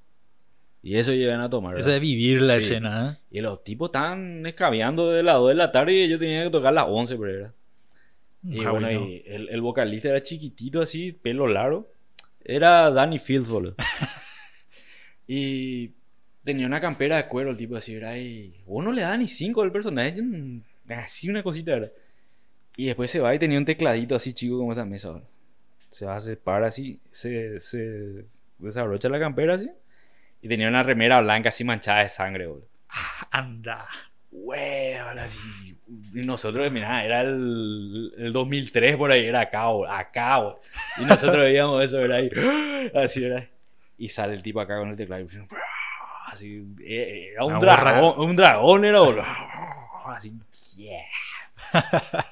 Y 0.82 0.97
eso 0.97 1.12
llegan 1.12 1.40
a 1.40 1.49
tomar. 1.49 1.74
¿verdad? 1.76 1.93
de 1.93 2.01
vivir 2.01 2.43
la 2.43 2.55
Sí. 2.61 2.66
escena, 2.66 3.12
¿eh? 3.12 3.38
Y 3.38 3.40
los 3.40 3.64
tipos 3.64 3.88
estaban 3.88 4.45
escabeando 4.45 5.11
de 5.11 5.22
las 5.22 5.36
2 5.36 5.49
de 5.51 5.55
la 5.55 5.72
tarde 5.72 5.95
y 5.95 6.09
yo 6.11 6.18
tenía 6.18 6.45
que 6.45 6.51
tocar 6.51 6.74
las 6.74 6.84
11, 6.86 7.16
pero 7.16 7.30
era. 7.30 7.53
Y 8.43 8.57
bueno, 8.57 8.72
bueno. 8.72 8.90
y 8.90 9.22
el, 9.24 9.49
el 9.49 9.61
vocalista 9.62 10.09
era 10.11 10.22
chiquitito 10.22 10.82
así, 10.82 11.12
pelo 11.12 11.47
largo. 11.47 11.88
Era 12.45 12.90
Danny 12.90 13.18
Fields, 13.18 13.49
boludo. 13.49 13.74
y 15.26 15.93
tenía 16.43 16.66
una 16.66 16.80
campera 16.80 17.16
de 17.16 17.28
cuero, 17.28 17.51
el 17.51 17.57
tipo 17.57 17.76
así, 17.76 17.95
era. 17.95 18.16
Y 18.18 18.62
vos 18.66 18.84
no 18.84 18.93
le 18.93 19.03
das 19.03 19.18
ni 19.18 19.28
5 19.28 19.62
al 19.62 19.72
personaje, 19.72 20.20
así 20.88 21.28
una 21.30 21.43
cosita 21.43 21.76
era. 21.76 21.90
Y 22.76 22.86
después 22.86 23.11
se 23.11 23.20
va 23.20 23.34
y 23.34 23.38
tenía 23.38 23.59
un 23.59 23.64
tecladito 23.64 24.14
así 24.14 24.32
chico 24.32 24.59
como 24.59 24.72
esta 24.72 24.84
mesa 24.84 25.09
ahora. 25.09 25.24
Se 25.90 26.07
va, 26.07 26.18
se 26.20 26.36
para 26.36 26.68
así, 26.68 27.01
se, 27.11 27.61
se 27.61 28.24
desabrocha 28.59 29.09
la 29.09 29.20
campera 29.20 29.55
así. 29.55 29.70
Y 30.40 30.49
tenía 30.49 30.68
una 30.68 30.82
remera 30.82 31.20
blanca 31.20 31.51
así 31.51 31.64
manchada 31.64 32.03
de 32.03 32.09
sangre, 32.09 32.47
boludo. 32.47 32.66
Ah, 32.88 33.28
anda. 33.30 33.88
Así. 35.18 35.39
Y 36.14 36.20
nosotros, 36.26 36.70
mira, 36.72 37.05
era 37.05 37.20
el, 37.22 38.12
el 38.16 38.33
2003 38.33 38.97
por 38.97 39.12
ahí, 39.12 39.26
era 39.26 39.41
acá, 39.43 39.66
acá. 39.89 40.39
Y 40.99 41.05
nosotros 41.05 41.39
veíamos 41.45 41.85
eso, 41.85 42.01
era 42.01 42.16
ahí. 42.16 42.30
Así 42.95 43.24
era. 43.24 43.47
Y 43.99 44.09
sale 44.09 44.35
el 44.35 44.43
tipo 44.43 44.61
acá 44.61 44.78
con 44.78 44.89
el 44.91 44.97
teclado. 44.97 45.26
Así, 46.26 46.64
eh, 46.83 47.33
era 47.33 47.45
un 47.45 47.61
dragón, 47.61 48.14
un 48.28 48.37
dragón 48.37 48.85
era, 48.85 49.01
boludo. 49.01 49.22
Así, 50.07 50.33
yeah. 50.76 51.03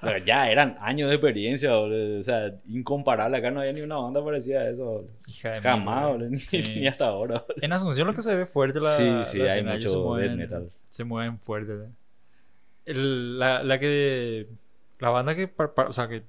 Pero 0.00 0.18
ya 0.18 0.50
eran 0.50 0.76
años 0.80 1.08
de 1.10 1.16
experiencia, 1.16 1.74
boludo. 1.74 2.20
O 2.20 2.22
sea, 2.22 2.50
incomparable. 2.68 3.36
Acá 3.36 3.50
no 3.50 3.60
había 3.60 3.72
ni 3.72 3.82
una 3.82 3.96
banda 3.96 4.24
parecida 4.24 4.60
a 4.62 4.70
eso, 4.70 4.84
boludo. 4.84 5.10
Hija 5.28 5.50
de 5.50 5.60
Jamás, 5.60 6.08
boludo. 6.08 6.30
Ni, 6.30 6.38
Sí. 6.38 6.62
ni 6.76 6.86
hasta 6.86 7.06
ahora, 7.06 7.40
boludo. 7.40 7.54
En 7.60 7.72
Asunción 7.72 8.06
lo 8.06 8.14
que 8.14 8.22
se 8.22 8.34
ve 8.34 8.46
fuerte 8.46 8.80
la 8.80 8.96
Sí, 8.96 9.04
sí, 9.24 9.38
la 9.38 9.44
hay 9.44 9.50
escena, 9.60 9.72
mucho 9.74 10.14
death 10.16 10.32
metal. 10.32 10.70
Se 10.90 11.04
mueven 11.04 11.38
fuerte. 11.38 11.72
El- 12.84 13.38
la, 13.38 13.62
la 13.62 13.78
que 13.78 14.46
la 14.98 15.10
banda 15.10 15.34
que 15.34 15.50
o 15.56 15.92
sea 15.92 16.08
que 16.08 16.22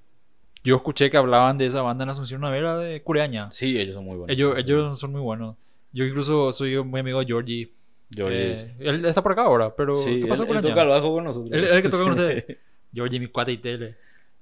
yo 0.64 0.76
escuché 0.76 1.10
que 1.10 1.18
hablaban 1.18 1.58
de 1.58 1.66
esa 1.66 1.82
banda 1.82 2.04
en 2.04 2.12
Asunción 2.12 2.40
una 2.42 2.52
vez 2.52 2.60
era 2.60 2.78
de 2.78 3.02
Cureaña. 3.02 3.50
Sí, 3.52 3.80
ellos 3.80 3.96
son 3.96 4.06
muy 4.06 4.16
buenos. 4.18 4.34
ellos 4.36 4.56
ellos 4.58 5.00
son 5.00 5.12
muy 5.12 5.22
buenos. 5.22 5.56
Yo 5.92 6.06
incluso 6.06 6.54
soy 6.54 6.82
muy 6.84 7.00
amigo 7.02 7.20
de 7.20 7.26
Georgie. 7.26 7.72
Georgie. 8.14 8.52
Eh, 8.54 8.76
él 8.80 9.06
está 9.06 9.24
por 9.24 9.32
acá 9.34 9.44
ahora, 9.44 9.76
pero 9.76 9.96
Sí, 9.96 10.22
¿qué 10.22 10.28
pasó 10.28 10.44
él, 10.44 10.48
con 10.50 10.58
él 10.58 10.64
toca 10.64 10.82
el 10.84 10.88
bajo 10.90 11.14
con 11.14 11.24
nosotros. 11.24 11.52
Él- 11.54 11.82
que 11.82 11.90
toca 11.90 12.04
con 12.04 12.12
ustedes. 12.12 12.58
Georgie, 12.94 13.20
mi 13.20 13.28
cuate 13.28 13.54
y 13.54 13.58
tele. 13.58 13.96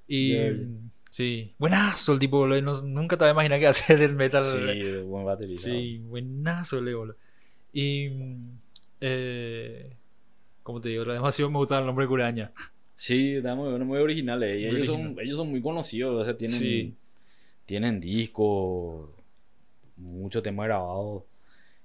Y 0.07 0.35
sí, 1.11 1.53
buenazo 1.57 2.13
el 2.13 2.19
tipo, 2.19 2.39
boludo. 2.39 2.61
No- 2.61 2.81
nunca 2.81 3.15
te 3.17 3.23
había 3.23 3.33
imaginado 3.33 3.61
que 3.61 3.67
hacer 3.67 4.01
el 4.01 4.13
metal. 4.15 4.43
Sí, 4.43 4.97
buen 5.05 5.23
baterista. 5.25 5.69
Sí, 5.69 5.99
buenazo 5.99 6.79
el 6.79 6.95
boludo. 6.95 7.15
Y. 7.71 8.09
mm, 8.09 8.49
Eh, 9.01 9.95
como 10.69 10.81
te 10.81 10.89
digo, 10.89 11.03
demasiado 11.03 11.49
me 11.49 11.57
gustaba 11.57 11.81
el 11.81 11.87
nombre 11.87 12.05
de 12.05 12.09
Cureaña. 12.09 12.51
Sí, 12.95 13.37
está 13.37 13.55
muy 13.55 13.69
bueno, 13.71 13.85
muy 13.85 13.97
originales. 13.97 14.59
Y 14.61 14.67
Muy 14.67 14.75
ellos, 14.75 14.85
son, 14.85 14.95
original. 15.01 15.25
ellos 15.25 15.37
son 15.37 15.49
muy 15.49 15.61
conocidos, 15.61 16.21
o 16.21 16.23
sea, 16.23 16.37
tienen, 16.37 16.59
Sí. 16.59 16.93
tienen 17.65 17.99
discos, 17.99 19.09
mucho 19.97 20.43
tema 20.43 20.65
grabado. 20.65 21.25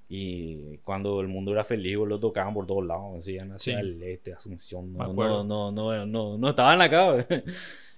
Y 0.09 0.76
cuando 0.85 1.20
el 1.22 1.28
mundo 1.28 1.53
era 1.53 1.64
feliz, 1.64 1.97
lo 1.97 2.20
tocaban 2.20 2.53
por 2.53 2.66
todos 2.66 2.85
lados, 2.85 3.14
decían 3.14 3.53
hacia 3.53 3.74
Sí. 3.74 3.80
el 3.80 4.03
este, 4.03 4.35
Asunción. 4.35 4.93
No, 4.93 5.14
no, 5.14 5.45
no, 5.45 5.72
no, 5.72 6.05
no, 6.07 6.37
no 6.39 6.51
estaban 6.51 6.82
acá. 6.82 7.26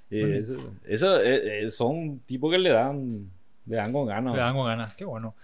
Y 0.08 0.22
eso, 0.22 0.56
eso 0.86 1.20
eh, 1.20 1.64
eh, 1.64 1.68
son 1.70 2.20
tipos 2.26 2.52
que 2.52 2.58
le 2.58 2.68
dan, 2.70 3.28
le 3.66 3.74
dan 3.74 3.92
con 3.92 4.06
ganas. 4.06 4.34
Le 4.36 4.40
dan 4.40 4.54
con 4.54 4.66
ganas, 4.66 4.94
qué 4.94 5.04
bueno. 5.04 5.34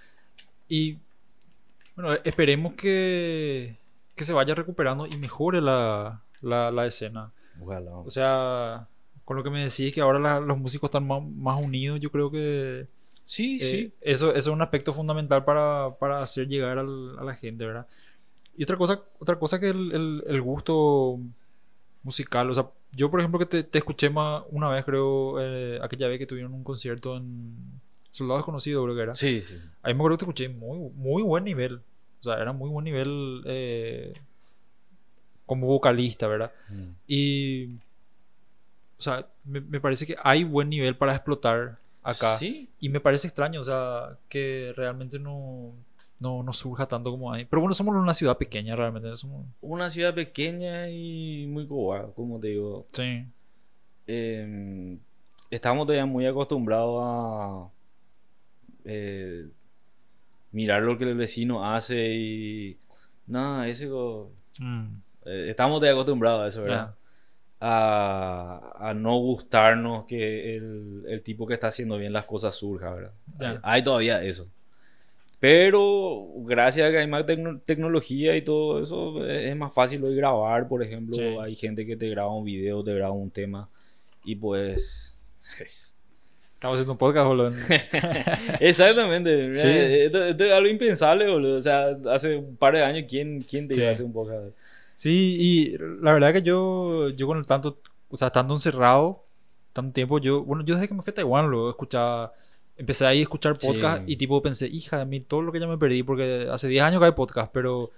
Y 0.69 0.99
bueno, 1.97 2.13
esperemos 2.23 2.75
que, 2.75 3.75
que 4.15 4.25
se 4.25 4.33
vaya 4.33 4.55
recuperando 4.55 5.07
y 5.07 5.17
mejore 5.17 5.61
la, 5.61 6.23
la, 6.41 6.71
la 6.71 6.87
escena. 6.87 7.33
Ojalá. 7.61 7.97
O 7.97 8.11
sea, 8.11 8.89
con 9.25 9.37
lo 9.37 9.43
que 9.43 9.51
me 9.51 9.63
decís 9.65 9.93
que 9.95 10.01
ahora 10.01 10.19
la- 10.19 10.41
los 10.41 10.59
músicos 10.59 10.89
están 10.89 11.07
más, 11.07 11.23
más 11.23 11.61
unidos, 11.63 12.01
yo 12.01 12.11
creo 12.11 12.31
que 12.31 12.87
Sí, 13.25 13.57
eh, 13.57 13.59
sí. 13.61 13.93
eso, 14.01 14.31
eso 14.31 14.39
es 14.51 14.55
un 14.55 14.63
aspecto 14.63 14.93
fundamental 14.93 15.45
para, 15.45 15.95
para 15.99 16.23
hacer 16.23 16.49
llegar 16.49 16.79
al- 16.79 17.19
a 17.19 17.25
la 17.25 17.35
gente, 17.35 17.65
¿verdad? 17.65 17.87
Y 18.57 18.65
otra 18.65 18.77
cosa, 18.77 19.01
otra 19.19 19.39
cosa 19.39 19.59
que 19.61 19.69
el, 19.71 19.93
el- 19.93 20.25
el 20.27 20.43
gusto 20.43 21.19
musical, 22.03 22.51
o 22.51 22.55
sea, 22.55 22.69
yo 22.93 23.11
por 23.11 23.21
ejemplo 23.21 23.39
que 23.39 23.47
te, 23.47 23.63
te 23.63 23.79
escuché 23.79 24.11
más 24.11 24.43
una 24.51 24.69
vez, 24.69 24.85
creo, 24.85 25.41
eh, 25.41 25.79
aquella 25.83 26.09
vez 26.09 26.19
que 26.19 26.27
tuvieron 26.27 26.53
un 26.53 26.65
concierto 26.65 27.17
en 27.17 27.55
Soldado 28.11 28.39
Desconocido, 28.39 28.83
creo 28.85 28.97
que 28.97 29.03
era. 29.03 29.15
Sí, 29.15 29.41
sí. 29.41 29.59
Ahí 29.83 29.95
me 29.95 30.01
acuerdo 30.01 30.17
que 30.19 30.25
te 30.25 30.31
escuché 30.31 30.49
muy, 30.49 30.91
muy 30.95 31.23
buen 31.23 31.45
nivel. 31.45 31.81
O 32.23 32.25
sea, 32.25 32.41
era 32.41 32.53
muy 32.53 32.71
buen 32.71 32.85
nivel 32.85 33.43
eh, 33.47 34.15
como 35.45 35.67
vocalista, 35.67 36.27
¿verdad? 36.29 36.53
Mm. 36.69 36.89
Y. 37.07 37.75
O 38.97 39.03
sea, 39.03 39.27
me, 39.45 39.61
me 39.61 39.81
parece 39.81 40.07
que 40.07 40.17
hay 40.23 40.45
buen 40.45 40.71
nivel 40.71 40.97
para 40.97 41.15
explotar 41.15 41.79
acá. 42.03 42.39
Sí. 42.39 42.69
Y 42.79 42.89
me 42.89 43.01
parece 43.01 43.27
extraño, 43.27 43.61
o 43.61 43.65
sea, 43.65 44.17
que 44.29 44.73
realmente 44.77 45.19
no, 45.19 45.73
no, 46.21 46.45
no 46.45 46.53
surja 46.53 46.87
tanto 46.87 47.11
como 47.11 47.33
hay. 47.33 47.45
Pero 47.45 47.61
bueno, 47.61 47.75
somos 47.75 47.97
una 47.97 48.15
ciudad 48.15 48.39
pequeña 48.39 48.77
realmente. 48.77 49.17
Somos... 49.17 49.45
Una 49.61 49.91
ciudad 49.91 50.15
pequeña 50.15 50.89
y 50.89 51.47
muy 51.49 51.67
cobarde, 51.67 52.13
como 52.15 52.39
te 52.39 52.49
digo. 52.49 52.87
Sí. 52.93 53.25
eh, 54.07 54.97
estamos 55.51 55.87
todavía 55.87 56.07
muy 56.07 56.27
acostumbrados 56.27 57.01
a 57.03 57.69
eh, 58.85 59.49
mirar 60.53 60.83
lo 60.83 60.97
que 60.99 61.05
el 61.05 61.17
vecino 61.17 61.71
hace 61.75 62.15
y 62.15 62.77
nada, 63.27 63.69
ese 63.69 63.89
co- 63.89 64.31
Mm, 64.61 64.97
eh, 65.25 65.47
estamos 65.51 65.83
acostumbrados 65.83 66.43
a 66.43 66.49
eso, 66.49 66.63
¿verdad? 66.63 66.95
A, 67.61 68.89
a 68.91 68.95
no 68.95 69.17
gustarnos 69.19 70.05
que 70.05 70.57
el, 70.57 71.05
el 71.09 71.23
tipo 71.23 71.47
que 71.47 71.55
está 71.55 71.69
haciendo 71.69 71.97
bien 71.97 72.13
las 72.13 72.27
cosas 72.27 72.55
surja, 72.55 72.93
¿verdad? 72.93 73.13
Ya. 73.39 73.61
Hay, 73.63 73.83
todavía 73.83 74.23
eso. 74.23 74.49
Pero 75.41 76.27
gracias 76.45 76.87
a 76.87 76.91
que 76.91 76.99
hay 76.99 77.07
más 77.07 77.25
tecno- 77.25 77.61
tecnología 77.65 78.37
y 78.37 78.43
todo 78.43 78.83
eso, 78.83 79.27
es 79.27 79.57
más 79.57 79.73
fácil 79.75 80.05
hoy 80.05 80.15
grabar, 80.15 80.69
por 80.69 80.83
ejemplo. 80.83 81.17
Sí. 81.17 81.23
Hay 81.23 81.57
gente 81.57 81.87
que 81.87 81.97
te 81.97 82.09
graba 82.09 82.35
un 82.35 82.45
video, 82.45 82.85
te 82.85 82.95
graba 82.95 83.13
un 83.13 83.31
tema 83.31 83.69
y 84.25 84.37
pues... 84.37 85.17
Estamos 86.63 86.77
haciendo 86.79 86.93
un 86.93 86.99
podcast, 86.99 87.27
boludo. 87.27 87.51
Exactamente. 88.61 89.53
Sí. 89.53 89.67
Esto, 89.67 90.25
esto 90.27 90.45
es 90.45 90.53
algo 90.53 90.69
impensable, 90.69 91.29
boludo. 91.29 91.57
O 91.59 91.61
sea, 91.61 91.89
hace 92.13 92.37
un 92.37 92.55
par 92.55 92.75
de 92.75 92.85
años, 92.85 93.07
¿quién, 93.11 93.43
quién 93.43 93.67
te 93.67 93.75
Sí. 93.75 93.81
iba 93.81 93.89
a 93.91 93.93
hacer 93.93 94.07
un 94.07 94.13
podcast? 94.13 94.55
Sí, 94.95 95.37
y 95.41 95.77
la 96.01 96.13
verdad 96.13 96.33
que 96.33 96.43
yo, 96.43 97.09
yo 97.11 97.27
con 97.27 97.39
el 97.39 97.47
tanto, 97.47 97.79
o 98.09 98.17
sea, 98.17 98.29
estando 98.29 98.55
encerrado, 98.55 99.25
tanto 99.73 99.93
tiempo, 99.93 100.21
yo, 100.21 100.45
bueno, 100.45 100.65
yo 100.65 100.77
desde 100.77 100.87
que 100.87 100.95
me 100.95 101.03
fui 101.03 101.11
a 101.11 101.15
Taiwán 101.15 101.51
luego 101.51 101.69
escuchaba, 101.69 102.33
empecé 102.77 103.07
ahí 103.07 103.19
a 103.19 103.23
escuchar 103.23 103.57
Sí. 103.61 103.67
podcast 103.67 104.09
y 104.09 104.15
tipo 104.17 104.41
pensé, 104.41 104.69
hija 104.69 104.99
de 105.01 105.05
mí, 105.07 105.19
todo 105.19 105.43
lo 105.43 105.51
que 105.51 105.59
ya 105.59 105.67
me 105.67 105.79
perdí, 105.79 106.05
porque 106.05 106.47
hace 106.49 106.69
10 106.69 106.85
años 106.85 107.01
que 107.01 107.07
hay 107.07 107.13
podcast, 107.13 107.51
pero 107.53 107.91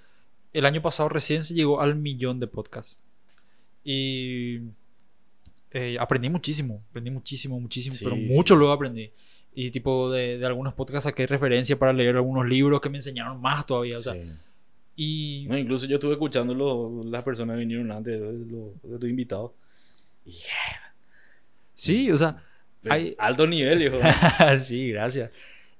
el 0.55 0.65
año 0.65 0.81
pasado 0.81 1.11
recién 1.11 1.43
se 1.43 1.53
llegó 1.53 1.83
al 1.83 1.97
millón 1.97 2.41
de 2.41 2.47
podcasts. 2.47 3.03
Y 3.85 4.61
eh, 5.75 5.97
aprendí 6.01 6.31
muchísimo, 6.31 6.83
aprendí 6.91 7.11
muchísimo, 7.11 7.61
muchísimo, 7.61 7.95
Sí, 7.95 8.05
pero 8.05 8.17
sí. 8.17 8.23
mucho 8.23 8.57
luego 8.57 8.73
aprendí. 8.73 9.11
Y 9.55 9.71
tipo 9.71 10.11
de, 10.11 10.39
de 10.39 10.47
algunos 10.47 10.73
podcasts 10.75 11.05
saqué 11.05 11.27
referencia 11.27 11.79
para 11.79 11.93
leer 11.93 12.17
algunos 12.17 12.47
libros 12.47 12.81
que 12.81 12.89
me 12.89 12.99
enseñaron 12.99 13.41
más 13.41 13.67
todavía, 13.67 13.97
o 13.97 14.01
sea, 14.01 14.15
Sí. 14.15 14.21
y... 14.97 15.47
No, 15.49 15.59
incluso 15.59 15.87
yo 15.87 15.97
estuve 15.97 16.13
escuchando 16.15 16.55
lo- 16.55 17.05
las 17.05 17.23
personas 17.23 17.55
que 17.55 17.61
vinieron 17.61 17.93
antes 17.93 18.19
de, 18.21 18.33
lo- 18.51 18.73
de 18.83 18.99
tu 18.99 19.07
invitado. 19.07 19.53
Y, 20.27 20.33
Sí, 21.75 22.11
o 22.11 22.17
sea, 22.17 22.43
Hay- 22.89 23.15
Alto 23.19 23.47
nivel, 23.47 23.83
hijo. 23.83 23.97
sí, 24.59 24.91
gracias. 24.93 25.31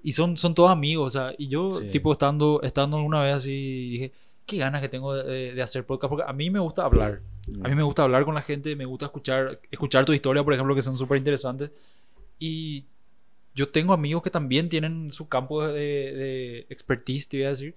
Y 0.03 0.13
son, 0.13 0.37
son 0.37 0.55
todos 0.55 0.71
amigos, 0.71 1.15
o 1.15 1.19
sea, 1.19 1.35
y 1.39 1.49
yo, 1.49 1.73
Sí. 1.73 1.87
tipo, 1.91 2.13
estando, 2.13 2.61
estando 2.63 2.97
alguna 2.97 3.23
vez 3.23 3.35
así, 3.35 3.89
dije, 3.91 4.13
qué 4.47 4.57
ganas 4.59 4.81
que 4.83 4.89
tengo 4.89 5.15
de, 5.15 5.55
de 5.55 5.63
hacer 5.63 5.85
podcast, 5.85 6.11
porque 6.11 6.25
a 6.29 6.33
mí 6.33 6.51
me 6.51 6.59
gusta 6.61 6.85
hablar. 6.85 7.21
A 7.63 7.69
mí 7.69 7.75
me 7.75 7.83
gusta 7.83 8.03
hablar 8.03 8.25
con 8.25 8.35
la 8.35 8.43
gente, 8.43 8.75
me 8.77 8.87
gusta 8.87 9.07
escuchar, 9.07 9.61
escuchar 9.71 10.05
tu 10.05 10.13
historia, 10.13 10.43
por 10.43 10.55
ejemplo, 10.55 10.75
que 10.75 10.83
son 10.83 10.97
súper 10.97 11.19
interesantes. 11.19 11.71
Y 12.39 12.85
yo 13.55 13.69
tengo 13.69 13.93
amigos 13.93 14.23
que 14.23 14.31
también 14.31 14.69
tienen 14.69 15.13
su 15.13 15.29
campo 15.29 15.67
de, 15.67 15.73
de 15.83 16.67
expertise, 16.71 17.29
te 17.29 17.39
voy 17.39 17.47
a 17.47 17.51
decir, 17.51 17.75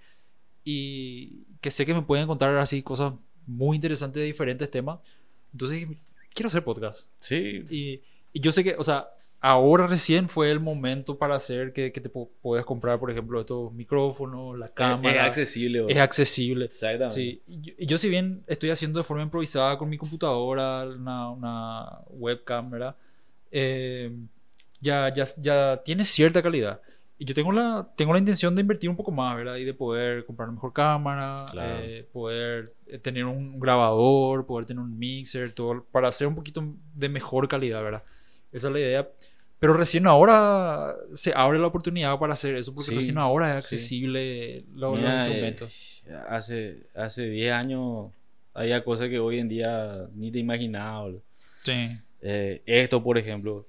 y 0.63 1.43
que 1.61 1.72
sé 1.72 1.86
que 1.86 1.93
me 1.93 2.01
pueden 2.01 2.28
contar 2.28 2.55
así 2.57 2.82
cosas 2.82 3.13
muy 3.45 3.76
interesantes 3.76 4.22
de 4.22 4.26
diferentes 4.28 4.70
temas. 4.72 4.99
Entonces, 5.53 5.88
quiero 6.34 6.47
hacer 6.47 6.63
podcast. 6.63 7.07
Sí, 7.20 7.65
Y, 7.70 8.01
y 8.34 8.39
yo 8.39 8.51
sé 8.51 8.63
que, 8.63 8.76
o 8.78 8.84
sea, 8.84 9.07
ahora 9.40 9.88
recién 9.88 10.30
fue 10.30 10.52
el 10.52 10.60
momento 10.60 11.18
para 11.18 11.36
hacer 11.36 11.72
que, 11.74 11.92
que 11.92 12.02
te 12.02 12.10
puedas 12.10 12.66
comprar, 12.66 13.00
por 13.00 13.12
ejemplo, 13.12 13.40
estos 13.40 13.72
micrófonos, 13.74 14.58
la 14.58 14.66
es, 14.66 14.72
es 14.72 14.76
cámara. 14.76 15.26
accesible. 15.26 15.82
bro. 15.82 15.90
Es 15.90 15.98
accesible. 15.98 16.66
Exactamente. 16.66 17.14
Sí, 17.16 17.42
yo, 17.48 17.74
yo 17.80 17.98
si 17.98 18.10
bien 18.10 18.44
estoy 18.48 18.70
haciendo 18.72 19.00
de 19.00 19.04
forma 19.04 19.24
improvisada 19.24 19.78
con 19.78 19.90
mi 19.90 19.98
computadora, 19.98 20.86
una, 20.88 21.30
una 21.32 21.90
webcam, 22.10 22.70
¿verdad? 22.72 22.96
Eh, 23.52 24.12
ya, 24.80 25.12
ya, 25.14 25.24
ya 25.38 25.82
tiene 25.84 26.04
cierta 26.06 26.42
calidad. 26.42 26.82
Y 27.20 27.26
yo 27.26 27.34
tengo 27.34 27.52
la, 27.52 27.88
tengo 27.96 28.14
la 28.14 28.20
intención 28.20 28.54
de 28.54 28.62
invertir 28.62 28.90
un 28.92 28.96
poco 28.96 29.12
más, 29.12 29.36
¿verdad? 29.36 29.56
Y 29.56 29.66
de 29.66 29.74
poder 29.74 30.24
comprar 30.26 30.50
una 30.50 30.56
mejor 30.56 30.72
cámara, 30.72 31.48
Claro. 31.52 31.80
eh, 31.84 32.08
poder 32.14 32.74
eh, 32.86 33.00
tener 33.00 33.26
un 33.26 33.60
grabador, 33.60 34.46
poder 34.46 34.68
tener 34.68 34.84
un 34.84 35.00
mixer, 35.00 35.52
todo, 35.54 35.84
para 35.92 36.10
hacer 36.10 36.28
un 36.28 36.36
poquito 36.36 36.64
de 36.94 37.10
mejor 37.10 37.48
calidad, 37.48 37.82
¿verdad? 37.82 38.04
Esa 38.52 38.68
es 38.68 38.74
la 38.74 38.80
idea. 38.80 39.08
Pero 39.60 39.74
recién 39.74 40.06
ahora 40.06 40.95
se 41.14 41.34
abre 41.36 41.58
la 41.58 41.68
oportunidad 41.68 42.18
para 42.20 42.34
hacer 42.34 42.56
eso, 42.56 42.74
porque 42.76 42.89
Sí, 42.91 42.95
recién 42.95 43.18
ahora 43.18 43.48
es 43.48 43.54
sí. 43.54 43.76
accesible 43.76 44.64
los, 44.76 44.91
los 44.91 45.00
Mira, 45.00 45.16
eh, 45.16 45.28
instrumentos. 45.30 46.04
hace, 46.30 46.78
hace 46.95 47.24
10 47.30 47.54
años 47.54 48.12
había 48.54 48.84
cosas 48.84 49.10
que 49.10 49.18
hoy 49.20 49.39
en 49.39 49.50
día 49.50 50.06
ni 50.16 50.32
te 50.32 50.38
imaginabas. 50.39 51.16
Sí. 51.64 51.89
Eh, 52.22 52.62
esto, 52.66 53.02
por 53.04 53.18
ejemplo. 53.18 53.66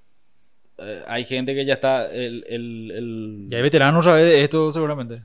Eh, 0.76 1.03
hay 1.09 1.24
gente 1.24 1.55
que 1.55 1.64
ya 1.64 1.74
está. 1.74 2.12
El, 2.12 2.45
el, 2.49 2.91
el- 2.91 3.47
Ya 3.49 3.57
hay 3.57 3.62
veteranos 3.62 4.05
vez 4.07 4.24
de 4.24 4.43
esto, 4.45 4.70
seguramente. 4.70 5.22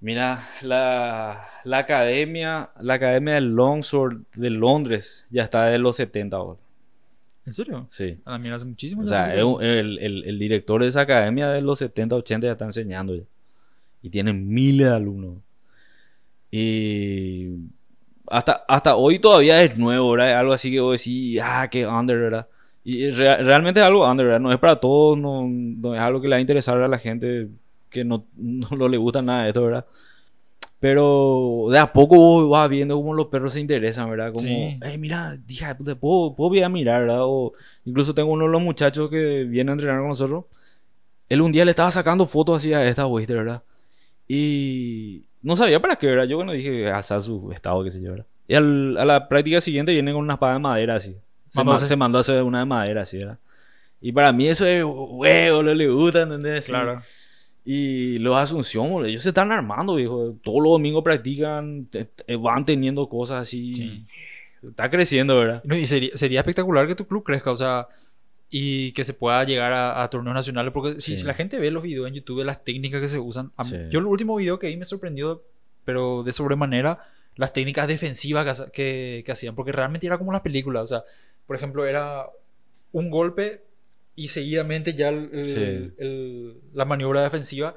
Mira, 0.00 0.46
la, 0.60 1.48
la 1.64 1.78
academia, 1.78 2.68
la 2.80 2.94
academia 2.94 3.34
del 3.34 3.54
Longsword 3.54 4.18
de 4.34 4.50
Londres 4.50 5.24
ya 5.30 5.44
está 5.44 5.66
de 5.66 5.78
los 5.78 5.96
70 5.96 6.36
ahora. 6.36 6.58
¿En 7.46 7.52
serio? 7.52 7.86
Sí. 7.90 8.18
Ah, 8.24 8.38
mira, 8.38 8.56
hace 8.56 8.64
muchísimo. 8.64 9.02
O 9.02 9.06
sea, 9.06 9.34
el, 9.34 9.98
el- 9.98 10.24
el 10.24 10.38
director 10.38 10.80
de 10.82 10.88
esa 10.88 11.02
academia 11.02 11.48
de 11.50 11.60
los 11.60 11.78
70, 11.78 12.16
80 12.16 12.46
ya 12.46 12.52
está 12.52 12.64
enseñando 12.64 13.14
ya. 13.14 13.22
Y 14.02 14.10
tiene 14.10 14.32
miles 14.32 14.86
de 14.88 14.94
alumnos. 14.94 15.38
Y 16.50 17.50
hasta, 18.28 18.64
hasta 18.68 18.96
hoy 18.96 19.18
todavía 19.18 19.62
es 19.62 19.76
nuevo, 19.76 20.12
¿verdad? 20.12 20.38
Algo 20.38 20.52
así 20.52 20.70
que 20.70 20.80
vos 20.80 20.98
decís, 21.00 21.40
ah, 21.42 21.68
qué 21.70 21.86
under, 21.86 22.18
¿verdad? 22.18 22.46
Y 22.84 23.10
rea- 23.10 23.38
realmente 23.38 23.80
es 23.80 23.86
algo 23.86 24.08
under, 24.08 24.26
¿verdad? 24.26 24.40
No 24.40 24.52
es 24.52 24.58
para 24.58 24.76
todos, 24.76 25.18
no, 25.18 25.46
no 25.48 25.94
es 25.94 26.00
algo 26.00 26.20
que 26.20 26.28
le 26.28 26.34
va 26.34 26.38
a 26.38 26.40
interesar 26.40 26.80
a 26.80 26.88
la 26.88 26.98
gente 26.98 27.48
que 27.90 28.04
no, 28.04 28.26
no 28.36 28.88
le 28.88 28.96
gusta 28.98 29.22
nada 29.22 29.44
de 29.44 29.48
esto, 29.50 29.64
¿verdad? 29.64 29.86
Pero 30.84 31.68
de 31.70 31.78
a 31.78 31.90
poco 31.90 32.14
vos 32.16 32.50
vas 32.50 32.68
viendo 32.68 32.94
cómo 32.94 33.14
los 33.14 33.28
perros 33.28 33.54
se 33.54 33.60
interesan, 33.60 34.10
¿verdad? 34.10 34.34
Como, 34.34 34.40
Sí. 34.46 34.78
hey, 34.82 34.98
mira, 34.98 35.38
hija 35.48 35.74
puta, 35.74 35.94
puedo, 35.94 36.34
puedo 36.36 36.54
ir 36.56 36.62
a 36.62 36.68
mirar, 36.68 37.00
¿verdad? 37.00 37.20
O 37.22 37.54
incluso 37.86 38.14
tengo 38.14 38.30
uno 38.32 38.44
de 38.44 38.50
los 38.50 38.60
muchachos 38.60 39.08
que 39.08 39.44
viene 39.44 39.70
a 39.70 39.72
entrenar 39.72 39.98
con 40.00 40.08
nosotros. 40.08 40.44
Él 41.30 41.40
un 41.40 41.52
día 41.52 41.64
le 41.64 41.70
estaba 41.70 41.90
sacando 41.90 42.26
fotos 42.26 42.56
así 42.58 42.74
a 42.74 42.84
esta 42.84 43.06
Oyster, 43.06 43.38
¿verdad? 43.38 43.62
Y 44.28 45.24
no 45.40 45.56
sabía 45.56 45.80
para 45.80 45.96
qué, 45.96 46.06
¿verdad? 46.08 46.24
Yo 46.24 46.36
bueno 46.36 46.52
dije, 46.52 46.90
alzar 46.90 47.22
su 47.22 47.50
estado, 47.50 47.82
qué 47.82 47.90
sé 47.90 48.02
yo, 48.02 48.10
¿verdad? 48.10 48.26
Y 48.46 48.54
al- 48.54 48.98
a 48.98 49.06
la 49.06 49.26
práctica 49.26 49.62
siguiente 49.62 49.90
viene 49.92 50.12
con 50.12 50.20
una 50.22 50.34
espada 50.34 50.52
de 50.52 50.58
madera 50.58 50.96
así. 50.96 51.16
Se, 51.48 51.60
Mandó 51.60 51.70
a 51.70 51.74
ma- 51.74 51.76
hacer- 51.78 51.88
se 51.88 51.96
mandó 51.96 52.18
a 52.18 52.20
hacer 52.20 52.42
una 52.42 52.58
de 52.58 52.64
madera 52.66 53.00
así, 53.02 53.16
¿verdad? 53.16 53.38
Y 54.02 54.12
para 54.12 54.32
mí 54.32 54.48
eso 54.48 54.66
es 54.66 54.84
huevo, 54.84 55.62
no 55.62 55.72
le 55.72 55.88
gusta, 55.88 56.20
¿entendés? 56.22 56.66
Claro. 56.66 57.00
Y 57.64 58.18
los 58.18 58.36
Asunción, 58.36 58.90
boludo, 58.90 59.08
ellos 59.08 59.22
se 59.22 59.30
están 59.30 59.50
armando, 59.50 59.94
viejo. 59.94 60.34
Todos 60.42 60.62
los 60.62 60.72
domingos 60.72 61.02
practican, 61.02 61.86
te- 61.86 62.04
te- 62.04 62.36
van 62.36 62.66
teniendo 62.66 63.08
cosas 63.08 63.42
así. 63.42 63.74
Sí. 63.74 64.06
Está 64.68 64.90
creciendo, 64.90 65.38
¿verdad? 65.38 65.62
No, 65.64 65.76
y 65.76 65.86
sería, 65.86 66.10
sería 66.14 66.40
espectacular 66.40 66.86
que 66.86 66.94
tu 66.94 67.06
club 67.06 67.22
crezca, 67.24 67.50
o 67.50 67.56
sea, 67.56 67.88
y 68.50 68.92
que 68.92 69.02
se 69.04 69.14
pueda 69.14 69.42
llegar 69.44 69.72
a, 69.72 70.02
a 70.02 70.10
torneos 70.10 70.34
nacionales, 70.34 70.72
porque 70.72 71.00
si, 71.00 71.12
Sí. 71.12 71.16
si 71.18 71.26
la 71.26 71.34
gente 71.34 71.58
ve 71.58 71.70
los 71.70 71.82
videos 71.82 72.06
en 72.08 72.14
YouTube 72.14 72.44
las 72.44 72.62
técnicas 72.64 73.00
que 73.00 73.08
se 73.08 73.18
usan, 73.18 73.50
a 73.56 73.64
Sí. 73.64 73.76
yo 73.90 73.98
el 73.98 74.06
último 74.06 74.36
video 74.36 74.58
que 74.58 74.68
vi 74.68 74.76
me 74.76 74.84
sorprendió, 74.84 75.42
pero 75.84 76.22
de 76.22 76.32
sobremanera, 76.32 76.98
las 77.36 77.52
técnicas 77.52 77.88
defensivas 77.88 78.60
que, 78.60 78.70
que, 78.72 79.22
que 79.26 79.32
hacían, 79.32 79.54
porque 79.54 79.72
realmente 79.72 80.06
era 80.06 80.18
como 80.18 80.32
las 80.32 80.40
películas, 80.42 80.84
o 80.84 80.86
sea, 80.86 81.02
por 81.46 81.56
ejemplo, 81.56 81.84
era 81.84 82.26
un 82.92 83.10
golpe 83.10 83.62
y 84.16 84.28
seguidamente 84.28 84.94
ya 84.94 85.08
el- 85.08 85.30
el- 85.32 85.46
Sí. 85.46 85.94
el- 85.98 86.54
la 86.72 86.84
maniobra 86.84 87.22
defensiva. 87.22 87.74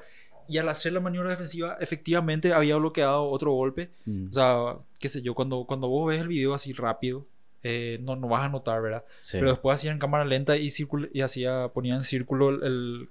Y 0.50 0.56
al 0.56 0.68
hacer 0.70 0.92
la 0.94 1.00
maniobra 1.00 1.30
defensiva, 1.30 1.76
efectivamente 1.78 2.54
había 2.54 2.76
bloqueado 2.76 3.24
otro 3.28 3.52
golpe. 3.52 3.90
Mm, 4.06 4.28
O 4.30 4.32
sea, 4.32 4.76
qué 4.98 5.08
sé 5.10 5.20
yo, 5.20 5.34
cuando, 5.34 5.64
cuando 5.64 5.88
vos 5.88 6.08
ves 6.08 6.20
el 6.20 6.28
video 6.28 6.54
así 6.54 6.72
rápido, 6.72 7.26
eh, 7.62 7.98
no, 8.00 8.16
no 8.16 8.28
vas 8.28 8.44
a 8.44 8.48
notar, 8.48 8.80
¿verdad? 8.80 9.04
sí. 9.22 9.36
Pero 9.38 9.50
después 9.50 9.74
hacía 9.74 9.90
en 9.92 9.98
cámara 9.98 10.24
lenta 10.24 10.56
y, 10.56 10.70
círculo, 10.70 11.08
y 11.12 11.20
hacía, 11.20 11.68
ponía 11.74 11.96
en 11.96 12.02
círculo 12.04 12.48
el, 12.64 13.08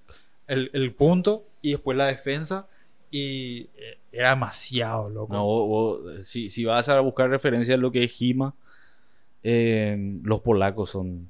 el, 0.48 0.72
el 0.74 0.94
punto 0.94 1.44
y 1.62 1.72
después 1.72 1.96
la 1.98 2.08
defensa. 2.08 2.68
Y 3.12 3.68
eh, 3.78 3.98
era 4.12 4.32
demasiado, 4.32 5.10
loco. 5.10 5.32
No, 5.34 5.44
vos- 5.46 5.68
vos, 6.06 6.24
si, 6.28 6.50
si 6.50 6.66
vas 6.66 6.90
a 6.90 7.00
buscar 7.02 7.30
referencia 7.30 7.76
a 7.76 7.78
lo 7.78 7.92
que 7.92 8.04
es 8.06 8.22
Hima, 8.22 8.54
eh, 9.44 9.96
los 10.24 10.42
polacos 10.42 10.90
son... 10.90 11.30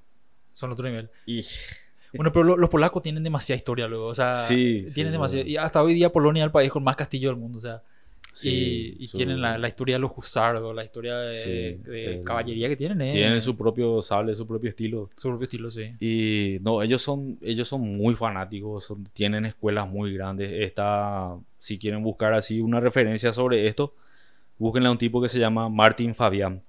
Son 0.54 0.72
otro 0.72 0.88
nivel. 0.88 1.10
y- 1.26 1.44
Bueno, 2.24 2.32
pero 2.32 2.44
lo- 2.44 2.58
los 2.58 2.70
polacos 2.70 3.02
tienen 3.04 3.24
demasiada 3.24 3.58
historia 3.58 3.88
luego. 3.88 4.08
O 4.08 4.16
sea, 4.16 4.34
Sí, 4.34 4.84
tienen 4.94 5.12
sí, 5.12 5.18
demasiado. 5.18 5.44
bueno. 5.44 5.52
Y 5.52 5.58
hasta 5.58 5.82
hoy 5.84 5.94
día 5.94 6.12
Polonia 6.12 6.42
es 6.44 6.46
el 6.46 6.52
país 6.52 6.72
con 6.72 6.84
más 6.84 6.96
castillo 6.96 7.30
del 7.30 7.38
mundo. 7.38 7.58
O 7.58 7.62
sea, 7.62 7.82
sí, 8.34 8.96
y, 9.00 9.04
y 9.04 9.08
su- 9.08 9.18
tienen 9.18 9.42
la, 9.42 9.58
la 9.58 9.68
historia 9.68 9.96
de 9.96 10.00
los 10.00 10.12
husardos, 10.16 10.76
la 10.76 10.84
historia 10.84 11.18
de, 11.18 11.32
Sí, 11.34 11.50
de 11.90 12.16
el- 12.18 12.24
caballería 12.24 12.68
que 12.70 12.76
tienen. 12.76 13.02
Eh, 13.02 13.12
Tienen 13.14 13.42
su 13.42 13.56
propio 13.58 14.02
sable, 14.02 14.36
su 14.36 14.46
propio 14.46 14.70
estilo. 14.70 15.10
su 15.18 15.30
propio 15.30 15.44
estilo, 15.46 15.72
sí. 15.72 15.94
Y 16.00 16.60
no, 16.62 16.82
ellos 16.84 17.02
son, 17.02 17.38
ellos 17.42 17.68
son 17.68 17.82
muy 17.82 18.16
fanáticos, 18.16 18.84
son- 18.86 19.06
tienen 19.14 19.46
escuelas 19.46 19.88
muy 19.88 20.14
grandes. 20.14 20.52
Está, 20.52 21.36
si 21.60 21.78
quieren 21.80 22.04
buscar 22.04 22.34
así 22.34 22.60
una 22.62 22.80
referencia 22.80 23.34
sobre 23.34 23.66
esto, 23.68 23.94
búsquenle 24.60 24.90
a 24.90 24.92
un 24.92 24.98
tipo 24.98 25.22
que 25.22 25.30
se 25.30 25.40
llama 25.40 25.68
Martin 25.70 26.14
Fabián. 26.16 26.62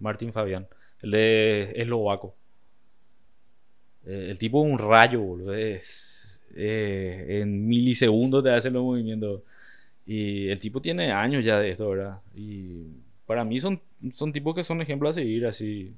Martin 0.00 0.32
Fabián. 0.32 0.66
Él 1.02 1.14
es 1.14 1.70
eslovaco. 1.76 2.34
Eh, 4.08 4.28
el 4.30 4.38
tipo 4.38 4.64
es 4.66 4.72
un 4.72 4.78
rayo, 4.78 5.20
boludo. 5.22 5.54
Es, 5.54 6.40
eh, 6.56 7.40
en 7.42 7.68
milisegundos 7.68 8.44
te 8.44 8.50
hace 8.50 8.70
los 8.70 8.82
movimientos. 8.84 9.42
Y 10.06 10.48
el 10.48 10.60
tipo 10.60 10.80
tiene 10.82 11.12
años 11.12 11.44
ya 11.44 11.58
de 11.60 11.70
esto, 11.70 11.90
¿verdad? 11.90 12.18
Y 12.36 12.84
para 13.26 13.44
mí 13.44 13.60
son, 13.60 13.80
son 14.12 14.32
tipos 14.32 14.54
que 14.54 14.64
son 14.64 14.80
ejemplos 14.82 15.10
a 15.12 15.20
seguir 15.20 15.46
así 15.46 15.94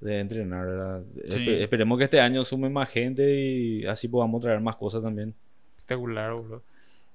de 0.00 0.20
entrenar, 0.20 0.66
¿verdad? 0.66 1.02
Sí. 1.26 1.38
Espe- 1.40 1.62
esperemos 1.62 1.98
que 1.98 2.04
este 2.04 2.20
año 2.20 2.44
sume 2.44 2.68
más 2.68 2.88
gente 2.88 3.34
y 3.34 3.86
así 3.86 4.08
podamos 4.08 4.40
traer 4.42 4.60
más 4.60 4.76
cosas 4.76 5.02
también. 5.02 5.34
Espectacular, 5.76 6.32
boludo. 6.34 6.62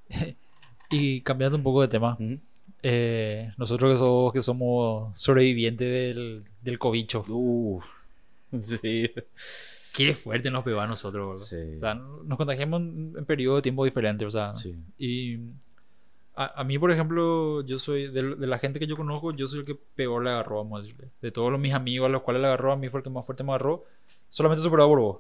y 0.92 1.22
cambiando 1.22 1.58
un 1.58 1.64
poco 1.64 1.82
de 1.82 1.88
tema. 1.88 2.18
Eh, 2.82 3.52
nosotros 3.58 3.94
que 3.94 4.00
somos, 4.00 4.34
que 4.34 4.42
somos 4.42 5.20
sobrevivientes 5.20 5.88
del, 6.16 6.44
del 6.62 6.80
cobicho. 6.80 7.26
Uh, 7.28 7.82
sí. 8.62 9.12
Qué 9.94 10.16
fuerte 10.16 10.50
nos 10.50 10.64
pegó 10.64 10.80
a 10.80 10.88
nosotros. 10.88 11.48
Sí. 11.48 11.78
O 11.78 11.80
sea, 11.80 11.94
nos 11.94 12.38
contagiamos 12.38 12.82
en, 12.82 13.14
en 13.18 13.26
periodos 13.26 13.60
de 13.60 13.64
tiempo 13.64 13.86
diferentes, 13.86 14.28
o 14.28 14.32
sea. 14.32 14.56
Sí. 14.58 14.76
Y 14.98 15.40
a, 16.36 16.62
a 16.62 16.64
mí, 16.64 16.80
por 16.80 16.92
ejemplo, 16.92 17.62
yo 17.66 17.78
soy, 17.78 18.08
de, 18.08 18.36
de 18.36 18.48
la 18.48 18.58
gente 18.58 18.80
que 18.80 18.88
yo 18.88 18.98
conozco, 18.98 19.34
yo 19.34 19.48
soy 19.48 19.60
el 19.60 19.66
que 19.66 19.76
peor 19.76 20.24
le 20.24 20.32
agarró, 20.32 20.58
vamos 20.58 20.80
a 20.80 20.84
decirle. 20.84 21.10
De 21.22 21.32
todos 21.32 21.52
los, 21.52 21.62
mis 21.62 21.74
amigos 21.74 22.08
a 22.08 22.10
los 22.10 22.24
cuales 22.24 22.42
le 22.42 22.48
agarró, 22.48 22.72
a 22.72 22.76
mí 22.76 22.90
fue 22.90 23.00
el 23.00 23.04
que 23.04 23.10
más 23.10 23.26
fuerte 23.26 23.44
me 23.44 23.52
agarró. 23.52 23.86
Solamente 24.30 24.64
superado 24.64 24.90
por 24.90 25.00
vos. 25.00 25.18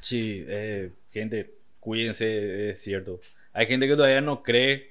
Sí, 0.00 0.44
eh, 0.48 0.90
gente, 1.10 1.52
cuídense, 1.78 2.70
es 2.70 2.82
cierto. 2.82 3.20
Hay 3.52 3.66
gente 3.66 3.86
que 3.86 3.94
todavía 3.94 4.20
no 4.20 4.42
cree, 4.42 4.89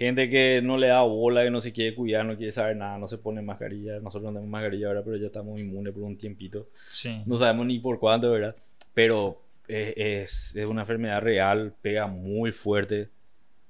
gente 0.00 0.30
que 0.30 0.60
no 0.62 0.78
le 0.78 0.88
da 0.88 1.02
bola, 1.02 1.44
que 1.44 1.50
no 1.50 1.60
se 1.60 1.72
quiere 1.72 1.94
cuidar, 1.94 2.24
no 2.24 2.36
quiere 2.36 2.50
saber 2.52 2.74
nada, 2.76 2.96
no 2.98 3.06
se 3.06 3.18
pone 3.18 3.42
mascarilla. 3.42 4.00
Nosotros 4.00 4.24
no 4.32 4.38
tenemos 4.38 4.50
mascarilla 4.50 4.88
ahora, 4.88 5.02
pero 5.04 5.16
ya 5.18 5.26
estamos 5.26 5.60
inmunes 5.60 5.92
por 5.92 6.02
un 6.02 6.16
tiempito. 6.16 6.66
Sí. 6.90 7.22
No 7.26 7.36
sabemos 7.36 7.66
ni 7.66 7.78
por 7.78 7.98
cuánto, 7.98 8.30
¿verdad? 8.30 8.56
Pero 8.94 9.40
eh, 9.68 10.22
es, 10.24 10.56
es 10.56 10.66
una 10.66 10.80
enfermedad 10.82 11.20
real, 11.20 11.74
pega 11.82 12.06
muy 12.06 12.50
fuerte, 12.50 13.08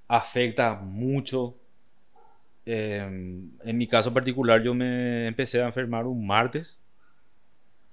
afecta 0.09 0.75
mucho. 0.75 1.55
Eh, 2.65 2.99
en 3.65 3.77
mi 3.79 3.87
caso 3.87 4.15
particular, 4.15 4.63
yo 4.63 4.73
me 4.73 5.27
empecé 5.27 5.61
a 5.61 5.67
enfermar 5.67 6.07
un 6.07 6.25
martes. 6.27 6.79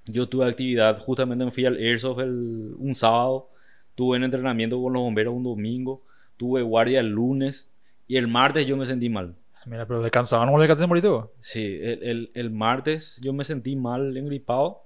Yo 0.06 0.28
tuve 0.30 0.46
actividad, 0.48 1.00
justamente 1.00 1.44
me 1.44 1.52
fui 1.52 1.66
al 1.66 1.76
Airsoft 1.76 2.20
el- 2.20 2.76
un 2.78 2.96
sábado, 2.96 3.50
tuve 3.96 4.18
un 4.18 4.24
entrenamiento 4.24 4.82
con 4.82 4.94
los 4.94 5.02
bomberos 5.02 5.34
un 5.34 5.44
domingo, 5.44 6.02
tuve 6.38 6.62
guardia 6.62 7.00
el 7.02 7.08
lunes 7.10 7.68
y 8.08 8.18
el 8.18 8.28
martes 8.28 8.66
yo 8.66 8.78
me 8.78 8.86
sentí 8.86 9.10
mal. 9.10 9.36
Mira, 9.66 9.86
pero 9.86 10.02
descansaba, 10.02 10.46
no 10.46 10.56
le 10.58 10.62
dejaste 10.64 10.82
de 10.84 10.88
morir 10.88 11.04
tú? 11.04 11.30
Sí, 11.42 11.80
el, 11.82 12.04
el- 12.04 12.32
el 12.34 12.50
martes 12.52 13.20
yo 13.22 13.34
me 13.34 13.44
sentí 13.44 13.76
mal, 13.76 14.16
engripado, 14.16 14.84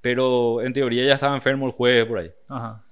pero 0.00 0.60
en 0.62 0.72
teoría 0.72 1.04
ya 1.06 1.14
estaba 1.14 1.34
enfermo 1.34 1.66
el 1.66 1.72
jueves 1.72 2.06
por 2.06 2.18
ahí. 2.18 2.30
Ajá. 2.48 2.82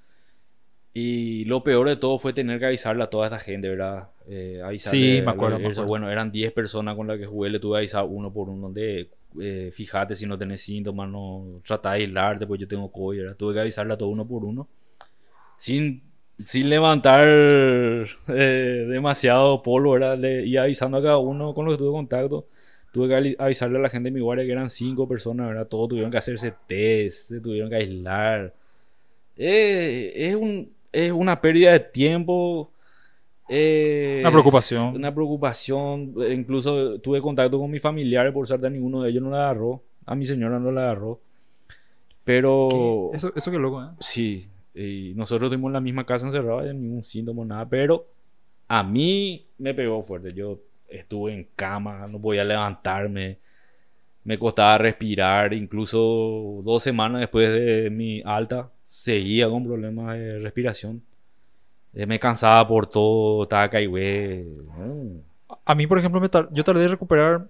Y 0.92 1.44
lo 1.44 1.62
peor 1.62 1.88
de 1.88 1.96
todo 1.96 2.18
fue 2.18 2.32
tener 2.32 2.58
que 2.58 2.66
avisarle 2.66 3.02
a 3.04 3.10
toda 3.10 3.26
esta 3.26 3.38
gente, 3.38 3.68
¿verdad? 3.68 4.08
Eh, 4.28 4.60
avisarle 4.64 5.16
Sí, 5.18 5.22
me 5.22 5.30
a 5.30 5.34
acuerdo, 5.34 5.58
me 5.58 5.68
acuerdo. 5.68 5.86
Bueno, 5.86 6.10
eran 6.10 6.32
10 6.32 6.52
personas 6.52 6.96
con 6.96 7.06
las 7.06 7.18
que 7.18 7.26
jugué, 7.26 7.48
le 7.50 7.60
tuve 7.60 7.74
que 7.74 7.78
avisar 7.78 8.04
uno 8.08 8.32
por 8.32 8.48
uno 8.48 8.70
de, 8.72 9.08
eh, 9.40 9.70
fíjate 9.72 10.16
si 10.16 10.26
no 10.26 10.36
tenés 10.36 10.62
síntomas, 10.62 11.08
no 11.08 11.60
trata 11.64 11.92
de 11.92 12.04
aislarte, 12.04 12.46
pues 12.46 12.60
yo 12.60 12.66
tengo 12.66 12.90
COVID, 12.90 13.18
¿verdad? 13.20 13.36
Tuve 13.36 13.54
que 13.54 13.60
avisarle 13.60 13.92
a 13.94 13.98
todo 13.98 14.08
uno 14.08 14.26
por 14.26 14.44
uno. 14.44 14.66
Sin, 15.56 16.02
sin 16.46 16.68
levantar 16.70 17.26
eh, 18.28 18.86
demasiado 18.88 19.62
polvo, 19.62 19.92
¿verdad? 19.92 20.18
Le, 20.18 20.46
y 20.46 20.56
avisando 20.56 20.98
a 20.98 21.02
cada 21.02 21.18
uno 21.18 21.54
con 21.54 21.64
los 21.66 21.74
que 21.74 21.78
tuve 21.78 21.92
contacto. 21.92 22.46
Tuve 22.92 23.08
que 23.08 23.36
avisarle 23.38 23.78
a 23.78 23.82
la 23.82 23.88
gente 23.88 24.08
de 24.08 24.14
mi 24.14 24.20
guardia 24.20 24.44
que 24.44 24.52
eran 24.52 24.68
5 24.70 25.06
personas, 25.06 25.46
¿verdad? 25.48 25.66
Todos 25.68 25.90
tuvieron 25.90 26.10
que 26.10 26.18
hacerse 26.18 26.52
test, 26.66 27.28
se 27.30 27.40
tuvieron 27.40 27.70
que 27.70 27.76
aislar. 27.76 28.52
Eh, 29.36 30.12
es, 30.16 30.34
un, 30.34 30.70
es 30.92 31.12
una 31.12 31.40
pérdida 31.40 31.72
de 31.72 31.80
tiempo. 31.80 32.70
eh, 33.48 34.18
Una 34.22 34.32
preocupación. 34.32 34.96
Una 34.96 35.14
preocupación. 35.14 36.14
Incluso 36.32 36.98
tuve 37.00 37.20
contacto 37.20 37.58
con 37.60 37.70
mis 37.70 37.80
familiares, 37.82 38.32
por 38.32 38.46
suerte 38.46 38.66
a 38.66 38.70
ninguno 38.70 39.02
de 39.02 39.10
ellos 39.10 39.22
no 39.22 39.30
la 39.30 39.44
agarró. 39.50 39.82
A 40.06 40.14
mi 40.16 40.26
señora 40.26 40.58
no 40.58 40.72
la 40.72 40.82
agarró. 40.82 41.20
Pero 42.24 43.10
Eso, 43.14 43.32
eso 43.34 43.50
que 43.50 43.58
loco, 43.58 43.82
¿eh? 43.82 43.86
sí, 44.00 44.46
y 44.74 45.12
nosotros 45.16 45.50
tuvimos 45.50 45.72
la 45.72 45.80
misma 45.80 46.04
casa 46.04 46.26
encerrados, 46.26 46.64
y 46.70 46.74
ningún 46.74 47.02
síntoma, 47.04 47.44
nada. 47.44 47.68
Pero 47.68 48.06
a 48.68 48.82
mí 48.82 49.44
me 49.58 49.74
pegó 49.74 50.02
fuerte. 50.02 50.32
Yo 50.32 50.58
estuve 50.88 51.32
en 51.34 51.46
cama, 51.56 52.06
no 52.08 52.20
podía 52.20 52.44
levantarme. 52.44 53.38
Me 54.24 54.38
costaba 54.38 54.78
respirar. 54.78 55.52
Incluso 55.54 56.60
dos 56.64 56.82
semanas 56.82 57.20
después 57.20 57.48
de 57.50 57.90
mi 57.90 58.22
alta, 58.24 58.70
seguía 58.84 59.48
con 59.48 59.64
problemas 59.64 60.16
de 60.18 60.38
respiración. 60.40 61.02
Eh, 61.92 62.06
me 62.06 62.20
cansaba 62.20 62.66
por 62.68 62.86
todo, 62.86 63.42
estaba 63.44 63.68
caigüe. 63.68 64.46
A 65.64 65.74
mí, 65.74 65.86
por 65.86 65.98
ejemplo, 65.98 66.20
me 66.20 66.28
tar- 66.28 66.48
yo 66.52 66.62
tardé 66.64 66.84
en 66.84 66.90
recuperar 66.92 67.48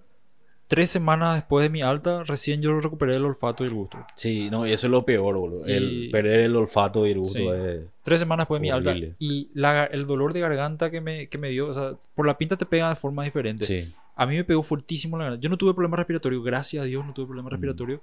tres 0.71 0.89
semanas 0.89 1.35
después 1.35 1.63
de 1.63 1.69
mi 1.69 1.81
alta. 1.81 2.23
Recién 2.23 2.61
yo 2.61 2.79
recuperé 2.79 3.15
el 3.17 3.25
olfato 3.25 3.63
y 3.63 3.67
el 3.67 3.73
gusto. 3.73 3.97
Sí, 4.15 4.49
no, 4.49 4.65
y 4.65 4.71
eso 4.71 4.87
es 4.87 4.91
lo 4.91 5.03
peor, 5.05 5.35
boludo. 5.35 5.65
El 5.65 6.05
Y- 6.05 6.09
perder 6.09 6.39
el 6.39 6.55
olfato 6.55 7.05
y 7.05 7.11
el 7.11 7.19
gusto 7.19 7.37
Sí. 7.39 7.47
es- 7.47 7.81
Tres 8.03 8.19
semanas 8.21 8.43
después 8.45 8.59
de 8.59 8.63
mi 8.63 8.71
alta. 8.71 8.95
Y 9.19 9.49
la- 9.53 9.85
el 9.85 10.07
dolor 10.07 10.31
de 10.33 10.39
garganta 10.39 10.89
que 10.89 11.01
me, 11.01 11.27
que 11.27 11.37
me 11.37 11.49
dio, 11.49 11.67
o 11.67 11.73
sea, 11.73 11.91
por 12.15 12.25
la 12.25 12.37
pinta 12.37 12.55
te 12.57 12.65
pega 12.65 12.89
de 12.89 12.95
forma 12.95 13.23
diferente. 13.25 13.65
Sí. 13.65 13.93
A 14.15 14.25
mí 14.25 14.35
me 14.37 14.43
pegó 14.43 14.63
fuertísimo 14.63 15.17
la 15.17 15.25
garganta. 15.25 15.43
Yo 15.43 15.49
no 15.49 15.57
tuve 15.57 15.73
problemas 15.73 15.97
respiratorios, 15.99 16.43
gracias 16.43 16.81
a 16.81 16.85
Dios 16.85 17.05
no 17.05 17.13
tuve 17.13 17.25
problemas 17.27 17.51
Mm. 17.51 17.53
respiratorios. 17.55 17.99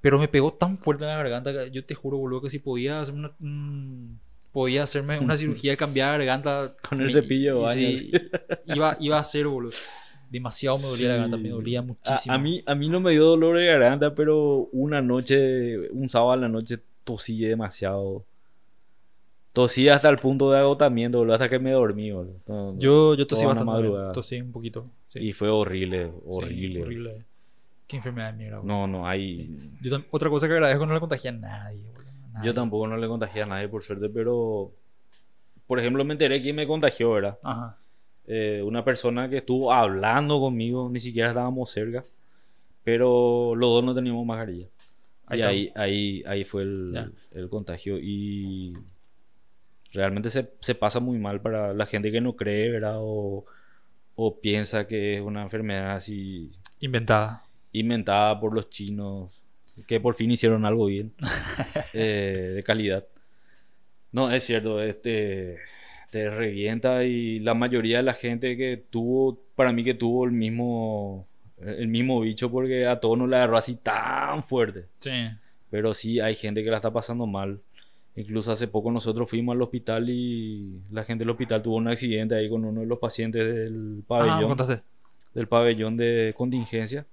Pero 0.00 0.18
me 0.18 0.28
pegó 0.28 0.52
tan 0.52 0.78
fuerte 0.78 1.04
en 1.04 1.10
la 1.10 1.16
garganta 1.16 1.52
que 1.52 1.70
yo 1.70 1.84
te 1.84 1.94
juro, 1.94 2.18
boludo, 2.18 2.40
que 2.42 2.50
si 2.50 2.58
podía 2.60 3.00
hacer 3.00 3.14
una, 3.14 3.30
mm, 3.38 4.16
podía 4.52 4.82
hacerme 4.84 5.18
una 5.18 5.36
cirugía 5.36 5.72
de 5.72 5.76
cambiar 5.76 6.10
la 6.12 6.18
garganta 6.18 6.74
Con 6.88 7.00
el 7.00 7.06
me- 7.06 7.12
cepillo 7.12 7.66
de 7.66 7.74
sí, 7.96 8.12
iba, 8.66 8.96
iba 9.00 9.16
a 9.16 9.20
hacer, 9.20 9.46
boludo. 9.48 9.72
Demasiado 10.34 10.76
me 10.78 10.84
dolía 10.88 11.08
la 11.08 11.14
garganta, 11.14 11.36
me 11.36 11.42
Sí. 11.44 11.48
dolía 11.50 11.80
muchísimo. 11.82 12.34
a 12.34 12.38
mí, 12.38 12.60
a 12.66 12.74
mí 12.74 12.88
no 12.88 12.98
me 12.98 13.12
dio 13.12 13.24
dolor 13.24 13.56
de 13.56 13.66
garganta, 13.66 14.14
pero 14.14 14.68
una 14.72 15.00
noche, 15.00 15.88
un 15.90 16.08
sábado 16.08 16.32
a 16.32 16.36
la 16.36 16.48
noche, 16.48 16.80
tosí 17.04 17.38
demasiado. 17.40 18.24
Tosí 19.52 19.88
hasta 19.88 20.08
el 20.08 20.18
punto 20.18 20.50
de 20.50 20.58
agotamiento, 20.58 21.18
boludo, 21.18 21.34
hasta 21.34 21.48
que 21.48 21.60
me 21.60 21.70
dormí, 21.70 22.10
boludo. 22.10 22.34
No, 22.48 22.76
yo, 22.76 23.14
yo 23.14 23.26
tosí 23.26 23.44
bastante. 23.44 23.70
madrugada. 23.70 24.12
Tosí 24.12 24.40
un 24.40 24.50
poquito. 24.50 24.90
sí. 25.08 25.20
Y 25.20 25.32
fue 25.32 25.48
horrible, 25.48 26.06
Sí, 26.08 26.12
horrible. 26.26 26.82
horrible. 26.82 27.24
Qué 27.86 27.98
enfermedad 27.98 28.32
de 28.32 28.38
mierda, 28.38 28.58
boludo. 28.58 28.74
No, 28.74 28.86
no 28.88 29.06
hay... 29.06 29.70
Yo 29.82 29.98
otra 30.10 30.28
cosa 30.30 30.48
que 30.48 30.54
agradezco 30.54 30.84
no 30.86 30.94
le 30.94 31.00
contagié 31.00 31.30
a 31.30 31.32
nadie, 31.34 31.84
boludo. 31.92 32.10
nadie. 32.32 32.46
Yo 32.46 32.54
tampoco 32.54 32.88
no 32.88 32.96
le 32.96 33.06
contagié 33.06 33.42
a 33.42 33.46
nadie, 33.46 33.68
por 33.68 33.84
suerte, 33.84 34.08
pero... 34.08 34.72
Por 35.68 35.78
ejemplo, 35.78 36.04
me 36.04 36.14
enteré 36.14 36.42
quién 36.42 36.56
me 36.56 36.66
contagió, 36.66 37.12
¿verdad? 37.12 37.38
Ajá. 37.44 37.78
Eh, 38.26 38.62
una 38.64 38.84
persona 38.84 39.28
que 39.28 39.38
estuvo 39.38 39.72
hablando 39.72 40.40
conmigo, 40.40 40.88
ni 40.90 41.00
siquiera 41.00 41.28
estábamos 41.30 41.70
cerca, 41.70 42.04
pero 42.84 43.54
los 43.56 43.70
dos 43.70 43.84
no 43.84 43.94
teníamos 43.94 44.26
mascarilla. 44.26 44.68
Ahí 45.26 45.38
y 45.40 45.42
ahí, 45.42 45.72
ahí, 45.74 46.22
ahí 46.26 46.44
fue 46.44 46.62
el, 46.62 47.12
el 47.32 47.48
contagio 47.48 47.98
y 47.98 48.74
realmente 49.92 50.30
se, 50.30 50.50
se 50.60 50.74
pasa 50.74 51.00
muy 51.00 51.18
mal 51.18 51.40
para 51.40 51.72
la 51.72 51.86
gente 51.86 52.10
que 52.12 52.20
no 52.20 52.34
cree, 52.36 52.70
¿verdad? 52.70 52.96
O, 52.98 53.44
o 54.16 54.40
piensa 54.40 54.86
que 54.86 55.16
es 55.16 55.22
una 55.22 55.42
enfermedad 55.42 55.96
así 55.96 56.50
Inventada. 56.80 57.42
inventada 57.72 58.38
por 58.40 58.54
los 58.54 58.68
chinos. 58.70 59.42
que 59.86 60.00
por 60.00 60.14
fin 60.14 60.30
hicieron 60.30 60.64
algo 60.64 60.86
bien, 60.86 61.12
eh, 61.94 62.52
de 62.56 62.62
calidad. 62.62 63.04
No, 64.12 64.30
es 64.30 64.44
cierto, 64.44 64.80
este 64.82 65.58
te 66.14 66.30
revienta 66.30 67.02
y 67.02 67.40
la 67.40 67.54
mayoría 67.54 67.96
de 67.96 68.04
la 68.04 68.14
gente 68.14 68.56
que 68.56 68.80
tuvo, 68.88 69.36
para 69.56 69.72
mí 69.72 69.82
que 69.82 69.94
tuvo 69.94 70.24
el 70.24 70.30
mismo, 70.30 71.26
el 71.60 71.88
mismo 71.88 72.20
bicho 72.20 72.52
porque 72.52 72.86
a 72.86 73.00
todos 73.00 73.18
no 73.18 73.26
le 73.26 73.34
agarró 73.34 73.56
así 73.56 73.74
tan 73.74 74.44
fuerte. 74.44 74.84
Sí. 75.00 75.10
Pero 75.70 75.92
sí 75.92 76.20
hay 76.20 76.36
gente 76.36 76.62
que 76.62 76.70
la 76.70 76.76
está 76.76 76.92
pasando 76.92 77.26
mal. 77.26 77.58
Incluso 78.14 78.52
hace 78.52 78.68
poco 78.68 78.92
nosotros 78.92 79.28
fuimos 79.28 79.56
al 79.56 79.62
hospital 79.62 80.08
y 80.08 80.78
la 80.92 81.02
gente 81.02 81.22
del 81.22 81.30
hospital 81.30 81.62
tuvo 81.62 81.78
un 81.78 81.88
accidente 81.88 82.36
ahí 82.36 82.48
con 82.48 82.64
uno 82.64 82.82
de 82.82 82.86
los 82.86 83.00
pacientes 83.00 83.42
del 83.44 84.02
Ah, 84.02 84.06
pabellón, 84.06 84.48
contaste. 84.50 84.82
del 85.34 85.48
pabellón 85.48 85.96
de 85.96 86.32
contingencia. 86.36 87.04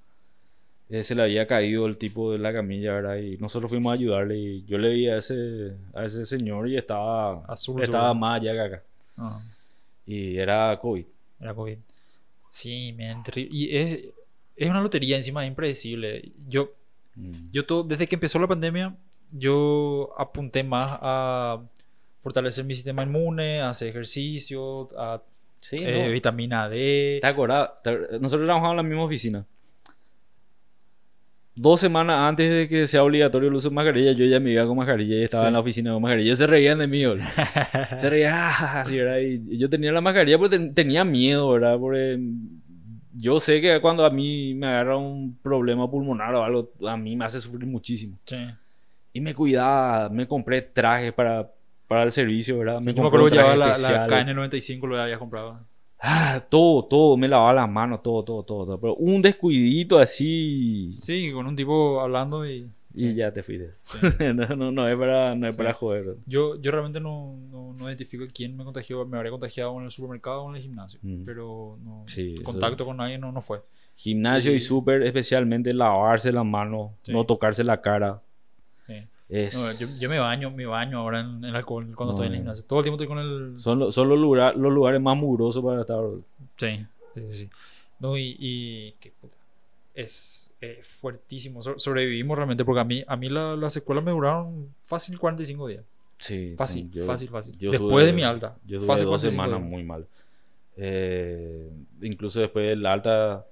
Eh, 0.92 1.04
se 1.04 1.16
le 1.16 1.24
había 1.24 1.48
caído 1.48 1.88
el 1.88 1.98
tipo 1.98 2.32
de 2.34 2.38
la 2.38 2.54
camilla, 2.54 2.94
¿verdad? 2.94 3.18
Y 3.18 3.38
nosotros 3.38 3.72
fuimos 3.72 3.90
a 3.90 3.94
ayudarle 3.96 4.38
y 4.38 4.64
yo 4.66 4.78
le 4.78 4.90
vi 4.94 5.08
a 5.08 5.18
ese, 5.18 5.72
a 5.96 6.06
ese 6.06 6.24
señor 6.28 6.68
y 6.70 6.78
estaba, 6.78 7.44
Azul, 7.48 7.82
estaba 7.82 8.14
más 8.14 8.40
allá 8.42 8.52
que 8.54 8.60
acá. 8.60 8.84
Ah, 9.22 9.42
Y 10.06 10.38
era 10.38 10.78
COVID. 10.80 11.06
era 11.40 11.54
COVID. 11.54 11.78
Sí, 12.50 12.94
men, 12.98 13.24
terri- 13.24 13.48
Y 13.52 13.76
es, 13.76 14.00
es 14.56 14.70
una 14.70 14.82
lotería 14.82 15.16
encima, 15.16 15.44
es 15.44 15.48
impredecible. 15.50 16.32
Yo, 16.48 16.72
Mm. 17.16 17.50
yo 17.52 17.66
todo, 17.66 17.84
desde 17.84 18.08
que 18.08 18.16
empezó 18.16 18.40
la 18.40 18.48
pandemia, 18.48 18.96
yo 19.32 20.14
apunté 20.18 20.64
más 20.64 20.98
a 21.02 21.62
fortalecer 22.20 22.64
mi 22.66 22.74
sistema 22.76 23.04
inmune, 23.04 23.60
a 23.62 23.70
hacer 23.72 23.90
ejercicio, 23.90 24.90
a 24.98 25.22
Sí, 25.60 25.78
eh, 25.80 26.06
¿no? 26.08 26.12
vitamina 26.12 26.68
D. 26.70 27.20
¿Te 27.22 27.28
acordás? 27.28 27.70
Nosotros 28.20 28.46
trabajamos 28.48 28.72
en 28.72 28.78
la 28.78 28.84
misma 28.84 29.04
oficina. 29.06 29.46
Dos 31.62 31.80
semanas 31.80 32.18
antes 32.18 32.50
de 32.52 32.68
que 32.68 32.88
sea 32.88 33.04
obligatorio 33.04 33.50
el 33.50 33.54
uso 33.54 33.70
de 33.70 33.76
mascarilla, 33.76 34.14
yo 34.14 34.26
ya 34.26 34.40
me 34.40 34.50
iba 34.50 34.66
con 34.66 34.76
mascarilla 34.78 35.16
y 35.18 35.24
estaba 35.24 35.44
Sí. 35.44 35.48
en 35.48 35.54
la 35.54 35.60
oficina 35.60 35.94
con 35.94 36.02
mascarilla. 36.02 36.36
Se 36.36 36.48
reían 36.48 36.80
de 36.80 36.88
mí. 36.88 37.04
Se 37.98 38.10
reían, 38.10 38.34
ah, 38.36 38.82
así, 38.82 38.98
¿verdad? 38.98 39.20
Y 39.20 39.58
yo 39.60 39.70
tenía 39.70 39.92
la 39.92 40.02
mascarilla 40.02 40.40
porque 40.40 40.58
ten- 40.58 40.74
tenía 40.74 41.04
miedo, 41.06 41.52
¿verdad? 41.52 41.78
Porque 41.78 42.20
yo 43.14 43.40
sé 43.40 43.62
que 43.62 43.80
cuando 43.80 44.06
a 44.06 44.10
mí 44.10 44.56
me 44.56 44.66
agarra 44.68 44.98
un 44.98 45.38
problema 45.44 45.90
pulmonar 45.92 46.34
o 46.34 46.44
algo, 46.44 46.72
a 46.88 46.98
mí 46.98 47.16
me 47.16 47.26
hace 47.26 47.40
sufrir 47.40 47.68
muchísimo. 47.68 48.18
Sí. 48.26 48.38
Y 49.14 49.22
me 49.22 49.36
cuidaba, 49.36 50.10
me 50.10 50.28
compré 50.28 50.64
trajes 50.64 51.14
para, 51.14 51.48
para 51.88 52.04
el 52.04 52.12
servicio, 52.12 52.58
¿verdad? 52.58 52.76
Yo 52.76 52.82
me 52.82 52.94
compré 52.96 53.08
acuerdo 53.08 53.26
un 53.26 53.30
que 53.32 53.36
llevaba 53.38 53.56
traje 53.56 53.82
la, 53.82 53.88
la 53.90 54.06
especial. 54.06 54.28
KN95, 54.82 54.88
lo 54.88 55.00
había 55.00 55.20
comprado. 55.20 55.60
Ah, 56.02 56.44
todo, 56.50 56.86
todo, 56.86 57.16
me 57.18 57.28
lavaba 57.28 57.54
las 57.54 57.70
manos, 57.70 58.02
todo, 58.02 58.24
todo, 58.24 58.44
todo, 58.44 58.66
todo. 58.66 58.80
Pero 58.80 58.96
un 58.96 59.22
descuidito 59.22 60.00
así 60.00 60.94
Sí, 61.00 61.32
con 61.32 61.46
un 61.48 61.56
tipo 61.56 62.02
hablando 62.02 62.46
y... 62.46 62.68
y 62.94 63.14
ya 63.14 63.32
te 63.32 63.44
fuiste. 63.44 63.72
no, 64.34 64.48
no, 64.56 64.72
no 64.72 64.88
es 64.88 64.98
para, 64.98 65.36
no 65.36 65.48
es 65.48 65.56
Sí. 65.56 65.58
para 65.58 65.74
joder. 65.74 66.16
Yo, 66.26 66.60
yo 66.60 66.72
realmente 66.72 67.00
no, 67.00 67.36
no, 67.52 67.74
no 67.74 67.88
identifico 67.88 68.26
quién 68.34 68.58
me 68.58 68.64
contagió. 68.64 69.06
Me 69.06 69.18
habría 69.18 69.32
contagiado 69.32 69.78
en 69.80 69.86
el 69.86 69.92
supermercado 69.92 70.44
o 70.44 70.50
en 70.50 70.56
el 70.56 70.62
gimnasio. 70.64 71.00
Mm. 71.04 71.24
Pero 71.24 71.78
no, 71.84 72.04
Sí, 72.08 72.34
eso- 72.36 72.44
contacto 72.44 72.86
con 72.86 72.98
nadie 72.98 73.18
no, 73.18 73.32
no 73.32 73.42
fue. 73.42 73.62
Gimnasio 73.96 74.54
y 74.56 74.60
Sí. 74.60 74.66
súper, 74.68 75.04
especialmente 75.04 75.74
lavarse 75.74 76.32
las 76.32 76.46
manos, 76.46 76.92
Sí. 77.04 77.12
no 77.12 77.26
tocarse 77.26 77.64
la 77.64 77.82
cara. 77.82 78.22
Sí. 79.32 79.38
Es, 79.38 79.56
No, 79.58 79.72
yo, 79.80 79.88
yo 80.00 80.10
me 80.10 80.20
baño, 80.20 80.52
me 80.52 80.66
baño 80.66 81.00
ahora 81.00 81.22
en, 81.22 81.44
en 81.46 81.56
alcohol 81.56 81.88
cuando 81.96 82.14
estoy 82.14 82.28
en 82.28 82.34
el 82.34 82.40
gimnasio. 82.40 82.64
Todo 82.66 82.80
el 82.80 82.84
tiempo 82.84 83.02
estoy 83.02 83.08
con 83.08 83.20
el... 83.20 83.60
son, 83.60 83.80
lo- 83.80 83.92
son 83.92 84.10
los, 84.10 84.20
lugar- 84.20 84.58
los 84.58 84.72
lugares 84.74 85.00
más 85.02 85.16
mugrosos 85.16 85.64
para 85.64 85.82
estar. 85.82 86.04
Sí, 86.58 86.86
sí, 87.16 87.22
sí. 87.32 87.50
No, 88.00 88.18
y... 88.18 88.36
y 88.40 88.92
qué 89.00 89.12
puta. 89.22 89.38
Es, 89.96 90.52
es 90.60 90.86
fuertísimo. 90.86 91.62
So- 91.62 91.80
sobrevivimos 91.80 92.36
realmente 92.36 92.66
porque 92.66 92.82
a 92.82 92.84
mí, 92.84 93.04
a 93.08 93.16
mí 93.16 93.30
la- 93.30 93.56
las 93.56 93.72
secuelas 93.74 94.04
me 94.04 94.12
duraron 94.12 94.68
fácil 94.84 95.18
45 95.18 95.68
días. 95.68 95.84
Sí, 96.18 96.54
Fácil, 96.58 96.92
yo- 96.92 97.06
fácil, 97.06 97.30
fácil. 97.30 97.58
yo 97.58 97.72
Después 97.72 97.90
tuve- 97.90 98.06
de 98.06 98.14
mi 98.14 98.24
alta. 98.24 98.56
Yo 98.66 98.80
tuve 98.80 98.88
fácil 98.88 99.06
dos 99.06 99.22
45 99.22 99.32
semanas 99.32 99.60
días. 99.62 99.70
muy 99.72 99.84
mal. 99.84 100.06
Eh, 100.78 101.70
incluso 102.02 102.40
después 102.42 102.68
del 102.68 102.86
alta 102.86 103.46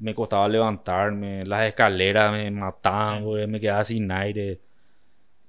me 0.00 0.14
costaba 0.14 0.48
levantarme, 0.48 1.44
las 1.44 1.66
escaleras 1.68 2.32
me 2.32 2.50
mataban, 2.50 3.24
Sí. 3.24 3.46
me 3.46 3.60
quedaba 3.60 3.84
sin 3.84 4.10
aire. 4.10 4.58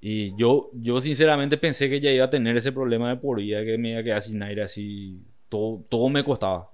Y 0.06 0.36
yo, 0.36 0.68
yo 0.74 1.00
sinceramente 1.00 1.56
pensé 1.56 1.88
que 1.88 1.98
ya 1.98 2.10
iba 2.10 2.26
a 2.26 2.28
tener 2.28 2.54
ese 2.58 2.72
problema 2.72 3.08
de 3.08 3.16
por 3.16 3.38
vida, 3.38 3.64
que 3.64 3.78
me 3.78 3.92
iba 3.92 4.00
a 4.00 4.04
quedar 4.04 4.20
sin 4.20 4.42
aire 4.42 4.62
así. 4.62 5.18
Todo, 5.48 5.82
todo 5.88 6.10
me 6.10 6.22
costaba. 6.22 6.68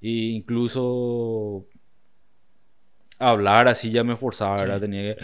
Y 0.00 0.30
incluso 0.30 1.66
hablar 3.16 3.68
así 3.68 3.92
ya 3.92 4.02
me 4.02 4.16
forzaba. 4.16 4.80
Tenía 4.80 5.14
que 5.14 5.22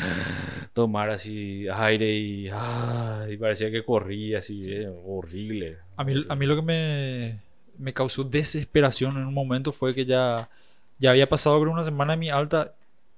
tomar 0.74 1.10
así 1.10 1.66
aire 1.68 2.18
y, 2.18 2.48
ah, 2.52 3.26
y 3.28 3.36
parecía 3.36 3.68
que 3.68 3.84
corría 3.84 4.38
así, 4.38 4.72
eh, 4.72 4.88
horrible. 4.88 5.78
A 5.96 6.04
mí, 6.04 6.24
a 6.28 6.36
mí 6.36 6.46
lo 6.46 6.54
que 6.54 6.62
me, 6.62 7.40
me 7.78 7.92
causó 7.92 8.22
desesperación 8.22 9.16
en 9.16 9.26
un 9.26 9.34
momento 9.34 9.72
fue 9.72 9.92
que 9.92 10.04
ya, 10.04 10.48
ya 11.00 11.10
había 11.10 11.28
pasado 11.28 11.60
creo 11.60 11.72
una 11.72 11.82
semana 11.82 12.12
de 12.12 12.18
mi 12.18 12.30
alta 12.30 12.74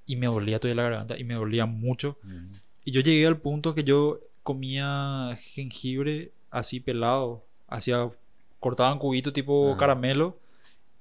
y 0.06 0.16
me 0.16 0.26
dolía 0.26 0.58
todavía 0.58 0.82
la 0.82 0.88
garganta 0.88 1.18
y 1.18 1.24
me 1.24 1.34
dolía 1.34 1.66
mucho. 1.66 2.16
Y 2.88 2.90
yo 2.90 3.02
llegué 3.02 3.26
al 3.26 3.36
punto 3.36 3.74
que 3.74 3.84
yo 3.84 4.18
comía 4.42 5.36
jengibre 5.40 6.30
así 6.50 6.80
pelado, 6.80 7.42
hacía, 7.66 8.08
cortaba 8.60 8.90
en 8.92 8.98
cubito 8.98 9.30
tipo 9.30 9.70
Ajá. 9.72 9.78
caramelo 9.80 10.38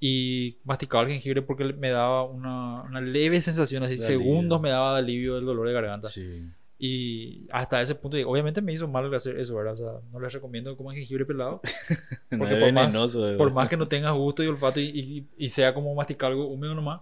y 0.02 0.58
masticaba 0.66 1.04
el 1.04 1.10
jengibre 1.12 1.42
porque 1.42 1.64
me 1.64 1.90
daba 1.90 2.24
una, 2.26 2.82
una 2.84 3.00
leve 3.00 3.40
sensación, 3.40 3.84
así 3.84 3.96
De 3.96 4.02
segundos 4.06 4.58
alivio. 4.58 4.60
me 4.60 4.70
daba 4.70 4.94
de 4.96 5.00
alivio 5.00 5.36
del 5.36 5.46
dolor 5.46 5.66
de 5.68 5.74
garganta. 5.74 6.10
Sí. 6.10 6.44
Y 6.78 7.48
hasta 7.52 7.82
ese 7.82 7.96
punto, 7.96 8.18
obviamente 8.30 8.62
me 8.62 8.74
hizo 8.74 8.86
mal 8.88 9.12
hacer 9.16 9.40
eso, 9.40 9.56
¿verdad? 9.56 9.74
O 9.76 9.78
sea, 9.78 9.92
no 10.12 10.20
les 10.20 10.34
recomiendo 10.34 10.70
que 10.72 10.78
coman 10.78 10.96
jengibre 10.96 11.26
pelado. 11.26 11.62
No 12.32 12.40
Porque 12.40 12.56
es 12.56 12.60
por 12.60 12.74
más- 12.74 12.88
venenoso, 12.88 13.30
eh. 13.32 13.38
Por 13.38 13.52
más 13.54 13.70
que 13.70 13.78
no 13.78 13.88
tengas 13.88 14.12
gusto 14.14 14.44
y 14.44 14.48
olfato 14.48 14.82
y, 14.82 14.84
y- 14.90 15.26
y 15.46 15.50
sea 15.50 15.74
como 15.74 15.96
masticar 15.96 16.32
algo 16.32 16.48
húmedo 16.48 16.76
nomás, 16.76 17.00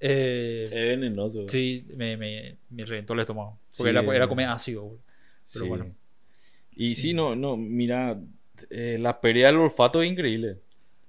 eh, 0.00 0.64
Es 0.72 0.98
venenoso. 0.98 1.48
sí, 1.48 1.86
me, 1.94 2.16
me, 2.16 2.56
me 2.70 2.84
reventó 2.84 3.12
el 3.14 3.20
estómago. 3.20 3.56
Porque 3.76 3.92
Sí, 3.92 3.96
era, 3.98 4.14
era 4.14 4.24
eh. 4.24 4.28
comer 4.28 4.48
ácido. 4.48 4.98
Pero 5.52 5.64
Sí. 5.64 5.68
bueno. 5.68 5.86
Y 6.74 6.94
sí, 6.94 7.14
no, 7.14 7.34
no, 7.36 7.56
mira, 7.56 8.18
eh, 8.70 8.98
la 9.00 9.20
pérdida 9.20 9.46
del 9.48 9.56
olfato 9.56 10.02
es 10.02 10.10
increíble. 10.10 10.58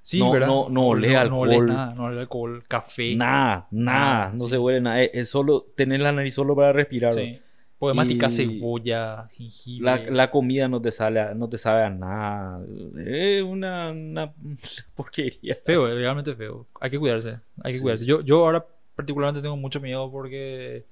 Sí, 0.02 0.20
No- 0.20 0.32
¿verdad? 0.32 0.48
no- 0.48 0.70
no 0.70 0.96
No 0.96 1.20
alcohol. 1.20 1.68
nada, 1.68 1.94
no 1.94 2.04
olés 2.06 2.20
alcohol, 2.20 2.64
café. 2.68 3.16
Nada, 3.16 3.68
nada, 3.72 4.32
no 4.34 4.46
sí. 4.46 4.52
se 4.52 4.58
huele 4.58 4.80
nada. 4.80 5.02
Es, 5.02 5.12
es 5.14 5.30
solo 5.30 5.66
tener 5.76 6.00
la 6.00 6.12
nariz 6.14 6.34
solo 6.34 6.56
para 6.56 6.72
respirar. 6.72 7.14
Sí. 7.14 7.40
Puedes 7.78 7.96
masticar 7.96 8.32
cebolla, 8.32 9.28
jengibre. 9.34 9.86
La, 9.86 9.98
la 10.10 10.32
comida 10.32 10.68
no 10.68 10.82
te 10.82 10.92
sale, 10.92 11.20
a- 11.20 11.34
no 11.36 11.48
te 11.50 11.58
sabe 11.58 11.84
a 11.84 11.90
nada. 11.90 12.62
Es 13.06 13.44
una, 13.44 13.92
una 13.92 14.34
porquería. 14.96 15.58
Feo, 15.66 15.88
es 15.88 15.96
realmente 15.96 16.34
feo. 16.36 16.66
Hay 16.80 16.90
que 16.90 16.98
cuidarse. 17.00 17.40
Hay 17.64 17.74
que 17.74 17.78
Sí. 17.78 17.82
cuidarse. 17.84 18.06
Yo, 18.06 18.22
yo 18.22 18.46
ahora 18.46 18.66
particularmente 18.96 19.42
tengo 19.44 19.58
mucho 19.58 19.80
miedo 19.82 20.10
porque 20.10 20.86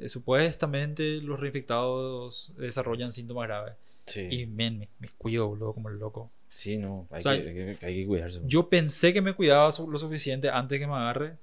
eh, 0.00 0.08
supuestamente 0.08 1.20
los 1.20 1.38
reinfectados 1.40 2.52
desarrollan 2.56 3.12
síntomas 3.12 3.48
graves. 3.48 3.74
Sí, 4.06 4.26
Y 4.30 4.46
men, 4.46 4.78
me, 4.78 4.88
me 5.00 5.08
cuido, 5.18 5.48
boludo, 5.48 5.72
como 5.74 5.88
el 5.90 5.98
loco. 5.98 6.30
sí, 6.52 6.76
no, 6.78 7.06
hay, 7.10 7.18
O 7.18 7.22
sea, 7.22 7.42
que, 7.42 7.48
hay 7.48 7.76
que- 7.76 7.86
hay 7.86 8.00
que 8.02 8.06
cuidarse. 8.06 8.40
Yo 8.44 8.68
pensé 8.68 9.12
que 9.12 9.20
me 9.20 9.34
cuidaba 9.34 9.68
lo 9.88 9.98
suficiente 9.98 10.48
antes 10.48 10.78
que 10.80 10.86
me 10.86 10.94
agarre 10.94 11.36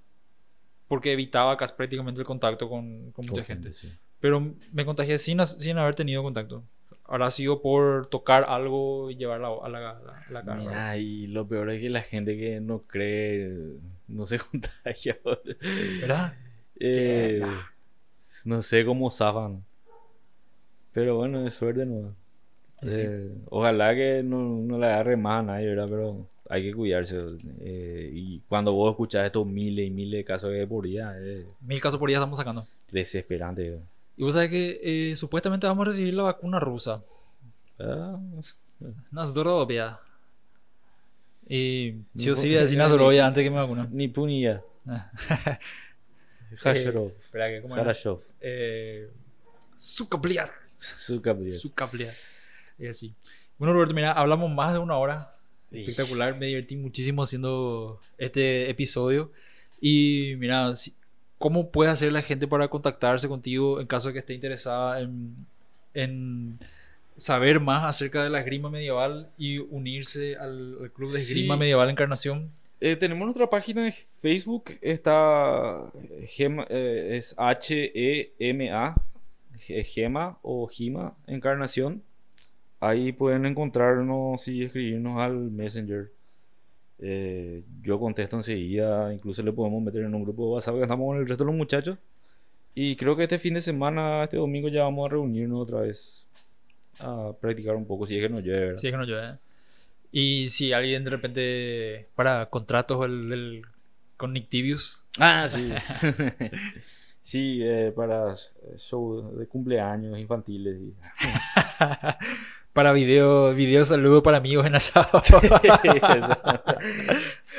porque 0.88 1.14
evitaba 1.14 1.58
casi 1.58 1.74
prácticamente 1.76 2.22
el 2.22 2.28
contacto 2.28 2.68
con, 2.70 3.12
con 3.12 3.26
mucha 3.26 3.42
Con 3.42 3.46
gente. 3.46 3.72
sí. 3.74 3.92
Pero 4.20 4.54
me 4.72 4.86
contagié 4.86 5.20
sin, 5.20 5.44
sin 5.46 5.78
haber 5.78 5.94
tenido 5.96 6.24
contacto. 6.24 6.64
Ahora 7.08 7.28
ha 7.28 7.32
sido 7.32 7.62
por 7.62 8.08
tocar 8.08 8.46
algo 8.48 9.12
y 9.12 9.16
llevarla 9.16 9.50
a 9.64 9.70
la, 9.70 9.90
a 9.92 10.32
la, 10.32 10.44
cara. 10.44 10.56
Mira, 10.60 10.98
y 10.98 11.28
lo 11.28 11.48
peor 11.48 11.70
es 11.70 11.80
que 11.82 11.90
la 11.90 12.02
gente 12.02 12.36
que 12.36 12.60
no 12.62 12.80
cree 12.80 13.54
no 14.08 14.26
se 14.26 14.40
contagia. 14.52 15.18
¿Verdad? 16.02 16.34
Eh, 16.80 17.44
no 18.46 18.62
sé 18.62 18.86
cómo 18.86 19.12
zafan. 19.12 19.64
Pero 20.94 21.18
bueno, 21.18 21.46
es 21.46 21.54
suerte 21.54 21.86
no. 21.86 22.14
Sí. 22.84 23.02
Eh, 23.02 23.32
ojalá 23.50 23.94
que 23.96 24.22
no, 24.24 24.38
no 24.40 24.78
le 24.80 24.86
agarre 24.86 25.18
más 25.18 25.42
a 25.42 25.44
nadie, 25.44 25.68
¿verdad? 25.68 25.88
Pero 25.90 26.28
hay 26.50 26.64
que 26.64 26.74
cuidarse. 26.74 27.18
eh, 27.60 28.10
y 28.14 28.40
cuando 28.48 28.74
vos 28.74 28.92
escuchás 28.92 29.26
estos 29.26 29.46
miles 29.46 29.88
y 29.88 29.90
miles 29.90 30.20
de 30.20 30.24
casos 30.24 30.52
de 30.52 30.66
por 30.68 30.86
día, 30.86 31.14
Mil 31.62 31.82
casos 31.82 32.00
por 32.00 32.08
día 32.10 32.18
estamos 32.20 32.38
sacando. 32.38 32.66
desesperante. 32.92 33.80
Y 34.18 34.24
vos 34.24 34.34
sabés 34.34 34.50
que 34.50 34.80
eh, 35.12 35.16
supuestamente 35.18 35.68
vamos 35.68 35.86
a 35.88 35.90
recibir 35.90 36.14
la 36.14 36.24
vacuna 36.24 36.60
rusa. 36.60 37.02
Ah, 37.80 38.18
Nasdrovia. 39.12 40.00
Y 41.48 41.96
sí 42.16 42.30
o 42.30 42.36
sí 42.36 42.48
voy 42.50 42.58
a 42.58 42.62
decir 42.62 42.78
Nasdrovia 42.78 43.26
antes 43.28 43.44
que 43.44 43.50
me 43.50 43.58
vacuna. 43.58 43.88
Ni 43.92 44.08
punilla. 44.08 44.62
Eh, 46.64 46.70
Hasherov. 46.70 47.12
espera, 47.24 47.50
que 47.50 47.62
¿cómo 47.62 47.76
era? 47.76 47.84
Harashov. 47.84 48.22
Eh. 48.42 49.10
Y 52.78 52.88
así. 52.88 53.14
Bueno, 53.58 53.74
Roberto, 53.74 53.94
mira, 53.94 54.12
hablamos 54.12 54.52
más 54.52 54.74
de 54.74 54.80
una 54.80 54.98
hora. 54.98 55.32
Espectacular. 55.72 56.38
Me 56.38 56.46
divertí 56.48 56.76
muchísimo 56.76 57.24
haciendo 57.24 58.00
este 58.18 58.70
episodio. 58.70 59.32
Y 59.82 60.36
mira, 60.38 60.72
¿cómo 61.38 61.70
puede 61.72 61.92
hacer 61.92 62.12
la 62.14 62.22
gente 62.22 62.48
para 62.48 62.68
contactarse 62.70 63.28
contigo 63.28 63.80
en 63.82 63.88
caso 63.88 64.08
de 64.10 64.14
que 64.14 64.20
esté 64.20 64.34
interesada 64.34 65.02
en, 65.02 65.36
en 65.94 66.60
saber 67.18 67.60
más 67.60 67.84
acerca 67.86 68.24
de 68.24 68.30
la 68.30 68.40
esgrima 68.40 68.70
medieval 68.70 69.30
y 69.38 69.58
unirse 69.60 70.36
al, 70.38 70.78
al 70.82 70.92
Club 70.92 71.12
de 71.12 71.20
Esgrima 71.20 71.56
Sí. 71.56 71.60
Medieval 71.60 71.90
Encarnación? 71.90 72.52
Eh, 72.82 72.96
tenemos 72.96 73.26
nuestra 73.26 73.50
página 73.50 73.84
de 73.86 73.94
Facebook, 74.22 74.72
está 74.82 75.92
Gema, 76.28 76.66
eh, 76.70 77.16
es 77.18 77.34
H-E-M-A, 77.38 78.96
Ge- 79.60 79.84
Gema 79.84 80.38
o 80.42 80.68
Gima 80.68 81.16
Encarnación. 81.26 82.04
Ahí 82.82 83.12
pueden 83.14 83.46
encontrarnos 83.46 84.48
y 84.48 84.64
escribirnos 84.64 85.18
al 85.20 85.34
Messenger. 85.52 86.12
Eh, 87.00 87.64
yo 87.82 88.00
contesto 88.00 88.36
enseguida, 88.36 89.14
incluso 89.14 89.42
le 89.42 89.52
podemos 89.54 89.82
meter 89.82 90.04
en 90.04 90.14
un 90.14 90.24
grupo 90.24 90.44
de 90.46 90.50
WhatsApp 90.54 90.76
que 90.76 90.82
estamos 90.84 91.08
con 91.08 91.18
el 91.18 91.28
resto 91.28 91.44
de 91.44 91.48
los 91.48 91.58
muchachos. 91.58 91.98
Y 92.76 92.96
creo 92.98 93.16
que 93.16 93.24
este 93.24 93.40
fin 93.40 93.54
de 93.54 93.62
semana, 93.62 94.26
este 94.26 94.36
domingo, 94.38 94.68
ya 94.68 94.84
vamos 94.84 95.06
a 95.06 95.10
reunirnos 95.14 95.62
otra 95.62 95.80
vez 95.82 96.26
a 97.00 97.32
practicar 97.40 97.76
un 97.76 97.86
poco, 97.86 98.06
si 98.06 98.18
es 98.18 98.22
que 98.22 98.30
no 98.30 98.42
llueve. 98.42 98.78
Si 98.78 98.88
es 98.88 98.92
que 98.94 98.98
no 98.98 99.06
llueve. 99.06 99.38
Y 100.18 100.50
si 100.50 100.72
alguien 100.72 101.04
de 101.04 101.10
repente 101.10 102.08
para 102.16 102.46
contratos 102.46 103.04
el, 103.06 103.34
el- 103.34 103.62
con 104.16 104.32
Nictivius, 104.32 105.02
Ah, 105.20 105.46
sí. 105.50 105.72
sí, 107.22 107.60
eh, 107.62 107.92
para 107.94 108.36
show 108.78 109.38
de 109.38 109.46
cumpleaños 109.46 110.18
infantiles. 110.18 110.78
y- 110.80 110.94
para 112.74 112.94
video, 112.94 113.54
video 113.54 113.84
saludo 113.84 114.24
para 114.24 114.38
amigos 114.38 114.66
en 114.66 114.76
asado. 114.76 115.20
Eso. 115.20 115.40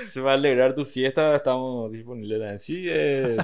Se 0.05 0.21
va 0.21 0.31
a 0.33 0.35
alegrar 0.35 0.75
tu 0.75 0.85
fiesta, 0.85 1.37
estamos 1.37 1.91
disponibles 1.93 2.39
también. 2.39 2.59
Sí, 2.59 2.85
eh, 2.89 3.37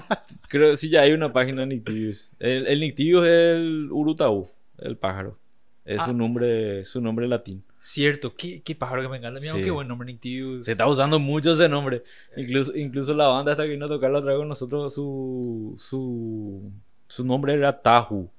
creo 0.48 0.76
sí 0.76 0.89
ya 0.89 1.02
hay 1.02 1.12
una 1.12 1.32
página 1.32 1.62
de 1.62 1.66
Nictivius. 1.68 2.30
El, 2.39 2.66
el 2.66 2.80
Nictivius 2.80 3.24
es 3.24 3.30
el 3.56 3.89
Urutaú, 3.90 4.48
el 4.78 4.97
pájaro. 4.97 5.36
Es 5.84 6.01
Ah. 6.01 6.06
su 6.06 6.12
nombre, 6.14 6.84
su 6.84 7.01
nombre 7.01 7.26
latín. 7.28 7.62
Cierto, 7.85 8.33
qué, 8.37 8.63
qué 8.63 8.77
pájaro 8.77 9.03
que 9.03 9.09
me 9.09 9.17
encanta. 9.17 9.41
Mira, 9.41 9.55
Sí. 9.55 9.63
qué 9.65 9.71
buen 9.73 9.89
nombre. 9.89 10.17
Se 10.63 10.71
está 10.73 10.87
usando 10.87 11.19
mucho 11.19 11.51
ese 11.53 11.69
nombre. 11.69 12.05
Incluso, 12.37 12.77
incluso 12.77 13.13
la 13.13 13.27
banda 13.27 13.53
hasta 13.53 13.65
que 13.65 13.71
vino 13.71 13.87
a 13.87 13.89
tocar 13.89 14.11
la 14.13 14.19
otra 14.21 14.31
vez 14.31 14.39
con 14.39 14.49
nosotros, 14.49 14.95
su, 14.95 15.75
su, 15.79 16.71
su 17.09 17.25
nombre 17.25 17.55
era 17.55 17.81
Tahu. 17.83 18.31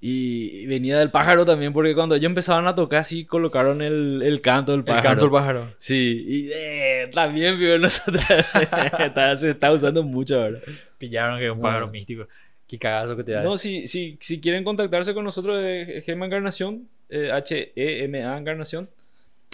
Y 0.00 0.66
venía 0.66 0.98
del 0.98 1.10
pájaro 1.10 1.46
también, 1.46 1.72
porque 1.72 1.94
cuando 1.94 2.14
ellos 2.14 2.26
empezaban 2.28 2.66
a 2.66 2.74
tocar, 2.74 3.04
sí 3.06 3.24
colocaron 3.24 3.80
el, 3.80 4.20
el 4.22 4.40
canto 4.42 4.72
del 4.72 4.80
El 4.80 4.84
pájaro. 4.84 5.02
canto 5.08 5.24
del 5.24 5.32
pájaro. 5.32 5.74
Sí, 5.78 6.24
y 6.28 6.50
eh, 6.52 7.10
también, 7.12 7.58
vio 7.58 7.78
nosotros. 7.78 8.22
está- 9.00 9.34
se 9.34 9.50
está 9.50 9.72
usando 9.72 10.02
mucho 10.02 10.40
ahora. 10.42 10.60
Pillaron 10.98 11.38
que 11.38 11.46
es 11.46 11.52
un 11.52 11.60
pájaro 11.60 11.88
místico. 11.88 12.28
Qué 12.68 12.78
cagazo 12.78 13.16
que 13.16 13.24
te 13.24 13.32
da. 13.32 13.42
No, 13.42 13.56
si, 13.56 13.86
si, 13.88 14.18
si 14.20 14.40
quieren 14.40 14.62
contactarse 14.62 15.14
con 15.14 15.24
nosotros 15.24 15.62
de 15.62 16.02
Gema 16.04 16.26
Encarnación, 16.26 16.86
eh, 17.08 17.30
H-E-M-A 17.32 18.38
Encarnación, 18.38 18.88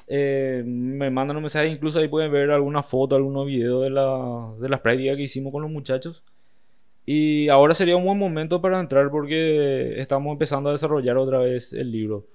eh, 0.09 0.63
me 0.67 1.11
mandan 1.11 1.37
un 1.37 1.43
mensaje, 1.45 1.69
incluso 1.69 1.99
ahí 2.01 2.09
pueden 2.09 2.33
ver 2.33 2.51
alguna 2.51 2.83
foto, 2.83 3.15
algunos 3.15 3.47
videos 3.47 3.83
de, 3.85 3.91
la, 3.91 4.53
de 4.61 4.69
las 4.69 4.81
prácticas 4.81 5.17
que 5.17 5.23
hicimos 5.23 5.53
con 5.53 5.63
los 5.63 5.71
muchachos. 5.71 6.23
Y 7.07 7.49
ahora 7.49 7.75
sería 7.75 7.97
un 7.97 8.05
buen 8.05 8.19
momento 8.19 8.61
para 8.61 8.79
entrar 8.81 9.11
porque 9.11 10.01
estamos 10.01 10.33
empezando 10.33 10.69
a 10.69 10.73
desarrollar 10.73 11.17
otra 11.17 11.39
vez 11.39 11.73
el 11.73 11.91
libro 11.91 12.27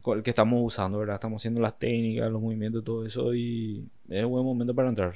con 0.00 0.18
el 0.18 0.24
que 0.24 0.30
estamos 0.30 0.60
usando, 0.64 0.98
¿verdad? 0.98 1.14
Estamos 1.14 1.40
haciendo 1.40 1.60
las 1.60 1.78
técnicas, 1.78 2.30
los 2.32 2.42
movimientos, 2.42 2.82
todo 2.82 3.06
eso 3.06 3.32
y 3.34 3.84
es 4.08 4.24
un 4.24 4.30
buen 4.30 4.44
momento 4.44 4.74
para 4.74 4.88
entrar. 4.88 5.14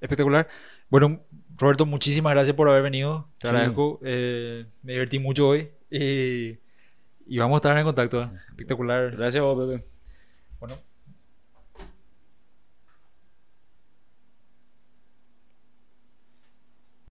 Espectacular. 0.00 0.48
Bueno, 0.88 1.20
Roberto, 1.56 1.86
muchísimas 1.86 2.32
gracias 2.32 2.56
por 2.56 2.68
haber 2.68 2.82
venido. 2.82 3.28
Te 3.38 3.46
Sí. 3.46 3.54
agradezco. 3.54 4.00
Eh, 4.02 4.64
me 4.82 4.92
divertí 4.94 5.18
mucho 5.20 5.48
hoy. 5.50 5.68
Y, 5.90 6.56
y 7.26 7.38
vamos 7.38 7.56
a 7.56 7.58
estar 7.58 7.78
en 7.78 7.84
contacto. 7.84 8.30
Espectacular. 8.48 9.10
Gracias, 9.12 9.40
a 9.40 9.44
vos, 9.44 9.68
Pepe. 9.68 9.86
Bueno, 10.58 10.76